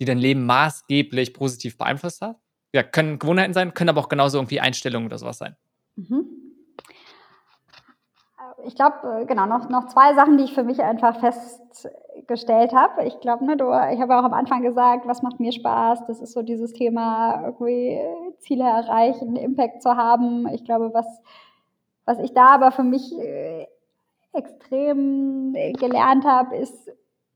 die 0.00 0.04
dein 0.04 0.18
Leben 0.18 0.46
maßgeblich 0.46 1.34
positiv 1.34 1.76
beeinflusst 1.76 2.22
hat? 2.22 2.36
Ja, 2.72 2.82
können 2.82 3.18
Gewohnheiten 3.18 3.54
sein, 3.54 3.74
können 3.74 3.90
aber 3.90 4.00
auch 4.00 4.08
genauso 4.08 4.38
irgendwie 4.38 4.60
Einstellungen 4.60 5.06
oder 5.06 5.18
sowas 5.18 5.38
sein. 5.38 5.56
Mhm. 5.96 6.26
Ich 8.66 8.74
glaube, 8.74 9.20
äh, 9.20 9.26
genau, 9.26 9.46
noch, 9.46 9.68
noch 9.68 9.86
zwei 9.86 10.14
Sachen, 10.14 10.38
die 10.38 10.44
ich 10.44 10.54
für 10.54 10.64
mich 10.64 10.82
einfach 10.82 11.20
festgestellt 11.20 12.72
habe. 12.72 13.04
Ich 13.04 13.20
glaube, 13.20 13.44
ne, 13.44 13.54
ich 13.92 14.00
habe 14.00 14.18
auch 14.18 14.24
am 14.24 14.34
Anfang 14.34 14.62
gesagt, 14.62 15.06
was 15.06 15.22
macht 15.22 15.40
mir 15.40 15.52
Spaß? 15.52 16.06
Das 16.06 16.20
ist 16.20 16.32
so 16.32 16.42
dieses 16.42 16.72
Thema, 16.72 17.42
irgendwie 17.44 18.00
Ziele 18.38 18.64
erreichen, 18.64 19.36
Impact 19.36 19.82
zu 19.82 19.96
haben. 19.96 20.48
Ich 20.48 20.64
glaube, 20.64 20.92
was, 20.94 21.06
was 22.04 22.18
ich 22.18 22.32
da 22.32 22.46
aber 22.48 22.70
für 22.70 22.84
mich 22.84 23.16
äh, 23.18 23.66
extrem 24.32 25.52
gelernt 25.78 26.24
habe, 26.24 26.56
ist, 26.56 26.90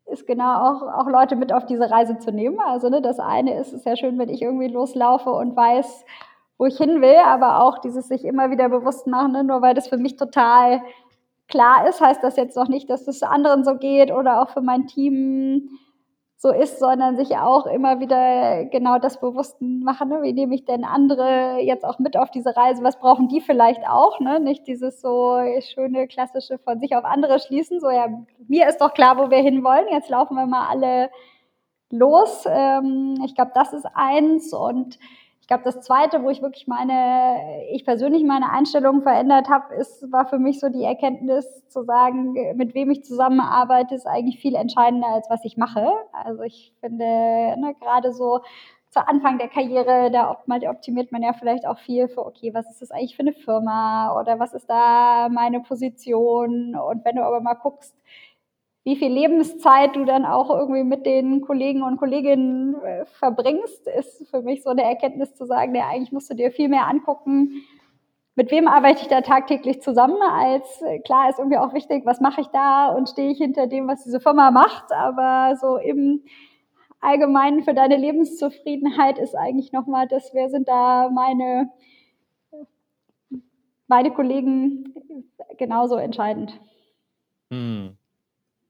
ist 0.07 0.27
genau 0.27 0.55
auch, 0.55 0.83
auch 0.83 1.09
Leute 1.09 1.37
mit 1.37 1.53
auf 1.53 1.67
diese 1.67 1.91
Reise 1.91 2.19
zu 2.19 2.33
nehmen. 2.33 2.59
Also 2.61 2.89
ne, 2.89 3.03
das 3.03 3.21
eine 3.21 3.55
ist, 3.59 3.69
es 3.69 3.81
ist 3.81 3.87
ja 3.87 3.97
schön, 3.97 4.19
wenn 4.19 4.29
ich 4.29 4.43
irgendwie 4.43 4.69
loslaufe 4.69 5.31
und 5.31 5.57
weiß, 5.57 6.05
wo 6.59 6.67
ich 6.67 6.77
hin 6.77 7.01
will, 7.01 7.17
aber 7.25 7.63
auch 7.63 7.79
dieses 7.79 8.09
sich 8.09 8.25
immer 8.25 8.51
wieder 8.51 8.69
bewusst 8.69 9.07
machen, 9.07 9.33
ne, 9.33 9.45
nur 9.45 9.63
weil 9.63 9.75
das 9.75 9.89
für 9.89 9.97
mich 9.97 10.17
total 10.17 10.83
klar 11.49 11.89
ist, 11.89 12.01
heißt 12.01 12.23
das 12.23 12.37
jetzt 12.37 12.57
noch 12.57 12.69
nicht, 12.69 12.89
dass 12.91 13.09
es 13.09 13.23
anderen 13.23 13.65
so 13.65 13.77
geht 13.77 14.13
oder 14.13 14.43
auch 14.43 14.51
für 14.51 14.61
mein 14.61 14.87
Team 14.87 15.71
so 16.41 16.53
ist, 16.53 16.79
sondern 16.79 17.17
sich 17.17 17.37
auch 17.37 17.67
immer 17.67 17.99
wieder 17.99 18.65
genau 18.67 19.01
das 19.01 19.19
bewusst 19.19 19.61
machen, 19.61 20.09
ne? 20.09 20.23
wie 20.23 20.33
nehme 20.33 20.55
ich 20.55 20.65
denn 20.65 20.85
andere 20.85 21.59
jetzt 21.61 21.85
auch 21.85 21.99
mit 21.99 22.17
auf 22.17 22.31
diese 22.31 22.57
Reise, 22.57 22.85
was 22.85 23.01
brauchen 23.01 23.27
die 23.27 23.41
vielleicht 23.41 23.83
auch, 23.89 24.21
ne? 24.21 24.39
nicht 24.39 24.69
dieses 24.69 25.01
so 25.01 25.37
schöne 25.75 26.07
klassische 26.07 26.59
von 26.59 26.79
sich 26.79 26.95
auf 26.95 27.05
andere 27.05 27.41
schließen, 27.41 27.81
so 27.81 27.91
ja, 27.91 28.07
mir 28.47 28.69
ist 28.69 28.81
doch 28.81 28.95
klar, 28.95 29.19
wo 29.19 29.31
wir 29.31 29.39
hinwollen, 29.39 29.89
jetzt 29.91 30.11
laufen 30.11 30.37
wir 30.37 30.47
mal 30.47 30.69
alle 30.69 31.11
los. 31.91 32.45
Ähm, 32.47 33.21
ich 33.25 33.35
glaube, 33.35 33.53
das 33.55 33.73
ist 33.73 33.87
eins 33.95 34.53
und 34.53 34.99
ich 35.49 35.51
glaube, 35.51 35.65
das 35.65 35.81
Zweite, 35.81 36.23
wo 36.23 36.29
ich 36.29 36.43
wirklich 36.43 36.67
meine, 36.67 37.65
ich 37.73 37.87
persönlich 37.87 38.23
meine 38.23 38.51
Einstellung 38.51 39.01
verändert 39.01 39.49
habe, 39.49 39.77
ist, 39.77 40.13
war 40.13 40.27
für 40.27 40.39
mich 40.39 40.61
so 40.61 40.69
die 40.69 40.85
Erkenntnis 40.85 41.67
zu 41.69 41.85
sagen, 41.85 42.35
mit 42.57 42.75
wem 42.75 42.91
ich 42.91 43.03
zusammenarbeite, 43.03 43.95
ist 43.95 44.07
eigentlich 44.07 44.39
viel 44.41 44.55
entscheidender, 44.55 45.09
als 45.09 45.31
was 45.31 45.47
ich 45.47 45.57
mache. 45.57 45.91
Also 46.13 46.43
ich 46.43 46.75
finde, 46.81 47.07
ne, 47.07 47.75
gerade 47.81 48.13
so 48.13 48.41
zu 48.91 49.09
Anfang 49.09 49.39
der 49.39 49.49
Karriere, 49.49 50.11
da 50.11 50.37
optimiert 50.71 51.13
man 51.13 51.23
ja 51.23 51.33
vielleicht 51.33 51.67
auch 51.67 51.79
viel 51.79 52.09
für, 52.09 52.27
okay, 52.27 52.53
was 52.53 52.69
ist 52.69 52.83
das 52.83 52.91
eigentlich 52.91 53.17
für 53.17 53.23
eine 53.23 53.33
Firma 53.33 54.21
oder 54.21 54.39
was 54.39 54.53
ist 54.53 54.69
da 54.69 55.31
meine 55.31 55.61
Position? 55.61 56.75
Und 56.77 57.07
wenn 57.07 57.17
du 57.17 57.25
aber 57.25 57.41
mal 57.41 57.55
guckst, 57.55 57.97
wie 58.85 58.97
viel 58.97 59.13
Lebenszeit 59.13 59.97
du 59.97 60.05
dann 60.05 60.25
auch 60.25 60.51
irgendwie 60.51 60.85
mit 60.85 61.05
den 61.05 61.41
Kollegen 61.43 61.83
und 61.83 61.99
Kolleginnen 61.99 62.75
äh, 62.83 63.05
verbringst, 63.05 63.87
ist 63.87 64.29
für 64.31 64.43
mich 64.43 64.63
so 64.63 64.71
eine 64.71 64.83
Erkenntnis 64.83 65.35
zu 65.35 65.45
sagen, 65.45 65.75
ja, 65.75 65.89
eigentlich 65.89 66.13
musst 66.13 66.31
du 66.31 66.35
dir 66.35 66.51
viel 66.51 66.69
mehr 66.69 66.87
angucken, 66.87 67.63
mit 68.39 68.53
wem 68.53 68.69
arbeite 68.69 69.03
ich 69.03 69.09
da 69.09 69.21
tagtäglich 69.21 69.83
zusammen, 69.83 70.23
als 70.23 70.81
äh, 70.83 71.01
klar 71.01 71.29
ist 71.29 71.41
irgendwie 71.41 71.59
auch 71.59 71.75
wichtig, 71.75 72.07
was 72.07 72.21
mache 72.21 72.41
ich 72.41 72.47
da 72.47 72.87
und 72.95 73.09
stehe 73.09 73.33
ich 73.33 73.39
hinter 73.39 73.67
dem, 73.67 73.89
was 73.89 74.05
diese 74.05 74.21
Firma 74.21 74.53
macht, 74.53 74.93
aber 74.93 75.57
so 75.57 75.77
im 75.77 76.23
Allgemeinen 77.01 77.65
für 77.65 77.75
deine 77.75 77.97
Lebenszufriedenheit 77.97 79.19
ist 79.19 79.35
eigentlich 79.35 79.73
nochmal 79.73 80.07
das, 80.07 80.31
wer 80.35 80.51
sind 80.51 80.69
da 80.69 81.11
meine, 81.11 81.73
meine 83.89 84.13
Kollegen 84.13 84.95
genauso 85.57 85.97
entscheidend. 85.97 86.61
Hm. 87.51 87.97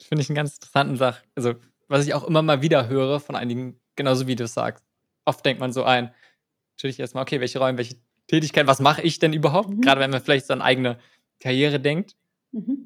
Finde 0.03 0.23
ich 0.23 0.29
einen 0.29 0.37
ganz 0.37 0.55
interessanten 0.55 0.97
Sach. 0.97 1.21
Also, 1.35 1.55
was 1.89 2.07
ich 2.07 2.15
auch 2.15 2.25
immer 2.25 2.43
mal 2.43 2.63
wieder 2.63 2.89
höre 2.89 3.21
von 3.21 3.35
einigen, 3.35 3.81
genauso 3.97 4.27
wie 4.27 4.37
du 4.37 4.45
es 4.45 4.55
sagst. 4.55 4.85
Oft 5.25 5.45
denkt 5.45 5.61
man 5.61 5.73
so 5.73 5.85
ein, 5.85 6.13
natürlich 6.77 7.01
erstmal, 7.01 7.23
okay, 7.23 7.41
welche 7.41 7.59
Rollen, 7.59 7.77
welche 7.77 7.97
Tätigkeit, 8.27 8.67
was 8.67 8.81
mache 8.81 9.03
ich 9.03 9.19
denn 9.19 9.33
überhaupt? 9.33 9.71
Mhm. 9.71 9.81
Gerade 9.81 10.01
wenn 10.01 10.11
man 10.11 10.23
vielleicht 10.23 10.47
so 10.47 10.53
an 10.53 10.63
eigene 10.63 10.99
Karriere 11.41 11.81
denkt. 11.81 12.15
Mhm. 12.53 12.79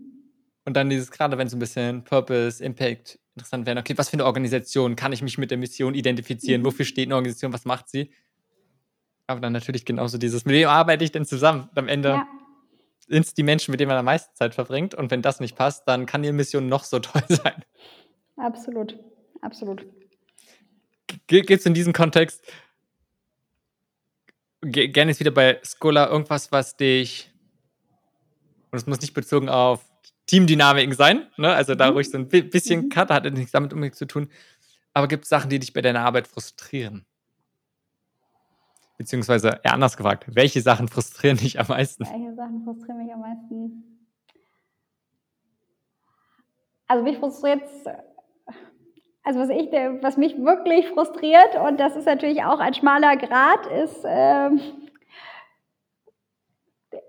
Und 0.64 0.74
dann 0.74 0.88
dieses, 0.88 1.10
gerade 1.10 1.36
wenn 1.38 1.48
so 1.48 1.56
ein 1.56 1.60
bisschen 1.60 2.04
Purpose, 2.04 2.64
Impact 2.64 3.18
interessant 3.34 3.66
werden, 3.66 3.78
okay, 3.78 3.94
was 3.96 4.08
für 4.08 4.14
eine 4.14 4.24
Organisation, 4.24 4.94
kann 4.94 5.12
ich 5.12 5.22
mich 5.22 5.38
mit 5.38 5.50
der 5.50 5.58
Mission 5.58 5.94
identifizieren? 5.94 6.62
Mhm. 6.62 6.66
Wofür 6.66 6.84
steht 6.84 7.08
eine 7.08 7.16
Organisation, 7.16 7.52
was 7.52 7.64
macht 7.64 7.88
sie? 7.88 8.12
Aber 9.26 9.40
dann 9.40 9.52
natürlich 9.52 9.84
genauso 9.84 10.18
dieses, 10.18 10.44
mit 10.44 10.54
wem 10.54 10.68
arbeite 10.68 11.04
ich 11.04 11.12
denn 11.12 11.24
zusammen? 11.24 11.68
Und 11.70 11.78
am 11.78 11.88
Ende 11.88 12.10
ja 12.10 12.26
sind 13.12 13.26
es 13.26 13.34
die 13.34 13.42
Menschen, 13.42 13.70
mit 13.70 13.80
denen 13.80 13.88
man 13.88 13.98
am 13.98 14.06
meisten 14.06 14.34
Zeit 14.34 14.54
verbringt. 14.54 14.94
Und 14.94 15.10
wenn 15.10 15.22
das 15.22 15.38
nicht 15.38 15.56
passt, 15.56 15.86
dann 15.86 16.06
kann 16.06 16.22
die 16.22 16.32
Mission 16.32 16.68
noch 16.68 16.84
so 16.84 16.98
toll 17.00 17.22
sein. 17.28 17.64
Absolut, 18.36 18.98
absolut. 19.42 19.86
Gibt 21.26 21.50
es 21.50 21.66
in 21.66 21.74
diesem 21.74 21.92
Kontext 21.92 22.42
gerne 24.62 25.10
ist 25.10 25.20
wieder 25.20 25.30
bei 25.30 25.60
Scholar 25.64 26.10
irgendwas, 26.10 26.52
was 26.52 26.76
dich, 26.76 27.30
und 28.70 28.78
es 28.78 28.86
muss 28.86 29.00
nicht 29.00 29.14
bezogen 29.14 29.48
auf 29.48 29.84
Teamdynamiken 30.26 30.94
sein, 30.94 31.26
ne? 31.36 31.52
also 31.52 31.74
da 31.74 31.88
mhm. 31.88 31.94
ruhig 31.94 32.10
so 32.10 32.18
ein 32.18 32.28
bisschen 32.28 32.84
mhm. 32.84 32.88
Cut, 32.88 33.10
hat 33.10 33.30
nichts 33.32 33.52
damit 33.52 33.72
unbedingt 33.72 33.96
zu 33.96 34.06
tun, 34.06 34.30
aber 34.94 35.08
gibt 35.08 35.24
es 35.24 35.30
Sachen, 35.30 35.50
die 35.50 35.58
dich 35.58 35.72
bei 35.72 35.82
deiner 35.82 36.00
Arbeit 36.00 36.28
frustrieren? 36.28 37.04
Beziehungsweise 38.99 39.61
eher 39.62 39.74
anders 39.74 39.97
gefragt, 39.97 40.26
welche 40.28 40.61
Sachen 40.61 40.88
frustrieren 40.88 41.36
dich 41.36 41.59
am 41.59 41.66
meisten? 41.68 42.05
Welche 42.05 42.34
Sachen 42.34 42.62
frustrieren 42.62 42.99
mich 42.99 43.12
am 43.12 43.20
meisten? 43.20 44.09
Also 46.86 47.03
mich 47.03 47.18
frustriert 47.18 47.62
also 49.24 49.38
was, 49.38 49.51
ich, 49.51 49.70
was 50.03 50.16
mich 50.16 50.36
wirklich 50.36 50.88
frustriert, 50.88 51.55
und 51.64 51.78
das 51.78 51.95
ist 51.95 52.07
natürlich 52.07 52.43
auch 52.43 52.59
ein 52.59 52.74
schmaler 52.74 53.16
Grad, 53.16 53.66
ist 53.66 54.03
ähm, 54.05 54.61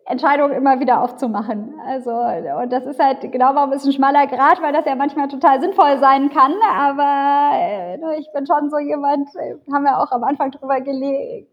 Entscheidungen 0.06 0.54
immer 0.54 0.80
wieder 0.80 1.01
aufzumachen. 1.01 1.80
Also, 1.86 2.12
und 2.12 2.72
das 2.72 2.86
ist 2.86 2.99
halt 2.99 3.22
genau 3.32 3.56
warum 3.56 3.72
ist 3.72 3.86
ein 3.86 3.93
schmaler 3.93 4.28
Grad, 4.28 4.62
weil 4.62 4.74
das 4.74 4.86
ja 4.86 4.95
manchmal 4.95 5.28
total 5.30 5.62
sinnvoll 5.62 5.99
sein 5.99 6.30
kann. 6.30 6.54
Aber 6.76 7.51
äh, 7.56 8.20
ich 8.20 8.32
bin 8.34 8.45
schon 8.45 8.70
so 8.70 8.80
jemand, 8.80 9.30
äh, 9.36 9.56
haben 9.72 9.84
wir 9.84 9.99
auch 9.99 10.12
am 10.12 10.24
Anfang 10.24 10.51
drüber 10.51 10.82
ge 10.82 11.45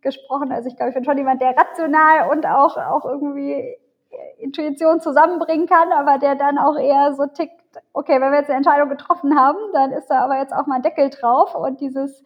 gesprochen. 0.00 0.52
Also 0.52 0.68
ich 0.68 0.76
glaube, 0.76 0.90
ich 0.90 0.94
bin 0.94 1.04
schon 1.04 1.18
jemand, 1.18 1.40
der 1.40 1.56
rational 1.56 2.30
und 2.30 2.46
auch, 2.46 2.76
auch 2.76 3.04
irgendwie 3.04 3.76
Intuition 4.38 5.00
zusammenbringen 5.00 5.66
kann, 5.66 5.92
aber 5.92 6.18
der 6.18 6.34
dann 6.34 6.58
auch 6.58 6.78
eher 6.78 7.14
so 7.14 7.26
tickt, 7.26 7.60
okay, 7.92 8.20
wenn 8.20 8.30
wir 8.30 8.38
jetzt 8.38 8.48
eine 8.48 8.58
Entscheidung 8.58 8.88
getroffen 8.88 9.38
haben, 9.38 9.58
dann 9.72 9.92
ist 9.92 10.08
da 10.08 10.24
aber 10.24 10.38
jetzt 10.38 10.52
auch 10.52 10.66
mal 10.66 10.76
ein 10.76 10.82
Deckel 10.82 11.10
drauf 11.10 11.54
und 11.54 11.80
dieses 11.80 12.24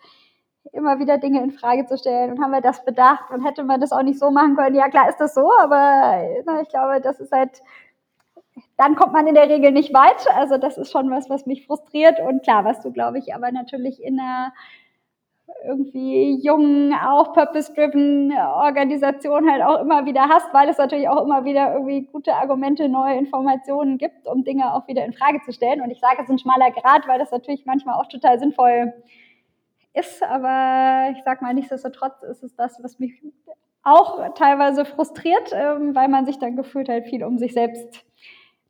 immer 0.72 0.98
wieder 0.98 1.18
Dinge 1.18 1.42
in 1.42 1.50
Frage 1.50 1.86
zu 1.86 1.98
stellen 1.98 2.30
und 2.30 2.42
haben 2.42 2.52
wir 2.52 2.60
das 2.60 2.84
bedacht 2.84 3.30
und 3.30 3.44
hätte 3.44 3.64
man 3.64 3.80
das 3.80 3.92
auch 3.92 4.02
nicht 4.02 4.18
so 4.18 4.30
machen 4.30 4.56
können. 4.56 4.76
Ja, 4.76 4.88
klar 4.88 5.08
ist 5.08 5.18
das 5.18 5.34
so, 5.34 5.50
aber 5.60 6.22
na, 6.46 6.60
ich 6.62 6.68
glaube, 6.68 7.00
das 7.00 7.20
ist 7.20 7.32
halt, 7.32 7.62
dann 8.76 8.94
kommt 8.94 9.12
man 9.12 9.26
in 9.26 9.34
der 9.34 9.48
Regel 9.48 9.72
nicht 9.72 9.92
weit. 9.92 10.26
Also 10.34 10.58
das 10.58 10.78
ist 10.78 10.92
schon 10.92 11.10
was, 11.10 11.28
was 11.28 11.46
mich 11.46 11.66
frustriert 11.66 12.20
und 12.20 12.42
klar, 12.42 12.64
was 12.64 12.80
du, 12.80 12.92
glaube 12.92 13.18
ich, 13.18 13.34
aber 13.34 13.50
natürlich 13.50 14.02
in 14.02 14.20
einer 14.20 14.52
irgendwie 15.66 16.40
jungen, 16.42 16.94
auch 16.94 17.34
purpose-driven 17.34 18.32
Organisation 18.32 19.50
halt 19.50 19.62
auch 19.62 19.80
immer 19.80 20.06
wieder 20.06 20.28
hast, 20.28 20.52
weil 20.54 20.68
es 20.68 20.78
natürlich 20.78 21.08
auch 21.08 21.22
immer 21.22 21.44
wieder 21.44 21.74
irgendwie 21.74 22.06
gute 22.06 22.34
Argumente, 22.34 22.88
neue 22.88 23.18
Informationen 23.18 23.98
gibt, 23.98 24.26
um 24.26 24.44
Dinge 24.44 24.72
auch 24.74 24.88
wieder 24.88 25.04
in 25.04 25.12
Frage 25.12 25.40
zu 25.44 25.52
stellen. 25.52 25.82
Und 25.82 25.90
ich 25.90 26.00
sage, 26.00 26.16
es 26.18 26.24
ist 26.24 26.30
ein 26.30 26.38
schmaler 26.38 26.70
Grad, 26.70 27.06
weil 27.06 27.18
das 27.18 27.30
natürlich 27.30 27.66
manchmal 27.66 27.96
auch 27.96 28.06
total 28.06 28.38
sinnvoll 28.38 28.92
ist. 28.96 29.31
Aber 30.22 31.10
ich 31.12 31.22
sag 31.24 31.42
mal, 31.42 31.54
nichtsdestotrotz 31.54 32.22
ist 32.22 32.42
es 32.42 32.54
das, 32.56 32.82
was 32.82 32.98
mich 32.98 33.22
auch 33.82 34.34
teilweise 34.34 34.84
frustriert, 34.84 35.52
ähm, 35.52 35.94
weil 35.94 36.08
man 36.08 36.24
sich 36.24 36.38
dann 36.38 36.56
gefühlt 36.56 36.88
halt 36.88 37.06
viel 37.06 37.24
um 37.24 37.38
sich 37.38 37.52
selbst 37.52 38.04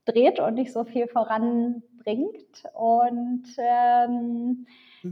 dreht 0.04 0.40
und 0.40 0.54
nicht 0.54 0.72
so 0.72 0.84
viel 0.84 1.06
voranbringt. 1.06 2.64
Und 2.74 3.44
ähm, 3.58 4.66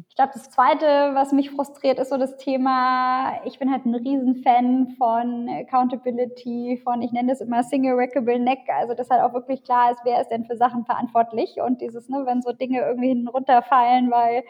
ich 0.09 0.15
glaube, 0.15 0.33
das 0.35 0.51
Zweite, 0.51 1.15
was 1.15 1.33
mich 1.33 1.51
frustriert, 1.51 1.99
ist 1.99 2.11
so 2.11 2.17
das 2.17 2.37
Thema, 2.37 3.41
ich 3.45 3.59
bin 3.59 3.73
halt 3.73 3.87
ein 3.87 3.95
Riesenfan 3.95 4.95
von 4.97 5.49
Accountability, 5.49 6.81
von, 6.83 7.03
ich 7.03 7.13
nenne 7.13 7.33
das 7.33 7.41
immer 7.41 7.63
Single 7.65 7.95
Rackable 7.97 8.39
Neck, 8.39 8.61
also 8.69 8.95
dass 8.95 9.11
halt 9.11 9.23
auch 9.23 9.33
wirklich 9.33 9.65
klar 9.65 9.91
ist, 9.91 10.01
wer 10.05 10.21
ist 10.21 10.29
denn 10.29 10.45
für 10.45 10.57
Sachen 10.57 10.85
verantwortlich? 10.85 11.57
Und 11.61 11.81
dieses, 11.81 12.09
ne, 12.09 12.23
wenn 12.25 12.41
so 12.41 12.53
Dinge 12.53 12.81
irgendwie 12.81 13.09
hinten 13.09 13.29
runterfallen, 13.29 14.11
weil 14.11 14.45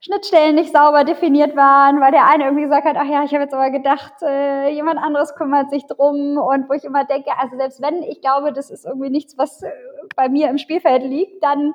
Schnittstellen 0.00 0.54
nicht 0.54 0.72
sauber 0.72 1.02
definiert 1.04 1.56
waren, 1.56 2.00
weil 2.00 2.12
der 2.12 2.28
eine 2.28 2.44
irgendwie 2.44 2.64
gesagt 2.64 2.86
hat, 2.86 2.96
ach 2.96 3.08
ja, 3.08 3.24
ich 3.24 3.32
habe 3.32 3.42
jetzt 3.42 3.54
aber 3.54 3.70
gedacht, 3.70 4.12
äh, 4.22 4.70
jemand 4.70 5.00
anderes 5.00 5.34
kümmert 5.34 5.70
sich 5.70 5.86
drum 5.86 6.38
und 6.38 6.68
wo 6.68 6.74
ich 6.74 6.84
immer 6.84 7.04
denke, 7.04 7.30
also 7.36 7.56
selbst 7.56 7.82
wenn 7.82 8.02
ich 8.04 8.20
glaube, 8.20 8.52
das 8.52 8.70
ist 8.70 8.86
irgendwie 8.86 9.10
nichts, 9.10 9.36
was 9.36 9.62
äh, 9.62 9.70
bei 10.14 10.28
mir 10.28 10.50
im 10.50 10.58
Spielfeld 10.58 11.02
liegt, 11.02 11.42
dann 11.42 11.74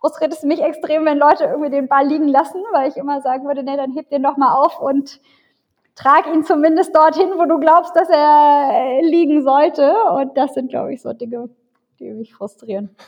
frustriert 0.00 0.32
es 0.32 0.42
mich 0.42 0.60
extrem, 0.60 1.04
wenn 1.04 1.18
Leute 1.18 1.44
irgendwie 1.44 1.70
den 1.70 1.88
Ball 1.88 2.06
liegen 2.06 2.28
lassen, 2.28 2.60
weil 2.72 2.88
ich 2.88 2.96
immer 2.96 3.20
sagen 3.22 3.46
würde, 3.46 3.62
nee, 3.62 3.76
dann 3.76 3.92
heb 3.92 4.10
den 4.10 4.24
doch 4.24 4.36
mal 4.36 4.54
auf 4.54 4.80
und 4.80 5.20
trag 5.94 6.26
ihn 6.26 6.44
zumindest 6.44 6.94
dorthin, 6.94 7.30
wo 7.36 7.44
du 7.44 7.58
glaubst, 7.58 7.94
dass 7.94 8.08
er 8.08 8.70
äh, 8.72 9.06
liegen 9.06 9.42
sollte. 9.42 9.94
Und 10.12 10.36
das 10.36 10.54
sind, 10.54 10.70
glaube 10.70 10.92
ich, 10.92 11.02
so 11.02 11.12
Dinge, 11.12 11.48
die 11.98 12.10
mich 12.10 12.34
frustrieren. 12.34 12.90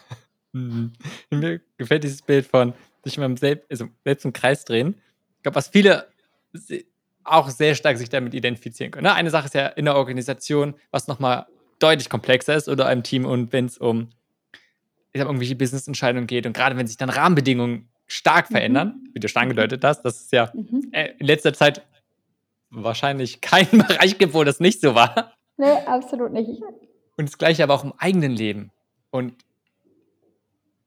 Mhm. 0.52 0.94
Mir 1.28 1.60
gefällt 1.76 2.02
dieses 2.02 2.22
Bild 2.22 2.46
von 2.46 2.72
sich 3.06 3.18
mal 3.18 3.36
selbst, 3.36 3.70
also 3.70 3.86
selbst 4.04 4.24
im 4.24 4.32
Kreis 4.32 4.64
drehen. 4.64 4.96
Ich 5.36 5.42
glaube, 5.42 5.56
was 5.56 5.68
viele 5.68 6.06
auch 7.24 7.48
sehr 7.48 7.74
stark 7.74 7.98
sich 7.98 8.08
damit 8.08 8.34
identifizieren 8.34 8.90
können. 8.90 9.04
Ne? 9.04 9.14
Eine 9.14 9.30
Sache 9.30 9.46
ist 9.46 9.54
ja 9.54 9.66
in 9.66 9.84
der 9.84 9.96
Organisation, 9.96 10.74
was 10.90 11.08
nochmal 11.08 11.46
deutlich 11.78 12.08
komplexer 12.08 12.54
ist 12.54 12.68
oder 12.68 12.90
im 12.92 13.02
Team 13.02 13.24
und 13.24 13.52
wenn 13.52 13.66
es 13.66 13.78
um 13.78 14.08
ich 15.12 15.20
sag, 15.20 15.28
irgendwelche 15.28 15.56
Business-Entscheidungen 15.56 16.26
geht 16.26 16.46
und 16.46 16.52
gerade 16.52 16.76
wenn 16.76 16.86
sich 16.86 16.96
dann 16.96 17.08
Rahmenbedingungen 17.08 17.88
stark 18.06 18.50
mhm. 18.50 18.54
verändern, 18.54 18.88
mhm. 18.88 19.14
wie 19.14 19.20
du 19.20 19.28
schon 19.28 19.42
angedeutet 19.42 19.82
hast, 19.84 20.02
das 20.02 20.20
ist 20.20 20.32
ja 20.32 20.50
mhm. 20.54 20.88
Äh, 20.92 21.12
in 21.18 21.26
letzter 21.26 21.52
Zeit 21.54 21.82
wahrscheinlich 22.70 23.40
keinen 23.40 23.86
Bereich 23.86 24.18
gibt, 24.18 24.34
wo 24.34 24.44
das 24.44 24.60
nicht 24.60 24.80
so 24.80 24.94
war. 24.94 25.32
Nee, 25.56 25.72
absolut 25.86 26.32
nicht. 26.32 26.48
Und 27.16 27.28
das 27.28 27.38
gleiche 27.38 27.62
aber 27.62 27.74
auch 27.74 27.84
im 27.84 27.94
eigenen 27.96 28.32
Leben. 28.32 28.70
Und 29.10 29.34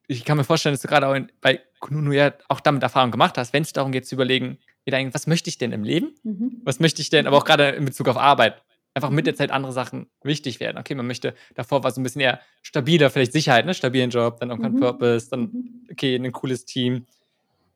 ich 0.07 0.25
kann 0.25 0.37
mir 0.37 0.43
vorstellen, 0.43 0.73
dass 0.73 0.81
du 0.81 0.87
gerade 0.87 1.07
auch 1.07 1.15
in, 1.15 1.31
bei 1.41 1.59
Kununu 1.79 2.11
ja 2.11 2.33
auch 2.47 2.59
damit 2.59 2.83
Erfahrung 2.83 3.11
gemacht 3.11 3.37
hast, 3.37 3.53
wenn 3.53 3.63
es 3.63 3.73
darum 3.73 3.91
geht 3.91 4.05
zu 4.05 4.15
überlegen, 4.15 4.57
was 4.85 5.27
möchte 5.27 5.49
ich 5.49 5.57
denn 5.57 5.71
im 5.71 5.83
Leben? 5.83 6.15
Mhm. 6.23 6.61
Was 6.63 6.79
möchte 6.79 7.01
ich 7.01 7.09
denn, 7.09 7.27
aber 7.27 7.37
auch 7.37 7.45
gerade 7.45 7.69
in 7.69 7.85
Bezug 7.85 8.07
auf 8.07 8.17
Arbeit, 8.17 8.61
einfach 8.93 9.09
mit 9.11 9.27
der 9.27 9.35
Zeit 9.35 9.51
andere 9.51 9.71
Sachen 9.71 10.07
wichtig 10.23 10.59
werden. 10.59 10.77
Okay, 10.77 10.95
man 10.95 11.07
möchte, 11.07 11.35
davor 11.55 11.83
war 11.83 11.91
so 11.91 12.01
ein 12.01 12.03
bisschen 12.03 12.21
eher 12.21 12.39
stabiler, 12.61 13.09
vielleicht 13.09 13.33
Sicherheit, 13.33 13.65
ne? 13.65 13.73
Stabilen 13.73 14.09
Job, 14.09 14.39
dann 14.39 14.49
irgendwann 14.49 14.73
mhm. 14.73 14.79
Purpose, 14.79 15.29
dann, 15.29 15.41
mhm. 15.41 15.87
okay, 15.91 16.15
ein 16.15 16.31
cooles 16.31 16.65
Team. 16.65 17.05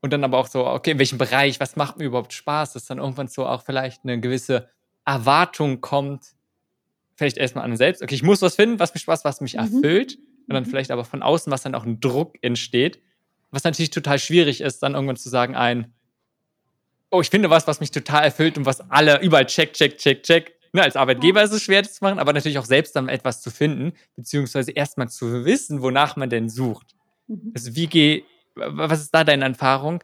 Und 0.01 0.11
dann 0.11 0.23
aber 0.23 0.37
auch 0.37 0.47
so, 0.47 0.65
okay, 0.67 0.91
in 0.91 0.99
welchem 0.99 1.17
Bereich, 1.17 1.59
was 1.59 1.75
macht 1.75 1.97
mir 1.97 2.05
überhaupt 2.05 2.33
Spaß, 2.33 2.73
dass 2.73 2.85
dann 2.85 2.97
irgendwann 2.97 3.27
so 3.27 3.45
auch 3.45 3.63
vielleicht 3.63 4.03
eine 4.03 4.19
gewisse 4.19 4.69
Erwartung 5.05 5.81
kommt, 5.81 6.33
vielleicht 7.15 7.37
erstmal 7.37 7.63
an 7.63 7.71
den 7.71 7.77
selbst, 7.77 8.01
okay, 8.01 8.15
ich 8.15 8.23
muss 8.23 8.41
was 8.41 8.55
finden, 8.55 8.79
was 8.79 8.93
mir 8.93 8.99
Spaß, 8.99 9.23
was 9.23 9.39
mich 9.39 9.53
mhm. 9.53 9.59
erfüllt. 9.59 10.17
Und 10.47 10.55
dann 10.55 10.63
mhm. 10.63 10.67
vielleicht 10.67 10.91
aber 10.91 11.05
von 11.05 11.21
außen, 11.21 11.51
was 11.51 11.61
dann 11.61 11.75
auch 11.75 11.85
ein 11.85 12.01
Druck 12.01 12.37
entsteht. 12.41 13.01
Was 13.53 13.63
natürlich 13.63 13.91
total 13.91 14.19
schwierig 14.19 14.61
ist, 14.61 14.81
dann 14.83 14.95
irgendwann 14.95 15.15
zu 15.15 15.29
sagen, 15.29 15.55
ein, 15.55 15.93
oh, 17.11 17.21
ich 17.21 17.29
finde 17.29 17.49
was, 17.49 17.67
was 17.67 17.79
mich 17.79 17.91
total 17.91 18.23
erfüllt 18.23 18.57
und 18.57 18.65
was 18.65 18.81
alle 18.89 19.21
überall 19.21 19.45
check, 19.45 19.73
check, 19.73 19.97
check, 19.97 20.23
check. 20.23 20.53
Ne, 20.73 20.81
als 20.81 20.95
Arbeitgeber 20.95 21.43
ist 21.43 21.53
es 21.53 21.61
schwer, 21.61 21.83
das 21.83 21.93
zu 21.93 22.03
machen, 22.03 22.17
aber 22.17 22.33
natürlich 22.33 22.57
auch 22.57 22.65
selbst 22.65 22.95
dann 22.95 23.07
etwas 23.07 23.43
zu 23.43 23.51
finden, 23.51 23.93
beziehungsweise 24.15 24.71
erstmal 24.71 25.07
zu 25.07 25.45
wissen, 25.45 25.83
wonach 25.83 26.15
man 26.15 26.31
denn 26.31 26.49
sucht. 26.49 26.95
Mhm. 27.27 27.51
Also 27.53 27.75
wie 27.75 27.85
gehe 27.85 28.23
was 28.55 29.01
ist 29.01 29.13
da 29.13 29.23
deine 29.23 29.45
Erfahrung, 29.45 30.03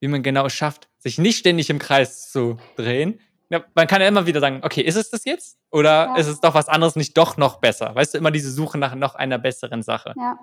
wie 0.00 0.08
man 0.08 0.22
genau 0.22 0.48
schafft, 0.48 0.88
sich 0.98 1.18
nicht 1.18 1.38
ständig 1.38 1.70
im 1.70 1.78
Kreis 1.78 2.30
zu 2.30 2.58
drehen? 2.76 3.20
Ja, 3.50 3.64
man 3.74 3.86
kann 3.86 4.02
ja 4.02 4.08
immer 4.08 4.26
wieder 4.26 4.40
sagen, 4.40 4.60
okay, 4.62 4.82
ist 4.82 4.96
es 4.96 5.10
das 5.10 5.24
jetzt? 5.24 5.58
Oder 5.70 6.06
ja. 6.06 6.16
ist 6.16 6.26
es 6.26 6.40
doch 6.40 6.54
was 6.54 6.68
anderes 6.68 6.96
nicht 6.96 7.16
doch 7.16 7.36
noch 7.36 7.60
besser? 7.60 7.94
Weißt 7.94 8.14
du, 8.14 8.18
immer 8.18 8.30
diese 8.30 8.50
Suche 8.50 8.76
nach 8.76 8.94
noch 8.94 9.14
einer 9.14 9.38
besseren 9.38 9.82
Sache. 9.82 10.12
Ja, 10.16 10.38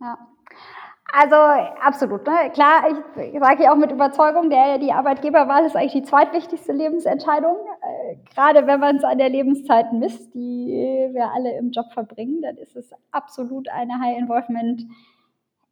ja. 0.00 0.18
Also 1.12 1.34
absolut. 1.34 2.26
Ne? 2.26 2.50
Klar, 2.52 2.84
ich, 2.88 3.34
ich 3.34 3.40
sage 3.40 3.64
ja 3.64 3.72
auch 3.72 3.76
mit 3.76 3.90
Überzeugung, 3.90 4.48
der, 4.48 4.78
die 4.78 4.92
Arbeitgeberwahl 4.92 5.64
ist 5.64 5.76
eigentlich 5.76 5.92
die 5.92 6.02
zweitwichtigste 6.02 6.72
Lebensentscheidung. 6.72 7.56
Äh, 7.82 8.16
gerade 8.34 8.66
wenn 8.66 8.80
man 8.80 8.96
es 8.96 9.04
an 9.04 9.18
der 9.18 9.28
Lebenszeit 9.28 9.92
misst, 9.92 10.34
die 10.34 11.08
wir 11.12 11.30
alle 11.34 11.56
im 11.58 11.70
Job 11.72 11.92
verbringen, 11.92 12.42
dann 12.42 12.56
ist 12.56 12.76
es 12.76 12.90
absolut 13.10 13.68
eine 13.68 13.94
High-Involvement- 13.94 14.86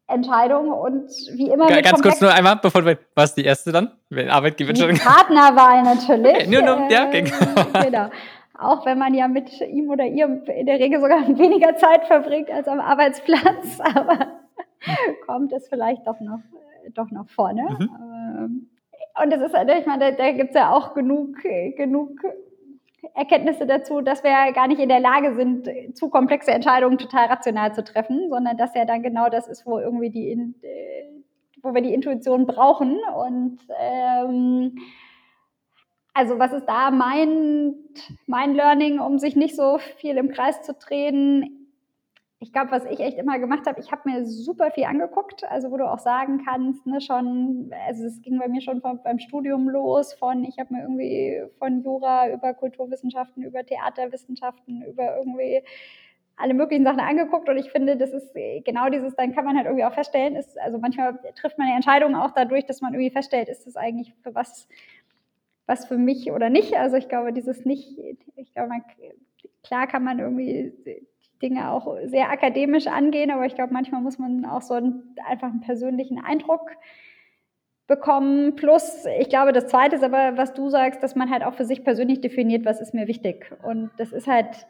Entscheidung 0.08 0.72
und 0.72 1.10
wie 1.34 1.50
immer. 1.50 1.66
G 1.66 1.82
ganz 1.82 2.00
kurz 2.00 2.20
nur 2.20 2.32
einmal, 2.32 2.56
bevor 2.56 2.82
du, 2.82 2.98
was 3.14 3.34
die 3.34 3.44
erste 3.44 3.72
dann? 3.72 3.92
Wenn 4.08 4.30
Arbeitgeber 4.30 4.72
die 4.72 4.80
Partnerwahl 4.80 5.82
natürlich. 5.84 6.34
Okay, 6.34 6.46
nur, 6.46 6.62
nur, 6.62 6.90
ja, 6.90 7.06
okay. 7.06 7.24
Äh, 7.74 7.84
genau. 7.84 8.08
Auch 8.58 8.86
wenn 8.86 8.98
man 8.98 9.14
ja 9.14 9.28
mit 9.28 9.60
ihm 9.60 9.90
oder 9.90 10.04
ihr 10.04 10.42
in 10.46 10.66
der 10.66 10.80
Regel 10.80 11.00
sogar 11.00 11.28
weniger 11.28 11.76
Zeit 11.76 12.06
verbringt 12.06 12.50
als 12.50 12.66
am 12.66 12.80
Arbeitsplatz, 12.80 13.78
aber 13.94 14.37
kommt 15.26 15.52
es 15.52 15.68
vielleicht 15.68 16.06
doch 16.06 16.20
noch, 16.20 16.40
doch 16.94 17.10
noch 17.10 17.28
vorne. 17.28 17.62
Mhm. 17.62 17.90
Ähm, 18.00 18.70
und 19.22 19.32
es 19.32 19.40
ist, 19.40 19.54
ich 19.54 19.86
meine, 19.86 19.98
da, 19.98 20.10
da 20.12 20.32
gibt 20.32 20.50
es 20.50 20.54
ja 20.54 20.72
auch 20.72 20.94
genug, 20.94 21.36
genug 21.76 22.20
Erkenntnisse 23.14 23.66
dazu, 23.66 24.00
dass 24.00 24.22
wir 24.22 24.52
gar 24.52 24.68
nicht 24.68 24.80
in 24.80 24.88
der 24.88 25.00
Lage 25.00 25.34
sind, 25.34 25.68
zu 25.96 26.08
komplexe 26.08 26.52
Entscheidungen 26.52 26.98
total 26.98 27.26
rational 27.26 27.74
zu 27.74 27.82
treffen, 27.82 28.28
sondern 28.28 28.56
dass 28.56 28.74
ja 28.74 28.84
dann 28.84 29.02
genau 29.02 29.28
das 29.28 29.48
ist, 29.48 29.66
wo 29.66 29.78
irgendwie 29.78 30.10
die, 30.10 30.30
äh, 30.30 31.22
wo 31.62 31.74
wir 31.74 31.82
die 31.82 31.94
Intuition 31.94 32.46
brauchen. 32.46 32.98
Und 33.16 33.58
ähm, 33.80 34.78
also 36.14 36.38
was 36.38 36.52
ist 36.52 36.66
da 36.66 36.90
mein, 36.90 37.74
mein 38.26 38.54
Learning, 38.54 38.98
um 38.98 39.18
sich 39.18 39.36
nicht 39.36 39.56
so 39.56 39.78
viel 39.78 40.16
im 40.16 40.30
Kreis 40.30 40.62
zu 40.62 40.74
drehen? 40.74 41.57
Ich 42.40 42.52
glaube, 42.52 42.70
was 42.70 42.84
ich 42.84 43.00
echt 43.00 43.18
immer 43.18 43.38
gemacht 43.38 43.66
habe, 43.66 43.80
ich 43.80 43.90
habe 43.90 44.08
mir 44.08 44.24
super 44.24 44.70
viel 44.70 44.84
angeguckt, 44.84 45.42
also 45.44 45.72
wo 45.72 45.76
du 45.76 45.90
auch 45.90 45.98
sagen 45.98 46.44
kannst, 46.44 46.86
ne, 46.86 47.00
schon, 47.00 47.72
also 47.86 48.04
es 48.04 48.22
ging 48.22 48.38
bei 48.38 48.46
mir 48.48 48.60
schon 48.60 48.80
von, 48.80 49.02
beim 49.02 49.18
Studium 49.18 49.68
los, 49.68 50.14
von, 50.14 50.44
ich 50.44 50.58
habe 50.58 50.72
mir 50.72 50.82
irgendwie 50.82 51.42
von 51.58 51.82
Jura 51.82 52.30
über 52.32 52.54
Kulturwissenschaften, 52.54 53.42
über 53.42 53.66
Theaterwissenschaften, 53.66 54.82
über 54.82 55.16
irgendwie 55.16 55.62
alle 56.36 56.54
möglichen 56.54 56.84
Sachen 56.84 57.00
angeguckt 57.00 57.48
und 57.48 57.56
ich 57.56 57.72
finde, 57.72 57.96
das 57.96 58.12
ist 58.12 58.32
genau 58.64 58.88
dieses, 58.88 59.16
dann 59.16 59.34
kann 59.34 59.44
man 59.44 59.56
halt 59.56 59.66
irgendwie 59.66 59.84
auch 59.84 59.94
feststellen, 59.94 60.36
ist, 60.36 60.56
also 60.60 60.78
manchmal 60.78 61.18
trifft 61.34 61.58
man 61.58 61.66
die 61.66 61.74
Entscheidungen 61.74 62.14
auch 62.14 62.30
dadurch, 62.30 62.66
dass 62.66 62.80
man 62.80 62.94
irgendwie 62.94 63.10
feststellt, 63.10 63.48
ist 63.48 63.66
das 63.66 63.76
eigentlich 63.76 64.14
für 64.22 64.36
was, 64.36 64.68
was 65.66 65.86
für 65.86 65.98
mich 65.98 66.30
oder 66.30 66.50
nicht. 66.50 66.76
Also 66.76 66.96
ich 66.96 67.08
glaube, 67.08 67.32
dieses 67.32 67.64
nicht, 67.64 67.98
ich 68.36 68.54
glaube, 68.54 68.68
man, 68.68 68.84
klar 69.64 69.88
kann 69.88 70.04
man 70.04 70.20
irgendwie 70.20 70.72
Dinge 71.42 71.70
auch 71.70 71.96
sehr 72.04 72.30
akademisch 72.30 72.86
angehen, 72.86 73.30
aber 73.30 73.46
ich 73.46 73.54
glaube, 73.54 73.72
manchmal 73.72 74.00
muss 74.00 74.18
man 74.18 74.44
auch 74.44 74.62
so 74.62 74.74
einen, 74.74 75.14
einfach 75.26 75.48
einen 75.48 75.60
persönlichen 75.60 76.22
Eindruck 76.22 76.70
bekommen. 77.86 78.54
Plus, 78.54 79.06
ich 79.18 79.28
glaube, 79.28 79.52
das 79.52 79.66
Zweite 79.66 79.96
ist 79.96 80.04
aber, 80.04 80.36
was 80.36 80.54
du 80.54 80.68
sagst, 80.68 81.02
dass 81.02 81.16
man 81.16 81.30
halt 81.30 81.42
auch 81.42 81.54
für 81.54 81.64
sich 81.64 81.84
persönlich 81.84 82.20
definiert, 82.20 82.64
was 82.64 82.80
ist 82.80 82.94
mir 82.94 83.08
wichtig. 83.08 83.50
Und 83.62 83.90
das 83.98 84.12
ist 84.12 84.26
halt 84.26 84.66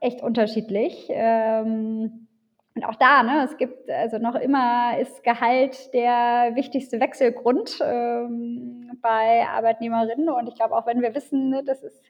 echt 0.00 0.22
unterschiedlich. 0.22 1.08
Ähm, 1.10 2.28
und 2.74 2.84
auch 2.84 2.94
da, 2.94 3.22
ne, 3.22 3.44
es 3.44 3.56
gibt, 3.56 3.90
also 3.90 4.18
noch 4.18 4.36
immer 4.36 4.98
ist 4.98 5.24
Gehalt 5.24 5.92
der 5.92 6.52
wichtigste 6.54 7.00
Wechselgrund 7.00 7.78
ähm, 7.82 8.98
bei 9.02 9.46
Arbeitnehmerinnen. 9.48 10.28
Und 10.28 10.46
ich 10.46 10.54
glaube, 10.54 10.76
auch 10.76 10.86
wenn 10.86 11.02
wir 11.02 11.14
wissen, 11.14 11.50
ne, 11.50 11.62
das 11.64 11.82
ist 11.82 12.04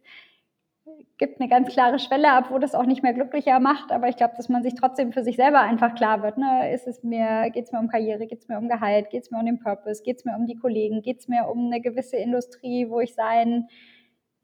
gibt 1.19 1.41
eine 1.41 1.49
ganz 1.51 1.69
klare 1.69 1.99
Schwelle 1.99 2.33
ab, 2.33 2.47
wo 2.51 2.59
das 2.59 2.75
auch 2.75 2.87
nicht 2.87 3.03
mehr 3.03 3.13
glücklicher 3.13 3.61
macht. 3.61 3.93
Aber 3.93 4.09
ich 4.09 4.17
glaube, 4.17 4.35
dass 4.37 4.49
man 4.49 4.63
sich 4.63 4.75
trotzdem 4.75 5.13
für 5.13 5.23
sich 5.23 5.37
selber 5.37 5.61
einfach 5.61 5.95
klar 5.95 6.23
wird. 6.23 6.39
Ne? 6.39 6.73
Ist 6.73 6.87
es 6.87 7.03
mir, 7.03 7.51
geht 7.51 7.67
es 7.67 7.73
mir 7.73 7.79
um 7.79 7.89
Karriere, 7.89 8.27
geht 8.27 8.41
es 8.41 8.49
mir 8.49 8.59
um 8.59 8.69
Gehalt, 8.69 9.11
geht 9.11 9.25
es 9.25 9.31
mir 9.31 9.39
um 9.39 9.47
den 9.47 9.59
Purpose, 9.59 10.03
geht 10.03 10.17
es 10.17 10.25
mir 10.25 10.35
um 10.35 10.47
die 10.47 10.57
Kollegen, 10.57 11.03
geht 11.03 11.21
es 11.21 11.29
mir 11.29 11.49
um 11.49 11.67
eine 11.67 11.81
gewisse 11.81 12.17
Industrie, 12.17 12.89
wo 12.89 13.01
ich 13.01 13.15
sein 13.15 13.69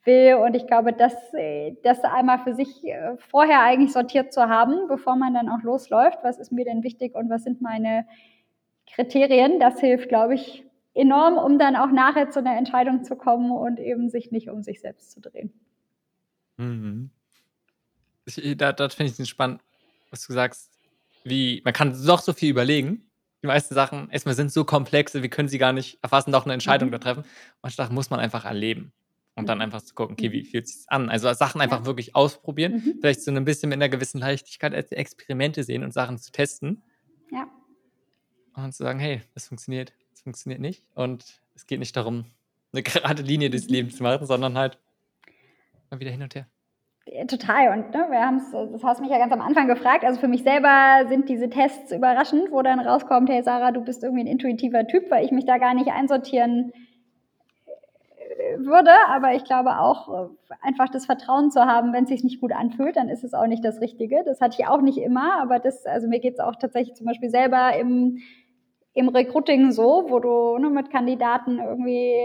will. 0.04 0.34
Und 0.34 0.54
ich 0.54 0.66
glaube, 0.66 0.92
dass 0.92 1.14
das 1.82 2.04
einmal 2.04 2.40
für 2.40 2.54
sich 2.54 2.84
äh, 2.84 3.16
vorher 3.18 3.62
eigentlich 3.62 3.92
sortiert 3.92 4.32
zu 4.32 4.48
haben, 4.48 4.88
bevor 4.88 5.16
man 5.16 5.34
dann 5.34 5.48
auch 5.48 5.62
losläuft, 5.62 6.18
was 6.22 6.38
ist 6.38 6.52
mir 6.52 6.64
denn 6.64 6.82
wichtig 6.82 7.14
und 7.14 7.30
was 7.30 7.44
sind 7.44 7.62
meine 7.62 8.06
Kriterien, 8.92 9.60
das 9.60 9.80
hilft, 9.80 10.08
glaube 10.08 10.34
ich, 10.34 10.64
enorm, 10.94 11.36
um 11.38 11.58
dann 11.58 11.76
auch 11.76 11.90
nachher 11.90 12.30
zu 12.30 12.38
einer 12.38 12.56
Entscheidung 12.56 13.04
zu 13.04 13.16
kommen 13.16 13.50
und 13.50 13.78
eben 13.78 14.08
sich 14.08 14.30
nicht 14.30 14.48
um 14.48 14.62
sich 14.62 14.80
selbst 14.80 15.10
zu 15.10 15.20
drehen. 15.20 15.52
Mhm. 16.56 17.10
Ich, 18.24 18.44
äh, 18.44 18.54
da, 18.54 18.74
finde 18.88 19.12
ich 19.12 19.18
es 19.18 19.28
spannend, 19.28 19.60
was 20.10 20.26
du 20.26 20.32
sagst. 20.32 20.70
Wie, 21.24 21.60
man 21.64 21.72
kann 21.72 21.96
doch 22.06 22.20
so 22.20 22.32
viel 22.32 22.50
überlegen. 22.50 23.02
Die 23.42 23.46
meisten 23.46 23.74
Sachen, 23.74 24.10
erstmal 24.10 24.34
sind 24.34 24.52
so 24.52 24.64
komplex, 24.64 25.14
wir 25.14 25.28
können 25.28 25.48
sie 25.48 25.58
gar 25.58 25.72
nicht 25.72 25.98
erfassen, 26.02 26.32
doch 26.32 26.44
eine 26.44 26.54
Entscheidung 26.54 26.88
mhm. 26.88 26.92
da 26.92 26.98
treffen. 26.98 27.24
Manche 27.62 27.76
Sachen 27.76 27.94
muss 27.94 28.10
man 28.10 28.20
einfach 28.20 28.44
erleben. 28.44 28.92
Und 29.34 29.50
dann 29.50 29.60
einfach 29.60 29.82
zu 29.82 29.94
gucken, 29.94 30.14
okay, 30.14 30.32
wie 30.32 30.42
mhm. 30.42 30.46
fühlt 30.46 30.64
es 30.64 30.78
sich 30.78 30.90
an? 30.90 31.10
Also 31.10 31.30
Sachen 31.34 31.60
einfach 31.60 31.80
ja. 31.80 31.86
wirklich 31.86 32.16
ausprobieren, 32.16 32.76
mhm. 32.76 32.98
vielleicht 33.00 33.20
so 33.20 33.30
ein 33.30 33.44
bisschen 33.44 33.68
mit 33.68 33.76
einer 33.76 33.90
gewissen 33.90 34.18
Leichtigkeit 34.18 34.74
als 34.74 34.90
Experimente 34.92 35.62
sehen 35.62 35.84
und 35.84 35.92
Sachen 35.92 36.16
zu 36.16 36.32
testen. 36.32 36.82
Ja. 37.30 37.46
Und 38.54 38.72
zu 38.72 38.82
sagen, 38.82 38.98
hey, 38.98 39.20
das 39.34 39.48
funktioniert, 39.48 39.92
das 40.12 40.22
funktioniert 40.22 40.60
nicht. 40.62 40.84
Und 40.94 41.42
es 41.54 41.66
geht 41.66 41.80
nicht 41.80 41.94
darum, 41.96 42.24
eine 42.72 42.82
gerade 42.82 43.22
Linie 43.22 43.50
durchs 43.50 43.68
Leben 43.68 43.90
zu 43.90 44.02
machen, 44.02 44.26
sondern 44.26 44.56
halt 44.56 44.78
mal 45.90 46.00
wieder 46.00 46.10
hin 46.10 46.22
und 46.22 46.34
her. 46.34 46.46
Total. 47.28 47.68
Und 47.70 47.94
ne, 47.94 48.06
wir 48.10 48.20
haben 48.20 48.38
das 48.72 48.82
hast 48.82 48.98
du 48.98 49.02
mich 49.04 49.12
ja 49.12 49.18
ganz 49.18 49.32
am 49.32 49.40
Anfang 49.40 49.68
gefragt. 49.68 50.04
Also 50.04 50.18
für 50.18 50.26
mich 50.26 50.42
selber 50.42 51.06
sind 51.08 51.28
diese 51.28 51.48
Tests 51.48 51.92
überraschend, 51.92 52.50
wo 52.50 52.62
dann 52.62 52.80
rauskommt, 52.80 53.30
hey 53.30 53.44
Sarah, 53.44 53.70
du 53.70 53.80
bist 53.80 54.02
irgendwie 54.02 54.24
ein 54.24 54.26
intuitiver 54.26 54.86
Typ, 54.88 55.08
weil 55.10 55.24
ich 55.24 55.30
mich 55.30 55.44
da 55.44 55.58
gar 55.58 55.72
nicht 55.74 55.88
einsortieren 55.92 56.72
äh, 57.66 58.58
würde. 58.58 58.90
Aber 59.08 59.34
ich 59.34 59.44
glaube 59.44 59.78
auch, 59.78 60.08
äh, 60.08 60.28
einfach 60.62 60.88
das 60.88 61.06
Vertrauen 61.06 61.52
zu 61.52 61.64
haben, 61.64 61.92
wenn 61.92 62.04
es 62.04 62.10
sich 62.10 62.24
nicht 62.24 62.40
gut 62.40 62.52
anfühlt, 62.52 62.96
dann 62.96 63.08
ist 63.08 63.22
es 63.22 63.34
auch 63.34 63.46
nicht 63.46 63.64
das 63.64 63.80
Richtige. 63.80 64.24
Das 64.24 64.40
hatte 64.40 64.56
ich 64.58 64.66
auch 64.66 64.80
nicht 64.80 64.98
immer, 64.98 65.40
aber 65.40 65.60
das, 65.60 65.86
also 65.86 66.08
mir 66.08 66.18
geht 66.18 66.34
es 66.34 66.40
auch 66.40 66.56
tatsächlich 66.56 66.96
zum 66.96 67.06
Beispiel 67.06 67.30
selber 67.30 67.76
im 67.78 68.18
im 68.96 69.10
Recruiting 69.10 69.72
so, 69.72 70.06
wo 70.08 70.20
du 70.20 70.56
ne, 70.56 70.70
mit 70.70 70.90
Kandidaten 70.90 71.58
irgendwie 71.58 72.16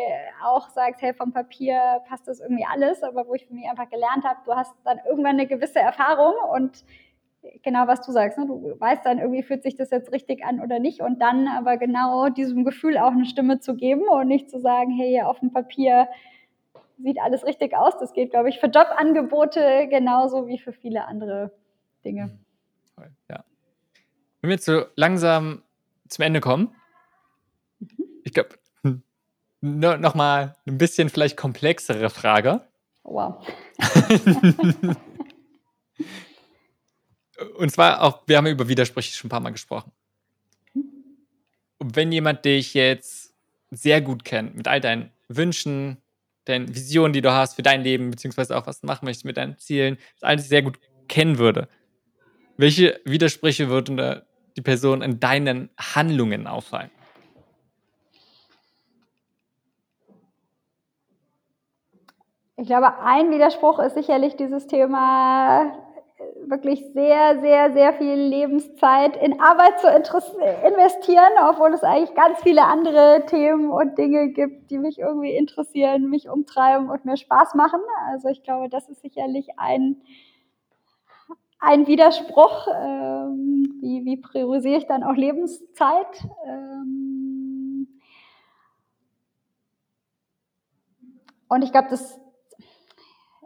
auch 0.42 0.70
sagst, 0.70 1.02
hey, 1.02 1.14
vom 1.14 1.34
Papier 1.34 2.02
passt 2.08 2.30
das 2.30 2.40
irgendwie 2.40 2.66
alles, 2.66 3.04
aber 3.04 3.28
wo 3.28 3.34
ich 3.34 3.46
für 3.46 3.54
mich 3.54 3.70
einfach 3.70 3.90
gelernt 3.90 4.24
habe, 4.24 4.40
du 4.46 4.56
hast 4.56 4.74
dann 4.86 5.00
irgendwann 5.06 5.34
eine 5.34 5.48
gewisse 5.48 5.80
Erfahrung 5.80 6.34
und 6.54 6.86
genau 7.62 7.88
was 7.88 8.00
du 8.06 8.14
sagst, 8.14 8.38
ne, 8.38 8.46
du 8.46 8.74
weißt 8.80 9.06
dann 9.06 9.20
irgendwie, 9.20 9.44
fühlt 9.44 9.64
sich 9.64 9.76
das 9.76 9.90
jetzt 9.90 10.14
richtig 10.14 10.46
an 10.46 10.62
oder 10.62 10.80
nicht 10.80 11.02
und 11.02 11.22
dann 11.22 11.50
aber 11.50 11.76
genau 11.76 12.30
diesem 12.30 12.64
Gefühl 12.64 12.98
auch 12.98 13.12
eine 13.12 13.26
Stimme 13.26 13.60
zu 13.60 13.76
geben 13.76 14.04
und 14.08 14.30
nicht 14.30 14.50
zu 14.50 14.62
sagen, 14.62 14.92
hey, 14.92 15.24
auf 15.24 15.42
dem 15.42 15.52
Papier 15.52 16.08
sieht 17.00 17.20
alles 17.20 17.46
richtig 17.46 17.76
aus. 17.76 17.98
Das 17.98 18.14
geht, 18.14 18.32
glaube 18.32 18.48
ich, 18.48 18.62
für 18.62 18.68
Jobangebote 18.68 19.90
genauso 19.90 20.48
wie 20.48 20.58
für 20.58 20.72
viele 20.72 21.04
andere 21.04 21.52
Dinge. 22.06 22.40
Ja. 23.30 23.44
Wenn 24.40 24.50
wir 24.50 24.56
jetzt 24.56 24.66
so 24.66 24.84
langsam 24.96 25.64
zum 26.12 26.24
Ende 26.24 26.42
kommen. 26.42 26.76
Mhm. 27.80 27.88
Ich 28.24 28.34
glaube, 28.34 28.60
no, 29.62 29.96
noch 29.98 30.16
mal 30.16 30.56
ein 30.66 30.78
bisschen 30.78 31.10
vielleicht 31.10 31.38
komplexere 31.38 32.10
Frage. 32.10 32.68
Wow. 33.04 33.48
Und 37.58 37.72
zwar 37.72 38.04
auch, 38.04 38.22
wir 38.28 38.38
haben 38.38 38.46
über 38.48 38.68
Widersprüche 38.68 39.16
schon 39.16 39.28
ein 39.28 39.30
paar 39.30 39.40
Mal 39.40 39.52
gesprochen. 39.52 39.92
Mhm. 40.74 40.84
Und 41.78 41.96
wenn 41.96 42.12
jemand 42.12 42.46
dich 42.46 42.74
jetzt 42.74 43.34
sehr 43.72 44.02
gut 44.02 44.26
kennt, 44.26 44.56
mit 44.56 44.68
all 44.68 44.82
deinen 44.82 45.12
Wünschen, 45.28 45.98
deinen 46.46 46.76
Visionen, 46.76 47.14
die 47.14 47.22
du 47.22 47.32
hast 47.32 47.56
für 47.56 47.64
dein 47.64 47.82
Leben, 47.84 48.12
beziehungsweise 48.12 48.58
auch 48.58 48.68
was 48.68 48.82
du 48.82 48.88
machen 48.88 49.06
möchtest 49.06 49.26
mit 49.26 49.38
deinen 49.38 49.58
Zielen, 49.58 49.98
das 50.16 50.24
alles 50.24 50.50
sehr 50.50 50.62
gut 50.62 50.78
kennen 51.08 51.38
würde, 51.38 51.68
welche 52.58 53.00
Widersprüche 53.06 53.70
würden 53.70 53.98
da 53.98 54.24
die 54.58 54.62
Person 54.62 55.02
in 55.02 55.20
deinen 55.20 55.70
Handlungen 55.78 56.48
auffallen? 56.48 56.92
Ich 62.58 62.68
glaube, 62.68 63.00
ein 63.00 63.32
Widerspruch 63.32 63.80
ist 63.80 63.96
sicherlich 63.96 64.36
dieses 64.36 64.68
Thema 64.68 65.74
wirklich 66.46 66.86
sehr, 66.94 67.40
sehr, 67.42 67.74
sehr 67.74 67.94
viel 67.94 68.14
Lebenszeit 68.14 69.18
in 69.18 69.40
Arbeit 69.40 69.80
zu 69.80 69.88
investieren, 69.88 71.32
obwohl 71.50 71.74
es 71.74 71.84
eigentlich 71.84 72.14
ganz 72.16 72.40
viele 72.42 72.66
andere 72.66 73.24
Themen 73.28 73.72
und 73.72 73.98
Dinge 73.98 74.30
gibt, 74.30 74.70
die 74.70 74.78
mich 74.78 75.00
irgendwie 75.00 75.36
interessieren, 75.36 76.10
mich 76.10 76.30
umtreiben 76.30 76.90
und 76.90 77.06
mir 77.06 77.18
Spaß 77.18 77.56
machen. 77.56 77.82
Also 78.10 78.30
ich 78.30 78.44
glaube, 78.44 78.70
das 78.70 78.90
ist 78.90 79.02
sicherlich 79.02 79.48
ein, 79.58 80.02
ein 81.62 81.88
Widerspruch. 81.88 82.68
Ähm, 82.68 83.80
wie, 83.82 84.04
wie 84.04 84.18
priorisiere 84.18 84.78
ich 84.78 84.88
dann 84.88 85.04
auch 85.04 85.16
Lebenszeit? 85.16 86.28
Ähm 86.46 87.88
und 91.48 91.64
ich 91.64 91.72
glaube, 91.72 91.90
das, 91.90 92.20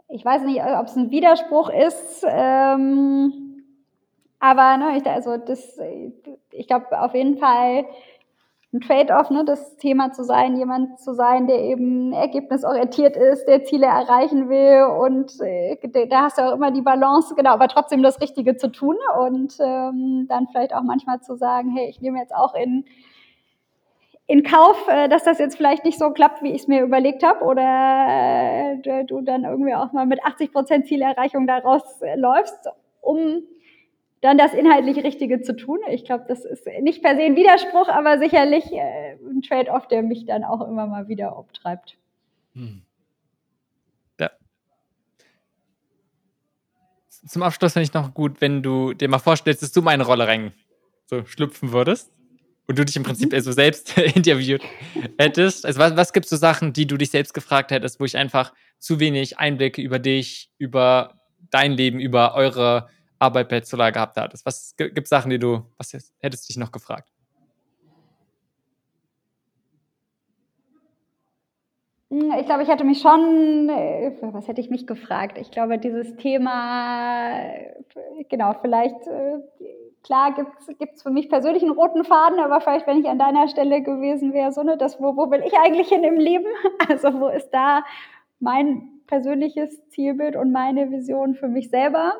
ich 0.08 0.24
weiß 0.24 0.42
nicht, 0.42 0.62
ob 0.62 0.86
es 0.86 0.96
ein 0.96 1.10
Widerspruch 1.10 1.70
ist, 1.70 2.24
ähm, 2.28 3.64
aber 4.38 4.76
ne, 4.76 4.96
ich, 4.96 5.06
also 5.06 5.36
ich 6.52 6.66
glaube 6.66 7.00
auf 7.00 7.14
jeden 7.14 7.38
Fall, 7.38 7.86
ein 8.76 8.80
Trade-off, 8.80 9.30
ne, 9.30 9.44
das 9.44 9.76
Thema 9.76 10.12
zu 10.12 10.24
sein, 10.24 10.56
jemand 10.56 11.00
zu 11.00 11.14
sein, 11.14 11.46
der 11.46 11.60
eben 11.60 12.12
ergebnisorientiert 12.12 13.16
ist, 13.16 13.46
der 13.46 13.64
Ziele 13.64 13.86
erreichen 13.86 14.48
will 14.48 14.84
und 14.84 15.40
äh, 15.40 15.76
da 16.08 16.22
hast 16.22 16.38
du 16.38 16.42
auch 16.42 16.54
immer 16.54 16.70
die 16.70 16.82
Balance, 16.82 17.34
genau, 17.34 17.50
aber 17.50 17.68
trotzdem 17.68 18.02
das 18.02 18.20
Richtige 18.20 18.56
zu 18.56 18.70
tun 18.70 18.96
und 19.18 19.56
ähm, 19.60 20.26
dann 20.28 20.48
vielleicht 20.48 20.74
auch 20.74 20.82
manchmal 20.82 21.20
zu 21.20 21.36
sagen, 21.36 21.70
hey, 21.76 21.88
ich 21.88 22.00
nehme 22.00 22.18
jetzt 22.18 22.34
auch 22.34 22.54
in 22.54 22.84
in 24.28 24.42
Kauf, 24.42 24.88
äh, 24.88 25.08
dass 25.08 25.22
das 25.22 25.38
jetzt 25.38 25.56
vielleicht 25.56 25.84
nicht 25.84 25.98
so 25.98 26.10
klappt, 26.10 26.42
wie 26.42 26.50
ich 26.50 26.62
es 26.62 26.68
mir 26.68 26.82
überlegt 26.82 27.22
habe, 27.22 27.44
oder 27.44 28.80
äh, 28.82 29.04
du 29.04 29.20
dann 29.20 29.44
irgendwie 29.44 29.74
auch 29.74 29.92
mal 29.92 30.04
mit 30.04 30.24
80 30.24 30.52
Prozent 30.52 30.86
Zielerreichung 30.88 31.46
daraus 31.46 32.02
äh, 32.02 32.16
läufst, 32.16 32.68
um 33.00 33.42
dann 34.20 34.38
das 34.38 34.54
inhaltlich 34.54 35.02
Richtige 35.04 35.40
zu 35.42 35.54
tun. 35.54 35.78
Ich 35.90 36.04
glaube, 36.04 36.24
das 36.28 36.44
ist 36.44 36.66
nicht 36.80 37.02
per 37.02 37.16
se 37.16 37.22
ein 37.22 37.36
Widerspruch, 37.36 37.88
aber 37.88 38.18
sicherlich 38.18 38.64
äh, 38.72 39.12
ein 39.14 39.42
Trade-off, 39.42 39.88
der 39.88 40.02
mich 40.02 40.26
dann 40.26 40.44
auch 40.44 40.66
immer 40.66 40.86
mal 40.86 41.08
wieder 41.08 41.38
obtreibt. 41.38 41.96
Hm. 42.54 42.82
Ja. 44.18 44.30
Zum 47.08 47.42
Abschluss 47.42 47.74
finde 47.74 47.84
ich 47.84 47.94
noch 47.94 48.14
gut, 48.14 48.40
wenn 48.40 48.62
du 48.62 48.94
dir 48.94 49.08
mal 49.08 49.18
vorstellst, 49.18 49.62
dass 49.62 49.72
du 49.72 49.82
meine 49.82 50.04
Rolle 50.04 50.26
rein 50.26 50.52
so 51.06 51.24
schlüpfen 51.24 51.72
würdest 51.72 52.10
und 52.66 52.78
du 52.78 52.84
dich 52.84 52.96
im 52.96 53.02
Prinzip 53.02 53.32
mhm. 53.32 53.40
so 53.40 53.52
selbst 53.52 53.96
interviewt 54.16 54.62
hättest. 55.18 55.66
Also 55.66 55.78
was, 55.78 55.96
was 55.96 56.12
gibt 56.12 56.24
es 56.24 56.30
so 56.30 56.36
Sachen, 56.36 56.72
die 56.72 56.86
du 56.86 56.96
dich 56.96 57.10
selbst 57.10 57.34
gefragt 57.34 57.70
hättest, 57.70 58.00
wo 58.00 58.04
ich 58.04 58.16
einfach 58.16 58.52
zu 58.78 58.98
wenig 58.98 59.38
Einblicke 59.38 59.80
über 59.82 59.98
dich, 59.98 60.50
über 60.58 61.20
dein 61.50 61.72
Leben, 61.72 62.00
über 62.00 62.34
eure 62.34 62.88
Arbeit 63.18 63.48
bei 63.48 63.60
Solar 63.62 63.92
gehabt 63.92 64.16
hattest? 64.16 64.44
Was 64.44 64.74
gibt 64.76 64.98
es 64.98 65.08
Sachen, 65.08 65.30
die 65.30 65.38
du, 65.38 65.62
was 65.76 65.92
hättest 65.92 66.44
du 66.44 66.52
dich 66.52 66.56
noch 66.58 66.72
gefragt? 66.72 67.10
Hm, 72.10 72.32
ich 72.38 72.46
glaube, 72.46 72.62
ich 72.62 72.68
hätte 72.68 72.84
mich 72.84 73.00
schon, 73.00 73.68
äh, 73.68 74.12
was 74.20 74.46
hätte 74.46 74.60
ich 74.60 74.70
mich 74.70 74.86
gefragt? 74.86 75.38
Ich 75.38 75.50
glaube, 75.50 75.78
dieses 75.78 76.14
Thema, 76.16 77.40
äh, 77.40 78.24
genau, 78.28 78.54
vielleicht, 78.60 79.06
äh, 79.08 79.40
klar 80.04 80.34
gibt 80.78 80.94
es 80.94 81.02
für 81.02 81.10
mich 81.10 81.28
persönlich 81.28 81.62
einen 81.62 81.72
roten 81.72 82.04
Faden, 82.04 82.38
aber 82.38 82.60
vielleicht, 82.60 82.86
wenn 82.86 83.00
ich 83.00 83.08
an 83.08 83.18
deiner 83.18 83.48
Stelle 83.48 83.82
gewesen 83.82 84.32
wäre, 84.32 84.52
so, 84.52 84.62
ne, 84.62 84.76
das, 84.76 85.00
wo, 85.00 85.16
wo 85.16 85.30
will 85.32 85.42
ich 85.44 85.58
eigentlich 85.58 85.88
hin 85.88 86.04
im 86.04 86.18
Leben? 86.18 86.46
Also, 86.88 87.18
wo 87.20 87.28
ist 87.28 87.50
da 87.50 87.82
mein 88.38 89.00
persönliches 89.08 89.88
Zielbild 89.88 90.36
und 90.36 90.52
meine 90.52 90.90
Vision 90.90 91.34
für 91.34 91.48
mich 91.48 91.70
selber? 91.70 92.14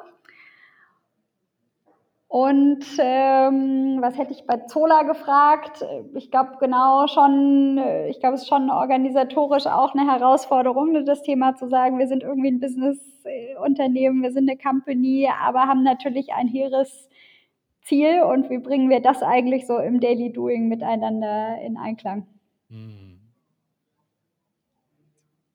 Und 2.37 2.85
ähm, 2.99 3.97
was 4.03 4.19
hätte 4.19 4.35
ich 4.35 4.45
bei 4.47 4.59
Zola 4.67 5.05
gefragt? 5.05 5.83
Ich 6.13 6.31
glaube 6.31 6.59
genau 6.61 7.07
schon, 7.07 7.79
äh, 7.79 8.11
ich 8.11 8.21
glaube 8.21 8.35
es 8.35 8.43
ist 8.43 8.49
schon 8.49 8.69
organisatorisch 8.69 9.65
auch 9.65 9.95
eine 9.95 10.07
Herausforderung, 10.07 10.93
ne, 10.93 11.03
das 11.03 11.23
Thema 11.23 11.55
zu 11.55 11.67
sagen, 11.67 11.99
wir 11.99 12.07
sind 12.07 12.23
irgendwie 12.23 12.49
ein 12.51 12.61
Business-Unternehmen, 12.61 14.23
wir 14.23 14.33
sind 14.33 14.51
eine 14.51 14.59
Company, 14.59 15.31
aber 15.43 15.61
haben 15.61 15.83
natürlich 15.83 16.35
ein 16.35 16.47
hehres 16.47 17.09
Ziel 17.81 18.21
und 18.21 18.51
wie 18.51 18.59
bringen 18.59 18.91
wir 18.91 19.01
das 19.01 19.23
eigentlich 19.23 19.67
so 19.67 19.79
im 19.79 20.01
Daily 20.01 20.31
Doing 20.31 20.69
miteinander 20.69 21.59
in 21.65 21.79
Einklang? 21.79 22.27
Hm. 22.69 23.19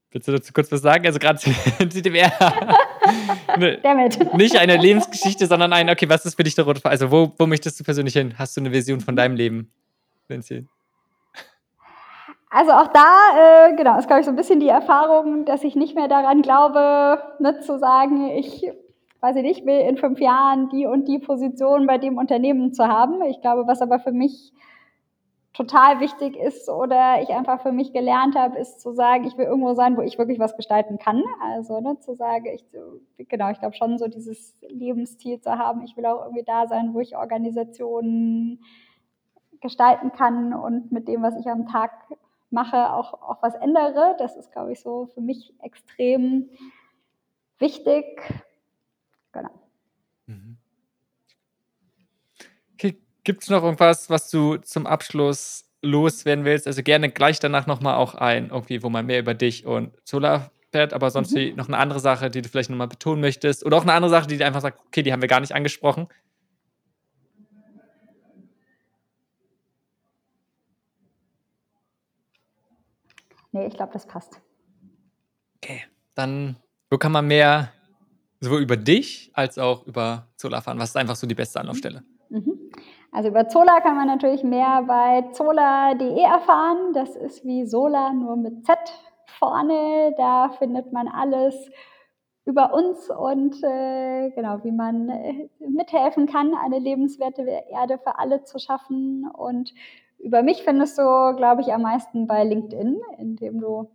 Willst 0.10 0.28
du 0.28 0.32
dazu 0.32 0.52
kurz 0.52 0.72
was 0.72 0.82
sagen? 0.82 1.06
Also 1.06 1.20
gerade 1.20 1.38
CDWR. 3.60 4.38
nicht 4.38 4.58
eine 4.58 4.78
Lebensgeschichte, 4.78 5.46
sondern 5.48 5.74
ein, 5.74 5.90
okay, 5.90 6.08
was 6.10 6.26
ist 6.26 6.36
für 6.36 6.44
dich 6.44 6.56
der 6.56 6.66
rote 6.66 6.82
Faden? 6.82 6.92
Also 6.92 7.12
wo, 7.12 7.32
wo 7.38 7.46
möchtest 7.46 7.80
du 7.80 7.84
persönlich 7.84 8.14
hin? 8.14 8.34
Hast 8.38 8.56
du 8.58 8.62
eine 8.62 8.72
Vision 8.72 9.00
von 9.02 9.16
deinem 9.16 9.36
Leben? 9.36 9.72
Nancy? 10.30 10.68
Also 12.50 12.72
auch 12.74 12.88
da, 12.88 13.70
äh, 13.70 13.76
genau, 13.76 13.98
ist 13.98 14.08
glaube 14.08 14.20
ich 14.20 14.26
so 14.26 14.32
ein 14.32 14.36
bisschen 14.36 14.60
die 14.60 14.68
Erfahrung, 14.68 15.46
dass 15.46 15.64
ich 15.64 15.76
nicht 15.76 15.96
mehr 15.96 16.10
daran 16.10 16.42
glaube, 16.42 17.22
ne, 17.40 17.62
zu 17.62 17.80
sagen, 17.80 18.30
ich 18.30 18.70
weiß 19.22 19.36
ich 19.36 19.44
nicht, 19.44 19.66
will 19.66 19.80
in 19.80 19.98
fünf 19.98 20.20
Jahren 20.20 20.70
die 20.70 20.86
und 20.86 21.08
die 21.08 21.20
Position 21.20 21.88
bei 21.88 21.98
dem 21.98 22.18
Unternehmen 22.18 22.74
zu 22.74 22.88
haben. 22.88 23.22
Ich 23.24 23.40
glaube, 23.42 23.68
was 23.68 23.82
aber 23.82 24.00
für 24.00 24.12
mich 24.12 24.52
total 25.54 26.00
wichtig 26.00 26.38
ist 26.38 26.70
oder 26.70 27.22
ich 27.22 27.30
einfach 27.30 27.62
für 27.62 27.72
mich 27.72 27.92
gelernt 27.92 28.36
habe, 28.36 28.58
ist 28.58 28.80
zu 28.80 28.94
sagen, 28.94 29.26
ich 29.26 29.38
will 29.38 29.46
irgendwo 29.46 29.74
sein, 29.74 29.98
wo 29.98 30.02
ich 30.02 30.18
wirklich 30.18 30.40
was 30.40 30.56
gestalten 30.56 30.98
kann. 30.98 31.24
Also 31.42 31.82
ne, 31.82 32.00
zu 32.00 32.16
sagen, 32.16 32.46
ich 32.48 32.66
genau, 33.28 33.52
ich 33.52 33.60
glaube 33.60 33.76
schon 33.76 33.98
so 33.98 34.08
dieses 34.08 34.56
Lebensziel 34.62 35.42
zu 35.42 35.52
haben. 35.52 35.84
Ich 35.84 35.98
will 35.98 36.06
auch 36.06 36.24
irgendwie 36.24 36.44
da 36.44 36.68
sein, 36.68 36.94
wo 36.94 37.02
ich 37.02 37.18
Organisationen 37.18 38.64
gestalten 39.60 40.12
kann 40.14 40.54
und 40.54 40.92
mit 40.92 41.08
dem, 41.08 41.22
was 41.22 41.38
ich 41.38 41.48
am 41.48 41.68
Tag 41.68 41.92
mache, 42.50 42.94
auch, 42.94 43.14
auch 43.14 43.42
was 43.42 43.56
ändere. 43.56 44.16
Das 44.20 44.36
ist, 44.38 44.52
glaube 44.52 44.72
ich, 44.72 44.80
so 44.80 45.08
für 45.08 45.22
mich 45.22 45.54
extrem 45.62 46.50
wichtig. 47.60 48.06
Genau. 49.32 49.52
Mhm. 50.28 50.58
Gibt 53.24 53.44
es 53.44 53.50
noch 53.50 53.64
irgendwas, 53.64 54.10
was 54.10 54.30
du 54.30 54.58
zum 54.58 54.88
Abschluss 54.88 55.66
loswerden 55.82 56.46
willst? 56.46 56.68
Also 56.68 56.84
gerne 56.84 57.10
gleich 57.12 57.40
danach 57.40 57.68
nochmal 57.68 57.96
auch 57.96 58.16
ein, 58.16 58.50
irgendwie, 58.50 58.82
wo 58.84 58.90
man 58.90 59.06
mehr 59.06 59.20
über 59.20 59.34
dich 59.34 59.66
und 59.66 59.94
Solar 60.04 60.52
Expert, 60.72 60.94
aber 60.94 61.12
sonst 61.12 61.34
mhm. 61.34 61.56
noch 61.56 61.68
eine 61.68 61.78
andere 61.78 62.00
Sache, 62.00 62.30
die 62.30 62.42
du 62.42 62.48
vielleicht 62.48 62.70
nochmal 62.70 62.88
betonen 62.88 63.20
möchtest? 63.20 63.66
Oder 63.66 63.78
auch 63.78 63.82
eine 63.82 63.92
andere 63.92 64.10
Sache, 64.10 64.28
die 64.28 64.38
du 64.38 64.46
einfach 64.46 64.62
sagst, 64.62 64.80
okay, 64.88 65.04
die 65.04 65.12
haben 65.12 65.22
wir 65.22 65.28
gar 65.28 65.42
nicht 65.42 65.54
angesprochen? 65.54 66.08
Nee, 73.52 73.68
ich 73.68 73.74
glaube, 73.74 73.92
das 73.92 74.08
passt. 74.08 74.40
Okay, 75.58 75.84
dann, 76.16 76.56
wo 76.90 76.98
kann 76.98 77.12
man 77.12 77.28
mehr 77.28 77.74
sowohl 78.40 78.62
über 78.62 78.78
dich 78.78 79.30
als 79.34 79.58
auch 79.58 79.86
über 79.86 80.30
Zola 80.38 80.58
erfahren? 80.58 80.80
Was 80.80 80.92
ist 80.92 80.96
einfach 80.96 81.18
so 81.18 81.28
die 81.28 81.36
beste 81.36 81.60
Anlaufstelle? 81.60 82.02
Mhm. 82.30 82.72
Also 83.12 83.28
über 83.28 83.50
Zola 83.50 83.82
kann 83.82 83.98
man 83.98 84.08
natürlich 84.08 84.44
mehr 84.44 84.84
bei 84.88 85.30
zola.de 85.34 86.22
erfahren. 86.22 86.94
Das 86.94 87.16
ist 87.18 87.44
wie 87.46 87.66
Sola 87.66 88.14
nur 88.14 88.38
mit 88.38 88.66
Z 88.66 88.78
vorne. 89.26 90.14
Da 90.18 90.50
findet 90.58 90.94
man 90.94 91.10
alles 91.10 91.70
über 92.46 92.74
uns 92.74 93.10
und 93.10 93.62
äh, 93.64 94.32
genau, 94.32 94.64
wie 94.64 94.72
man 94.72 95.10
äh, 95.10 95.50
mithelfen 95.60 96.26
kann, 96.26 96.56
eine 96.56 96.80
lebenswerte 96.80 97.44
Erde 97.70 98.00
für 98.00 98.18
alle 98.18 98.44
zu 98.44 98.60
schaffen. 98.60 99.30
Und 99.32 99.74
über 100.18 100.42
mich 100.42 100.64
findest 100.64 100.98
du, 100.98 101.36
glaube 101.36 101.62
ich, 101.62 101.74
am 101.74 101.82
meisten 101.82 102.28
bei 102.28 102.44
LinkedIn, 102.44 103.00
indem 103.18 103.60
du 103.60 103.90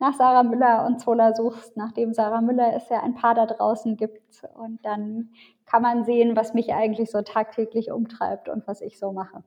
nach 0.00 0.14
Sarah 0.14 0.42
Müller 0.42 0.86
und 0.86 0.98
Zola 0.98 1.34
suchst, 1.34 1.76
nachdem 1.76 2.14
Sarah 2.14 2.40
Müller 2.40 2.74
es 2.74 2.88
ja 2.88 3.02
ein 3.02 3.14
paar 3.14 3.34
da 3.34 3.46
draußen 3.46 3.96
gibt. 3.96 4.42
Und 4.54 4.84
dann 4.84 5.30
kann 5.66 5.82
man 5.82 6.04
sehen, 6.04 6.34
was 6.34 6.54
mich 6.54 6.72
eigentlich 6.72 7.10
so 7.10 7.20
tagtäglich 7.22 7.92
umtreibt 7.92 8.48
und 8.48 8.66
was 8.66 8.80
ich 8.80 8.98
so 8.98 9.12
mache. 9.12 9.44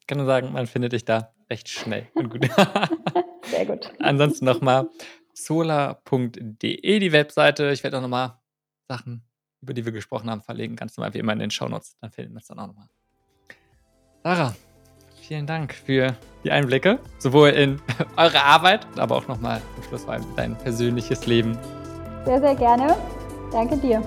Ich 0.00 0.06
kann 0.06 0.18
nur 0.18 0.26
sagen, 0.26 0.52
man 0.52 0.66
findet 0.66 0.92
dich 0.92 1.04
da 1.04 1.32
recht 1.48 1.68
schnell 1.68 2.08
und 2.14 2.28
gut. 2.28 2.44
Sehr 3.44 3.66
gut. 3.66 3.92
Ansonsten 3.98 4.44
nochmal 4.44 4.88
solar.de, 5.32 6.98
die 6.98 7.12
Webseite. 7.12 7.70
Ich 7.72 7.82
werde 7.82 7.96
auch 7.96 8.02
nochmal 8.02 8.38
Sachen, 8.88 9.24
über 9.62 9.72
die 9.72 9.84
wir 9.86 9.92
gesprochen 9.92 10.30
haben, 10.30 10.42
verlegen. 10.42 10.76
Ganz 10.76 10.96
normal 10.96 11.14
wie 11.14 11.18
immer 11.18 11.32
in 11.32 11.38
den 11.38 11.50
Shownotes. 11.50 11.96
Dann 12.00 12.10
finden 12.10 12.34
wir 12.34 12.40
es 12.40 12.46
dann 12.46 12.58
auch 12.58 12.66
nochmal. 12.66 12.88
Sarah, 14.22 14.54
vielen 15.32 15.46
Dank 15.46 15.72
für 15.72 16.14
die 16.44 16.50
Einblicke, 16.50 16.98
sowohl 17.16 17.48
in 17.48 17.80
eure 18.18 18.44
Arbeit, 18.44 18.86
aber 18.98 19.16
auch 19.16 19.26
nochmal 19.28 19.62
zum 19.76 19.84
Schluss 19.84 20.04
vor 20.04 20.12
allem 20.12 20.26
dein 20.36 20.58
persönliches 20.58 21.24
Leben. 21.24 21.56
Sehr, 22.26 22.38
sehr 22.38 22.54
gerne. 22.54 22.94
Danke 23.50 23.78
dir. 23.78 24.02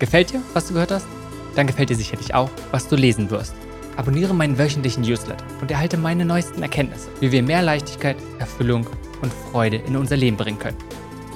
Gefällt 0.00 0.32
dir, 0.32 0.40
was 0.52 0.66
du 0.66 0.74
gehört 0.74 0.90
hast? 0.90 1.06
Dann 1.54 1.68
gefällt 1.68 1.90
dir 1.90 1.96
sicherlich 1.96 2.34
auch, 2.34 2.50
was 2.72 2.88
du 2.88 2.96
lesen 2.96 3.30
wirst. 3.30 3.54
Abonniere 3.96 4.34
meinen 4.34 4.58
wöchentlichen 4.58 5.04
Newsletter 5.04 5.44
und 5.60 5.70
erhalte 5.70 5.96
meine 5.96 6.24
neuesten 6.24 6.60
Erkenntnisse, 6.60 7.10
wie 7.20 7.30
wir 7.30 7.44
mehr 7.44 7.62
Leichtigkeit, 7.62 8.16
Erfüllung 8.40 8.84
und 9.22 9.32
Freude 9.52 9.76
in 9.76 9.96
unser 9.96 10.16
Leben 10.16 10.36
bringen 10.36 10.58
können. 10.58 10.78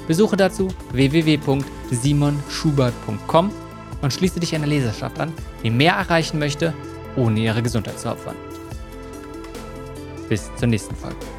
Besuche 0.09 0.37
dazu 0.37 0.67
www.simonschubert.com 0.91 3.53
und 4.03 4.13
schließe 4.13 4.41
dich 4.41 4.55
einer 4.55 4.67
Leserschaft 4.67 5.19
an, 5.21 5.33
die 5.63 5.71
mehr 5.71 5.95
erreichen 5.95 6.39
möchte, 6.39 6.75
ohne 7.17 7.41
ihre 7.41 7.63
Gesundheit 7.63 7.99
zu 7.99 8.11
opfern. 8.11 8.37
Bis 10.29 10.51
zur 10.57 10.69
nächsten 10.69 10.95
Folge. 10.95 11.38